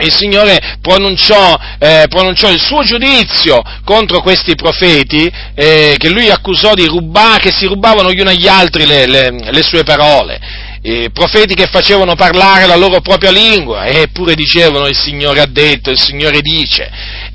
il 0.00 0.14
Signore 0.14 0.78
pronunciò, 0.80 1.56
eh, 1.78 2.06
pronunciò, 2.08 2.50
il 2.50 2.60
suo 2.60 2.82
giudizio 2.82 3.60
contro 3.84 4.20
questi 4.20 4.54
profeti 4.54 5.30
eh, 5.54 5.96
che 5.98 6.08
lui 6.08 6.30
accusò 6.30 6.74
di 6.74 6.86
rubare, 6.86 7.40
che 7.40 7.52
si 7.52 7.66
rubavano 7.66 8.12
gli 8.12 8.20
uni 8.20 8.30
agli 8.30 8.46
altri 8.46 8.86
le, 8.86 9.06
le, 9.06 9.50
le 9.50 9.62
sue 9.62 9.82
parole. 9.82 10.38
Eh, 10.80 11.10
profeti 11.12 11.54
che 11.54 11.66
facevano 11.66 12.14
parlare 12.14 12.66
la 12.66 12.76
loro 12.76 13.00
propria 13.00 13.32
lingua, 13.32 13.86
eppure 13.86 14.34
dicevano 14.34 14.86
il 14.86 14.96
Signore 14.96 15.40
ha 15.40 15.46
detto, 15.46 15.90
il 15.90 15.98
Signore 15.98 16.40
dice. 16.40 16.90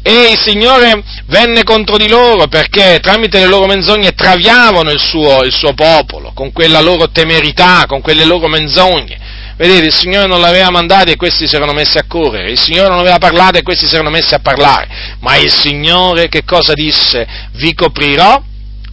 E 0.06 0.32
il 0.32 0.38
Signore 0.38 1.02
venne 1.28 1.64
contro 1.64 1.96
di 1.96 2.10
loro 2.10 2.48
perché 2.48 3.00
tramite 3.02 3.40
le 3.40 3.48
loro 3.48 3.68
menzogne 3.68 4.12
traviavano 4.12 4.92
il 4.92 5.00
suo, 5.00 5.44
il 5.44 5.54
suo 5.54 5.74
popolo, 5.74 6.34
con 6.34 6.52
quella 6.52 6.82
loro 6.82 7.10
temerità, 7.10 7.86
con 7.88 8.02
quelle 8.02 8.26
loro 8.26 8.50
menzogne. 8.50 9.18
Vedete, 9.56 9.86
il 9.86 9.94
Signore 9.94 10.28
non 10.28 10.42
l'aveva 10.42 10.70
mandato 10.72 11.10
e 11.10 11.16
questi 11.16 11.48
si 11.48 11.56
erano 11.56 11.72
messi 11.72 11.98
a 11.98 12.04
correre, 12.06 12.52
il 12.52 12.60
Signore 12.60 12.90
non 12.90 13.00
aveva 13.00 13.18
parlato 13.18 13.58
e 13.60 13.62
questi 13.62 13.88
si 13.88 13.94
erano 13.94 14.10
messi 14.10 14.34
a 14.34 14.40
parlare, 14.40 15.16
ma 15.22 15.38
il 15.38 15.52
Signore 15.52 16.28
che 16.28 16.44
cosa 16.44 16.74
disse? 16.74 17.26
Vi 17.54 17.74
coprirò 17.74 18.42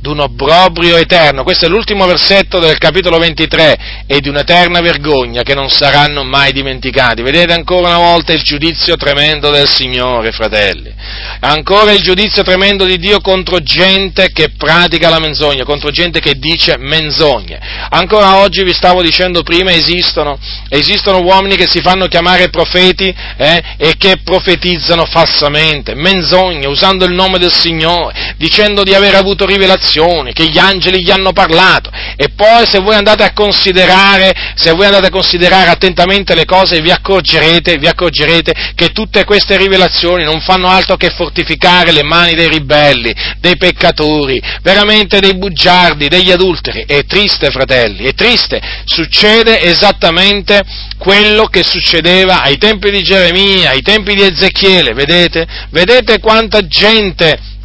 d'un 0.01 0.21
obbrobrio 0.21 0.97
eterno. 0.97 1.43
Questo 1.43 1.67
è 1.67 1.69
l'ultimo 1.69 2.07
versetto 2.07 2.59
del 2.59 2.79
capitolo 2.79 3.19
23 3.19 4.05
e 4.07 4.21
di 4.21 4.29
un'eterna 4.29 4.81
vergogna 4.81 5.43
che 5.43 5.55
non 5.55 5.69
saranno 5.69 6.25
mai 6.25 6.53
dimenticati. 6.53 7.23
Vedete 7.23 7.53
ancora 7.53 7.89
una 7.89 7.99
volta 7.99 8.33
il 8.33 8.43
giudizio 8.43 8.97
tremendo 8.97 9.51
del 9.51 9.69
Signore, 9.69 10.33
fratelli. 10.33 10.93
Ancora 11.41 11.93
il 11.93 12.01
giudizio 12.01 12.43
tremendo 12.43 12.85
di 12.85 12.99
Dio 12.99 13.21
contro 13.21 13.61
gente 13.61 14.31
che 14.33 14.51
pratica 14.57 15.11
la 15.11 15.19
menzogna, 15.19 15.65
contro 15.65 15.91
gente 15.91 16.21
che 16.21 16.35
dice 16.39 16.77
menzogne. 16.79 17.61
Ancora 17.91 18.37
oggi 18.37 18.63
vi 18.63 18.73
stavo 18.73 19.03
dicendo 19.03 19.43
prima 19.43 19.73
esistono, 19.73 20.39
esistono 20.69 21.21
uomini 21.21 21.57
che 21.57 21.69
si 21.69 21.81
fanno 21.83 22.07
chiamare 22.07 22.49
profeti 22.49 23.15
eh, 23.37 23.63
e 23.77 23.95
che 23.99 24.19
profetizzano 24.25 25.05
falsamente, 25.05 25.95
menzogne, 25.95 26.67
usando 26.67 27.05
il 27.05 27.13
nome 27.13 27.39
del 27.39 27.53
Signore, 27.53 28.35
dicendo 28.39 28.83
di 28.83 28.95
aver 28.95 29.15
avuto 29.15 29.45
rivelazioni 29.45 29.89
rivelazioni, 29.91 30.33
che 30.33 30.49
gli 30.49 30.59
angeli 30.59 31.03
gli 31.03 31.11
hanno 31.11 31.33
parlato. 31.33 31.91
E 32.17 32.29
poi 32.31 32.67
se 32.67 32.79
voi 32.79 32.95
andate 32.95 33.25
a 33.25 33.33
considerare, 33.33 34.33
se 34.55 34.73
voi 34.73 34.87
andate 34.87 35.07
a 35.07 35.11
considerare 35.11 35.71
attentamente 35.71 36.35
le 36.35 36.45
cose, 36.45 36.81
vi 36.81 36.91
accorgerete, 36.91 37.77
vi 37.77 37.89
accorgerete 37.89 38.73
che 38.75 38.89
tutte 38.93 39.25
queste 39.25 39.57
rivelazioni 39.57 40.25
non 40.25 40.41
fanno 40.41 40.69
altro 40.69 40.97
che 40.97 41.11
fortificare 41.11 41.93
le 41.93 42.03
mani 42.03 42.35
dei 42.35 42.49
ribelli, 42.49 43.15
dei 43.39 43.57
peccatori, 43.57 44.41
veramente 44.63 45.21
dei 45.21 45.37
bugiardi, 45.37 46.09
degli 46.09 46.31
adulteri. 46.31 46.85
È 46.87 47.05
triste, 47.05 47.51
fratelli, 47.51 48.05
è 48.05 48.15
triste. 48.15 48.61
Succede 48.85 49.63
esattamente 49.63 50.63
quello 50.99 51.47
che 51.47 51.63
succedeva 51.65 52.43
ai 52.43 52.59
tempi 52.59 52.91
di 52.91 53.03
Geremia, 53.03 53.71
ai 53.71 53.83
tempi 53.83 54.15
di 54.15 54.23
Ezechiele, 54.23 54.93
vedete? 54.93 55.47
Vedete 55.71 56.19
quanta 56.19 56.67
gente 56.67 57.59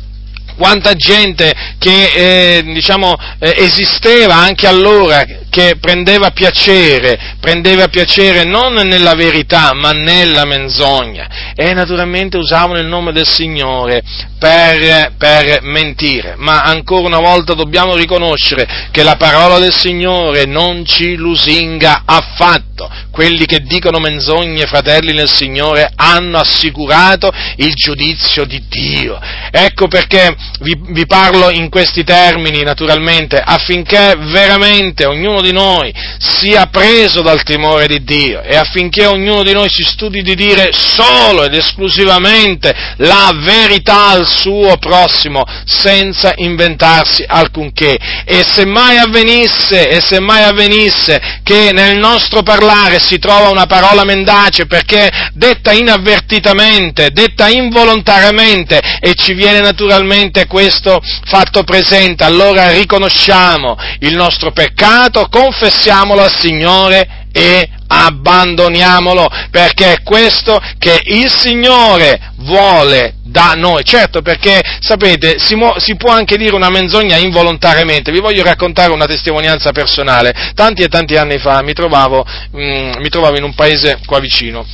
quanta 0.55 0.93
gente 0.95 1.53
che 1.77 2.57
eh, 2.57 2.63
diciamo, 2.63 3.15
eh, 3.39 3.53
esisteva 3.57 4.35
anche 4.35 4.67
allora, 4.67 5.25
che 5.49 5.77
prendeva 5.79 6.31
piacere, 6.31 7.35
prendeva 7.39 7.87
piacere 7.87 8.43
non 8.43 8.73
nella 8.73 9.13
verità, 9.13 9.73
ma 9.73 9.91
nella 9.91 10.43
menzogna. 10.43 11.53
E 11.55 11.73
naturalmente 11.73 12.37
usavano 12.37 12.79
il 12.79 12.87
nome 12.87 13.13
del 13.13 13.27
Signore 13.27 14.03
per, 14.37 15.13
per 15.17 15.59
mentire. 15.61 16.35
Ma 16.37 16.63
ancora 16.63 17.07
una 17.07 17.19
volta 17.19 17.53
dobbiamo 17.53 17.95
riconoscere 17.95 18.67
che 18.91 19.03
la 19.03 19.15
parola 19.15 19.57
del 19.59 19.73
Signore 19.73 20.45
non 20.45 20.85
ci 20.85 21.15
lusinga 21.15 22.03
affatto. 22.05 22.74
Quelli 23.09 23.45
che 23.45 23.61
dicono 23.61 23.99
menzogne, 23.99 24.65
fratelli 24.65 25.13
nel 25.13 25.31
Signore, 25.31 25.91
hanno 25.95 26.37
assicurato 26.37 27.31
il 27.57 27.73
giudizio 27.73 28.45
di 28.45 28.61
Dio. 28.67 29.17
Ecco 29.49 29.87
perché 29.87 30.35
vi, 30.59 30.77
vi 30.89 31.05
parlo 31.05 31.49
in 31.49 31.69
questi 31.69 32.03
termini, 32.03 32.63
naturalmente, 32.63 33.37
affinché 33.37 34.15
veramente 34.19 35.05
ognuno 35.05 35.41
di 35.41 35.53
noi 35.53 35.93
sia 36.17 36.65
preso 36.65 37.21
dal 37.21 37.43
timore 37.43 37.87
di 37.87 38.03
Dio 38.03 38.41
e 38.41 38.57
affinché 38.57 39.05
ognuno 39.05 39.43
di 39.43 39.53
noi 39.53 39.69
si 39.69 39.83
studi 39.83 40.21
di 40.21 40.35
dire 40.35 40.71
solo 40.73 41.43
ed 41.43 41.53
esclusivamente 41.53 42.73
la 42.97 43.31
verità 43.33 44.07
al 44.09 44.27
suo 44.27 44.75
prossimo, 44.77 45.45
senza 45.65 46.33
inventarsi 46.35 47.23
alcunché. 47.25 47.97
E 48.25 48.43
se 48.43 48.65
mai 48.65 48.97
avvenisse, 48.97 49.87
e 49.87 50.01
se 50.01 50.19
mai 50.19 50.43
avvenisse 50.43 51.39
che 51.43 51.71
nel 51.71 51.97
nostro 51.97 52.43
parlare 52.65 52.99
si 52.99 53.19
trova 53.19 53.49
una 53.49 53.67
parola 53.67 54.03
mendace 54.03 54.65
perché 54.65 55.09
detta 55.33 55.71
inavvertitamente, 55.71 57.11
detta 57.11 57.47
involontariamente 57.47 58.81
e 58.99 59.13
ci 59.13 59.33
viene 59.33 59.59
naturalmente 59.59 60.47
questo 60.47 60.99
fatto 61.25 61.63
presente, 61.63 62.23
allora 62.23 62.71
riconosciamo 62.71 63.77
il 63.99 64.15
nostro 64.15 64.51
peccato, 64.51 65.27
confessiamolo 65.29 66.23
al 66.23 66.35
Signore 66.35 67.27
e 67.31 67.69
abbandoniamolo, 67.87 69.27
perché 69.51 69.93
è 69.93 70.03
questo 70.03 70.59
che 70.77 71.01
il 71.05 71.29
Signore 71.29 72.33
vuole 72.37 73.15
da 73.23 73.53
noi. 73.55 73.83
Certo, 73.83 74.21
perché 74.21 74.61
sapete, 74.79 75.35
si, 75.39 75.55
mo- 75.55 75.75
si, 75.77 75.95
può 75.95 76.11
anche 76.11 76.37
dire 76.37 76.55
una 76.55 76.69
menzogna 76.69 77.17
involontariamente. 77.17 78.11
Vi 78.11 78.19
voglio 78.19 78.43
raccontare 78.43 78.91
una 78.91 79.05
testimonianza 79.05 79.71
personale. 79.71 80.51
Tanti 80.53 80.83
e 80.83 80.87
tanti 80.87 81.15
anni 81.15 81.37
fa 81.37 81.61
mi 81.61 81.73
trovavo, 81.73 82.25
mm, 82.55 82.93
mi 82.97 83.09
trovavo 83.09 83.37
in 83.37 83.43
un 83.43 83.53
paese 83.53 83.99
qua 84.05 84.19
vicino 84.19 84.65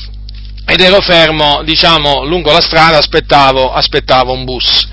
ed 0.71 0.79
ero 0.79 1.01
fermo, 1.01 1.63
diciamo, 1.63 2.23
lungo 2.23 2.51
la 2.51 2.61
strada, 2.61 2.97
aspettavo, 2.97 3.73
aspettavo 3.73 4.31
un 4.31 4.45
bus. 4.45 4.87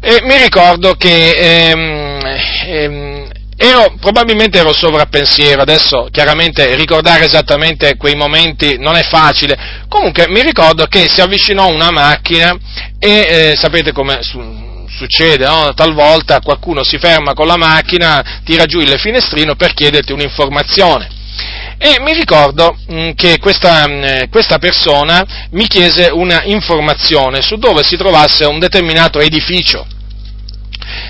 E 0.00 0.20
mi 0.22 0.36
ricordo 0.36 0.94
che 0.94 1.30
ehm, 1.30 2.20
ehm, 2.66 3.30
Ero, 3.56 3.94
probabilmente 4.00 4.58
ero 4.58 4.72
sovrappensiero, 4.72 5.62
adesso 5.62 6.08
chiaramente 6.10 6.74
ricordare 6.74 7.26
esattamente 7.26 7.96
quei 7.96 8.16
momenti 8.16 8.78
non 8.78 8.96
è 8.96 9.02
facile, 9.04 9.56
comunque 9.88 10.26
mi 10.28 10.42
ricordo 10.42 10.86
che 10.86 11.08
si 11.08 11.20
avvicinò 11.20 11.68
una 11.68 11.90
macchina 11.92 12.56
e 12.98 13.10
eh, 13.10 13.54
sapete 13.56 13.92
come 13.92 14.18
su, 14.22 14.40
succede, 14.96 15.46
no? 15.46 15.72
talvolta 15.74 16.40
qualcuno 16.40 16.82
si 16.82 16.98
ferma 16.98 17.32
con 17.34 17.46
la 17.46 17.56
macchina, 17.56 18.40
tira 18.44 18.66
giù 18.66 18.80
il 18.80 18.98
finestrino 18.98 19.54
per 19.54 19.72
chiederti 19.72 20.12
un'informazione. 20.12 21.22
E 21.78 22.00
mi 22.00 22.12
ricordo 22.12 22.76
mh, 22.86 22.94
mm, 22.94 23.10
che 23.14 23.38
questa, 23.38 23.86
mh, 23.86 23.92
mm, 23.92 24.30
questa, 24.30 24.58
persona 24.58 25.24
mi 25.50 25.66
chiese 25.66 26.08
una 26.12 26.42
informazione 26.44 27.42
su 27.42 27.56
dove 27.56 27.82
si 27.82 27.96
trovasse 27.96 28.44
un 28.44 28.58
determinato 28.58 29.18
edificio 29.18 29.84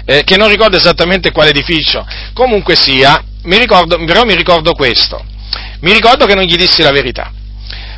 eh, 0.05 0.23
che 0.25 0.37
non 0.37 0.49
ricordo 0.49 0.77
esattamente 0.77 1.31
quale 1.31 1.51
edificio, 1.51 2.07
comunque 2.33 2.77
sia, 2.77 3.23
mi 3.45 3.59
ricordo, 3.59 4.03
però 4.05 4.25
mi 4.25 4.35
ricordo 4.35 4.73
questo, 4.73 5.23
mi 5.81 5.93
ricordo 5.93 6.27
che 6.27 6.35
non 6.35 6.45
gli 6.45 6.57
dissi 6.57 6.83
la 6.83 6.91
verità, 6.91 7.33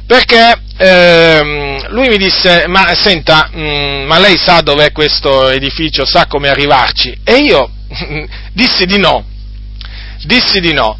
perché 0.06 0.60
ehm, 0.76 1.88
lui 1.90 2.08
mi 2.08 2.16
disse, 2.16 2.64
ma 2.68 2.94
senta, 2.94 3.48
mh, 3.52 3.60
mm, 3.60 4.06
ma 4.06 4.18
lei 4.18 4.36
sa 4.36 4.60
dov'è 4.60 4.92
questo 4.92 5.50
edificio, 5.50 6.04
sa 6.04 6.26
come 6.26 6.48
arrivarci? 6.48 7.18
E 7.24 7.36
io 7.38 7.70
dissi 8.52 8.86
di 8.86 8.98
no, 8.98 9.24
dissi 10.24 10.60
di 10.60 10.72
no, 10.72 10.98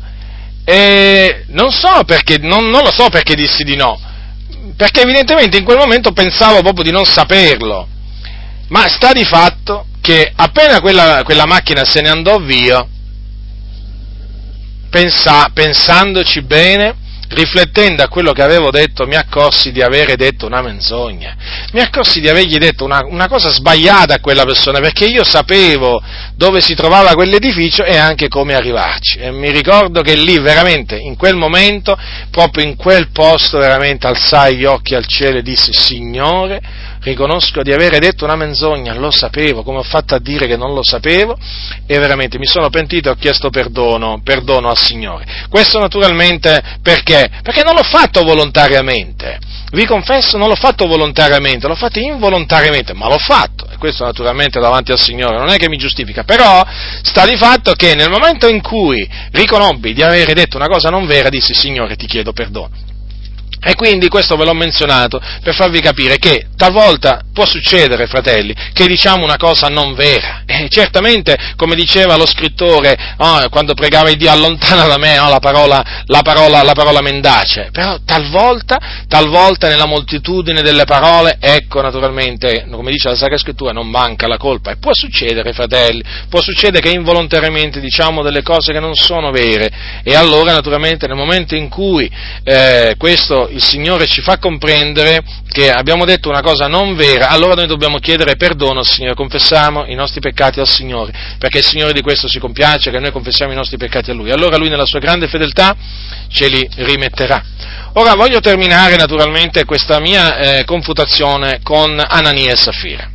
e 0.65 1.45
non 1.49 1.71
so 1.71 2.03
perché, 2.05 2.39
non, 2.39 2.69
non 2.69 2.83
lo 2.83 2.91
so 2.91 3.09
perché 3.09 3.35
dissi 3.35 3.63
di 3.63 3.77
no, 3.77 4.01
perché 4.77 5.03
evidentemente 5.03 5.57
in 5.57 5.65
quel 5.65 5.79
momento 5.79 6.13
pensavo 6.13 6.61
proprio 6.61 6.83
di 6.83 6.91
non 6.91 7.05
saperlo, 7.05 7.87
ma 8.69 8.89
sta 8.89 9.13
di 9.13 9.25
fatto 9.25 9.87
che 10.07 10.31
appena 10.37 10.81
quella, 10.81 11.23
quella 11.25 11.47
macchina 11.47 11.85
se 11.85 12.01
ne 12.01 12.09
andò 12.09 12.39
via, 12.39 12.87
pensa, 14.89 15.51
pensandoci 15.53 16.43
bene, 16.43 16.95
riflettendo 17.31 18.05
a 18.05 18.09
quello 18.09 18.31
che 18.31 18.43
avevo 18.43 18.71
detto, 18.71 19.05
mi 19.05 19.17
accorsi 19.17 19.73
di 19.73 19.83
avere 19.83 20.15
detto 20.15 20.47
una 20.47 20.63
menzogna. 20.63 21.35
Mi 21.73 21.81
accorsi 21.81 22.21
di 22.21 22.29
avergli 22.29 22.57
detto 22.57 22.85
una, 22.85 23.01
una, 23.05 23.27
cosa 23.27 23.51
sbagliata 23.51 24.15
a 24.15 24.21
quella 24.21 24.45
persona, 24.45 24.79
perché 24.79 25.07
io 25.07 25.25
sapevo 25.25 26.01
dove 26.37 26.61
si 26.61 26.77
trovava 26.77 27.15
quell'edificio 27.15 27.83
e 27.83 27.97
anche 27.97 28.29
come 28.29 28.55
arrivarci. 28.55 29.19
E 29.19 29.33
mi 29.33 29.51
ricordo 29.51 30.03
che 30.03 30.15
lì 30.15 30.39
veramente, 30.39 30.97
in 30.97 31.17
quel 31.17 31.35
momento, 31.35 31.99
proprio 32.31 32.65
in 32.65 32.77
quel 32.77 33.09
posto, 33.11 33.59
veramente 33.59 34.07
alzai 34.07 34.57
gli 34.57 34.65
occhi 34.65 34.95
al 34.95 35.07
cielo 35.09 35.39
e 35.39 35.43
dissi, 35.43 35.73
Signore, 35.73 36.95
riconosco 37.07 37.63
di 37.63 37.73
avere 37.73 38.01
detto 38.01 38.25
una 38.25 38.35
menzogna, 38.35 38.93
lo 38.95 39.13
sapevo, 39.13 39.63
come 39.63 39.79
ho 39.79 39.85
fatto 39.85 40.17
a 40.17 40.19
dire 40.19 40.49
che 40.49 40.57
non 40.57 40.75
lo 40.75 40.83
sapevo, 40.83 41.39
e 41.87 41.99
veramente 41.99 42.37
mi 42.37 42.47
sono 42.47 42.69
pentito 42.69 43.09
e 43.09 43.13
ho 43.13 43.15
chiesto 43.15 43.49
perdono, 43.49 44.21
perdono 44.25 44.69
al 44.69 44.77
Signore. 44.77 45.25
Questo 45.49 45.79
naturalmente 45.79 46.61
perché? 46.83 47.31
Perché 47.43 47.63
non 47.63 47.75
l'ho 47.75 47.85
fatto 47.85 48.25
volontariamente. 48.25 49.39
Vi 49.71 49.87
confesso, 49.87 50.37
non 50.37 50.49
l'ho 50.49 50.57
fatto 50.57 50.87
volontariamente, 50.87 51.69
l'ho 51.69 51.77
fatto 51.77 52.01
involontariamente, 52.01 52.93
ma 52.93 53.09
l'ho 53.09 53.19
fatto, 53.19 53.69
e 53.71 53.77
questo 53.77 54.05
naturalmente 54.05 54.59
davanti 54.59 54.91
al 54.91 54.99
Signore, 54.99 55.39
non 55.39 55.49
è 55.49 55.57
che 55.57 55.69
mi 55.69 55.77
giustifica, 55.77 56.25
però 56.25 56.65
sta 57.03 57.25
di 57.25 57.37
fatto 57.37 57.73
che 57.75 57.95
nel 57.95 58.11
momento 58.11 58.49
in 58.49 58.61
cui 58.61 59.09
riconobbi 59.31 59.93
di 59.93 60.03
avere 60.03 60.35
detto 60.35 60.57
una 60.57 60.69
cosa 60.69 60.89
non 60.89 61.07
vera, 61.07 61.29
dissi 61.29 61.55
Signore 61.55 61.95
ti 61.95 62.07
chiedo 62.07 62.33
perdono. 62.33 62.86
E 63.67 63.75
quindi 63.75 64.07
questo 64.07 64.37
ve 64.37 64.45
l'ho 64.45 64.55
menzionato 64.55 65.21
per 65.43 65.53
farvi 65.53 65.81
capire 65.81 66.19
che 66.19 66.47
talvolta 66.57 67.23
può 67.33 67.45
succedere, 67.45 68.07
fratelli, 68.07 68.55
che 68.73 68.87
diciamo 68.87 69.25
una 69.25 69.37
cosa 69.37 69.67
non 69.67 69.95
vera. 69.95 70.45
E 70.57 70.69
certamente, 70.71 71.37
come 71.57 71.75
diceva 71.75 72.17
lo 72.17 72.25
scrittore 72.25 72.97
oh, 73.19 73.47
quando 73.51 73.75
pregava 73.75 74.09
il 74.09 74.17
Dio, 74.17 74.31
allontana 74.31 74.87
da 74.87 74.97
me 74.97 75.19
oh, 75.19 75.29
la, 75.29 75.39
parola, 75.39 75.85
la, 76.07 76.23
parola, 76.23 76.63
la, 76.63 76.73
parola, 76.73 77.03
mendace. 77.03 77.69
Però 77.73 77.99
talvolta, 78.07 78.79
talvolta 79.07 79.69
nella 79.69 79.85
moltitudine 79.85 80.63
delle 80.63 80.85
parole, 80.85 81.37
ecco 81.41 81.83
naturalmente, 81.83 82.67
come 82.71 82.91
dice 82.91 83.09
la 83.09 83.17
Sacra 83.17 83.37
Scrittura, 83.37 83.73
non 83.73 83.91
manca 83.91 84.27
la 84.27 84.39
colpa. 84.39 84.71
E 84.71 84.77
può 84.77 84.95
succedere, 84.95 85.53
fratelli, 85.53 86.03
può 86.31 86.41
succedere 86.41 86.81
che 86.81 86.95
involontariamente 86.95 87.79
diciamo 87.81 88.23
delle 88.23 88.43
cose 88.43 88.73
che 88.73 88.81
non 88.81 88.95
sono 88.95 89.31
vere. 89.31 90.01
E 90.03 90.15
allora, 90.15 90.53
naturalmente, 90.53 91.07
nel 91.07 91.17
momento 91.17 91.55
in 91.55 91.69
cui 91.69 92.11
eh, 92.45 92.95
questo 92.97 93.51
il 93.57 93.63
Signore 93.63 94.07
ci 94.07 94.21
fa 94.21 94.39
comprendere 94.39 95.25
che 95.49 95.71
abbiamo 95.71 96.05
detto 96.05 96.29
una 96.29 96.43
cosa 96.43 96.67
non 96.67 96.95
vera, 96.95 97.31
allora 97.31 97.55
noi 97.55 97.67
dobbiamo 97.67 97.99
chiedere 97.99 98.37
perdono 98.37 98.81
al 98.81 98.87
Signore, 98.87 99.15
confessiamo 99.15 99.87
i 99.87 99.95
nostri 99.95 100.21
peccati 100.21 100.61
al 100.61 100.69
Signore, 100.69 101.13
perché 101.39 101.59
il 101.59 101.65
Signore 101.65 101.95
di 101.95 102.03
questo 102.03 102.29
si 102.29 102.39
compiace, 102.39 102.91
che 102.91 102.99
noi 102.99 103.13
confessiamo 103.13 103.53
i 103.53 103.57
nostri 103.57 103.79
peccati 103.79 104.11
a 104.11 104.15
Lui. 104.15 104.31
Allora 104.31 104.59
Lui 104.59 104.69
nella 104.69 104.85
sua 104.85 104.99
grande 104.99 105.27
fedeltà 105.27 105.75
ce 106.29 106.49
li 106.49 106.69
rimetterà. 106.77 107.43
Ora 107.95 108.15
voglio 108.15 108.41
terminare 108.41 108.97
naturalmente 108.97 109.65
questa 109.65 110.01
mia 110.01 110.37
eh, 110.37 110.65
confutazione 110.65 111.61
con 111.63 111.99
Anania 112.07 112.53
e 112.53 112.57
Safira. 112.57 113.11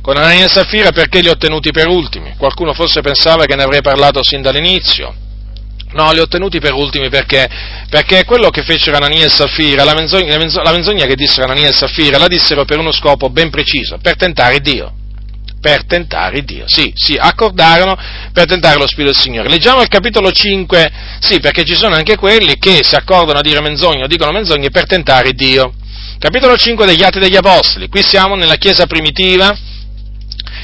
Con 0.00 0.16
Anania 0.16 0.44
e 0.44 0.48
Safira 0.48 0.92
perché 0.92 1.20
li 1.20 1.28
ho 1.28 1.36
tenuti 1.36 1.72
per 1.72 1.88
ultimi? 1.88 2.34
Qualcuno 2.38 2.72
forse 2.72 3.00
pensava 3.00 3.46
che 3.46 3.56
ne 3.56 3.64
avrei 3.64 3.82
parlato 3.82 4.22
sin 4.22 4.42
dall'inizio 4.42 5.24
No, 5.92 6.12
li 6.12 6.18
ho 6.18 6.26
tenuti 6.26 6.58
per 6.58 6.72
ultimi 6.72 7.08
perché, 7.08 7.48
perché 7.88 8.24
quello 8.24 8.50
che 8.50 8.62
fecero 8.62 8.96
Anania 8.96 9.26
e 9.26 9.28
Safira, 9.28 9.84
la 9.84 9.94
menzogna, 9.94 10.32
la, 10.32 10.38
menzogna, 10.38 10.64
la 10.64 10.72
menzogna 10.72 11.06
che 11.06 11.14
dissero 11.14 11.44
Anania 11.44 11.68
e 11.68 11.72
Safira, 11.72 12.18
la 12.18 12.26
dissero 12.26 12.64
per 12.64 12.78
uno 12.78 12.92
scopo 12.92 13.30
ben 13.30 13.50
preciso, 13.50 13.98
per 14.00 14.16
tentare 14.16 14.60
Dio. 14.60 14.92
Per 15.58 15.84
tentare 15.86 16.42
Dio, 16.42 16.68
sì, 16.68 16.92
sì, 16.94 17.16
accordarono 17.18 17.96
per 18.32 18.46
tentare 18.46 18.78
lo 18.78 18.86
Spirito 18.86 19.12
del 19.12 19.20
Signore. 19.20 19.48
Leggiamo 19.48 19.80
il 19.80 19.88
capitolo 19.88 20.30
5, 20.30 20.92
sì, 21.18 21.40
perché 21.40 21.64
ci 21.64 21.74
sono 21.74 21.96
anche 21.96 22.16
quelli 22.16 22.58
che 22.58 22.80
si 22.84 22.94
accordano 22.94 23.38
a 23.38 23.42
dire 23.42 23.60
menzogne 23.60 24.04
o 24.04 24.06
dicono 24.06 24.32
menzogne 24.32 24.70
per 24.70 24.86
tentare 24.86 25.32
Dio. 25.32 25.72
Capitolo 26.18 26.56
5 26.56 26.86
degli 26.86 27.02
Atti 27.02 27.18
degli 27.18 27.36
Apostoli, 27.36 27.88
qui 27.88 28.02
siamo 28.02 28.36
nella 28.36 28.56
Chiesa 28.56 28.86
primitiva, 28.86 29.56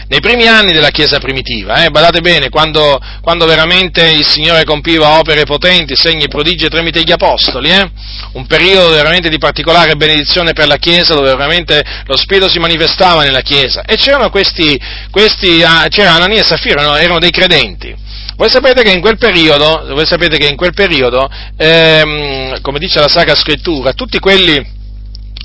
nei 0.08 0.20
primi 0.20 0.46
anni 0.46 0.72
della 0.72 0.90
Chiesa 0.90 1.18
primitiva, 1.18 1.84
eh, 1.84 1.90
badate 1.90 2.20
bene, 2.20 2.48
quando, 2.48 3.00
quando, 3.20 3.46
veramente 3.46 4.06
il 4.10 4.26
Signore 4.26 4.64
compiva 4.64 5.18
opere 5.18 5.44
potenti, 5.44 5.96
segni 5.96 6.24
e 6.24 6.28
prodigi 6.28 6.68
tramite 6.68 7.02
gli 7.02 7.12
Apostoli, 7.12 7.70
eh, 7.70 7.90
un 8.32 8.46
periodo 8.46 8.90
veramente 8.90 9.28
di 9.28 9.38
particolare 9.38 9.96
benedizione 9.96 10.52
per 10.52 10.66
la 10.66 10.76
Chiesa, 10.76 11.14
dove 11.14 11.34
veramente 11.34 11.82
lo 12.06 12.16
Spirito 12.16 12.48
si 12.48 12.58
manifestava 12.58 13.22
nella 13.22 13.40
Chiesa, 13.40 13.82
e 13.82 13.96
c'erano 13.96 14.30
questi, 14.30 14.78
questi 15.10 15.62
ah, 15.62 15.86
c'era 15.88 16.12
Anania 16.12 16.40
e 16.40 16.44
Safira, 16.44 16.82
no, 16.82 16.96
erano 16.96 17.18
dei 17.18 17.30
credenti. 17.30 17.94
Voi 18.36 18.50
sapete 18.50 18.82
che 18.82 18.90
in 18.90 19.00
quel 19.00 19.18
periodo, 19.18 19.86
in 19.88 20.56
quel 20.56 20.72
periodo 20.74 21.30
ehm, 21.56 22.60
come 22.60 22.78
dice 22.78 22.98
la 22.98 23.08
Sacra 23.08 23.34
Scrittura, 23.34 23.92
tutti 23.92 24.18
quelli 24.18 24.80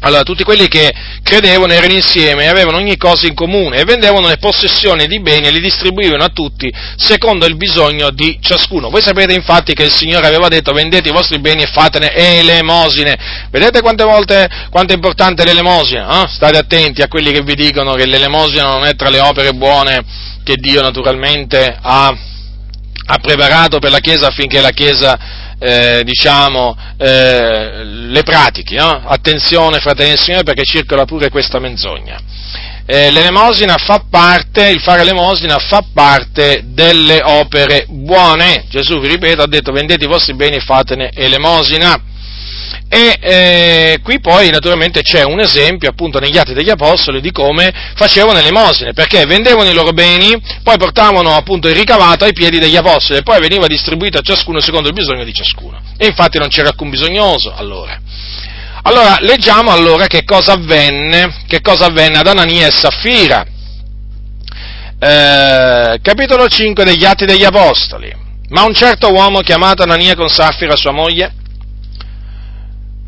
allora, 0.02 0.22
tutti 0.22 0.44
quelli 0.44 0.68
che 0.68 0.94
credevano 1.24 1.74
erano 1.74 1.94
insieme 1.94 2.44
e 2.44 2.48
avevano 2.48 2.78
ogni 2.78 2.98
cosa 2.98 3.26
in 3.26 3.34
comune 3.34 3.80
e 3.80 3.84
vendevano 3.84 4.28
le 4.28 4.38
possessioni 4.38 5.08
di 5.08 5.20
beni 5.22 5.48
e 5.48 5.52
li 5.52 5.60
distribuivano 5.60 6.24
a 6.24 6.30
tutti 6.30 6.72
secondo 6.98 7.48
il 7.48 7.56
bisogno 7.56 8.12
di 8.12 8.38
ciascuno. 8.40 8.90
Voi 8.90 9.02
sapete 9.02 9.34
infatti 9.34 9.74
che 9.74 9.84
il 9.84 9.92
Signore 9.92 10.28
aveva 10.28 10.50
detto 10.50 10.72
vendete 10.72 11.10
i 11.10 11.12
vostri 11.12 11.40
beni 11.40 11.64
e 11.64 11.68
fatene 11.68 12.14
elemosine. 12.14 13.18
Vedete 13.50 13.82
quante 13.82 14.04
volte, 14.04 14.48
quanto 14.70 14.94
è 14.94 14.96
importante 14.96 15.44
l'elemosina? 15.44 16.24
Eh? 16.24 16.28
State 16.30 16.58
attenti 16.58 17.02
a 17.02 17.08
quelli 17.08 17.32
che 17.32 17.42
vi 17.42 17.56
dicono 17.56 17.94
che 17.94 18.06
l'elemosina 18.06 18.64
non 18.64 18.86
è 18.86 18.96
tra 18.96 19.10
le 19.10 19.20
opere 19.20 19.54
buone 19.54 20.06
che 20.44 20.56
Dio 20.58 20.82
naturalmente 20.82 21.76
ha, 21.82 22.08
ha 22.08 23.18
preparato 23.18 23.80
per 23.80 23.90
la 23.90 24.00
Chiesa 24.00 24.28
affinché 24.28 24.62
la 24.62 24.70
Chiesa 24.70 25.46
eh, 25.60 26.02
diciamo, 26.04 26.76
eh, 26.98 27.84
le 27.84 28.24
pratichi. 28.24 28.76
No? 28.76 29.04
Attenzione, 29.06 29.80
fratelli 29.80 30.10
del 30.10 30.20
Signore, 30.20 30.44
perché 30.44 30.64
circola 30.64 31.06
pure 31.06 31.30
questa 31.30 31.60
menzogna. 31.60 32.20
Eh, 32.86 33.12
l'elemosina 33.12 33.76
fa 33.78 34.06
parte, 34.10 34.70
il 34.70 34.80
fare 34.80 35.04
l'elemosina 35.04 35.58
fa 35.58 35.84
parte 35.94 36.64
delle 36.68 37.20
opere 37.22 37.86
buone. 37.90 38.66
Gesù, 38.70 39.00
vi 39.00 39.10
ripeto, 39.10 39.42
ha 39.42 39.48
detto 39.48 39.74
vendete 39.74 40.06
i 40.06 40.08
vostri 40.08 40.36
beni 40.36 40.56
e 40.56 40.62
fatene 40.62 41.12
elemosina. 41.14 42.02
E 42.90 43.18
eh, 43.20 44.00
qui 44.02 44.22
poi 44.22 44.50
naturalmente 44.50 45.02
c'è 45.02 45.24
un 45.24 45.42
esempio 45.42 45.90
appunto 45.90 46.20
negli 46.20 46.38
atti 46.38 46.54
degli 46.54 46.70
apostoli 46.70 47.20
di 47.20 47.32
come 47.32 47.74
facevano 47.96 48.40
elemosine, 48.40 48.94
perché 48.94 49.26
vendevano 49.26 49.70
i 49.70 49.74
loro 49.74 49.92
beni, 49.92 50.42
poi 50.64 50.78
portavano 50.78 51.36
appunto 51.36 51.68
il 51.68 51.76
ricavato 51.76 52.24
ai 52.24 52.32
piedi 52.32 52.60
degli 52.60 52.78
apostoli 52.78 53.20
e 53.20 53.24
poi 53.24 53.42
veniva 53.42 53.68
distribuito 53.68 54.18
a 54.18 54.22
ciascuno 54.22 54.62
secondo 54.62 54.88
il 54.88 54.94
bisogno 54.94 55.26
di 55.26 55.34
ciascuno. 55.34 55.82
E 55.98 56.08
infatti 56.08 56.38
non 56.38 56.48
c'era 56.48 56.70
alcun 56.70 56.90
bisognoso 56.90 57.54
allora. 57.54 58.00
Allora, 58.84 59.18
leggiamo 59.20 59.72
allora 59.72 60.08
che 60.08 60.24
cosa 60.24 60.54
avvenne, 60.54 61.44
che 61.46 61.60
cosa 61.60 61.88
avvenne 61.88 62.20
ad 62.20 62.28
Anania 62.28 62.68
e 62.68 62.72
Saffira. 62.72 63.46
Eh, 65.00 66.00
capitolo 66.02 66.48
5 66.48 66.86
degli 66.86 67.04
Atti 67.04 67.26
degli 67.26 67.44
Apostoli. 67.44 68.16
Ma 68.50 68.64
un 68.64 68.74
certo 68.74 69.12
uomo 69.12 69.42
chiamato 69.42 69.84
Anania 69.84 70.16
con 70.16 70.30
Saffira, 70.30 70.78
sua 70.78 70.94
moglie, 70.94 71.34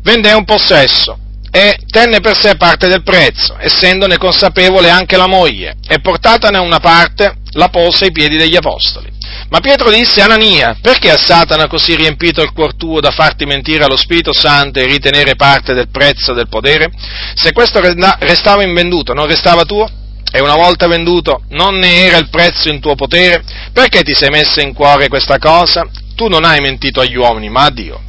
vende 0.02 0.32
un 0.32 0.44
possesso 0.44 1.18
e 1.50 1.78
tenne 1.90 2.20
per 2.20 2.38
sé 2.38 2.56
parte 2.56 2.86
del 2.86 3.02
prezzo, 3.02 3.56
essendone 3.58 4.18
consapevole 4.18 4.88
anche 4.88 5.16
la 5.16 5.26
moglie, 5.26 5.76
e 5.88 6.00
portatane 6.00 6.58
una 6.58 6.78
parte 6.78 7.38
la 7.52 7.68
pose 7.68 8.04
ai 8.04 8.12
piedi 8.12 8.36
degli 8.36 8.54
apostoli. 8.54 9.10
Ma 9.48 9.58
Pietro 9.58 9.90
disse, 9.90 10.20
Anania, 10.22 10.76
perché 10.80 11.10
a 11.10 11.16
Satana 11.16 11.66
così 11.66 11.96
riempito 11.96 12.40
il 12.40 12.52
cuor 12.52 12.76
tuo 12.76 13.00
da 13.00 13.10
farti 13.10 13.46
mentire 13.46 13.82
allo 13.82 13.96
Spirito 13.96 14.32
Santo 14.32 14.78
e 14.78 14.84
ritenere 14.84 15.34
parte 15.34 15.74
del 15.74 15.88
prezzo 15.88 16.32
del 16.32 16.48
potere? 16.48 16.88
Se 17.34 17.52
questo 17.52 17.80
restava 17.80 18.62
invenduto, 18.62 19.12
non 19.12 19.26
restava 19.26 19.64
tuo? 19.64 19.88
E 20.32 20.40
una 20.40 20.54
volta 20.54 20.86
venduto, 20.86 21.42
non 21.48 21.78
ne 21.78 22.04
era 22.04 22.16
il 22.18 22.28
prezzo 22.28 22.68
in 22.68 22.78
tuo 22.78 22.94
potere? 22.94 23.42
Perché 23.72 24.02
ti 24.02 24.14
sei 24.14 24.30
messo 24.30 24.60
in 24.60 24.72
cuore 24.72 25.08
questa 25.08 25.38
cosa? 25.38 25.84
Tu 26.14 26.28
non 26.28 26.44
hai 26.44 26.60
mentito 26.60 27.00
agli 27.00 27.16
uomini, 27.16 27.48
ma 27.48 27.64
a 27.64 27.70
Dio. 27.70 28.00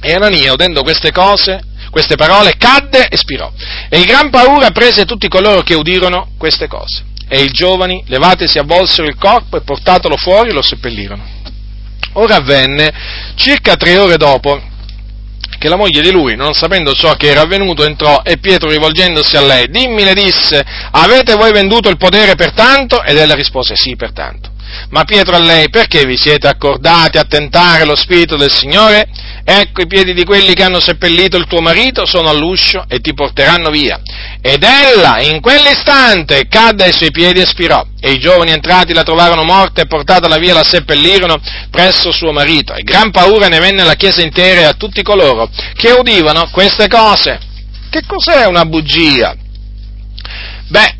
E 0.00 0.12
Anania, 0.12 0.52
udendo 0.52 0.82
queste 0.82 1.10
cose, 1.10 1.60
queste 1.90 2.16
parole, 2.16 2.54
cadde 2.58 3.08
e 3.08 3.16
spirò. 3.16 3.50
E 3.88 3.98
in 3.98 4.04
gran 4.04 4.30
paura 4.30 4.70
prese 4.70 5.04
tutti 5.04 5.28
coloro 5.28 5.62
che 5.62 5.74
udirono 5.74 6.32
queste 6.38 6.68
cose. 6.68 7.04
E 7.28 7.42
i 7.42 7.50
giovani, 7.50 8.04
levatesi, 8.06 8.58
avvolsero 8.58 9.08
il 9.08 9.16
corpo 9.16 9.56
e 9.56 9.62
portatelo 9.62 10.16
fuori 10.16 10.52
lo 10.52 10.62
seppellirono. 10.62 11.34
Ora 12.14 12.36
avvenne, 12.36 12.92
circa 13.34 13.76
tre 13.76 13.98
ore 13.98 14.16
dopo, 14.16 14.60
che 15.58 15.68
la 15.68 15.76
moglie 15.76 16.02
di 16.02 16.10
lui, 16.10 16.36
non 16.36 16.54
sapendo 16.54 16.92
ciò 16.92 17.14
che 17.14 17.28
era 17.28 17.42
avvenuto, 17.42 17.84
entrò 17.84 18.20
e 18.22 18.38
Pietro 18.38 18.70
rivolgendosi 18.70 19.36
a 19.36 19.42
lei, 19.42 19.66
dimmi 19.68 20.04
le 20.04 20.14
disse, 20.14 20.64
avete 20.90 21.34
voi 21.34 21.52
venduto 21.52 21.88
il 21.88 21.96
potere 21.96 22.34
per 22.34 22.52
tanto? 22.52 23.02
Ed 23.02 23.16
ella 23.16 23.34
rispose, 23.34 23.74
sì, 23.76 23.96
per 23.96 24.12
tanto. 24.12 24.50
Ma 24.90 25.04
Pietro 25.04 25.36
a 25.36 25.38
lei, 25.38 25.68
perché 25.70 26.04
vi 26.04 26.16
siete 26.16 26.48
accordati 26.48 27.18
a 27.18 27.24
tentare 27.24 27.84
lo 27.84 27.96
Spirito 27.96 28.36
del 28.36 28.52
Signore? 28.52 29.08
Ecco 29.48 29.82
i 29.82 29.86
piedi 29.86 30.12
di 30.12 30.24
quelli 30.24 30.54
che 30.54 30.64
hanno 30.64 30.80
seppellito 30.80 31.36
il 31.36 31.46
tuo 31.46 31.60
marito 31.60 32.04
sono 32.04 32.28
all'uscio 32.28 32.84
e 32.88 32.98
ti 32.98 33.14
porteranno 33.14 33.70
via. 33.70 34.00
Ed 34.40 34.64
ella, 34.64 35.20
in 35.20 35.40
quell'istante, 35.40 36.48
cadde 36.48 36.84
ai 36.84 36.92
suoi 36.92 37.12
piedi 37.12 37.40
e 37.40 37.46
spirò. 37.46 37.84
E 38.00 38.10
i 38.10 38.18
giovani 38.18 38.50
entrati 38.50 38.92
la 38.92 39.04
trovarono 39.04 39.44
morta 39.44 39.82
e 39.82 39.86
portatala 39.86 40.38
via 40.38 40.52
la 40.52 40.64
seppellirono 40.64 41.40
presso 41.70 42.10
suo 42.10 42.32
marito. 42.32 42.74
E 42.74 42.82
gran 42.82 43.12
paura 43.12 43.46
ne 43.46 43.60
venne 43.60 43.82
alla 43.82 43.94
chiesa 43.94 44.20
intera 44.20 44.62
e 44.62 44.64
a 44.64 44.72
tutti 44.72 45.02
coloro 45.02 45.48
che 45.74 45.92
udivano 45.92 46.48
queste 46.50 46.88
cose. 46.88 47.38
Che 47.88 48.02
cos'è 48.04 48.46
una 48.46 48.64
bugia? 48.64 49.34
Beh, 50.68 50.95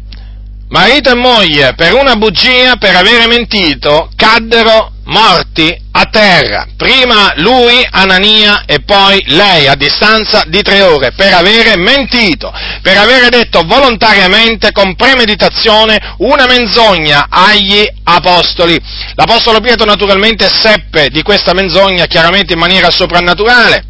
marito 0.68 1.10
e 1.10 1.14
moglie, 1.14 1.74
per 1.74 1.94
una 1.94 2.16
bugia, 2.16 2.76
per 2.76 2.96
avere 2.96 3.26
mentito, 3.26 4.10
caddero 4.16 4.92
morti 5.04 5.74
a 5.92 6.04
terra. 6.06 6.66
Prima 6.76 7.32
lui, 7.36 7.86
Anania, 7.90 8.64
e 8.66 8.80
poi 8.80 9.22
lei, 9.26 9.68
a 9.68 9.76
distanza 9.76 10.42
di 10.46 10.60
tre 10.62 10.82
ore, 10.82 11.12
per 11.12 11.32
avere 11.32 11.76
mentito, 11.76 12.52
per 12.82 12.96
avere 12.96 13.28
detto 13.28 13.62
volontariamente, 13.64 14.72
con 14.72 14.96
premeditazione, 14.96 16.14
una 16.18 16.46
menzogna 16.46 17.26
agli 17.28 17.86
apostoli. 18.04 18.80
L'apostolo 19.14 19.60
Pietro 19.60 19.84
naturalmente 19.84 20.48
seppe 20.48 21.08
di 21.10 21.22
questa 21.22 21.52
menzogna, 21.54 22.06
chiaramente 22.06 22.54
in 22.54 22.58
maniera 22.58 22.90
soprannaturale. 22.90 23.84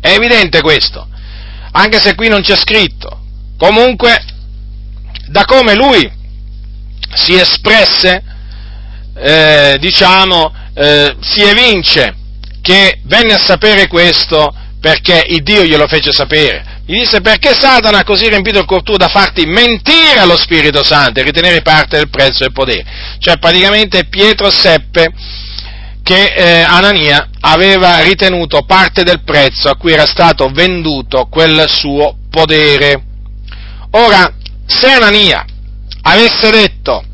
È 0.00 0.08
evidente 0.08 0.60
questo, 0.60 1.06
anche 1.70 2.00
se 2.00 2.16
qui 2.16 2.28
non 2.28 2.42
c'è 2.42 2.56
scritto. 2.56 3.20
Comunque, 3.56 4.20
da 5.28 5.44
come 5.44 5.74
lui 5.74 6.10
si 7.14 7.34
espresse, 7.34 8.22
eh, 9.14 9.76
diciamo, 9.78 10.52
eh, 10.74 11.16
si 11.20 11.42
evince 11.42 12.14
che 12.62 13.00
venne 13.04 13.34
a 13.34 13.38
sapere 13.38 13.86
questo 13.88 14.54
perché 14.80 15.24
il 15.28 15.42
Dio 15.42 15.64
glielo 15.64 15.86
fece 15.86 16.12
sapere. 16.12 16.80
Gli 16.84 16.98
disse 16.98 17.20
perché 17.20 17.54
Satana 17.54 17.98
ha 17.98 18.04
così 18.04 18.28
riempito 18.28 18.58
il 18.58 18.64
cuore 18.64 18.82
tuo 18.82 18.96
da 18.96 19.08
farti 19.08 19.46
mentire 19.46 20.18
allo 20.18 20.36
Spirito 20.36 20.82
Santo 20.82 21.20
e 21.20 21.22
ritenere 21.22 21.62
parte 21.62 21.96
del 21.96 22.10
prezzo 22.10 22.42
del 22.42 22.52
potere. 22.52 22.84
Cioè 23.18 23.38
praticamente 23.38 24.06
Pietro 24.06 24.50
seppe 24.50 25.12
che 26.02 26.34
eh, 26.34 26.62
Anania 26.62 27.28
aveva 27.40 28.00
ritenuto 28.00 28.64
parte 28.64 29.04
del 29.04 29.22
prezzo 29.22 29.70
a 29.70 29.76
cui 29.76 29.92
era 29.92 30.06
stato 30.06 30.48
venduto 30.48 31.26
quel 31.30 31.66
suo 31.68 32.16
potere. 32.28 33.00
Ora, 33.92 34.34
se 34.72 34.90
Anania 34.90 35.44
avesse 36.02 36.50
detto, 36.50 37.04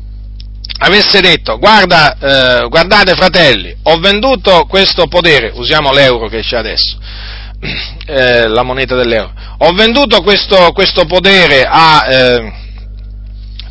avesse 0.79 1.21
detto 1.21 1.57
guarda, 1.57 2.17
eh, 2.17 2.67
guardate 2.67 3.13
fratelli, 3.13 3.75
ho 3.83 3.99
venduto 3.99 4.65
questo 4.65 5.07
potere, 5.07 5.51
usiamo 5.53 5.91
l'euro 5.91 6.27
che 6.27 6.41
c'è 6.41 6.57
adesso, 6.57 6.97
eh, 8.05 8.47
la 8.47 8.63
moneta 8.63 8.95
dell'euro, 8.95 9.33
ho 9.57 9.71
venduto 9.73 10.21
questo, 10.21 10.71
questo 10.71 11.05
potere 11.05 11.63
a 11.67 12.05
eh, 12.07 12.53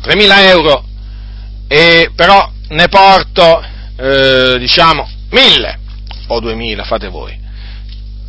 3.000 0.03 0.39
euro, 0.47 0.85
e 1.67 2.11
però 2.15 2.49
ne 2.69 2.87
porto, 2.87 3.63
eh, 3.97 4.55
diciamo, 4.59 5.07
1.000 5.31 5.77
o 6.27 6.39
2.000, 6.39 6.85
fate 6.85 7.07
voi. 7.09 7.37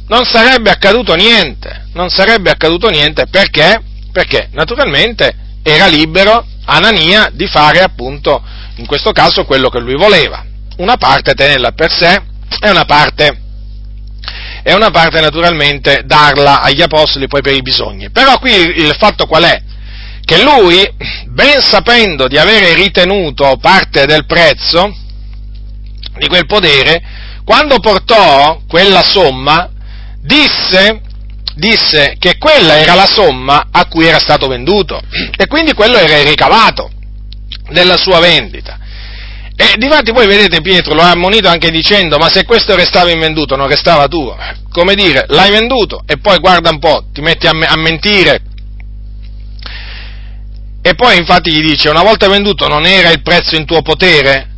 Non 0.08 0.24
sarebbe 0.24 0.70
accaduto 0.70 1.14
niente, 1.14 1.86
non 1.92 2.10
sarebbe 2.10 2.50
accaduto 2.50 2.88
niente 2.88 3.26
perché? 3.28 3.80
Perché 4.10 4.48
naturalmente 4.52 5.36
era 5.62 5.86
libero 5.86 6.46
Anania 6.64 7.30
di 7.32 7.46
fare 7.46 7.80
appunto 7.80 8.42
in 8.76 8.86
questo 8.86 9.12
caso 9.12 9.44
quello 9.44 9.68
che 9.68 9.80
lui 9.80 9.94
voleva, 9.94 10.44
una 10.78 10.96
parte 10.96 11.34
tenerla 11.34 11.72
per 11.72 11.90
sé 11.90 12.22
e 12.60 12.70
una 12.70 12.84
parte, 12.84 13.40
e 14.62 14.72
una 14.74 14.90
parte 14.90 15.20
naturalmente 15.20 16.02
darla 16.04 16.60
agli 16.62 16.82
apostoli 16.82 17.26
poi 17.26 17.42
per 17.42 17.54
i 17.54 17.62
bisogni. 17.62 18.10
Però 18.10 18.38
qui 18.38 18.52
il 18.52 18.94
fatto 18.98 19.26
qual 19.26 19.44
è? 19.44 19.62
Che 20.24 20.42
lui, 20.42 20.86
ben 21.26 21.60
sapendo 21.60 22.28
di 22.28 22.38
avere 22.38 22.74
ritenuto 22.74 23.56
parte 23.60 24.06
del 24.06 24.26
prezzo 24.26 24.94
di 26.18 26.26
quel 26.28 26.46
potere, 26.46 27.02
quando 27.44 27.78
portò 27.80 28.60
quella 28.68 29.02
somma, 29.02 29.70
disse 30.22 31.00
disse 31.60 32.16
che 32.18 32.38
quella 32.38 32.78
era 32.78 32.94
la 32.94 33.06
somma 33.06 33.68
a 33.70 33.86
cui 33.86 34.06
era 34.06 34.18
stato 34.18 34.48
venduto 34.48 35.00
e 35.36 35.46
quindi 35.46 35.74
quello 35.74 35.96
era 35.96 36.18
il 36.18 36.26
ricavato 36.26 36.90
della 37.70 37.96
sua 37.96 38.18
vendita. 38.18 38.78
E 39.54 39.74
difatti 39.76 40.10
poi 40.12 40.26
vedete 40.26 40.62
Pietro 40.62 40.94
lo 40.94 41.02
ha 41.02 41.10
ammonito 41.10 41.46
anche 41.46 41.70
dicendo 41.70 42.16
ma 42.16 42.30
se 42.30 42.44
questo 42.44 42.74
restava 42.74 43.10
invenduto 43.10 43.56
non 43.56 43.68
restava 43.68 44.08
tuo. 44.08 44.36
Come 44.70 44.94
dire, 44.94 45.26
l'hai 45.28 45.50
venduto 45.50 46.02
e 46.06 46.16
poi 46.16 46.38
guarda 46.38 46.70
un 46.70 46.78
po', 46.78 47.04
ti 47.12 47.20
metti 47.20 47.46
a, 47.46 47.50
a 47.50 47.76
mentire. 47.76 48.40
E 50.82 50.94
poi 50.94 51.18
infatti 51.18 51.52
gli 51.52 51.60
dice 51.60 51.90
una 51.90 52.02
volta 52.02 52.26
venduto 52.26 52.66
non 52.68 52.86
era 52.86 53.10
il 53.10 53.20
prezzo 53.20 53.54
in 53.54 53.66
tuo 53.66 53.82
potere? 53.82 54.48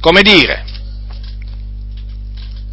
Come 0.00 0.20
dire, 0.20 0.64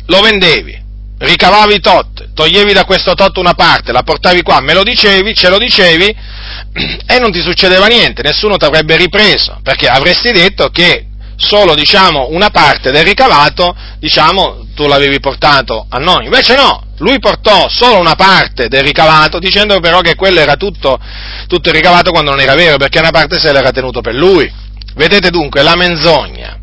lo 0.07 0.19
vendevi, 0.19 0.80
ricavavi 1.21 1.79
tot, 1.79 2.33
toglievi 2.33 2.73
da 2.73 2.83
questo 2.85 3.13
tot 3.13 3.37
una 3.37 3.53
parte, 3.53 3.91
la 3.91 4.03
portavi 4.03 4.41
qua, 4.41 4.59
me 4.59 4.73
lo 4.73 4.83
dicevi, 4.83 5.35
ce 5.35 5.49
lo 5.49 5.57
dicevi 5.57 6.05
e 7.05 7.19
non 7.19 7.31
ti 7.31 7.41
succedeva 7.41 7.85
niente, 7.87 8.23
nessuno 8.23 8.57
ti 8.57 8.65
avrebbe 8.65 8.95
ripreso, 8.95 9.59
perché 9.61 9.87
avresti 9.87 10.31
detto 10.31 10.69
che 10.69 11.05
solo 11.35 11.75
diciamo, 11.75 12.27
una 12.31 12.49
parte 12.49 12.91
del 12.91 13.03
ricavato 13.03 13.75
diciamo, 13.99 14.67
tu 14.75 14.87
l'avevi 14.87 15.19
portato 15.19 15.85
a 15.89 15.97
noi. 15.97 16.25
Invece 16.25 16.55
no, 16.55 16.83
lui 16.97 17.19
portò 17.19 17.67
solo 17.69 17.99
una 17.99 18.15
parte 18.15 18.67
del 18.67 18.83
ricavato 18.83 19.39
dicendo 19.39 19.79
però 19.79 20.01
che 20.01 20.15
quello 20.15 20.39
era 20.39 20.55
tutto, 20.55 20.99
tutto 21.47 21.69
il 21.69 21.75
ricavato 21.75 22.11
quando 22.11 22.31
non 22.31 22.39
era 22.39 22.55
vero, 22.55 22.77
perché 22.77 22.99
una 22.99 23.11
parte 23.11 23.39
se 23.39 23.51
l'era 23.51 23.71
tenuto 23.71 24.01
per 24.01 24.15
lui. 24.15 24.51
Vedete 24.95 25.29
dunque 25.29 25.61
la 25.61 25.75
menzogna. 25.75 26.57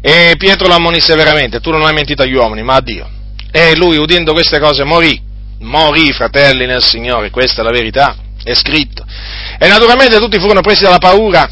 E 0.00 0.34
Pietro 0.36 0.66
lo 0.66 0.74
ammonì 0.74 1.00
severamente, 1.00 1.60
tu 1.60 1.70
non 1.70 1.84
hai 1.84 1.92
mentito 1.92 2.22
agli 2.22 2.34
uomini, 2.34 2.62
ma 2.62 2.74
a 2.74 2.80
Dio. 2.80 3.10
E 3.52 3.76
lui, 3.76 3.98
udendo 3.98 4.32
queste 4.32 4.58
cose, 4.58 4.82
morì. 4.84 5.20
Morì, 5.60 6.12
fratelli 6.12 6.66
nel 6.66 6.82
Signore, 6.82 7.30
questa 7.30 7.60
è 7.60 7.64
la 7.64 7.70
verità, 7.70 8.16
è 8.42 8.54
scritto. 8.54 9.04
E 9.58 9.68
naturalmente 9.68 10.18
tutti 10.18 10.40
furono 10.40 10.62
presi 10.62 10.82
dalla 10.82 10.98
paura. 10.98 11.48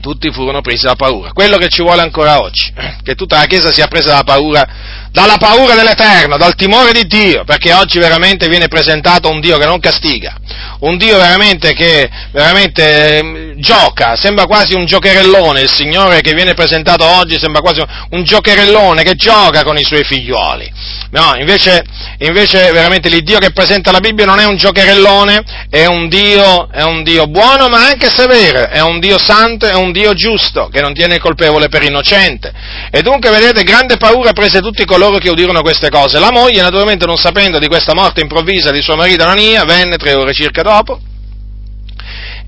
Tutti 0.00 0.30
furono 0.30 0.60
presi 0.60 0.82
dalla 0.82 0.96
paura. 0.96 1.32
Quello 1.32 1.56
che 1.56 1.68
ci 1.68 1.82
vuole 1.82 2.02
ancora 2.02 2.40
oggi, 2.40 2.70
che 3.02 3.14
tutta 3.14 3.38
la 3.38 3.46
Chiesa 3.46 3.72
sia 3.72 3.88
presa 3.88 4.10
dalla 4.10 4.24
paura, 4.24 4.68
dalla 5.10 5.38
paura 5.38 5.74
dell'Eterno, 5.74 6.36
dal 6.36 6.54
timore 6.54 6.92
di 6.92 7.06
Dio, 7.06 7.44
perché 7.44 7.72
oggi 7.72 7.98
veramente 7.98 8.46
viene 8.48 8.68
presentato 8.68 9.30
un 9.30 9.40
Dio 9.40 9.56
che 9.56 9.64
non 9.64 9.80
castiga, 9.80 10.36
un 10.80 10.96
Dio 10.96 11.16
veramente 11.16 11.72
che 11.72 12.08
veramente 12.32 13.18
eh, 13.18 13.54
gioca, 13.56 14.16
sembra 14.16 14.46
quasi 14.46 14.74
un 14.74 14.84
giocherellone, 14.84 15.62
il 15.62 15.70
Signore 15.70 16.20
che 16.20 16.34
viene 16.34 16.54
presentato 16.54 17.04
oggi 17.04 17.38
sembra 17.38 17.60
quasi 17.60 17.82
un 18.10 18.24
giocherellone 18.24 19.02
che 19.02 19.14
gioca 19.14 19.62
con 19.62 19.78
i 19.78 19.84
suoi 19.84 20.04
figlioli. 20.04 20.72
No, 21.10 21.34
invece, 21.38 21.84
invece 22.18 22.72
veramente 22.72 23.08
l'Iddio 23.08 23.38
che 23.38 23.52
presenta 23.52 23.92
la 23.92 24.00
Bibbia 24.00 24.24
non 24.24 24.40
è 24.40 24.44
un 24.46 24.56
giocherellone, 24.56 25.42
è 25.70 25.86
un 25.86 26.08
Dio, 26.08 26.68
è 26.70 26.82
un 26.82 27.02
Dio 27.02 27.26
buono 27.26 27.68
ma 27.68 27.86
anche 27.86 28.10
severo, 28.10 28.68
è 28.68 28.80
un 28.80 28.98
Dio 28.98 29.18
santo, 29.18 29.66
è 29.66 29.74
un 29.74 29.92
Dio 29.92 30.12
giusto, 30.14 30.68
che 30.72 30.80
non 30.80 30.92
tiene 30.92 31.18
colpevole 31.18 31.68
per 31.68 31.82
innocente. 31.84 32.52
E 32.90 33.02
dunque, 33.02 33.30
vedete, 33.30 33.62
grande 33.62 33.96
paura 33.96 34.32
prese 34.32 34.60
tutti 34.60 34.84
coloro 34.84 35.18
che 35.18 35.30
udirono 35.30 35.62
queste 35.62 35.88
cose. 35.88 36.18
La 36.18 36.32
moglie, 36.32 36.62
naturalmente 36.62 37.06
non 37.06 37.16
sapendo 37.16 37.58
di 37.58 37.68
questa 37.68 37.94
morte 37.94 38.20
improvvisa 38.20 38.70
di 38.70 38.82
suo 38.82 38.96
marito 38.96 39.22
Anania, 39.22 39.64
venne 39.64 39.96
tre 39.96 40.14
ore 40.14 40.32
circa 40.32 40.43
dopo, 40.50 41.00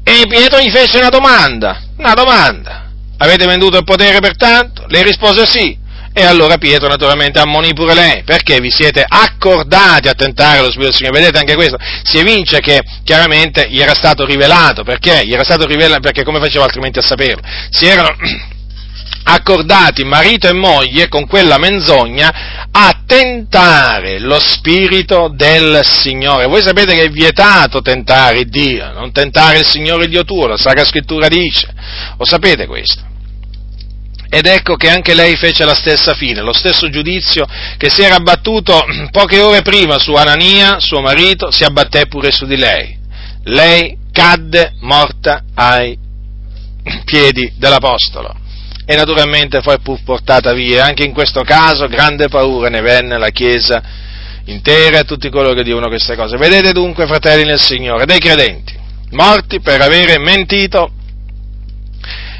e 0.02 0.26
Pietro 0.28 0.60
gli 0.60 0.70
fece 0.70 0.98
una 0.98 1.08
domanda, 1.08 1.82
una 1.96 2.14
domanda. 2.14 2.90
Avete 3.18 3.46
venduto 3.46 3.76
il 3.76 3.84
potere 3.84 4.20
pertanto? 4.20 4.84
Lei 4.88 5.02
rispose 5.02 5.46
sì. 5.46 5.84
E 6.12 6.24
allora 6.24 6.56
Pietro 6.56 6.88
naturalmente 6.88 7.40
ammonì 7.40 7.74
pure 7.74 7.92
lei, 7.92 8.22
perché 8.22 8.58
vi 8.58 8.70
siete 8.70 9.04
accordati 9.06 10.08
a 10.08 10.14
tentare 10.14 10.60
lo 10.60 10.70
Spirito 10.70 10.88
del 10.88 10.94
Signore. 10.94 11.18
Vedete 11.18 11.38
anche 11.38 11.54
questo, 11.54 11.76
si 12.04 12.18
evince 12.18 12.60
che 12.60 12.80
chiaramente 13.04 13.68
gli 13.68 13.80
era 13.80 13.94
stato 13.94 14.24
rivelato, 14.24 14.82
perché? 14.82 15.26
Gli 15.26 15.34
era 15.34 15.44
stato 15.44 15.66
rivelato, 15.66 16.00
perché 16.00 16.22
come 16.22 16.38
faceva 16.38 16.64
altrimenti 16.64 16.98
a 17.00 17.02
saperlo? 17.02 17.42
Si 17.68 17.84
erano 17.84 18.16
accordati 19.28 20.04
marito 20.04 20.48
e 20.48 20.52
moglie 20.52 21.08
con 21.08 21.26
quella 21.26 21.58
menzogna 21.58 22.68
a 22.70 23.02
tentare 23.04 24.20
lo 24.20 24.38
Spirito 24.38 25.32
del 25.34 25.80
Signore. 25.82 26.46
Voi 26.46 26.62
sapete 26.62 26.94
che 26.94 27.02
è 27.02 27.10
vietato 27.10 27.82
tentare 27.82 28.44
Dio, 28.44 28.92
non 28.92 29.10
tentare 29.10 29.58
il 29.58 29.66
Signore 29.66 30.06
Dio 30.06 30.24
tuo, 30.24 30.46
la 30.46 30.56
Sacra 30.56 30.84
Scrittura 30.84 31.26
dice. 31.26 31.68
Lo 32.16 32.24
sapete 32.24 32.66
questo? 32.66 33.02
Ed 34.28 34.46
ecco 34.46 34.76
che 34.76 34.90
anche 34.90 35.14
lei 35.14 35.36
fece 35.36 35.64
la 35.64 35.74
stessa 35.74 36.14
fine, 36.14 36.42
lo 36.42 36.52
stesso 36.52 36.88
giudizio 36.88 37.46
che 37.76 37.90
si 37.90 38.02
era 38.02 38.16
abbattuto 38.16 38.84
poche 39.10 39.40
ore 39.40 39.62
prima 39.62 39.98
su 39.98 40.12
Anania, 40.14 40.78
suo 40.78 41.00
marito, 41.00 41.50
si 41.50 41.64
abbatté 41.64 42.06
pure 42.06 42.30
su 42.30 42.46
di 42.46 42.56
lei. 42.56 42.96
Lei 43.44 43.96
cadde 44.12 44.74
morta 44.80 45.42
ai 45.54 45.98
piedi 47.04 47.52
dell'Apostolo. 47.56 48.44
E 48.86 48.94
naturalmente 48.94 49.60
poi 49.60 49.76
fu 49.82 49.98
portata 50.04 50.52
via. 50.52 50.84
Anche 50.84 51.04
in 51.04 51.12
questo 51.12 51.42
caso 51.42 51.88
grande 51.88 52.28
paura 52.28 52.68
ne 52.68 52.80
venne 52.80 53.16
alla 53.16 53.30
Chiesa 53.30 53.82
intera 54.44 55.00
e 55.00 55.04
tutti 55.04 55.28
coloro 55.28 55.54
che 55.54 55.64
dicono 55.64 55.88
queste 55.88 56.14
cose. 56.14 56.36
Vedete 56.36 56.72
dunque, 56.72 57.06
fratelli 57.06 57.44
nel 57.44 57.60
Signore, 57.60 58.06
dei 58.06 58.18
credenti, 58.18 58.78
morti 59.10 59.60
per 59.60 59.80
avere 59.80 60.18
mentito. 60.18 60.92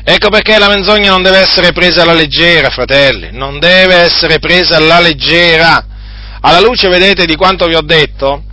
Ecco 0.05 0.28
perché 0.28 0.56
la 0.56 0.68
menzogna 0.68 1.10
non 1.10 1.23
deve 1.23 1.39
essere 1.39 1.73
presa 1.73 2.02
alla 2.02 2.12
leggera, 2.12 2.70
fratelli, 2.70 3.31
non 3.32 3.59
deve 3.59 3.97
essere 3.97 4.39
presa 4.39 4.77
alla 4.77 5.01
leggera. 5.01 5.85
Alla 6.40 6.60
luce, 6.60 6.89
vedete, 6.89 7.24
di 7.27 7.35
quanto 7.35 7.66
vi 7.66 7.74
ho 7.74 7.82
detto, 7.82 8.44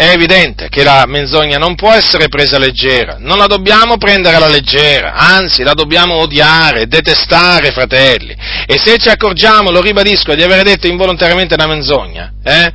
è 0.00 0.12
evidente 0.12 0.70
che 0.70 0.82
la 0.82 1.04
menzogna 1.06 1.58
non 1.58 1.74
può 1.74 1.92
essere 1.92 2.28
presa 2.28 2.56
leggera, 2.56 3.16
non 3.18 3.36
la 3.36 3.46
dobbiamo 3.46 3.98
prendere 3.98 4.36
alla 4.36 4.48
leggera, 4.48 5.12
anzi 5.12 5.62
la 5.62 5.74
dobbiamo 5.74 6.14
odiare, 6.14 6.86
detestare, 6.86 7.70
fratelli. 7.70 8.34
E 8.64 8.78
se 8.82 8.96
ci 8.96 9.10
accorgiamo, 9.10 9.70
lo 9.70 9.82
ribadisco, 9.82 10.34
di 10.34 10.42
aver 10.42 10.62
detto 10.62 10.86
involontariamente 10.86 11.52
una 11.52 11.66
menzogna, 11.66 12.32
eh, 12.42 12.72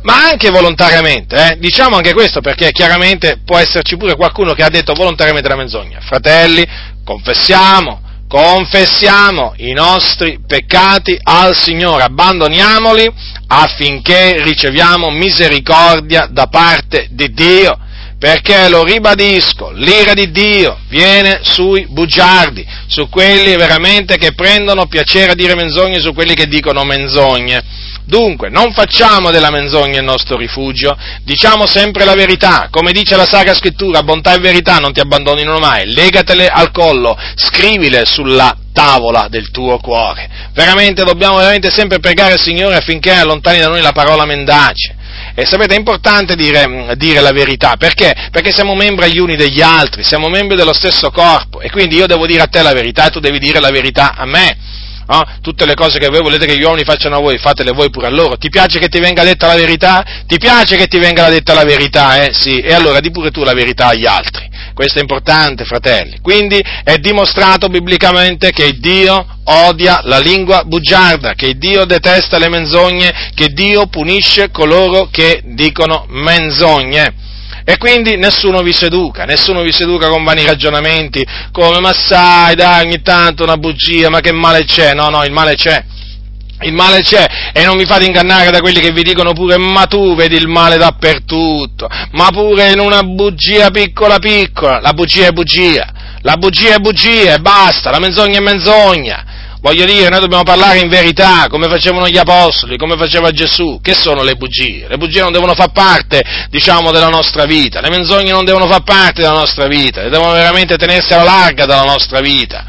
ma 0.00 0.24
anche 0.30 0.48
volontariamente, 0.48 1.36
eh, 1.36 1.58
diciamo 1.58 1.96
anche 1.96 2.14
questo 2.14 2.40
perché 2.40 2.72
chiaramente 2.72 3.40
può 3.44 3.58
esserci 3.58 3.98
pure 3.98 4.16
qualcuno 4.16 4.54
che 4.54 4.62
ha 4.62 4.70
detto 4.70 4.94
volontariamente 4.94 5.46
una 5.46 5.58
menzogna. 5.58 5.98
Fratelli, 6.00 6.66
confessiamo, 7.04 8.03
confessiamo 8.34 9.54
i 9.58 9.72
nostri 9.74 10.40
peccati 10.44 11.16
al 11.22 11.54
Signore, 11.56 12.02
abbandoniamoli 12.02 13.08
affinché 13.46 14.42
riceviamo 14.42 15.08
misericordia 15.10 16.26
da 16.28 16.48
parte 16.48 17.06
di 17.10 17.32
Dio, 17.32 17.78
perché 18.18 18.68
lo 18.68 18.82
ribadisco, 18.82 19.70
l'ira 19.70 20.14
di 20.14 20.32
Dio 20.32 20.80
viene 20.88 21.42
sui 21.42 21.86
bugiardi, 21.88 22.66
su 22.88 23.08
quelli 23.08 23.54
veramente 23.54 24.16
che 24.16 24.32
prendono 24.32 24.88
piacere 24.88 25.30
a 25.30 25.36
dire 25.36 25.54
menzogne, 25.54 26.00
su 26.00 26.12
quelli 26.12 26.34
che 26.34 26.48
dicono 26.48 26.82
menzogne. 26.82 27.62
Dunque, 28.06 28.50
non 28.50 28.72
facciamo 28.72 29.30
della 29.30 29.50
menzogna 29.50 29.98
il 29.98 30.04
nostro 30.04 30.36
rifugio, 30.36 30.96
diciamo 31.22 31.66
sempre 31.66 32.04
la 32.04 32.14
verità, 32.14 32.68
come 32.70 32.92
dice 32.92 33.16
la 33.16 33.24
Sacra 33.24 33.54
Scrittura, 33.54 34.02
bontà 34.02 34.34
e 34.34 34.40
verità 34.40 34.76
non 34.76 34.92
ti 34.92 35.00
abbandonino 35.00 35.58
mai, 35.58 35.90
legatele 35.90 36.46
al 36.48 36.70
collo, 36.70 37.16
scrivile 37.34 38.04
sulla 38.04 38.54
tavola 38.74 39.28
del 39.30 39.50
tuo 39.50 39.78
cuore. 39.78 40.28
Veramente 40.52 41.02
dobbiamo 41.04 41.36
veramente 41.36 41.70
sempre 41.70 41.98
pregare 41.98 42.34
il 42.34 42.40
Signore 42.40 42.76
affinché 42.76 43.12
allontani 43.12 43.60
da 43.60 43.68
noi 43.68 43.80
la 43.80 43.92
parola 43.92 44.26
mendace. 44.26 44.96
E 45.34 45.46
sapete, 45.46 45.74
è 45.74 45.78
importante 45.78 46.36
dire, 46.36 46.94
dire, 46.96 47.20
la 47.20 47.32
verità, 47.32 47.76
perché? 47.78 48.12
Perché 48.30 48.52
siamo 48.52 48.74
membri 48.74 49.10
gli 49.12 49.18
uni 49.18 49.36
degli 49.36 49.62
altri, 49.62 50.04
siamo 50.04 50.28
membri 50.28 50.56
dello 50.56 50.74
stesso 50.74 51.10
corpo, 51.10 51.60
e 51.60 51.70
quindi 51.70 51.96
io 51.96 52.06
devo 52.06 52.26
dire 52.26 52.42
a 52.42 52.46
te 52.46 52.62
la 52.62 52.72
verità 52.72 53.06
e 53.06 53.10
tu 53.10 53.20
devi 53.20 53.38
dire 53.38 53.60
la 53.60 53.70
verità 53.70 54.14
a 54.14 54.26
me. 54.26 54.82
No? 55.06 55.22
Tutte 55.42 55.66
le 55.66 55.74
cose 55.74 55.98
che 55.98 56.08
voi 56.08 56.20
volete 56.20 56.46
che 56.46 56.56
gli 56.56 56.62
uomini 56.62 56.84
facciano 56.84 57.16
a 57.16 57.20
voi, 57.20 57.38
fatele 57.38 57.72
voi 57.72 57.90
pure 57.90 58.06
a 58.06 58.10
loro. 58.10 58.36
Ti 58.36 58.48
piace 58.48 58.78
che 58.78 58.88
ti 58.88 59.00
venga 59.00 59.22
detta 59.24 59.46
la 59.46 59.54
verità? 59.54 60.04
Ti 60.26 60.38
piace 60.38 60.76
che 60.76 60.86
ti 60.86 60.98
venga 60.98 61.28
detta 61.28 61.54
la 61.54 61.64
verità, 61.64 62.22
eh? 62.22 62.32
Sì, 62.32 62.60
e 62.60 62.72
allora 62.72 63.00
di 63.00 63.10
pure 63.10 63.30
tu 63.30 63.42
la 63.42 63.52
verità 63.52 63.88
agli 63.88 64.06
altri. 64.06 64.48
Questo 64.74 64.98
è 64.98 65.02
importante, 65.02 65.64
fratelli. 65.64 66.18
Quindi 66.20 66.62
è 66.82 66.96
dimostrato 66.96 67.68
biblicamente 67.68 68.50
che 68.50 68.72
Dio 68.78 69.38
odia 69.44 70.00
la 70.04 70.18
lingua 70.18 70.64
bugiarda, 70.64 71.34
che 71.34 71.56
Dio 71.56 71.84
detesta 71.84 72.38
le 72.38 72.48
menzogne, 72.48 73.30
che 73.34 73.48
Dio 73.48 73.86
punisce 73.86 74.50
coloro 74.50 75.08
che 75.10 75.42
dicono 75.44 76.06
menzogne. 76.08 77.22
E 77.66 77.78
quindi 77.78 78.16
nessuno 78.16 78.60
vi 78.60 78.74
seduca, 78.74 79.24
nessuno 79.24 79.62
vi 79.62 79.72
seduca 79.72 80.08
con 80.08 80.22
vani 80.22 80.44
ragionamenti, 80.44 81.26
come 81.50 81.80
ma 81.80 81.94
sai, 81.94 82.54
dai, 82.54 82.84
ogni 82.84 83.00
tanto 83.00 83.42
una 83.42 83.56
bugia, 83.56 84.10
ma 84.10 84.20
che 84.20 84.32
male 84.32 84.64
c'è? 84.64 84.92
No, 84.92 85.08
no, 85.08 85.24
il 85.24 85.32
male 85.32 85.54
c'è. 85.54 85.82
Il 86.60 86.72
male 86.72 87.00
c'è 87.00 87.26
e 87.52 87.64
non 87.64 87.76
vi 87.76 87.84
fate 87.84 88.04
ingannare 88.04 88.50
da 88.50 88.60
quelli 88.60 88.80
che 88.80 88.92
vi 88.92 89.02
dicono 89.02 89.32
pure 89.32 89.56
ma 89.56 89.86
tu 89.86 90.14
vedi 90.14 90.36
il 90.36 90.46
male 90.46 90.76
dappertutto, 90.76 91.88
ma 92.12 92.28
pure 92.30 92.70
in 92.70 92.80
una 92.80 93.02
bugia 93.02 93.70
piccola 93.70 94.18
piccola, 94.18 94.80
la 94.80 94.92
bugia 94.92 95.26
è 95.26 95.32
bugia, 95.32 95.92
la 96.20 96.36
bugia 96.36 96.74
è 96.74 96.78
bugia 96.78 97.34
e 97.34 97.38
basta, 97.38 97.90
la 97.90 97.98
menzogna 97.98 98.38
è 98.38 98.42
menzogna. 98.42 99.23
Voglio 99.64 99.86
dire, 99.86 100.10
noi 100.10 100.20
dobbiamo 100.20 100.42
parlare 100.42 100.80
in 100.80 100.90
verità, 100.90 101.46
come 101.48 101.68
facevano 101.68 102.06
gli 102.06 102.18
apostoli, 102.18 102.76
come 102.76 102.98
faceva 102.98 103.30
Gesù. 103.30 103.80
Che 103.80 103.94
sono 103.94 104.22
le 104.22 104.34
bugie? 104.34 104.86
Le 104.86 104.98
bugie 104.98 105.22
non 105.22 105.32
devono 105.32 105.54
far 105.54 105.72
parte, 105.72 106.22
diciamo, 106.50 106.92
della 106.92 107.08
nostra 107.08 107.46
vita, 107.46 107.80
le 107.80 107.88
menzogne 107.88 108.30
non 108.30 108.44
devono 108.44 108.66
far 108.66 108.82
parte 108.82 109.22
della 109.22 109.32
nostra 109.32 109.66
vita, 109.66 110.02
le 110.02 110.10
devono 110.10 110.32
veramente 110.32 110.76
tenersi 110.76 111.14
alla 111.14 111.22
larga 111.22 111.64
dalla 111.64 111.90
nostra 111.90 112.20
vita 112.20 112.62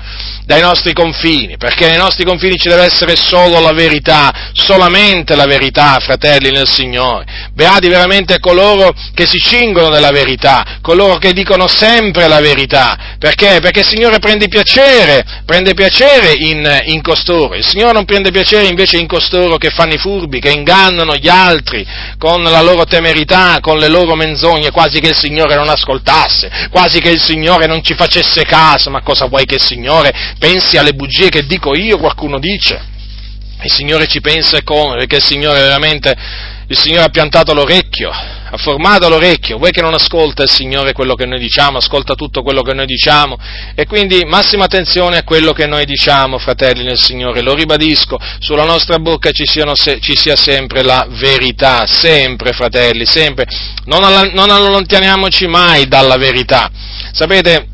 dai 0.45 0.61
nostri 0.61 0.93
confini, 0.93 1.57
perché 1.57 1.87
nei 1.87 1.97
nostri 1.97 2.23
confini 2.23 2.57
ci 2.57 2.67
deve 2.67 2.83
essere 2.83 3.15
solo 3.15 3.59
la 3.59 3.73
verità, 3.73 4.51
solamente 4.53 5.35
la 5.35 5.45
verità, 5.45 5.97
fratelli 5.99 6.51
nel 6.51 6.67
Signore. 6.67 7.25
Beati 7.53 7.87
veramente 7.87 8.39
coloro 8.39 8.93
che 9.13 9.25
si 9.25 9.39
cingono 9.39 9.89
della 9.89 10.11
verità, 10.11 10.79
coloro 10.81 11.17
che 11.17 11.33
dicono 11.33 11.67
sempre 11.67 12.27
la 12.27 12.39
verità. 12.39 13.15
Perché? 13.17 13.59
Perché 13.59 13.79
il 13.79 13.87
Signore 13.87 14.19
prende 14.19 14.47
piacere, 14.47 15.25
prende 15.45 15.73
piacere 15.73 16.33
in, 16.37 16.81
in 16.85 17.01
costoro. 17.01 17.55
Il 17.55 17.65
Signore 17.65 17.93
non 17.93 18.05
prende 18.05 18.31
piacere 18.31 18.67
invece 18.67 18.97
in 18.97 19.07
costoro 19.07 19.57
che 19.57 19.69
fanno 19.71 19.93
i 19.93 19.97
furbi, 19.97 20.39
che 20.39 20.51
ingannano 20.51 21.15
gli 21.15 21.27
altri 21.27 21.85
con 22.19 22.43
la 22.43 22.61
loro 22.61 22.85
temerità, 22.85 23.57
con 23.61 23.79
le 23.79 23.87
loro 23.87 24.15
menzogne, 24.15 24.69
quasi 24.71 24.99
che 24.99 25.09
il 25.09 25.17
Signore 25.17 25.55
non 25.55 25.69
ascoltasse, 25.69 26.69
quasi 26.69 26.99
che 26.99 27.09
il 27.09 27.21
Signore 27.21 27.65
non 27.65 27.83
ci 27.83 27.95
facesse 27.95 28.43
caso. 28.43 28.91
Ma 28.91 29.01
cosa 29.01 29.25
vuoi 29.25 29.45
che 29.45 29.55
il 29.55 29.63
Signore 29.63 30.34
pensi 30.37 30.77
alle 30.77 30.93
bugie 30.93 31.29
che 31.29 31.45
dico 31.45 31.75
io, 31.75 31.97
qualcuno 31.97 32.39
dice. 32.39 32.93
Il 33.63 33.71
Signore 33.71 34.05
ci 34.07 34.21
pensa 34.21 34.57
e 34.57 34.63
come, 34.63 34.97
perché 34.97 35.15
il 35.15 35.23
Signore 35.23 35.59
veramente, 35.59 36.15
il 36.67 36.77
Signore 36.77 37.05
ha 37.05 37.09
piantato 37.09 37.53
l'orecchio, 37.53 38.11
ha 38.11 38.57
formato 38.57 39.09
l'orecchio, 39.09 39.57
vuoi 39.57 39.71
che 39.71 39.81
non 39.81 39.93
ascolta 39.93 40.43
il 40.43 40.49
Signore 40.49 40.93
quello 40.93 41.15
che 41.15 41.25
noi 41.25 41.39
diciamo, 41.39 41.77
ascolta 41.77 42.13
tutto 42.15 42.43
quello 42.43 42.61
che 42.61 42.73
noi 42.73 42.85
diciamo 42.85 43.37
e 43.73 43.85
quindi 43.85 44.23
massima 44.25 44.65
attenzione 44.65 45.17
a 45.17 45.23
quello 45.23 45.51
che 45.51 45.65
noi 45.65 45.85
diciamo, 45.85 46.37
fratelli 46.37 46.83
nel 46.83 46.99
Signore, 46.99 47.41
lo 47.41 47.55
ribadisco, 47.55 48.19
sulla 48.39 48.65
nostra 48.65 48.99
bocca 48.99 49.31
ci, 49.31 49.45
siano, 49.45 49.73
ci 49.75 50.15
sia 50.15 50.35
sempre 50.35 50.83
la 50.83 51.07
verità, 51.09 51.85
sempre 51.87 52.51
fratelli, 52.51 53.05
sempre, 53.05 53.45
non, 53.85 54.01
non 54.33 54.49
allontaniamoci 54.49 55.47
mai 55.47 55.87
dalla 55.87 56.17
verità. 56.17 56.69
Sapete, 57.13 57.69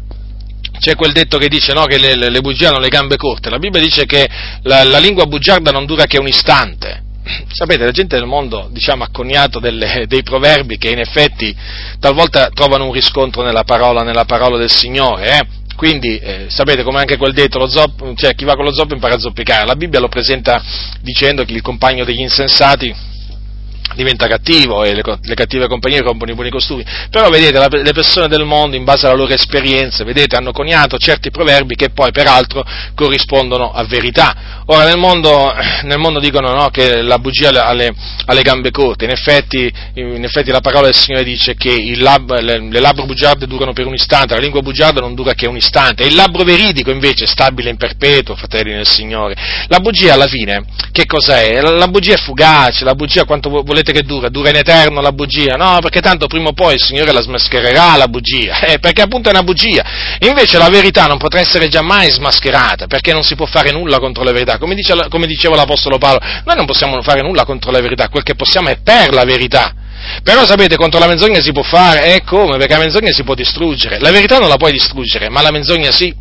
c'è 0.81 0.95
quel 0.95 1.11
detto 1.11 1.37
che 1.37 1.47
dice 1.47 1.73
no, 1.73 1.85
che 1.85 1.99
le, 1.99 2.15
le, 2.15 2.29
le, 2.29 2.41
bugie 2.41 2.65
hanno 2.65 2.79
le 2.79 2.87
gambe 2.87 3.15
corte, 3.15 3.51
la 3.51 3.59
Bibbia 3.59 3.79
dice 3.79 4.05
che 4.05 4.27
la, 4.63 4.83
la 4.83 4.97
lingua 4.97 5.27
bugiarda 5.27 5.69
non 5.69 5.85
dura 5.85 6.05
che 6.05 6.17
un 6.17 6.27
istante. 6.27 7.03
Sapete, 7.53 7.85
la 7.85 7.91
gente 7.91 8.15
del 8.15 8.25
mondo, 8.25 8.67
diciamo, 8.71 9.03
ha 9.03 9.09
coniato 9.11 9.59
delle, 9.59 10.05
dei 10.07 10.23
proverbi 10.23 10.79
che 10.79 10.89
in 10.89 10.97
effetti 10.97 11.55
talvolta 11.99 12.49
trovano 12.49 12.85
un 12.85 12.93
riscontro 12.93 13.43
nella 13.43 13.63
parola, 13.63 14.01
nella 14.01 14.25
parola 14.25 14.57
del 14.57 14.71
Signore, 14.71 15.37
eh? 15.37 15.47
Quindi 15.75 16.17
eh, 16.17 16.45
sapete 16.49 16.83
come 16.83 16.99
anche 16.99 17.17
quel 17.17 17.33
detto, 17.33 17.65
zoppo, 17.67 18.13
cioè 18.15 18.33
chi 18.33 18.43
va 18.43 18.55
con 18.55 18.65
lo 18.65 18.73
zoppo 18.73 18.95
impara 18.95 19.15
a 19.15 19.19
zoppicare. 19.19 19.65
La 19.65 19.75
Bibbia 19.75 19.99
lo 19.99 20.09
presenta 20.09 20.61
dicendo 21.01 21.43
che 21.43 21.53
il 21.53 21.61
compagno 21.61 22.03
degli 22.03 22.19
insensati 22.19 22.93
diventa 23.95 24.27
cattivo 24.27 24.83
e 24.83 24.93
le, 24.93 25.03
le, 25.21 25.35
cattive 25.35 25.67
compagnie 25.67 26.01
rompono 26.01 26.31
i 26.31 26.35
buoni 26.35 26.49
costumi. 26.49 26.83
Però 27.09 27.29
vedete, 27.29 27.57
la, 27.57 27.67
le 27.69 27.93
persone 27.93 28.27
del 28.27 28.45
mondo, 28.45 28.75
in 28.75 28.83
base 28.83 29.05
alla 29.05 29.15
loro 29.15 29.33
esperienza, 29.33 30.03
vedete, 30.03 30.35
hanno 30.35 30.51
coniato 30.51 30.97
certi 30.97 31.31
proverbi 31.31 31.75
che 31.75 31.89
poi 31.89 32.11
peraltro 32.11 32.63
corrispondono 32.95 33.71
a 33.71 33.83
verità. 33.83 34.61
Ora 34.67 34.85
nel 34.85 34.97
mondo, 34.97 35.53
nel 35.83 35.97
mondo 35.97 36.19
dicono 36.19 36.53
no, 36.53 36.69
che 36.69 37.01
la 37.01 37.17
bugia 37.17 37.49
ha 37.49 37.73
le, 37.73 37.93
gambe 38.41 38.71
corte, 38.71 39.05
in 39.05 39.11
effetti, 39.11 39.71
in 39.95 40.23
effetti, 40.23 40.51
la 40.51 40.61
parola 40.61 40.85
del 40.85 40.95
Signore 40.95 41.23
dice 41.23 41.55
che 41.55 41.93
lab, 41.95 42.39
le, 42.39 42.59
le 42.69 42.79
labbra 42.79 43.05
bugiarde 43.05 43.47
durano 43.47 43.73
per 43.73 43.85
un 43.85 43.93
istante, 43.93 44.35
la 44.35 44.39
lingua 44.39 44.61
bugiarda 44.61 45.01
non 45.01 45.15
dura 45.15 45.33
che 45.33 45.47
un 45.47 45.55
istante, 45.55 46.03
il 46.03 46.15
labbro 46.15 46.43
veridico 46.43 46.91
invece 46.91 47.23
è 47.23 47.27
stabile 47.27 47.69
in 47.69 47.77
perpetuo, 47.77 48.35
fratelli 48.35 48.71
nel 48.71 48.87
Signore. 48.87 49.35
La 49.67 49.79
bugia 49.79 50.13
alla 50.13 50.27
fine, 50.27 50.63
che 50.91 51.05
cos'è? 51.05 51.61
La, 51.61 51.71
la 51.71 51.87
bugia 51.87 52.13
è 52.13 52.17
fugace, 52.17 52.83
la 52.83 52.95
bugia 52.95 53.25
quanto 53.25 53.49
volete 53.49 53.80
volete 53.81 53.91
che 53.91 54.03
dura? 54.03 54.29
Dura 54.29 54.49
in 54.49 54.55
eterno 54.55 55.01
la 55.01 55.11
bugia? 55.11 55.55
No, 55.55 55.79
perché 55.81 55.99
tanto 55.99 56.27
prima 56.27 56.49
o 56.49 56.53
poi 56.53 56.75
il 56.75 56.81
Signore 56.81 57.11
la 57.11 57.21
smaschererà 57.21 57.97
la 57.97 58.07
bugia, 58.07 58.59
eh, 58.61 58.79
perché 58.79 59.01
appunto 59.01 59.29
è 59.29 59.31
una 59.31 59.43
bugia. 59.43 59.83
Invece 60.19 60.57
la 60.57 60.69
verità 60.69 61.05
non 61.05 61.17
potrà 61.17 61.39
essere 61.39 61.67
giammai 61.67 62.09
smascherata, 62.09 62.87
perché 62.87 63.11
non 63.11 63.23
si 63.23 63.35
può 63.35 63.45
fare 63.45 63.71
nulla 63.71 63.99
contro 63.99 64.23
la 64.23 64.31
verità. 64.31 64.57
Come, 64.57 64.75
dice, 64.75 64.93
come 65.09 65.27
diceva 65.27 65.55
l'Apostolo 65.55 65.97
Paolo, 65.97 66.19
noi 66.45 66.55
non 66.55 66.65
possiamo 66.65 67.01
fare 67.01 67.21
nulla 67.21 67.43
contro 67.43 67.71
la 67.71 67.81
verità, 67.81 68.07
quel 68.09 68.23
che 68.23 68.35
possiamo 68.35 68.69
è 68.69 68.77
per 68.81 69.13
la 69.13 69.23
verità. 69.23 69.73
Però 70.23 70.45
sapete, 70.45 70.75
contro 70.75 70.99
la 70.99 71.07
menzogna 71.07 71.39
si 71.41 71.51
può 71.51 71.63
fare, 71.63 72.15
e 72.15 72.23
come? 72.23 72.57
Perché 72.57 72.73
la 72.73 72.79
menzogna 72.79 73.11
si 73.11 73.23
può 73.23 73.33
distruggere. 73.33 73.99
La 73.99 74.11
verità 74.11 74.37
non 74.37 74.49
la 74.49 74.57
puoi 74.57 74.71
distruggere, 74.71 75.29
ma 75.29 75.41
la 75.41 75.51
menzogna 75.51 75.91
sì. 75.91 76.13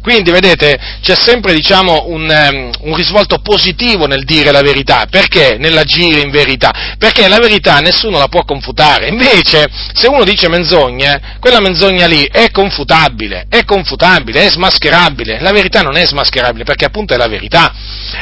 Quindi, 0.00 0.30
vedete, 0.30 0.78
c'è 1.02 1.14
sempre, 1.16 1.52
diciamo, 1.52 2.04
un, 2.06 2.22
um, 2.22 2.70
un, 2.88 2.94
risvolto 2.94 3.40
positivo 3.40 4.06
nel 4.06 4.24
dire 4.24 4.50
la 4.52 4.62
verità. 4.62 5.06
Perché? 5.10 5.56
Nell'agire 5.58 6.20
in 6.20 6.30
verità. 6.30 6.94
Perché 6.96 7.28
la 7.28 7.38
verità 7.38 7.78
nessuno 7.80 8.18
la 8.18 8.28
può 8.28 8.44
confutare. 8.44 9.08
Invece, 9.08 9.66
se 9.92 10.06
uno 10.06 10.24
dice 10.24 10.48
menzogne, 10.48 11.36
quella 11.40 11.60
menzogna 11.60 12.06
lì 12.06 12.26
è 12.30 12.50
confutabile, 12.50 13.46
è 13.48 13.64
confutabile, 13.64 14.46
è 14.46 14.50
smascherabile. 14.50 15.40
La 15.40 15.52
verità 15.52 15.82
non 15.82 15.96
è 15.96 16.06
smascherabile, 16.06 16.64
perché 16.64 16.84
appunto 16.84 17.14
è 17.14 17.16
la 17.16 17.28
verità. 17.28 17.74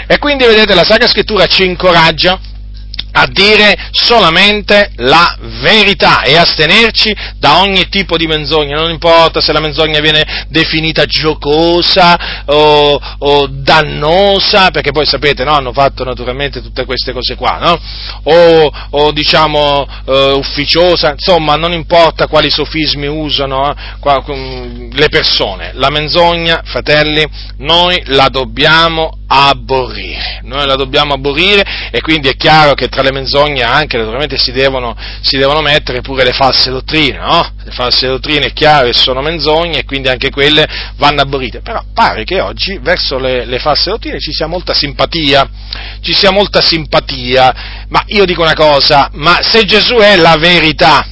E 0.07 0.19
quindi, 0.19 0.45
vedete, 0.45 0.75
la 0.75 0.85
Sacra 0.85 1.07
Scrittura 1.07 1.47
ci 1.47 1.65
incoraggia 1.65 2.55
a 3.19 3.27
dire 3.29 3.89
solamente 3.93 4.91
la 4.97 5.37
verità 5.63 6.21
e 6.23 6.37
astenerci 6.37 7.15
da 7.39 7.61
ogni 7.61 7.89
tipo 7.89 8.19
di 8.19 8.27
menzogna, 8.27 8.77
non 8.77 8.91
importa 8.91 9.41
se 9.41 9.53
la 9.53 9.61
menzogna 9.61 10.01
viene 10.01 10.45
definita 10.49 11.07
giocosa 11.07 12.45
o, 12.45 13.01
o 13.19 13.47
dannosa, 13.49 14.71
perché 14.71 14.91
poi 14.91 15.07
sapete, 15.07 15.45
no, 15.45 15.55
hanno 15.55 15.73
fatto 15.73 16.05
naturalmente 16.05 16.61
tutte 16.61 16.85
queste 16.85 17.13
cose 17.13 17.37
qua, 17.37 17.57
no? 17.59 17.81
o, 18.25 18.73
o, 18.91 19.13
diciamo 19.13 19.87
uh, 20.05 20.13
ufficiosa, 20.37 21.13
insomma 21.13 21.57
non 21.57 21.73
importa 21.73 22.27
quali 22.27 22.51
sofismi 22.51 23.07
usano 23.07 23.75
uh, 24.01 24.91
le 24.93 25.09
persone, 25.09 25.71
la 25.73 25.89
menzogna, 25.89 26.61
fratelli, 26.65 27.25
noi 27.59 28.03
la 28.07 28.29
dobbiamo 28.29 29.11
aborrire, 29.27 30.41
noi 30.43 30.67
la 30.67 30.77
dobbiamo 30.77 31.15
aborrire 31.15 31.65
e 31.91 32.01
quindi 32.01 32.29
è 32.29 32.37
chiaro 32.37 32.75
che 32.75 32.89
tra 32.89 33.05
le 33.07 33.13
menzogne 33.13 33.63
anche 33.63 33.97
naturalmente 33.97 34.37
si 34.39 34.53
devono, 34.53 34.97
si 35.21 35.37
devono 35.37 35.61
mettere 35.61 36.01
pure 36.01 36.25
le 36.25 36.33
false 36.33 36.71
dottrine, 36.71 37.19
no? 37.19 37.53
Le 37.65 37.71
false 37.71 38.07
dottrine 38.07 38.47
è 38.47 38.53
chiaro 38.53 38.87
che 38.87 38.93
sono 38.93 39.23
menzogne 39.23 39.81
e 39.81 39.85
quindi 39.85 40.09
anche 40.09 40.31
quelle 40.31 40.67
vanno 40.97 41.23
aborrite, 41.23 41.61
però 41.61 41.83
pare 41.95 42.25
che 42.25 42.41
oggi 42.41 42.79
verso 42.83 43.19
le, 43.19 43.45
le 43.45 43.59
false 43.59 43.91
dottrine 43.91 44.19
ci 44.19 44.33
sia 44.33 44.47
molta 44.47 44.75
simpatia, 44.75 45.49
ci 46.01 46.15
sia 46.15 46.31
molta 46.31 46.61
simpatia, 46.61 47.87
ma 47.89 48.03
io 48.07 48.25
dico 48.25 48.43
una 48.43 48.55
cosa, 48.55 49.09
ma 49.13 49.39
se 49.43 49.65
Gesù 49.65 49.97
è 49.97 50.17
la 50.17 50.37
verità, 50.37 51.07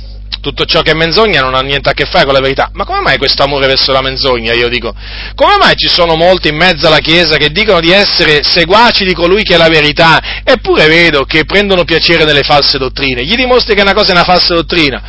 tutto 0.45 0.67
ciò 0.67 0.83
che 0.83 0.91
è 0.91 0.95
menzogna 0.95 1.41
non 1.41 1.55
ha 1.55 1.61
niente 1.61 1.89
a 1.89 1.95
che 1.95 2.05
fare 2.05 2.27
con 2.27 2.35
la 2.35 2.41
verità. 2.41 2.69
Ma 2.75 2.85
come 2.85 3.01
mai 3.01 3.17
questo 3.17 3.43
amore 3.43 3.67
verso 3.67 3.93
la 3.93 4.03
menzogna, 4.03 4.53
io 4.53 4.69
dico? 4.69 4.95
Come 5.35 5.57
mai 5.59 5.75
ci 5.75 5.89
sono 5.89 6.17
molti 6.17 6.49
in 6.49 6.57
mezzo 6.57 6.87
alla 6.87 6.99
Chiesa 6.99 7.39
che 7.39 7.51
dicono 7.51 7.81
di 7.81 7.91
essere 7.91 8.43
seguaci 8.43 9.07
di 9.07 9.15
colui 9.15 9.43
che 9.43 9.55
è 9.55 9.57
la 9.57 9.69
verità, 9.69 10.21
eppure 10.45 10.87
vedo 10.87 11.25
che 11.25 11.47
prendono 11.47 11.85
piacere 11.85 12.25
nelle 12.25 12.43
false 12.43 12.77
dottrine? 12.77 13.25
Gli 13.25 13.35
dimostri 13.35 13.75
che 13.75 13.81
una 13.81 13.95
cosa 13.95 14.09
è 14.09 14.13
una 14.13 14.25
falsa 14.25 14.55
dottrina? 14.55 15.03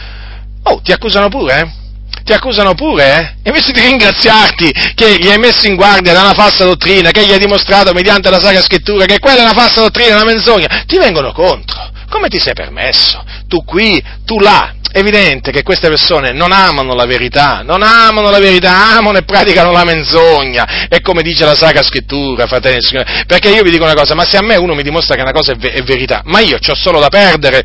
Oh, 0.64 0.80
ti 0.82 0.94
accusano 0.94 1.28
pure, 1.28 1.60
eh? 1.60 1.84
ti 2.24 2.34
accusano 2.34 2.74
pure, 2.74 3.36
eh? 3.44 3.50
Invece 3.50 3.72
di 3.72 3.82
ringraziarti 3.82 4.72
che 4.96 5.18
gli 5.20 5.28
hai 5.28 5.38
messo 5.38 5.68
in 5.68 5.76
guardia 5.76 6.14
da 6.14 6.22
una 6.22 6.34
falsa 6.34 6.64
dottrina, 6.64 7.12
che 7.12 7.26
gli 7.26 7.32
hai 7.32 7.38
dimostrato 7.38 7.94
mediante 7.94 8.30
la 8.30 8.40
Sacra 8.40 8.62
Scrittura 8.62 9.06
che 9.06 9.20
quella 9.20 9.40
è 9.40 9.44
una 9.44 9.54
falsa 9.54 9.82
dottrina, 9.82 10.16
una 10.16 10.24
menzogna, 10.24 10.84
ti 10.88 10.98
vengono 10.98 11.34
contro. 11.34 11.92
Come 12.10 12.30
ti 12.30 12.40
sei 12.40 12.54
permesso? 12.54 13.24
Tu 13.48 13.64
qui, 13.64 14.02
tu 14.26 14.40
là, 14.40 14.74
evidente 14.96 15.52
che 15.52 15.62
queste 15.62 15.90
persone 15.90 16.32
non 16.32 16.54
amano 16.54 16.94
la 16.96 17.06
verità, 17.06 17.62
non 17.64 17.84
amano 17.84 18.30
la 18.30 18.40
verità, 18.40 18.96
amano 18.98 19.18
e 19.18 19.24
praticano 19.24 19.72
la 19.72 19.84
menzogna. 19.84 20.88
E 20.88 21.02
come 21.02 21.22
dice 21.22 21.44
la 21.44 21.56
Sacra 21.56 21.84
Scrittura, 21.84 22.48
fratelli, 22.48 23.04
perché 23.28 23.50
io 23.50 23.62
vi 23.64 23.72
dico 23.72 23.84
una 23.84 23.94
cosa, 23.94 24.16
ma 24.16 24.24
se 24.24 24.38
a 24.38 24.42
me 24.42 24.56
uno 24.56 24.74
mi 24.74 24.84
dimostra 24.84 25.16
che 25.16 25.22
una 25.22 25.34
cosa 25.34 25.52
è, 25.52 25.56
ve- 25.56 25.74
è 25.74 25.84
verità, 25.84 26.22
ma 26.26 26.40
io 26.40 26.58
ho 26.58 26.76
solo 26.76 27.00
da 27.00 27.10
perdere, 27.10 27.64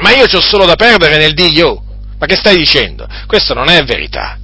ma 0.00 0.10
io 0.10 0.24
ho 0.24 0.40
solo 0.40 0.66
da 0.66 0.74
perdere 0.74 1.18
nel 1.18 1.34
dire, 1.34 1.62
oh, 1.62 1.82
ma 2.18 2.26
che 2.26 2.36
stai 2.36 2.56
dicendo? 2.56 3.06
Questo 3.26 3.54
non 3.54 3.68
è 3.68 3.82
verità. 3.84 4.36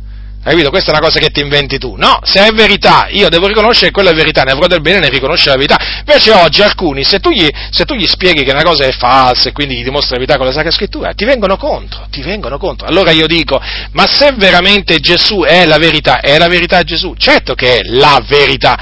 Hai 0.47 0.53
capito? 0.53 0.71
Questa 0.71 0.93
è 0.93 0.95
una 0.95 1.05
cosa 1.05 1.19
che 1.19 1.31
ti 1.31 1.41
inventi 1.41 1.77
tu. 1.77 1.97
No, 1.97 2.21
se 2.23 2.47
è 2.47 2.53
verità, 2.53 3.09
io 3.11 3.29
devo 3.29 3.49
riconoscere 3.49 3.87
che 3.87 3.93
quella 3.93 4.11
è 4.11 4.15
verità, 4.15 4.45
ne 4.45 4.53
avrò 4.53 4.69
del 4.69 4.81
bene 4.81 5.01
ne 5.01 5.09
riconosce 5.09 5.49
la 5.49 5.57
verità. 5.57 5.77
Invece 5.99 6.31
oggi 6.31 6.63
alcuni, 6.63 7.03
se 7.03 7.19
tu, 7.19 7.31
gli, 7.31 7.49
se 7.71 7.85
tu 7.85 7.95
gli 7.95 8.07
spieghi 8.07 8.45
che 8.45 8.53
una 8.53 8.63
cosa 8.63 8.85
è 8.85 8.93
falsa 8.93 9.49
e 9.49 9.53
quindi 9.53 9.75
gli 9.75 9.83
dimostri 9.83 10.13
la 10.13 10.19
verità 10.19 10.37
con 10.37 10.47
la 10.47 10.53
Sacra 10.53 10.71
Scrittura, 10.71 11.15
ti 11.15 11.25
vengono 11.25 11.57
contro, 11.57 12.07
ti 12.13 12.23
vengono 12.23 12.59
contro. 12.59 12.87
Allora 12.87 13.11
io 13.11 13.27
dico, 13.27 13.61
ma 13.91 14.07
se 14.07 14.35
veramente 14.37 15.01
Gesù 15.01 15.41
è 15.41 15.67
la 15.67 15.79
verità, 15.79 16.21
è 16.21 16.39
la 16.39 16.47
verità 16.47 16.81
Gesù? 16.85 17.17
Certo 17.17 17.55
che 17.55 17.79
è 17.79 17.81
la 17.83 18.23
verità 18.25 18.79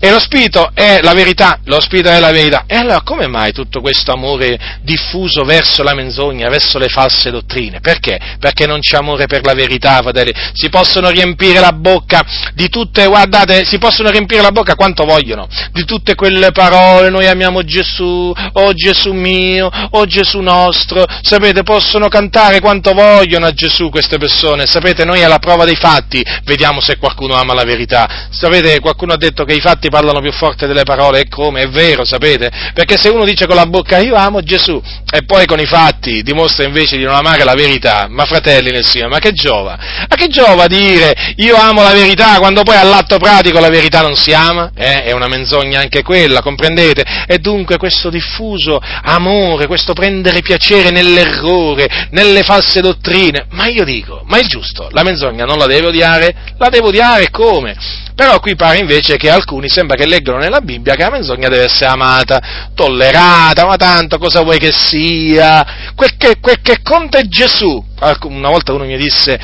e 0.00 0.10
lo 0.10 0.20
Spirito 0.20 0.70
è 0.74 1.00
la 1.02 1.12
verità, 1.12 1.60
lo 1.64 1.80
Spirito 1.80 2.08
è 2.08 2.18
la 2.20 2.30
verità. 2.30 2.64
E 2.66 2.76
allora 2.76 3.02
come 3.02 3.26
mai 3.26 3.52
tutto 3.52 3.80
questo 3.80 4.12
amore 4.12 4.78
diffuso 4.82 5.44
verso 5.44 5.82
la 5.82 5.94
menzogna, 5.94 6.48
verso 6.48 6.78
le 6.78 6.88
false 6.88 7.30
dottrine? 7.30 7.80
Perché? 7.80 8.18
Perché 8.38 8.66
non 8.66 8.80
c'è 8.80 8.96
amore 8.96 9.26
per 9.26 9.44
la 9.44 9.54
verità, 9.54 10.00
fratelli. 10.00 10.32
Si 10.52 10.68
possono 10.68 11.10
riempire 11.10 11.60
la 11.60 11.72
bocca 11.72 12.24
di 12.54 12.68
tutte, 12.68 13.06
guardate, 13.06 13.64
si 13.64 13.78
possono 13.78 14.10
riempire 14.10 14.42
la 14.42 14.52
bocca 14.52 14.74
quanto 14.74 15.04
vogliono, 15.04 15.48
di 15.72 15.84
tutte 15.84 16.14
quelle 16.14 16.52
parole, 16.52 17.10
noi 17.10 17.26
amiamo 17.26 17.62
Gesù, 17.62 18.32
oh 18.52 18.72
Gesù 18.72 19.12
mio, 19.12 19.70
oh 19.90 20.06
Gesù 20.06 20.40
nostro, 20.40 21.04
sapete, 21.22 21.62
possono 21.62 22.08
cantare 22.08 22.60
quanto 22.60 22.92
vogliono 22.92 23.46
a 23.46 23.52
Gesù 23.52 23.90
queste 23.90 24.18
persone, 24.18 24.66
sapete, 24.66 25.04
noi 25.04 25.22
alla 25.22 25.38
prova 25.38 25.64
dei 25.64 25.76
fatti 25.76 26.24
vediamo 26.44 26.80
se 26.80 26.96
qualcuno 26.96 27.34
ama 27.34 27.54
la 27.54 27.64
verità. 27.64 28.26
Sapete, 28.30 28.80
qualcuno 28.80 29.12
ha 29.12 29.16
detto 29.16 29.44
che 29.44 29.54
i 29.54 29.60
fatti 29.60 29.87
fatti 29.88 29.90
parlano 29.90 30.20
più 30.20 30.32
forte 30.32 30.66
delle 30.66 30.84
parole, 30.84 31.20
e 31.20 31.28
come? 31.28 31.62
È 31.62 31.68
vero, 31.68 32.04
sapete? 32.04 32.50
Perché 32.74 32.96
se 32.98 33.08
uno 33.08 33.24
dice 33.24 33.46
con 33.46 33.56
la 33.56 33.66
bocca 33.66 33.98
io 33.98 34.14
amo 34.14 34.42
Gesù 34.42 34.80
e 35.10 35.22
poi 35.24 35.46
con 35.46 35.58
i 35.58 35.66
fatti 35.66 36.22
dimostra 36.22 36.64
invece 36.64 36.96
di 36.96 37.04
non 37.04 37.14
amare 37.14 37.44
la 37.44 37.54
verità, 37.54 38.06
ma 38.08 38.24
fratelli 38.24 38.70
nel 38.70 38.84
Signore, 38.84 39.10
ma 39.10 39.18
che 39.18 39.32
giova? 39.32 39.78
Ma 40.08 40.16
che 40.16 40.28
giova 40.28 40.66
dire 40.66 41.34
io 41.36 41.56
amo 41.56 41.82
la 41.82 41.92
verità 41.92 42.38
quando 42.38 42.62
poi 42.62 42.76
all'atto 42.76 43.18
pratico 43.18 43.58
la 43.58 43.70
verità 43.70 44.02
non 44.02 44.14
si 44.16 44.32
ama? 44.32 44.70
Eh? 44.74 45.04
È 45.04 45.12
una 45.12 45.28
menzogna 45.28 45.80
anche 45.80 46.02
quella, 46.02 46.42
comprendete? 46.42 47.04
E 47.26 47.38
dunque 47.38 47.78
questo 47.78 48.10
diffuso 48.10 48.80
amore, 49.02 49.66
questo 49.66 49.92
prendere 49.92 50.40
piacere 50.40 50.90
nell'errore, 50.90 52.08
nelle 52.10 52.42
false 52.42 52.80
dottrine, 52.80 53.46
ma 53.50 53.66
io 53.66 53.84
dico, 53.84 54.22
ma 54.26 54.38
è 54.38 54.42
giusto, 54.42 54.88
la 54.92 55.02
menzogna 55.02 55.44
non 55.44 55.58
la 55.58 55.66
deve 55.66 55.88
odiare? 55.88 56.34
La 56.58 56.68
devo 56.68 56.88
odiare 56.88 57.30
come? 57.30 57.76
Però 58.18 58.40
qui 58.40 58.56
pare 58.56 58.78
invece 58.78 59.16
che 59.16 59.30
alcuni 59.30 59.68
sembra 59.78 59.96
che 59.96 60.06
leggono 60.06 60.38
nella 60.38 60.60
Bibbia 60.60 60.96
che 60.96 61.04
la 61.04 61.10
menzogna 61.10 61.48
deve 61.48 61.64
essere 61.64 61.90
amata, 61.90 62.40
tollerata, 62.74 63.64
ma 63.64 63.76
tanto 63.76 64.18
cosa 64.18 64.42
vuoi 64.42 64.58
che 64.58 64.72
sia? 64.72 65.92
Quel 65.94 66.16
che, 66.16 66.40
quel 66.40 66.60
che 66.60 66.80
conta 66.82 67.18
è 67.18 67.22
Gesù. 67.28 67.82
Una 68.22 68.48
volta 68.48 68.72
uno 68.72 68.84
mi 68.84 68.96
disse, 68.96 69.38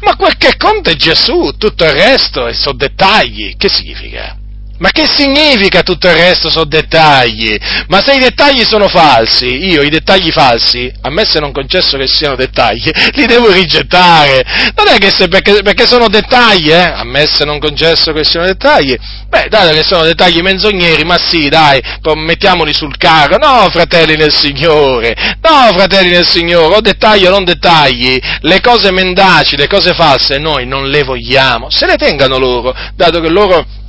ma 0.00 0.16
quel 0.16 0.36
che 0.36 0.56
conta 0.58 0.90
è 0.90 0.94
Gesù, 0.96 1.54
tutto 1.56 1.84
il 1.84 1.92
resto 1.92 2.52
sono 2.52 2.76
dettagli. 2.76 3.56
Che 3.56 3.70
significa? 3.70 4.36
Ma 4.76 4.90
che 4.90 5.06
significa 5.06 5.82
tutto 5.82 6.08
il 6.08 6.14
resto 6.14 6.50
sono 6.50 6.64
dettagli? 6.64 7.56
Ma 7.86 8.02
se 8.02 8.14
i 8.14 8.18
dettagli 8.18 8.64
sono 8.64 8.88
falsi, 8.88 9.46
io 9.46 9.82
i 9.82 9.88
dettagli 9.88 10.32
falsi, 10.32 10.92
a 11.02 11.10
me 11.10 11.24
se 11.24 11.38
non 11.38 11.52
concesso 11.52 11.96
che 11.96 12.08
siano 12.08 12.34
dettagli, 12.34 12.90
li 13.14 13.26
devo 13.26 13.52
rigettare. 13.52 14.44
Non 14.74 14.88
è 14.88 14.98
che 14.98 15.10
se 15.10 15.28
perché, 15.28 15.62
perché 15.62 15.86
sono 15.86 16.08
dettagli, 16.08 16.72
eh? 16.72 16.90
A 16.92 17.04
me 17.04 17.24
se 17.26 17.44
non 17.44 17.60
concesso 17.60 18.12
che 18.12 18.24
siano 18.24 18.46
dettagli, 18.46 18.96
beh, 19.28 19.46
dai 19.48 19.74
che 19.74 19.84
sono 19.84 20.02
dettagli 20.02 20.40
menzogneri, 20.40 21.04
ma 21.04 21.18
sì, 21.18 21.48
dai, 21.48 21.80
mettiamoli 22.16 22.74
sul 22.74 22.96
carro. 22.96 23.36
No, 23.36 23.68
fratelli 23.70 24.16
nel 24.16 24.32
Signore, 24.32 25.14
no, 25.40 25.72
fratelli 25.76 26.10
nel 26.10 26.26
Signore, 26.26 26.74
o 26.74 26.80
dettagli 26.80 27.26
o 27.26 27.30
non 27.30 27.44
dettagli, 27.44 28.18
le 28.40 28.60
cose 28.60 28.90
mendaci, 28.90 29.56
le 29.56 29.68
cose 29.68 29.94
false, 29.94 30.38
noi 30.38 30.66
non 30.66 30.88
le 30.88 31.04
vogliamo. 31.04 31.70
Se 31.70 31.86
le 31.86 31.96
tengano 31.96 32.38
loro, 32.38 32.74
dato 32.96 33.20
che 33.20 33.28
loro 33.28 33.82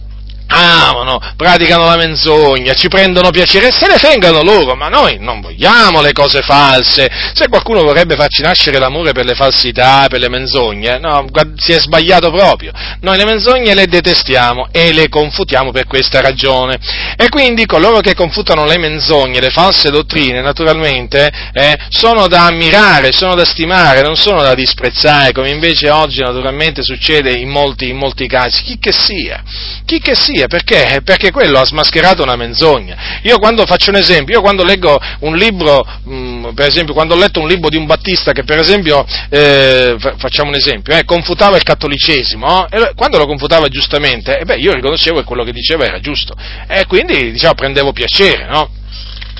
amano, 0.48 1.20
praticano 1.36 1.86
la 1.86 1.96
menzogna, 1.96 2.74
ci 2.74 2.88
prendono 2.88 3.30
piacere 3.32 3.70
e 3.70 3.72
se 3.72 3.88
ne 3.88 3.98
tengano 3.98 4.42
loro, 4.42 4.76
ma 4.76 4.88
noi 4.88 5.18
non 5.20 5.42
vogliamo 5.42 6.02
le 6.02 6.14
cose 6.14 6.42
false. 6.42 7.10
Se 7.34 7.48
qualcuno 7.48 7.84
vorrebbe 7.84 8.16
farci 8.16 8.42
nascere 8.42 8.78
l'amore 8.78 9.12
per 9.12 9.26
le 9.26 9.36
falsità, 9.36 10.06
per 10.08 10.20
le 10.20 10.30
menzogne, 10.30 11.00
no, 11.00 11.26
si 11.58 11.74
è 11.74 11.80
sbagliato 11.80 12.32
proprio. 12.32 12.72
Noi 13.02 13.18
le 13.18 13.26
menzogne 13.26 13.74
le 13.74 13.88
detestiamo 13.88 14.68
e 14.72 14.94
le 14.94 15.10
confutiamo 15.10 15.72
per 15.72 15.86
questa 15.88 16.22
ragione. 16.22 16.78
E 17.18 17.30
quindi 17.30 17.66
coloro 17.66 18.00
che 18.00 18.14
confutano 18.14 18.66
le 18.66 18.78
menzogne, 18.78 19.40
le 19.40 19.50
false 19.50 19.90
dottrine, 19.90 20.42
naturalmente, 20.42 21.32
eh, 21.54 21.76
sono 21.90 22.28
da 22.28 22.46
ammirare, 22.46 23.12
sono 23.12 23.36
da 23.36 23.46
stimare, 23.46 24.02
non 24.02 24.16
sono 24.16 24.42
da 24.42 24.54
disprezzare, 24.54 25.32
come 25.32 25.50
invece 25.50 25.90
oggi 25.90 26.22
naturalmente 26.22 26.84
succede 26.84 27.34
in 27.34 27.50
molti, 27.50 27.90
in 27.90 27.98
molti 27.98 28.28
casi, 28.28 28.64
chi 28.64 28.78
che 28.80 28.92
sia, 28.92 29.44
chi 29.86 30.00
che 30.00 30.16
sia 30.16 30.35
sia, 30.36 30.48
perché? 30.48 31.02
Perché 31.03 31.32
quello 31.32 31.60
ha 31.60 31.66
smascherato 31.66 32.22
una 32.22 32.36
menzogna. 32.36 33.20
Io 33.24 33.40
quando 33.40 33.66
faccio 33.66 33.90
un 33.90 33.95
esempio, 33.95 34.36
io 34.36 34.41
quando 34.41 34.64
leggo 34.64 34.99
un 35.22 35.36
libro, 35.36 35.86
mh, 36.03 36.14
mm, 36.14 36.53
per 36.53 36.68
esempio, 36.68 36.94
quando 36.94 37.14
ho 37.14 37.18
letto 37.18 37.40
un 37.40 37.48
libro 37.48 37.70
di 37.70 37.78
un 37.78 37.86
battista 37.86 38.34
che 38.34 38.44
per 38.44 38.60
esempio, 38.60 39.06
eh, 39.30 39.95
facciamo 40.18 40.49
un 40.49 40.56
esempio, 40.56 40.95
eh, 40.95 41.06
confutava 41.06 41.56
il 41.56 41.64
cattolicesimo, 41.64 42.68
eh, 42.70 42.91
quando 42.95 43.18
lo 43.18 43.26
confutava 43.26 43.68
giustamente, 43.70 44.38
eh, 44.38 44.45
beh, 44.45 44.56
io 44.56 44.74
riconoscevo 44.74 45.20
che 45.20 45.26
quello 45.26 45.44
che 45.44 45.53
diceva 45.53 45.86
era 45.86 45.99
giusto, 45.99 46.36
e 46.68 46.86
quindi, 46.86 47.32
diciamo, 47.32 47.53
prendevo 47.53 47.94
piacere, 47.94 48.45
no? 48.45 48.70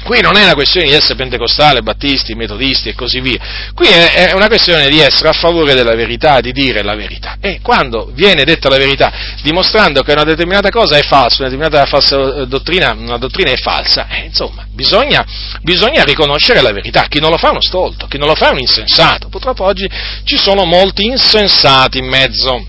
Qui 0.06 0.22
non 0.22 0.38
è 0.38 0.44
una 0.44 0.54
questione 0.54 0.86
di 0.88 0.94
essere 0.94 1.16
pentecostale, 1.16 1.82
battisti, 1.82 2.36
metodisti 2.36 2.90
e 2.90 2.94
così 2.94 3.22
via. 3.22 3.40
Qui 3.74 3.88
è, 3.88 4.34
una 4.36 4.46
questione 4.46 4.88
di 4.88 5.00
essere 5.00 5.30
a 5.30 5.34
favore 5.34 5.74
della 5.74 5.96
verità, 5.96 6.42
di 6.42 6.52
dire 6.52 6.84
la 6.84 6.94
verità. 6.94 7.38
E 7.42 7.60
quando 7.64 8.12
viene 8.14 8.44
detta 8.44 8.70
la 8.70 8.78
verità, 8.78 9.12
dimostrando 9.42 10.04
che 10.04 10.12
una 10.12 10.24
determinata 10.24 10.70
cosa 10.70 10.96
è 10.98 11.02
falsa, 11.02 11.42
una 11.42 11.50
determinata 11.50 11.88
falsa 11.88 12.36
eh, 12.36 12.46
dottrina, 12.46 12.92
una 12.92 13.18
dottrina 13.18 13.50
è 13.50 13.58
falsa, 13.58 14.08
eh, 14.08 14.26
insomma, 14.26 14.68
bisogna, 14.72 15.26
bisogna, 15.64 16.04
riconoscere 16.04 16.62
la 16.62 16.72
verità. 16.72 17.08
Chi 17.10 17.20
non 17.20 17.32
lo 17.32 17.38
fa 17.38 17.48
è 17.48 17.52
uno 17.52 17.62
stolto, 17.64 18.06
chi 18.06 18.20
non 18.20 18.28
lo 18.28 18.36
fa 18.36 18.50
è 18.50 18.52
un 18.52 18.60
insensato. 18.60 19.28
Purtroppo 19.30 19.64
oggi 19.64 19.90
ci 20.24 20.38
sono 20.38 20.66
molti 20.66 21.04
insensati 21.04 21.98
in 21.98 22.06
mezzo 22.06 22.64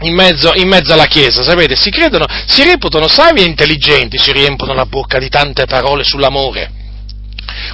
in 0.00 0.14
mezzo, 0.14 0.52
in 0.54 0.68
mezzo, 0.68 0.92
alla 0.92 1.06
Chiesa, 1.06 1.42
sapete, 1.42 1.76
si 1.76 1.90
credono, 1.90 2.26
si 2.46 2.62
reputano 2.64 3.08
savi 3.08 3.42
e 3.42 3.46
intelligenti, 3.46 4.18
si 4.18 4.32
riempiono 4.32 4.72
la 4.74 4.86
bocca 4.86 5.18
di 5.18 5.28
tante 5.28 5.66
parole 5.66 6.04
sull'amore. 6.04 6.78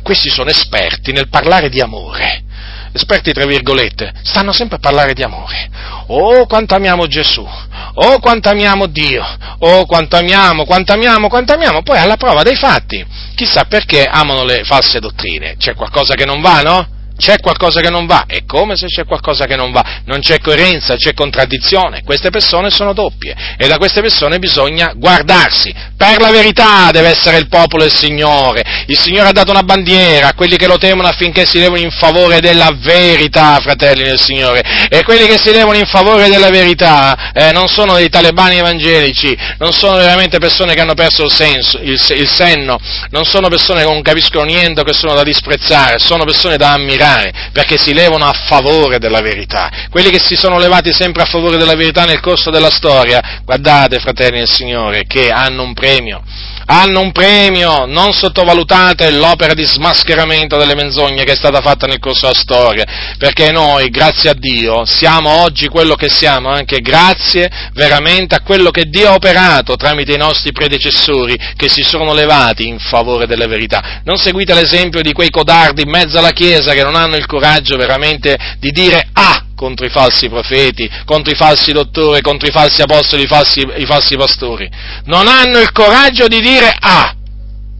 Questi 0.02 0.30
sono 0.30 0.50
esperti 0.50 1.12
nel 1.12 1.28
parlare 1.28 1.68
di 1.68 1.80
amore, 1.80 2.44
esperti 2.92 3.32
tra 3.32 3.44
virgolette, 3.44 4.12
stanno 4.22 4.52
sempre 4.52 4.76
a 4.76 4.80
parlare 4.80 5.12
di 5.12 5.22
amore. 5.22 5.68
Oh, 6.08 6.46
quanto 6.46 6.74
amiamo 6.74 7.06
Gesù, 7.06 7.46
oh, 7.94 8.18
quanto 8.20 8.48
amiamo 8.48 8.86
Dio, 8.86 9.24
oh, 9.58 9.84
quanto 9.86 10.16
amiamo, 10.16 10.64
quanto 10.64 10.92
amiamo, 10.92 11.28
quanto 11.28 11.52
amiamo, 11.52 11.82
poi 11.82 11.98
alla 11.98 12.16
prova 12.16 12.42
dei 12.42 12.56
fatti, 12.56 13.04
chissà 13.34 13.64
perché 13.64 14.04
amano 14.04 14.44
le 14.44 14.64
false 14.64 14.98
dottrine, 14.98 15.56
c'è 15.58 15.74
qualcosa 15.74 16.14
che 16.14 16.24
non 16.24 16.40
va, 16.40 16.62
no? 16.62 16.88
C'è 17.18 17.40
qualcosa 17.40 17.80
che 17.80 17.90
non 17.90 18.06
va, 18.06 18.24
è 18.26 18.44
come 18.44 18.76
se 18.76 18.86
c'è 18.86 19.04
qualcosa 19.04 19.46
che 19.46 19.56
non 19.56 19.72
va, 19.72 20.02
non 20.04 20.20
c'è 20.20 20.38
coerenza, 20.40 20.96
c'è 20.96 21.14
contraddizione, 21.14 22.02
queste 22.04 22.30
persone 22.30 22.70
sono 22.70 22.92
doppie 22.92 23.34
e 23.56 23.66
da 23.66 23.78
queste 23.78 24.00
persone 24.00 24.38
bisogna 24.38 24.92
guardarsi, 24.94 25.74
per 25.96 26.20
la 26.20 26.30
verità 26.30 26.90
deve 26.92 27.08
essere 27.08 27.38
il 27.38 27.48
popolo 27.48 27.82
del 27.82 27.92
Signore, 27.92 28.84
il 28.86 28.98
Signore 28.98 29.28
ha 29.28 29.32
dato 29.32 29.50
una 29.50 29.62
bandiera 29.62 30.28
a 30.28 30.34
quelli 30.34 30.56
che 30.56 30.66
lo 30.66 30.76
temono 30.76 31.08
affinché 31.08 31.46
si 31.46 31.58
levano 31.58 31.80
in 31.80 31.90
favore 31.90 32.40
della 32.40 32.70
verità, 32.76 33.58
fratelli 33.60 34.02
del 34.02 34.20
Signore, 34.20 34.62
e 34.88 35.02
quelli 35.02 35.26
che 35.26 35.38
si 35.38 35.52
levano 35.52 35.76
in 35.76 35.86
favore 35.86 36.28
della 36.28 36.50
verità 36.50 37.32
eh, 37.32 37.52
non 37.52 37.68
sono 37.68 37.94
dei 37.94 38.08
talebani 38.08 38.58
evangelici, 38.58 39.36
non 39.58 39.72
sono 39.72 39.96
veramente 39.96 40.38
persone 40.38 40.74
che 40.74 40.80
hanno 40.80 40.94
perso 40.94 41.24
il, 41.24 41.32
senso, 41.32 41.78
il, 41.80 42.00
il 42.10 42.28
senno, 42.28 42.78
non 43.10 43.24
sono 43.24 43.48
persone 43.48 43.84
che 43.84 43.90
non 43.90 44.02
capiscono 44.02 44.44
niente, 44.44 44.84
che 44.84 44.92
sono 44.92 45.14
da 45.14 45.22
disprezzare, 45.22 45.98
sono 45.98 46.24
persone 46.24 46.56
da 46.56 46.72
ammirare, 46.72 47.05
pregare, 47.06 47.32
perché 47.52 47.78
si 47.78 47.94
levano 47.94 48.26
a 48.26 48.32
favore 48.32 48.98
della 48.98 49.20
verità. 49.20 49.70
Quelli 49.90 50.10
che 50.10 50.18
si 50.18 50.34
sono 50.34 50.58
levati 50.58 50.92
sempre 50.92 51.22
a 51.22 51.26
favore 51.26 51.56
della 51.56 51.74
verità 51.74 52.04
nel 52.04 52.20
corso 52.20 52.50
della 52.50 52.70
storia, 52.70 53.40
guardate, 53.44 53.98
fratelli 53.98 54.38
del 54.38 54.48
Signore, 54.48 55.04
che 55.06 55.30
hanno 55.30 55.62
un 55.62 55.72
premio 55.72 56.22
hanno 56.66 57.00
un 57.00 57.12
premio, 57.12 57.86
non 57.86 58.12
sottovalutate 58.12 59.10
l'opera 59.10 59.54
di 59.54 59.64
smascheramento 59.64 60.56
delle 60.56 60.74
menzogne 60.74 61.24
che 61.24 61.32
è 61.32 61.36
stata 61.36 61.60
fatta 61.60 61.86
nel 61.86 61.98
corso 61.98 62.26
della 62.26 62.38
storia, 62.38 62.84
perché 63.18 63.52
noi, 63.52 63.88
grazie 63.88 64.30
a 64.30 64.34
Dio, 64.34 64.84
siamo 64.84 65.42
oggi 65.42 65.68
quello 65.68 65.94
che 65.94 66.08
siamo, 66.08 66.48
anche 66.48 66.80
grazie 66.80 67.50
veramente 67.72 68.34
a 68.34 68.40
quello 68.40 68.70
che 68.70 68.84
Dio 68.84 69.10
ha 69.10 69.14
operato 69.14 69.76
tramite 69.76 70.12
i 70.12 70.18
nostri 70.18 70.52
predecessori 70.52 71.36
che 71.56 71.68
si 71.68 71.82
sono 71.82 72.12
levati 72.12 72.66
in 72.66 72.78
favore 72.78 73.26
delle 73.26 73.46
verità. 73.46 74.00
Non 74.04 74.16
seguite 74.16 74.54
l'esempio 74.54 75.02
di 75.02 75.12
quei 75.12 75.30
codardi 75.30 75.82
in 75.82 75.90
mezzo 75.90 76.18
alla 76.18 76.32
Chiesa 76.32 76.72
che 76.72 76.82
non 76.82 76.96
hanno 76.96 77.16
il 77.16 77.26
coraggio 77.26 77.76
veramente 77.76 78.36
di 78.58 78.70
dire 78.70 79.08
ah 79.12 79.45
contro 79.56 79.84
i 79.86 79.90
falsi 79.90 80.28
profeti, 80.28 80.88
contro 81.04 81.32
i 81.32 81.34
falsi 81.36 81.72
dottori, 81.72 82.20
contro 82.20 82.46
i 82.46 82.52
falsi 82.52 82.82
apostoli, 82.82 83.22
i 83.22 83.26
falsi, 83.26 83.66
i 83.76 83.86
falsi 83.86 84.16
pastori. 84.16 84.70
Non 85.06 85.26
hanno 85.26 85.58
il 85.58 85.72
coraggio 85.72 86.28
di 86.28 86.40
dire 86.40 86.72
A. 86.78 87.12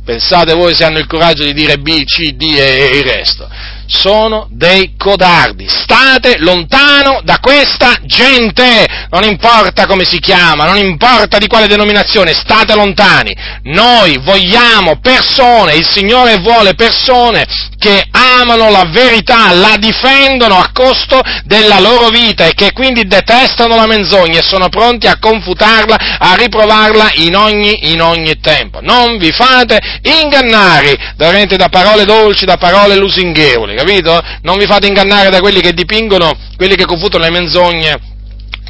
Pensate 0.04 0.54
voi 0.54 0.74
se 0.74 0.84
hanno 0.84 0.98
il 0.98 1.06
coraggio 1.06 1.44
di 1.44 1.52
dire 1.52 1.78
B, 1.78 2.02
C, 2.04 2.32
D 2.32 2.42
e 2.42 2.90
il 2.96 3.04
resto 3.04 3.48
sono 3.86 4.48
dei 4.50 4.94
codardi. 4.96 5.68
State 5.68 6.38
lontano 6.38 7.20
da 7.22 7.38
questa 7.40 7.96
gente, 8.02 8.86
non 9.10 9.24
importa 9.24 9.86
come 9.86 10.04
si 10.04 10.18
chiama, 10.18 10.64
non 10.64 10.76
importa 10.76 11.38
di 11.38 11.46
quale 11.46 11.66
denominazione, 11.66 12.34
state 12.34 12.74
lontani. 12.74 13.34
Noi 13.64 14.18
vogliamo 14.18 14.98
persone, 15.00 15.74
il 15.74 15.88
Signore 15.88 16.38
vuole 16.38 16.74
persone 16.74 17.46
che 17.78 18.04
amano 18.10 18.70
la 18.70 18.88
verità, 18.90 19.52
la 19.52 19.76
difendono 19.78 20.58
a 20.58 20.70
costo 20.72 21.20
della 21.44 21.78
loro 21.78 22.08
vita 22.08 22.46
e 22.46 22.54
che 22.54 22.72
quindi 22.72 23.06
detestano 23.06 23.76
la 23.76 23.86
menzogna 23.86 24.40
e 24.40 24.42
sono 24.42 24.68
pronti 24.68 25.06
a 25.06 25.18
confutarla, 25.18 26.18
a 26.18 26.34
riprovarla 26.34 27.10
in 27.14 27.36
ogni, 27.36 27.92
in 27.92 28.00
ogni 28.02 28.40
tempo. 28.40 28.80
Non 28.80 29.18
vi 29.18 29.30
fate 29.30 29.78
ingannare 30.02 31.14
da 31.16 31.68
parole 31.68 32.04
dolci, 32.04 32.44
da 32.44 32.56
parole 32.56 32.96
lusinghevoli 32.96 33.75
capito? 33.76 34.20
Non 34.42 34.58
vi 34.58 34.66
fate 34.66 34.86
ingannare 34.86 35.30
da 35.30 35.40
quelli 35.40 35.60
che 35.60 35.72
dipingono, 35.72 36.36
quelli 36.56 36.74
che 36.74 36.84
confutano 36.84 37.24
le 37.24 37.30
menzogne 37.30 38.14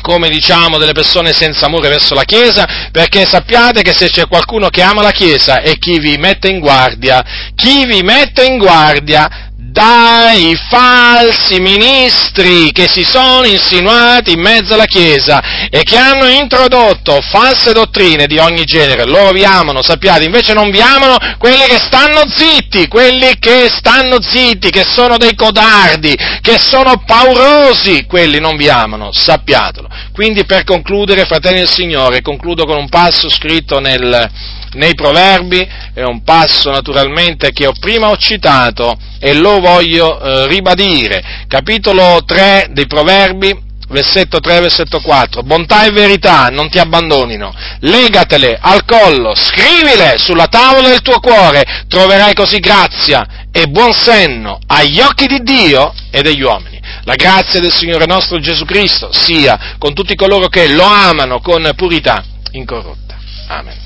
come 0.02 0.28
diciamo 0.28 0.78
delle 0.78 0.92
persone 0.92 1.32
senza 1.32 1.66
amore 1.66 1.88
verso 1.88 2.14
la 2.14 2.22
Chiesa, 2.22 2.88
perché 2.92 3.26
sappiate 3.26 3.82
che 3.82 3.92
se 3.92 4.08
c'è 4.08 4.28
qualcuno 4.28 4.68
che 4.68 4.80
ama 4.80 5.02
la 5.02 5.10
Chiesa 5.10 5.60
è 5.60 5.76
chi 5.78 5.98
vi 5.98 6.16
mette 6.16 6.48
in 6.48 6.60
guardia, 6.60 7.24
chi 7.56 7.86
vi 7.86 8.02
mette 8.02 8.44
in 8.44 8.58
guardia 8.58 9.45
dai 9.76 10.58
falsi 10.70 11.60
ministri 11.60 12.72
che 12.72 12.88
si 12.88 13.04
sono 13.04 13.44
insinuati 13.44 14.32
in 14.32 14.40
mezzo 14.40 14.72
alla 14.72 14.86
Chiesa 14.86 15.68
e 15.68 15.82
che 15.82 15.98
hanno 15.98 16.24
introdotto 16.28 17.20
false 17.20 17.74
dottrine 17.74 18.26
di 18.26 18.38
ogni 18.38 18.64
genere. 18.64 19.04
Loro 19.04 19.32
vi 19.32 19.44
amano, 19.44 19.82
sappiate, 19.82 20.24
invece 20.24 20.54
non 20.54 20.70
vi 20.70 20.80
amano 20.80 21.18
quelli 21.36 21.64
che 21.68 21.76
stanno 21.76 22.22
zitti, 22.26 22.88
quelli 22.88 23.38
che 23.38 23.68
stanno 23.70 24.16
zitti, 24.22 24.70
che 24.70 24.82
sono 24.82 25.18
dei 25.18 25.34
codardi, 25.34 26.16
che 26.40 26.58
sono 26.58 27.02
paurosi, 27.04 28.06
quelli 28.06 28.40
non 28.40 28.56
vi 28.56 28.70
amano, 28.70 29.10
sappiatelo. 29.12 29.88
Quindi 30.10 30.46
per 30.46 30.64
concludere, 30.64 31.26
fratelli 31.26 31.58
del 31.58 31.68
Signore, 31.68 32.22
concludo 32.22 32.64
con 32.64 32.78
un 32.78 32.88
passo 32.88 33.28
scritto 33.28 33.78
nel, 33.78 34.30
nei 34.76 34.94
proverbi, 34.94 35.66
è 35.92 36.02
un 36.02 36.22
passo 36.22 36.70
naturalmente 36.70 37.50
che 37.50 37.66
ho 37.66 37.72
prima 37.78 38.08
ho 38.08 38.16
citato 38.16 38.96
e 39.18 39.34
lo 39.34 39.58
voglio 39.58 40.20
eh, 40.20 40.46
ribadire. 40.46 41.44
Capitolo 41.48 42.22
3 42.24 42.68
dei 42.70 42.86
proverbi, 42.86 43.64
versetto 43.88 44.40
3, 44.40 44.60
versetto 44.60 45.00
4, 45.00 45.42
bontà 45.42 45.84
e 45.84 45.90
verità 45.90 46.48
non 46.48 46.68
ti 46.68 46.78
abbandonino, 46.78 47.54
legatele 47.80 48.58
al 48.60 48.84
collo, 48.84 49.34
scrivile 49.34 50.18
sulla 50.18 50.46
tavola 50.46 50.88
del 50.88 51.02
tuo 51.02 51.20
cuore, 51.20 51.84
troverai 51.88 52.34
così 52.34 52.58
grazia 52.58 53.46
e 53.50 53.66
buon 53.68 53.92
senno 53.92 54.58
agli 54.66 55.00
occhi 55.00 55.26
di 55.26 55.40
Dio 55.42 55.94
e 56.10 56.22
degli 56.22 56.42
uomini. 56.42 56.80
La 57.04 57.14
grazia 57.14 57.60
del 57.60 57.72
Signore 57.72 58.06
nostro 58.06 58.38
Gesù 58.38 58.64
Cristo 58.64 59.10
sia 59.12 59.76
con 59.78 59.94
tutti 59.94 60.14
coloro 60.14 60.48
che 60.48 60.68
lo 60.68 60.84
amano 60.84 61.40
con 61.40 61.72
purità 61.76 62.22
incorrotta. 62.52 63.16
Amen. 63.48 63.85